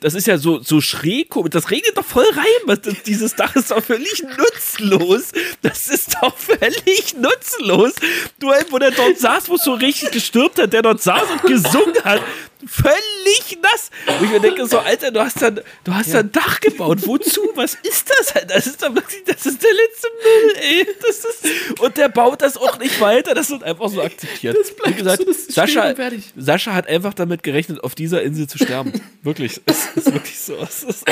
Das 0.00 0.14
ist 0.14 0.26
ja 0.26 0.36
so, 0.36 0.60
so 0.60 0.82
schräg, 0.82 1.30
das 1.54 1.70
regnet 1.70 1.96
doch 1.96 2.04
voll 2.04 2.26
rein. 2.32 2.78
Das, 2.82 3.02
dieses 3.04 3.34
Dach 3.34 3.54
ist 3.56 3.70
doch 3.70 3.82
völlig 3.82 4.22
nutzlos. 4.22 5.32
Das 5.62 5.88
ist 5.88 6.16
doch 6.20 6.36
völlig 6.36 7.14
nutzlos. 7.16 7.94
Du, 8.38 8.50
ey, 8.50 8.64
wo 8.70 8.78
der 8.78 8.90
dort 8.90 9.18
saß, 9.18 9.48
wo 9.48 9.54
es 9.54 9.64
so 9.64 9.74
richtig 9.74 10.10
gestürmt 10.10 10.58
hat, 10.58 10.72
der 10.72 10.82
dort 10.82 11.02
saß 11.02 11.30
und 11.30 11.42
gesungen 11.42 12.02
hat. 12.04 12.22
Völlig 12.66 13.58
nass. 13.62 13.90
Und 14.06 14.24
ich 14.24 14.30
mir 14.30 14.40
denke 14.40 14.66
so, 14.66 14.78
Alter, 14.78 15.10
du 15.10 15.20
hast 15.20 15.42
dann, 15.42 15.60
du 15.84 15.94
hast 15.94 16.14
da 16.14 16.20
ein 16.20 16.32
Dach 16.32 16.60
gebaut. 16.60 17.06
Wozu? 17.06 17.50
Was 17.54 17.74
ist 17.74 18.08
das? 18.08 18.32
Das 18.46 18.66
ist 18.66 18.82
das 18.82 19.46
ist 19.46 19.62
der 19.62 19.70
letzte 19.72 20.08
Müll, 20.24 20.56
ey. 20.62 20.88
Das 21.02 21.18
ist, 21.18 21.80
und 21.80 21.96
der 21.98 22.08
baut 22.08 22.40
das 22.40 22.56
auch 22.56 22.78
nicht 22.78 22.98
weiter. 23.00 23.34
Das 23.34 23.50
wird 23.50 23.62
einfach 23.62 23.88
so 23.90 24.00
akzeptiert. 24.00 24.56
Das 24.58 24.74
bleibt 24.74 24.94
Wie 24.96 25.02
gesagt, 25.02 25.18
so, 25.18 25.24
das 25.24 25.46
Sascha. 25.48 25.94
Sascha 26.36 26.72
hat 26.72 26.88
einfach 26.88 27.12
damit 27.12 27.42
gerechnet, 27.42 27.84
auf 27.84 27.94
dieser 27.94 28.22
Insel 28.22 28.46
zu 28.48 28.56
sterben. 28.56 28.92
wirklich. 29.22 29.60
Es 29.66 29.88
ist 29.94 30.12
wirklich 30.12 30.38
so. 30.38 30.56
Es 30.56 30.82
ist, 30.82 31.04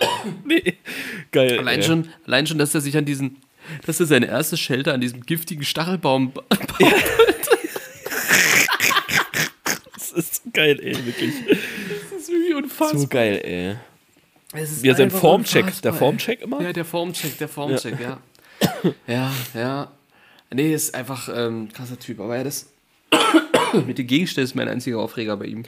nee. 0.44 0.78
Geil. 1.30 1.58
Allein 1.58 1.82
schon, 1.82 2.08
allein 2.26 2.46
schon, 2.46 2.56
dass 2.58 2.74
er 2.74 2.80
sich 2.80 2.96
an 2.96 3.04
diesen, 3.04 3.42
dass 3.84 4.00
er 4.00 4.06
seine 4.06 4.26
erste 4.26 4.56
Shelter 4.56 4.94
an 4.94 5.02
diesem 5.02 5.26
giftigen 5.26 5.64
Stachelbaum 5.64 6.32
baut. 6.32 6.46
Das 6.48 7.55
ist 10.16 10.44
so 10.44 10.50
geil, 10.52 10.78
ey. 10.82 11.06
Wirklich. 11.06 11.34
Das 12.10 12.22
ist 12.22 12.28
wirklich 12.30 12.54
unfassbar. 12.54 12.98
So 12.98 13.06
geil, 13.06 13.40
ey. 13.44 13.76
Wir 14.82 14.94
sind 14.94 15.12
Formcheck. 15.12 15.82
Der 15.82 15.92
Formcheck 15.92 16.40
immer? 16.40 16.62
Ja, 16.62 16.72
der 16.72 16.84
Formcheck, 16.84 17.36
der 17.38 17.48
Formcheck, 17.48 18.00
ja. 18.00 18.18
Ja, 19.06 19.32
ja. 19.54 19.92
Nee, 20.52 20.72
ist 20.72 20.94
einfach 20.94 21.28
ähm, 21.34 21.68
krasser 21.72 21.98
Typ. 21.98 22.20
Aber 22.20 22.36
ja, 22.36 22.44
das 22.44 22.72
mit 23.86 23.98
den 23.98 24.06
Gegenständen 24.06 24.44
ist 24.48 24.54
mein 24.54 24.68
einziger 24.68 24.98
Aufreger 24.98 25.36
bei 25.36 25.46
ihm. 25.46 25.64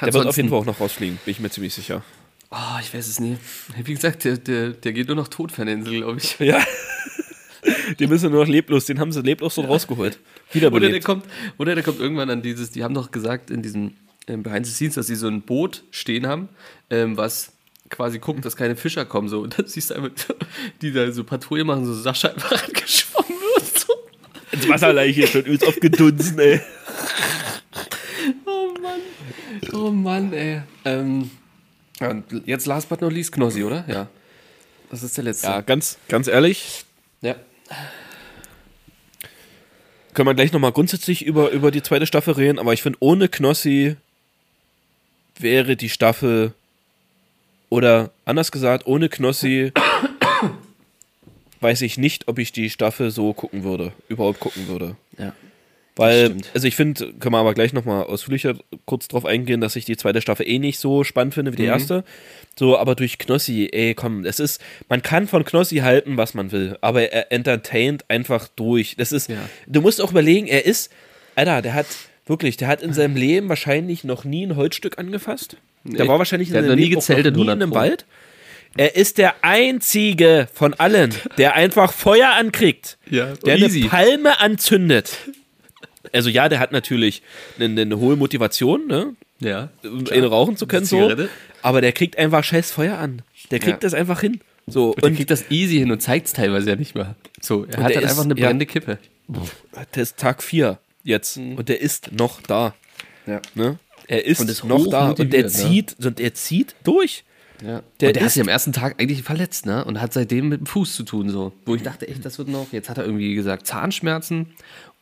Der 0.00 0.14
wird 0.14 0.26
auf 0.26 0.36
jeden 0.36 0.48
Fall 0.48 0.58
auch 0.58 0.64
noch 0.64 0.80
rausfliegen, 0.80 1.18
bin 1.24 1.32
ich 1.32 1.40
mir 1.40 1.50
ziemlich 1.50 1.74
sicher. 1.74 2.02
Oh, 2.50 2.78
ich 2.80 2.94
weiß 2.94 3.06
es 3.06 3.20
nie. 3.20 3.36
Wie 3.82 3.94
gesagt, 3.94 4.24
der, 4.24 4.38
der, 4.38 4.70
der 4.70 4.92
geht 4.92 5.08
nur 5.08 5.16
noch 5.16 5.28
tot 5.28 5.52
von 5.52 5.66
der 5.66 5.74
Insel, 5.74 5.98
glaube 5.98 6.18
ich. 6.18 6.38
Ja. 6.38 6.64
Den 7.98 8.08
müssen 8.08 8.30
nur 8.30 8.44
noch 8.44 8.50
leblos, 8.50 8.86
den 8.86 8.98
haben 8.98 9.12
sie 9.12 9.22
leblos 9.22 9.54
so 9.54 9.62
rausgeholt. 9.62 10.18
Oder 10.54 10.80
der 10.80 11.00
kommt, 11.00 11.24
oder 11.58 11.74
der 11.74 11.84
kommt 11.84 12.00
irgendwann 12.00 12.30
an 12.30 12.42
dieses, 12.42 12.70
die 12.70 12.84
haben 12.84 12.94
doch 12.94 13.10
gesagt 13.10 13.50
in 13.50 13.62
diesem 13.62 13.92
ähm, 14.26 14.42
Behind 14.42 14.66
the 14.66 14.72
Scenes, 14.72 14.94
dass 14.94 15.06
sie 15.06 15.16
so 15.16 15.28
ein 15.28 15.42
Boot 15.42 15.84
stehen 15.90 16.26
haben, 16.26 16.48
ähm, 16.90 17.16
was 17.16 17.52
quasi 17.90 18.18
guckt, 18.18 18.44
dass 18.44 18.56
keine 18.56 18.76
Fischer 18.76 19.04
kommen. 19.04 19.28
So. 19.28 19.40
Und 19.40 19.58
dann 19.58 19.66
siehst 19.66 19.90
du 19.90 19.94
einfach, 19.94 20.10
die 20.82 20.92
da 20.92 21.10
so 21.12 21.24
Patrouille 21.24 21.64
machen, 21.64 21.84
so 21.84 21.94
Sascha 21.94 22.28
einfach 22.28 22.64
angeschwommen 22.66 23.40
wird. 23.54 23.78
So. 23.78 23.94
Das 24.52 24.68
Wasser 24.68 24.92
lag 24.92 25.04
hier 25.04 25.26
schon 25.26 25.42
übelst 25.42 25.64
oft 25.64 25.80
gedunsen, 25.80 26.38
ey. 26.38 26.60
Oh 28.44 28.74
Mann. 28.80 29.00
Oh 29.72 29.90
Mann, 29.90 30.32
ey. 30.32 30.62
Ähm, 30.84 31.30
und 32.00 32.24
jetzt 32.46 32.66
last 32.66 32.88
but 32.88 33.00
not 33.00 33.12
least 33.12 33.32
Knossi, 33.32 33.64
oder? 33.64 33.84
Ja. 33.88 34.08
Das 34.90 35.02
ist 35.02 35.16
der 35.16 35.24
letzte. 35.24 35.46
Ja, 35.48 35.60
ganz, 35.60 35.98
ganz 36.08 36.28
ehrlich. 36.28 36.84
Können 40.14 40.28
wir 40.28 40.34
gleich 40.34 40.52
nochmal 40.52 40.72
grundsätzlich 40.72 41.24
über, 41.24 41.50
über 41.50 41.70
die 41.70 41.82
zweite 41.82 42.06
Staffel 42.06 42.34
reden, 42.34 42.58
aber 42.58 42.72
ich 42.72 42.82
finde, 42.82 42.98
ohne 43.00 43.28
Knossi 43.28 43.96
wäre 45.38 45.76
die 45.76 45.88
Staffel, 45.88 46.54
oder 47.70 48.10
anders 48.24 48.50
gesagt, 48.50 48.86
ohne 48.86 49.08
Knossi 49.08 49.72
weiß 51.60 51.82
ich 51.82 51.98
nicht, 51.98 52.28
ob 52.28 52.38
ich 52.38 52.52
die 52.52 52.70
Staffel 52.70 53.10
so 53.10 53.32
gucken 53.32 53.62
würde, 53.62 53.92
überhaupt 54.08 54.40
gucken 54.40 54.68
würde. 54.68 54.96
ja. 55.18 55.32
Weil, 55.98 56.36
also 56.54 56.66
ich 56.66 56.76
finde, 56.76 57.12
können 57.20 57.34
wir 57.34 57.38
aber 57.38 57.54
gleich 57.54 57.72
nochmal 57.72 58.04
ausführlicher 58.04 58.54
kurz 58.86 59.08
drauf 59.08 59.24
eingehen, 59.26 59.60
dass 59.60 59.76
ich 59.76 59.84
die 59.84 59.96
zweite 59.96 60.20
Staffel 60.22 60.48
eh 60.48 60.58
nicht 60.58 60.78
so 60.78 61.04
spannend 61.04 61.34
finde 61.34 61.52
wie 61.52 61.56
die 61.56 61.62
Mhm. 61.64 61.68
erste. 61.68 62.04
So, 62.58 62.78
aber 62.78 62.94
durch 62.94 63.18
Knossi, 63.18 63.68
ey, 63.72 63.94
komm, 63.94 64.24
es 64.24 64.40
ist, 64.40 64.60
man 64.88 65.02
kann 65.02 65.26
von 65.28 65.44
Knossi 65.44 65.76
halten, 65.78 66.16
was 66.16 66.34
man 66.34 66.50
will, 66.52 66.78
aber 66.80 67.10
er 67.12 67.30
entertaint 67.32 68.04
einfach 68.08 68.48
durch. 68.48 68.94
Das 68.96 69.12
ist, 69.12 69.28
Ja. 69.28 69.36
du 69.66 69.80
musst 69.80 70.00
auch 70.00 70.10
überlegen, 70.12 70.46
er 70.46 70.64
ist, 70.66 70.90
Alter, 71.34 71.62
der 71.62 71.74
hat, 71.74 71.86
wirklich, 72.26 72.56
der 72.56 72.68
hat 72.68 72.82
in 72.82 72.92
seinem 72.92 73.16
Leben 73.16 73.48
wahrscheinlich 73.48 74.04
noch 74.04 74.24
nie 74.24 74.46
ein 74.46 74.56
Holzstück 74.56 74.98
angefasst. 74.98 75.56
Der 75.84 76.04
Nee, 76.04 76.08
war 76.08 76.18
wahrscheinlich 76.18 76.48
in 76.48 76.54
seinem 76.54 76.74
nie 76.76 76.82
Leben 76.84 76.96
auch 76.96 77.00
gezeltet, 77.00 77.34
noch 77.36 77.44
nie 77.44 77.50
in 77.50 77.50
100 77.60 77.62
einem. 77.62 77.74
Wald. 77.74 78.04
Er 78.76 78.94
ist 78.96 79.18
der 79.18 79.34
einzige 79.42 80.48
von 80.52 80.74
allen, 80.74 81.14
der 81.38 81.54
einfach 81.54 81.92
Feuer 81.92 82.30
ankriegt. 82.38 82.98
Ja, 83.10 83.32
der 83.44 83.58
easy. 83.58 83.80
eine 83.80 83.88
Palme 83.88 84.40
anzündet. 84.40 85.16
Also 86.12 86.30
ja, 86.30 86.48
der 86.48 86.58
hat 86.60 86.72
natürlich 86.72 87.22
eine, 87.58 87.80
eine 87.82 87.98
hohe 87.98 88.16
Motivation, 88.16 88.86
ne? 88.86 89.14
Ja. 89.40 89.68
um 89.84 90.04
ihn 90.06 90.24
rauchen 90.24 90.56
zu 90.56 90.66
können, 90.66 90.84
so. 90.86 91.10
Aber 91.62 91.80
der 91.80 91.92
kriegt 91.92 92.18
einfach 92.18 92.42
scheiß 92.42 92.70
Feuer 92.72 92.98
an. 92.98 93.22
Der 93.50 93.58
kriegt 93.60 93.82
Ja. 93.82 93.88
das 93.88 93.94
einfach 93.94 94.20
hin. 94.20 94.40
So, 94.66 94.90
Und 94.94 95.02
der 95.04 95.12
kriegt 95.12 95.30
das 95.30 95.50
easy 95.50 95.78
hin 95.78 95.90
und 95.90 96.02
zeigt 96.02 96.26
es 96.26 96.32
teilweise 96.32 96.70
ja 96.70 96.76
nicht 96.76 96.94
mehr. 96.94 97.14
So, 97.40 97.64
er 97.64 97.76
hat 97.78 97.84
halt 97.94 97.96
ist- 98.04 98.10
einfach 98.10 98.24
eine 98.24 98.36
ja. 98.38 98.46
brennende 98.46 98.66
Kippe. 98.66 98.98
der 99.94 100.02
ist 100.02 100.16
Tag 100.18 100.42
4 100.42 100.78
jetzt. 101.04 101.36
Und 101.38 101.68
der 101.68 101.80
ist 101.80 102.12
noch 102.12 102.42
da. 102.42 102.74
Ja. 103.26 103.40
Ne? 103.54 103.78
Er 104.08 104.24
ist, 104.26 104.40
Und 104.40 104.50
ist 104.50 104.64
noch 104.64 104.86
da. 104.88 105.10
Und 105.10 105.18
der 105.32 105.44
hochmotiviert, 105.44 105.44
ne? 105.44 105.50
zieht, 105.96 105.96
und 106.04 106.20
er 106.20 106.34
zieht 106.34 106.74
durch. 106.84 107.24
Ja. 107.62 107.82
Der 108.00 108.08
und 108.08 108.16
der 108.16 108.22
hat 108.22 108.26
ist- 108.28 108.34
sich 108.34 108.42
am 108.42 108.48
ersten 108.48 108.72
Tag 108.72 109.00
eigentlich 109.00 109.22
verletzt, 109.22 109.66
ne? 109.66 109.84
Und 109.84 110.00
hat 110.00 110.12
seitdem 110.12 110.48
mit 110.48 110.60
dem 110.60 110.66
Fuß 110.66 110.94
zu 110.94 111.02
tun, 111.02 111.28
so. 111.30 111.52
Wo 111.66 111.74
ich 111.74 111.82
dachte, 111.82 112.06
echt, 112.08 112.24
das 112.24 112.38
wird 112.38 112.48
noch. 112.48 112.72
Jetzt 112.72 112.88
hat 112.88 112.98
er 112.98 113.04
irgendwie 113.04 113.34
gesagt, 113.34 113.66
Zahnschmerzen 113.66 114.46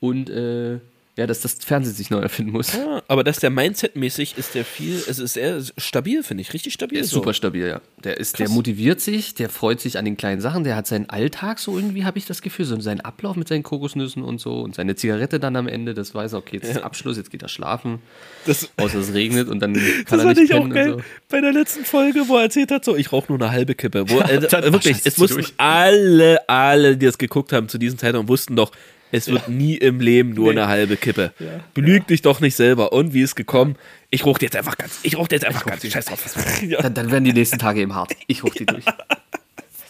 und 0.00 0.30
äh, 0.30 0.78
ja, 1.16 1.26
dass 1.26 1.40
das 1.40 1.54
Fernsehen 1.54 1.94
sich 1.94 2.10
neu 2.10 2.18
erfinden 2.18 2.52
muss. 2.52 2.74
Ja, 2.74 3.02
aber 3.08 3.24
dass 3.24 3.38
der 3.38 3.50
Mindset-mäßig 3.50 4.36
ist 4.36 4.54
der 4.54 4.66
viel, 4.66 4.96
es 4.96 5.18
ist 5.18 5.32
sehr 5.32 5.62
stabil, 5.78 6.22
finde 6.22 6.42
ich. 6.42 6.52
Richtig 6.52 6.74
stabil. 6.74 6.96
Der 6.96 7.04
ist 7.04 7.10
so. 7.10 7.16
super 7.16 7.32
stabil, 7.32 7.66
ja. 7.66 7.80
Der 8.04 8.18
ist, 8.18 8.38
der 8.38 8.50
motiviert 8.50 9.00
sich, 9.00 9.34
der 9.34 9.48
freut 9.48 9.80
sich 9.80 9.96
an 9.96 10.04
den 10.04 10.18
kleinen 10.18 10.42
Sachen, 10.42 10.62
der 10.62 10.76
hat 10.76 10.86
seinen 10.86 11.08
Alltag 11.08 11.58
so 11.58 11.78
irgendwie, 11.78 12.04
habe 12.04 12.18
ich 12.18 12.26
das 12.26 12.42
Gefühl, 12.42 12.66
so 12.66 12.78
seinen 12.80 13.00
Ablauf 13.00 13.36
mit 13.36 13.48
seinen 13.48 13.62
Kokosnüssen 13.62 14.22
und 14.22 14.42
so 14.42 14.60
und 14.60 14.74
seine 14.74 14.94
Zigarette 14.94 15.40
dann 15.40 15.56
am 15.56 15.68
Ende, 15.68 15.94
das 15.94 16.14
weiß 16.14 16.34
er, 16.34 16.38
okay, 16.38 16.56
jetzt 16.56 16.68
ist 16.68 16.82
Abschluss, 16.82 17.16
jetzt 17.16 17.30
geht 17.30 17.42
er 17.42 17.48
schlafen, 17.48 18.00
Das, 18.44 18.68
außer 18.76 18.98
es 18.98 19.14
regnet 19.14 19.48
und 19.48 19.60
dann 19.60 19.72
kann 20.04 20.18
das 20.18 20.20
er 20.20 20.34
nicht 20.34 20.50
ich 20.50 20.54
auch 20.54 20.68
geil 20.68 20.96
so. 20.98 21.02
bei 21.30 21.40
der 21.40 21.52
letzten 21.52 21.86
Folge, 21.86 22.28
wo 22.28 22.36
er 22.36 22.42
erzählt 22.42 22.70
hat, 22.70 22.84
so, 22.84 22.94
ich 22.94 23.10
rauche 23.10 23.32
nur 23.32 23.40
eine 23.40 23.50
halbe 23.50 23.74
Kippe. 23.74 24.10
Wo, 24.10 24.20
äh, 24.20 24.46
dann 24.46 24.70
wirklich, 24.70 24.98
es 25.04 25.14
du 25.14 25.22
wussten 25.22 25.40
durch. 25.40 25.54
alle, 25.56 26.46
alle, 26.46 26.98
die 26.98 27.06
das 27.06 27.16
geguckt 27.16 27.54
haben 27.54 27.70
zu 27.70 27.78
diesem 27.78 27.98
Zeitpunkt, 27.98 28.28
wussten 28.28 28.54
doch, 28.54 28.70
es 29.16 29.28
wird 29.28 29.48
nie 29.48 29.76
im 29.76 30.00
Leben 30.00 30.30
nur 30.30 30.50
eine 30.50 30.68
halbe 30.68 30.96
Kippe. 30.96 31.32
Belüg 31.74 32.06
dich 32.06 32.22
doch 32.22 32.40
nicht 32.40 32.54
selber. 32.54 32.92
Und 32.92 33.14
wie 33.14 33.22
ist 33.22 33.34
gekommen? 33.34 33.76
Ich 34.10 34.24
rauche 34.24 34.42
jetzt 34.42 34.56
einfach 34.56 34.76
ganz. 34.76 35.00
Ich 35.02 35.16
rauche 35.16 35.28
jetzt 35.30 35.44
einfach 35.44 35.64
ganz. 35.64 35.86
Scheiß 35.86 36.04
drauf. 36.04 36.22
Ja, 36.62 36.82
Dann, 36.82 36.94
dann 36.94 37.10
werden 37.10 37.24
die 37.24 37.32
nächsten 37.32 37.58
Tage 37.58 37.80
eben 37.80 37.94
hart. 37.94 38.12
Ich 38.26 38.42
hoch 38.42 38.54
die 38.54 38.66
durch. 38.66 38.84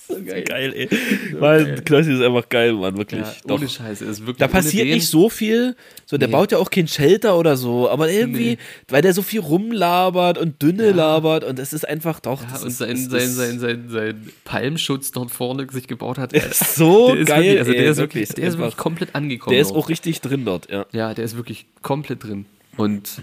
so 0.17 0.23
geil. 0.25 0.45
geil, 0.45 0.73
ey. 0.75 0.89
Mann, 1.39 1.85
Knossi 1.85 2.13
ist 2.15 2.21
einfach 2.23 2.49
geil, 2.49 2.73
Mann, 2.73 2.97
wirklich. 2.97 3.21
Ja, 3.23 3.35
Doch. 3.47 3.59
ohne 3.59 3.69
Scheiße, 3.69 4.05
ist 4.05 4.21
wirklich 4.21 4.37
Da 4.39 4.49
passiert 4.49 4.87
nicht 4.89 5.07
so 5.09 5.29
viel. 5.29 5.75
So, 6.05 6.17
der 6.19 6.29
Nee. 6.29 6.33
baut 6.33 6.53
ja 6.53 6.59
auch 6.59 6.71
kein 6.71 6.87
Shelter 6.89 7.37
oder 7.39 7.57
so, 7.57 7.89
aber 7.91 8.11
irgendwie, 8.11 8.51
Nee. 8.51 8.59
weil 8.89 9.03
der 9.03 9.13
so 9.13 9.23
viel 9.23 9.41
rumlabert 9.41 10.39
und 10.39 10.63
dünne 10.63 10.93
labert 10.93 11.45
und 11.45 11.59
es 11.59 11.73
ist 11.73 11.87
einfach 11.89 12.21
doch. 12.21 12.43
Ja, 12.43 12.61
und 12.61 12.69
ist, 12.69 12.79
sein, 12.79 12.91
das 12.91 13.05
sein, 13.11 13.21
ist 13.23 13.37
sein, 13.37 13.59
sein, 13.59 13.89
sein 13.89 14.31
Palmschutz 14.45 15.11
dort 15.13 15.31
vorne 15.31 15.67
sich 15.71 15.87
gebaut 15.89 16.19
hat. 16.19 16.33
so 16.53 17.09
der 17.13 17.21
ist 17.21 17.27
geil. 17.29 17.43
wirklich, 17.43 17.59
also 17.59 17.73
ey, 17.73 17.79
der 17.79 17.91
ist 17.91 17.97
wirklich, 17.99 18.29
der 18.31 18.49
ist 18.49 18.59
wirklich 18.59 18.77
komplett 18.77 19.15
angekommen. 19.15 19.53
Der 19.53 19.61
ist 19.61 19.73
auch 19.73 19.89
richtig 19.89 20.21
drin 20.21 20.45
dort, 20.45 20.71
ja. 20.71 20.87
Ja, 20.93 21.15
der 21.15 21.25
ist 21.25 21.37
wirklich 21.37 21.67
komplett 21.83 22.23
drin. 22.25 22.47
Und 22.77 23.23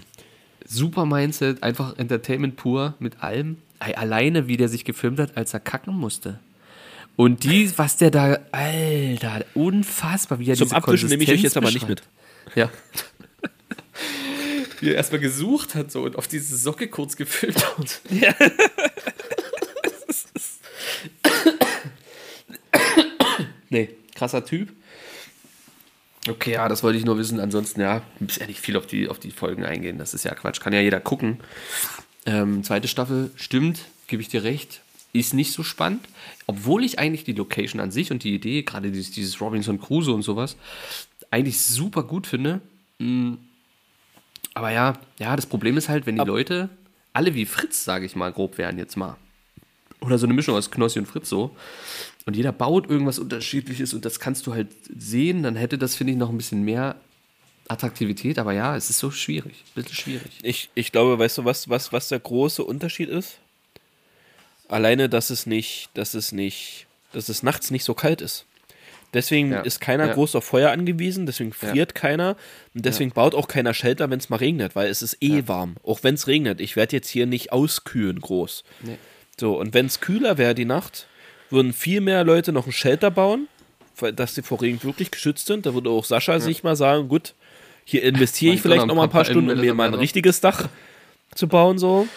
super 0.66 1.06
Mindset, 1.06 1.62
einfach 1.62 1.96
Entertainment 1.98 2.56
pur 2.56 2.94
mit 2.98 3.22
allem. 3.22 3.58
Alleine, 3.78 4.46
wie 4.48 4.56
der 4.56 4.68
sich 4.68 4.84
gefilmt 4.84 5.18
hat, 5.20 5.36
als 5.36 5.52
er 5.52 5.60
kacken 5.60 5.94
musste. 5.94 6.38
Und 7.16 7.44
die, 7.44 7.70
was 7.78 7.96
der 7.96 8.10
da, 8.10 8.38
Alter, 8.50 9.44
unfassbar, 9.54 10.40
wie 10.40 10.50
er 10.50 10.56
Zum 10.56 10.66
diese 10.68 10.76
Abwischen 10.76 11.08
nehme 11.08 11.22
ich 11.22 11.30
euch 11.30 11.42
jetzt 11.42 11.56
aber 11.56 11.70
nicht 11.70 11.88
mit. 11.88 12.02
Ja. 12.54 12.68
wie 14.80 14.90
er 14.90 14.96
erstmal 14.96 15.20
gesucht 15.20 15.74
hat 15.74 15.92
so 15.92 16.02
und 16.02 16.16
auf 16.16 16.28
diese 16.28 16.56
Socke 16.56 16.88
kurz 16.88 17.16
gefilmt 17.16 17.64
hat. 17.78 18.00
Ja. 18.10 18.34
nee, 23.70 23.90
krasser 24.14 24.44
Typ. 24.44 24.72
Okay, 26.28 26.52
ja, 26.52 26.68
das 26.68 26.82
wollte 26.82 26.98
ich 26.98 27.04
nur 27.04 27.18
wissen. 27.18 27.38
Ansonsten, 27.38 27.80
ja, 27.80 28.02
muss 28.18 28.36
ja 28.36 28.46
nicht 28.46 28.60
viel 28.60 28.76
auf 28.76 28.86
die, 28.86 29.08
auf 29.08 29.18
die 29.18 29.30
Folgen 29.30 29.64
eingehen. 29.64 29.98
Das 29.98 30.14
ist 30.14 30.24
ja 30.24 30.34
Quatsch. 30.34 30.60
Kann 30.60 30.72
ja 30.72 30.80
jeder 30.80 31.00
gucken. 31.00 31.38
Ähm, 32.26 32.64
zweite 32.64 32.88
Staffel, 32.88 33.30
stimmt, 33.36 33.80
gebe 34.06 34.22
ich 34.22 34.28
dir 34.28 34.42
recht. 34.42 34.80
Ist 35.14 35.32
nicht 35.32 35.52
so 35.52 35.62
spannend, 35.62 36.06
obwohl 36.46 36.84
ich 36.84 36.98
eigentlich 36.98 37.24
die 37.24 37.32
Location 37.32 37.80
an 37.80 37.90
sich 37.90 38.10
und 38.10 38.24
die 38.24 38.34
Idee, 38.34 38.62
gerade 38.62 38.90
dieses, 38.90 39.12
dieses 39.12 39.40
Robinson 39.40 39.80
Crusoe 39.80 40.12
und 40.12 40.22
sowas, 40.22 40.56
eigentlich 41.30 41.60
super 41.60 42.02
gut 42.02 42.26
finde. 42.26 42.60
Mm. 42.98 43.34
Aber 44.54 44.70
ja, 44.70 44.94
ja, 45.18 45.34
das 45.36 45.46
Problem 45.46 45.76
ist 45.76 45.88
halt, 45.88 46.06
wenn 46.06 46.16
die 46.16 46.24
Leute 46.24 46.68
alle 47.12 47.34
wie 47.34 47.46
Fritz, 47.46 47.84
sage 47.84 48.06
ich 48.06 48.16
mal, 48.16 48.32
grob 48.32 48.58
wären 48.58 48.76
jetzt 48.76 48.96
mal. 48.96 49.16
Oder 50.00 50.18
so 50.18 50.26
eine 50.26 50.34
Mischung 50.34 50.56
aus 50.56 50.70
Knossi 50.70 50.98
und 50.98 51.06
Fritz 51.06 51.28
so. 51.28 51.56
Und 52.26 52.36
jeder 52.36 52.52
baut 52.52 52.90
irgendwas 52.90 53.18
Unterschiedliches 53.18 53.94
und 53.94 54.04
das 54.04 54.18
kannst 54.18 54.46
du 54.46 54.54
halt 54.54 54.68
sehen, 54.96 55.42
dann 55.42 55.56
hätte 55.56 55.78
das, 55.78 55.94
finde 55.94 56.12
ich, 56.12 56.18
noch 56.18 56.30
ein 56.30 56.36
bisschen 56.36 56.62
mehr 56.62 56.96
Attraktivität. 57.68 58.38
Aber 58.38 58.52
ja, 58.52 58.76
es 58.76 58.90
ist 58.90 58.98
so 58.98 59.10
schwierig. 59.10 59.52
Ein 59.52 59.82
bisschen 59.82 59.96
schwierig. 59.96 60.32
Ich, 60.42 60.70
ich 60.74 60.90
glaube, 60.90 61.18
weißt 61.18 61.38
du, 61.38 61.44
was, 61.44 61.68
was, 61.68 61.92
was 61.92 62.08
der 62.08 62.18
große 62.18 62.64
Unterschied 62.64 63.08
ist? 63.08 63.38
Alleine, 64.68 65.08
dass 65.08 65.30
es 65.30 65.46
nicht, 65.46 65.90
dass 65.94 66.14
es 66.14 66.32
nicht, 66.32 66.86
dass 67.12 67.28
es 67.28 67.42
nachts 67.42 67.70
nicht 67.70 67.84
so 67.84 67.94
kalt 67.94 68.20
ist. 68.20 68.46
Deswegen 69.12 69.52
Ja. 69.52 69.60
ist 69.60 69.80
keiner 69.80 70.08
Ja. 70.08 70.14
groß 70.14 70.34
auf 70.34 70.44
Feuer 70.44 70.70
angewiesen, 70.72 71.24
deswegen 71.26 71.52
friert 71.52 71.94
keiner 71.94 72.36
und 72.74 72.84
deswegen 72.84 73.12
baut 73.12 73.34
auch 73.36 73.46
keiner 73.46 73.72
Shelter, 73.72 74.10
wenn 74.10 74.18
es 74.18 74.28
mal 74.28 74.36
regnet, 74.38 74.74
weil 74.74 74.88
es 74.88 75.02
ist 75.02 75.18
eh 75.20 75.44
warm. 75.46 75.76
Auch 75.84 76.00
wenn 76.02 76.14
es 76.14 76.26
regnet. 76.26 76.60
Ich 76.60 76.74
werde 76.74 76.96
jetzt 76.96 77.08
hier 77.08 77.26
nicht 77.26 77.52
auskühlen 77.52 78.20
groß. 78.20 78.64
Nee. 78.82 78.98
So, 79.38 79.58
und 79.60 79.72
wenn 79.74 79.86
es 79.86 80.00
kühler 80.00 80.36
wäre 80.36 80.54
die 80.56 80.64
Nacht, 80.64 81.06
würden 81.50 81.72
viel 81.72 82.00
mehr 82.00 82.24
Leute 82.24 82.50
noch 82.52 82.66
ein 82.66 82.72
Shelter 82.72 83.12
bauen, 83.12 83.46
weil- 84.00 84.12
dass 84.12 84.34
sie 84.34 84.42
vor 84.42 84.60
Regen 84.60 84.82
wirklich 84.82 85.12
geschützt 85.12 85.46
sind. 85.46 85.66
Da 85.66 85.74
würde 85.74 85.90
auch 85.90 86.04
Sascha 86.04 86.40
sich 86.40 86.64
mal 86.64 86.74
sagen, 86.74 87.06
gut, 87.06 87.34
hier 87.84 88.02
investiere 88.02 88.54
ich 88.54 88.62
vielleicht 88.62 88.86
noch 88.86 88.96
mal 88.96 89.04
ein 89.04 89.10
paar 89.10 89.24
Stunden, 89.24 89.50
um 89.50 89.60
mir 89.60 89.74
mal 89.74 89.86
ein 89.88 89.94
richtiges 89.94 90.40
Dach 90.40 90.68
zu 91.36 91.46
bauen, 91.46 91.78
so. 91.78 92.08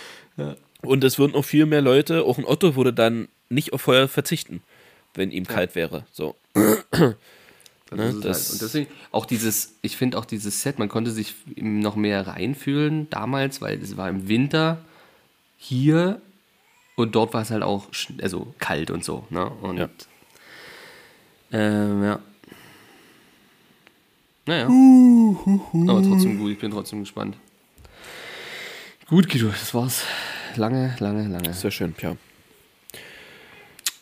Und 0.87 1.03
es 1.03 1.19
würden 1.19 1.35
auch 1.35 1.43
viel 1.45 1.65
mehr 1.65 1.81
Leute, 1.81 2.23
auch 2.23 2.37
ein 2.37 2.45
Otto 2.45 2.75
würde 2.75 2.93
dann 2.93 3.27
nicht 3.49 3.73
auf 3.73 3.81
Feuer 3.81 4.07
verzichten, 4.07 4.61
wenn 5.13 5.31
ihm 5.31 5.45
kalt 5.47 5.75
wäre. 5.75 6.05
So. 6.11 6.35
Das 6.53 6.83
Ne, 7.91 8.03
ist 8.09 8.15
es 8.15 8.21
das- 8.21 8.43
halt. 8.43 8.51
Und 8.53 8.61
deswegen 8.61 8.87
auch 9.11 9.25
dieses, 9.25 9.75
ich 9.81 9.95
finde 9.95 10.17
auch 10.17 10.25
dieses 10.25 10.61
Set, 10.61 10.77
man 10.79 10.89
konnte 10.89 11.11
sich 11.11 11.35
noch 11.55 11.95
mehr 11.95 12.27
reinfühlen 12.27 13.09
damals, 13.09 13.61
weil 13.61 13.81
es 13.81 13.95
war 13.95 14.09
im 14.09 14.27
Winter 14.27 14.79
hier 15.57 16.21
und 16.97 17.15
dort 17.15 17.33
war 17.33 17.41
es 17.43 17.51
halt 17.51 17.63
auch 17.63 17.87
also 18.21 18.53
kalt 18.59 18.91
und 18.91 19.03
so. 19.05 19.25
Ne? 19.29 19.45
Und 19.61 19.77
Ja. 19.77 19.89
ähm, 21.51 22.03
ja. 22.03 22.19
Naja. 24.45 24.65
Aber 24.65 26.01
trotzdem 26.03 26.39
gut, 26.39 26.51
ich 26.51 26.59
bin 26.59 26.71
trotzdem 26.71 26.99
gespannt. 27.01 27.35
Gut, 29.07 29.29
Guido, 29.29 29.47
das 29.49 29.73
war's. 29.73 30.03
Lange, 30.57 30.95
lange, 30.99 31.27
lange. 31.27 31.53
Sehr 31.53 31.71
schön, 31.71 31.95
ja. 32.01 32.15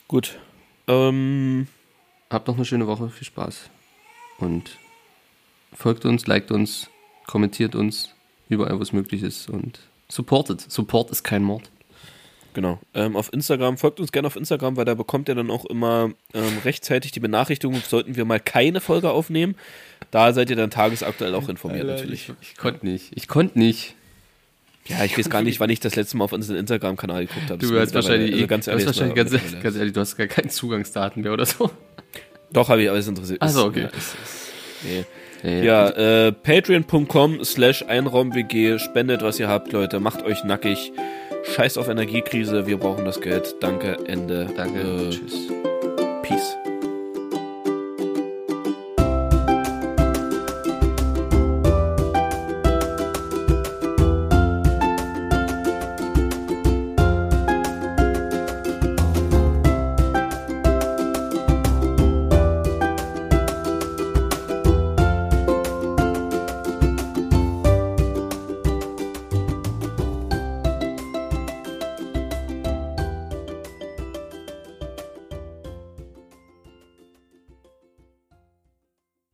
Gut. 0.08 0.39
Ähm, 0.88 1.68
Habt 2.30 2.47
noch 2.47 2.56
eine 2.56 2.66
schöne 2.66 2.88
Woche, 2.88 3.10
viel 3.10 3.26
Spaß. 3.26 3.70
Und 4.39 4.78
folgt 5.74 6.06
uns, 6.06 6.28
liked 6.28 6.51
uns, 6.51 6.89
kommentiert 7.28 7.76
uns, 7.76 8.14
überall, 8.49 8.78
wo 8.78 8.82
es 8.82 8.93
möglich 8.93 9.24
ist. 9.24 9.49
Und 9.49 9.80
supportet. 10.10 10.66
Support 10.70 11.12
ist 11.12 11.24
kein 11.24 11.43
Mord. 11.43 11.70
Genau. 12.53 12.80
Ähm, 12.93 13.18
auf 13.18 13.32
Instagram, 13.34 13.78
folgt 13.78 13.99
uns 13.99 14.12
gerne 14.12 14.28
auf 14.28 14.38
Instagram, 14.38 14.78
weil 14.78 14.86
da 14.86 14.95
bekommt 14.95 15.28
ihr 15.28 15.36
dann 15.36 15.51
auch 15.51 15.66
immer 15.66 16.12
ähm, 16.34 16.58
rechtzeitig 16.64 17.12
die 17.12 17.20
Benachrichtigung, 17.20 17.82
sollten 17.86 18.16
wir 18.16 18.24
mal 18.24 18.39
keine 18.39 18.80
Folge 18.80 19.12
aufnehmen. 19.12 19.56
Da 20.10 20.32
seid 20.32 20.49
ihr 20.49 20.56
dann 20.56 20.72
tagesaktuell 20.72 21.36
auch 21.36 21.49
informiert 21.49 21.86
natürlich. 21.86 22.30
Ich, 22.30 22.49
ich 22.51 22.58
konnte 22.58 22.86
nicht. 22.86 23.12
Ich 23.16 23.28
konnte 23.28 23.60
nicht. 23.60 23.95
Ja, 24.88 25.03
ich 25.03 25.17
weiß 25.17 25.29
gar 25.29 25.41
nicht, 25.41 25.59
wann 25.59 25.69
ich 25.71 25.79
das 25.79 25.95
letzte 25.95 26.15
Mal 26.17 26.25
auf 26.25 26.31
unseren 26.33 26.57
Instagram-Kanal 26.57 27.25
geguckt 27.25 27.49
habe. 27.49 27.57
Du 27.65 27.79
hast 27.79 27.93
wahrscheinlich, 27.95 28.33
also 28.33 28.47
ganz 28.47 28.67
ehrlich, 28.67 28.86
hast 28.86 28.99
wahrscheinlich 28.99 29.15
ganz, 29.31 29.63
ganz 29.63 29.75
ehrlich, 29.77 29.93
du 29.93 29.99
hast 29.99 30.15
gar 30.15 30.27
keine 30.27 30.49
Zugangsdaten 30.49 31.23
mehr 31.23 31.33
oder 31.33 31.45
so. 31.45 31.71
Doch, 32.53 32.69
habe 32.69 32.83
ich, 32.83 32.89
aber 32.89 32.99
es 32.99 33.07
interessiert. 33.07 33.39
Ach 33.41 33.49
so, 33.49 33.61
ist- 33.61 33.65
okay. 33.65 33.81
Ja, 33.81 33.88
ist, 33.88 34.15
ist, 34.83 35.03
nee. 35.43 35.65
ja 35.65 35.89
äh, 36.27 36.31
patreon.com 36.31 37.43
slash 37.43 37.83
einraumwg, 37.88 38.79
spendet, 38.79 39.21
was 39.23 39.39
ihr 39.39 39.47
habt, 39.47 39.71
Leute, 39.71 39.99
macht 39.99 40.23
euch 40.23 40.43
nackig. 40.43 40.91
Scheiß 41.55 41.77
auf 41.77 41.88
Energiekrise, 41.89 42.65
wir 42.67 42.77
brauchen 42.77 43.05
das 43.05 43.21
Geld. 43.21 43.55
Danke, 43.61 43.97
Ende. 44.07 44.47
Danke. 44.55 44.79
Äh, 44.81 45.09
Tschüss. 45.09 45.47
Peace. 46.23 46.55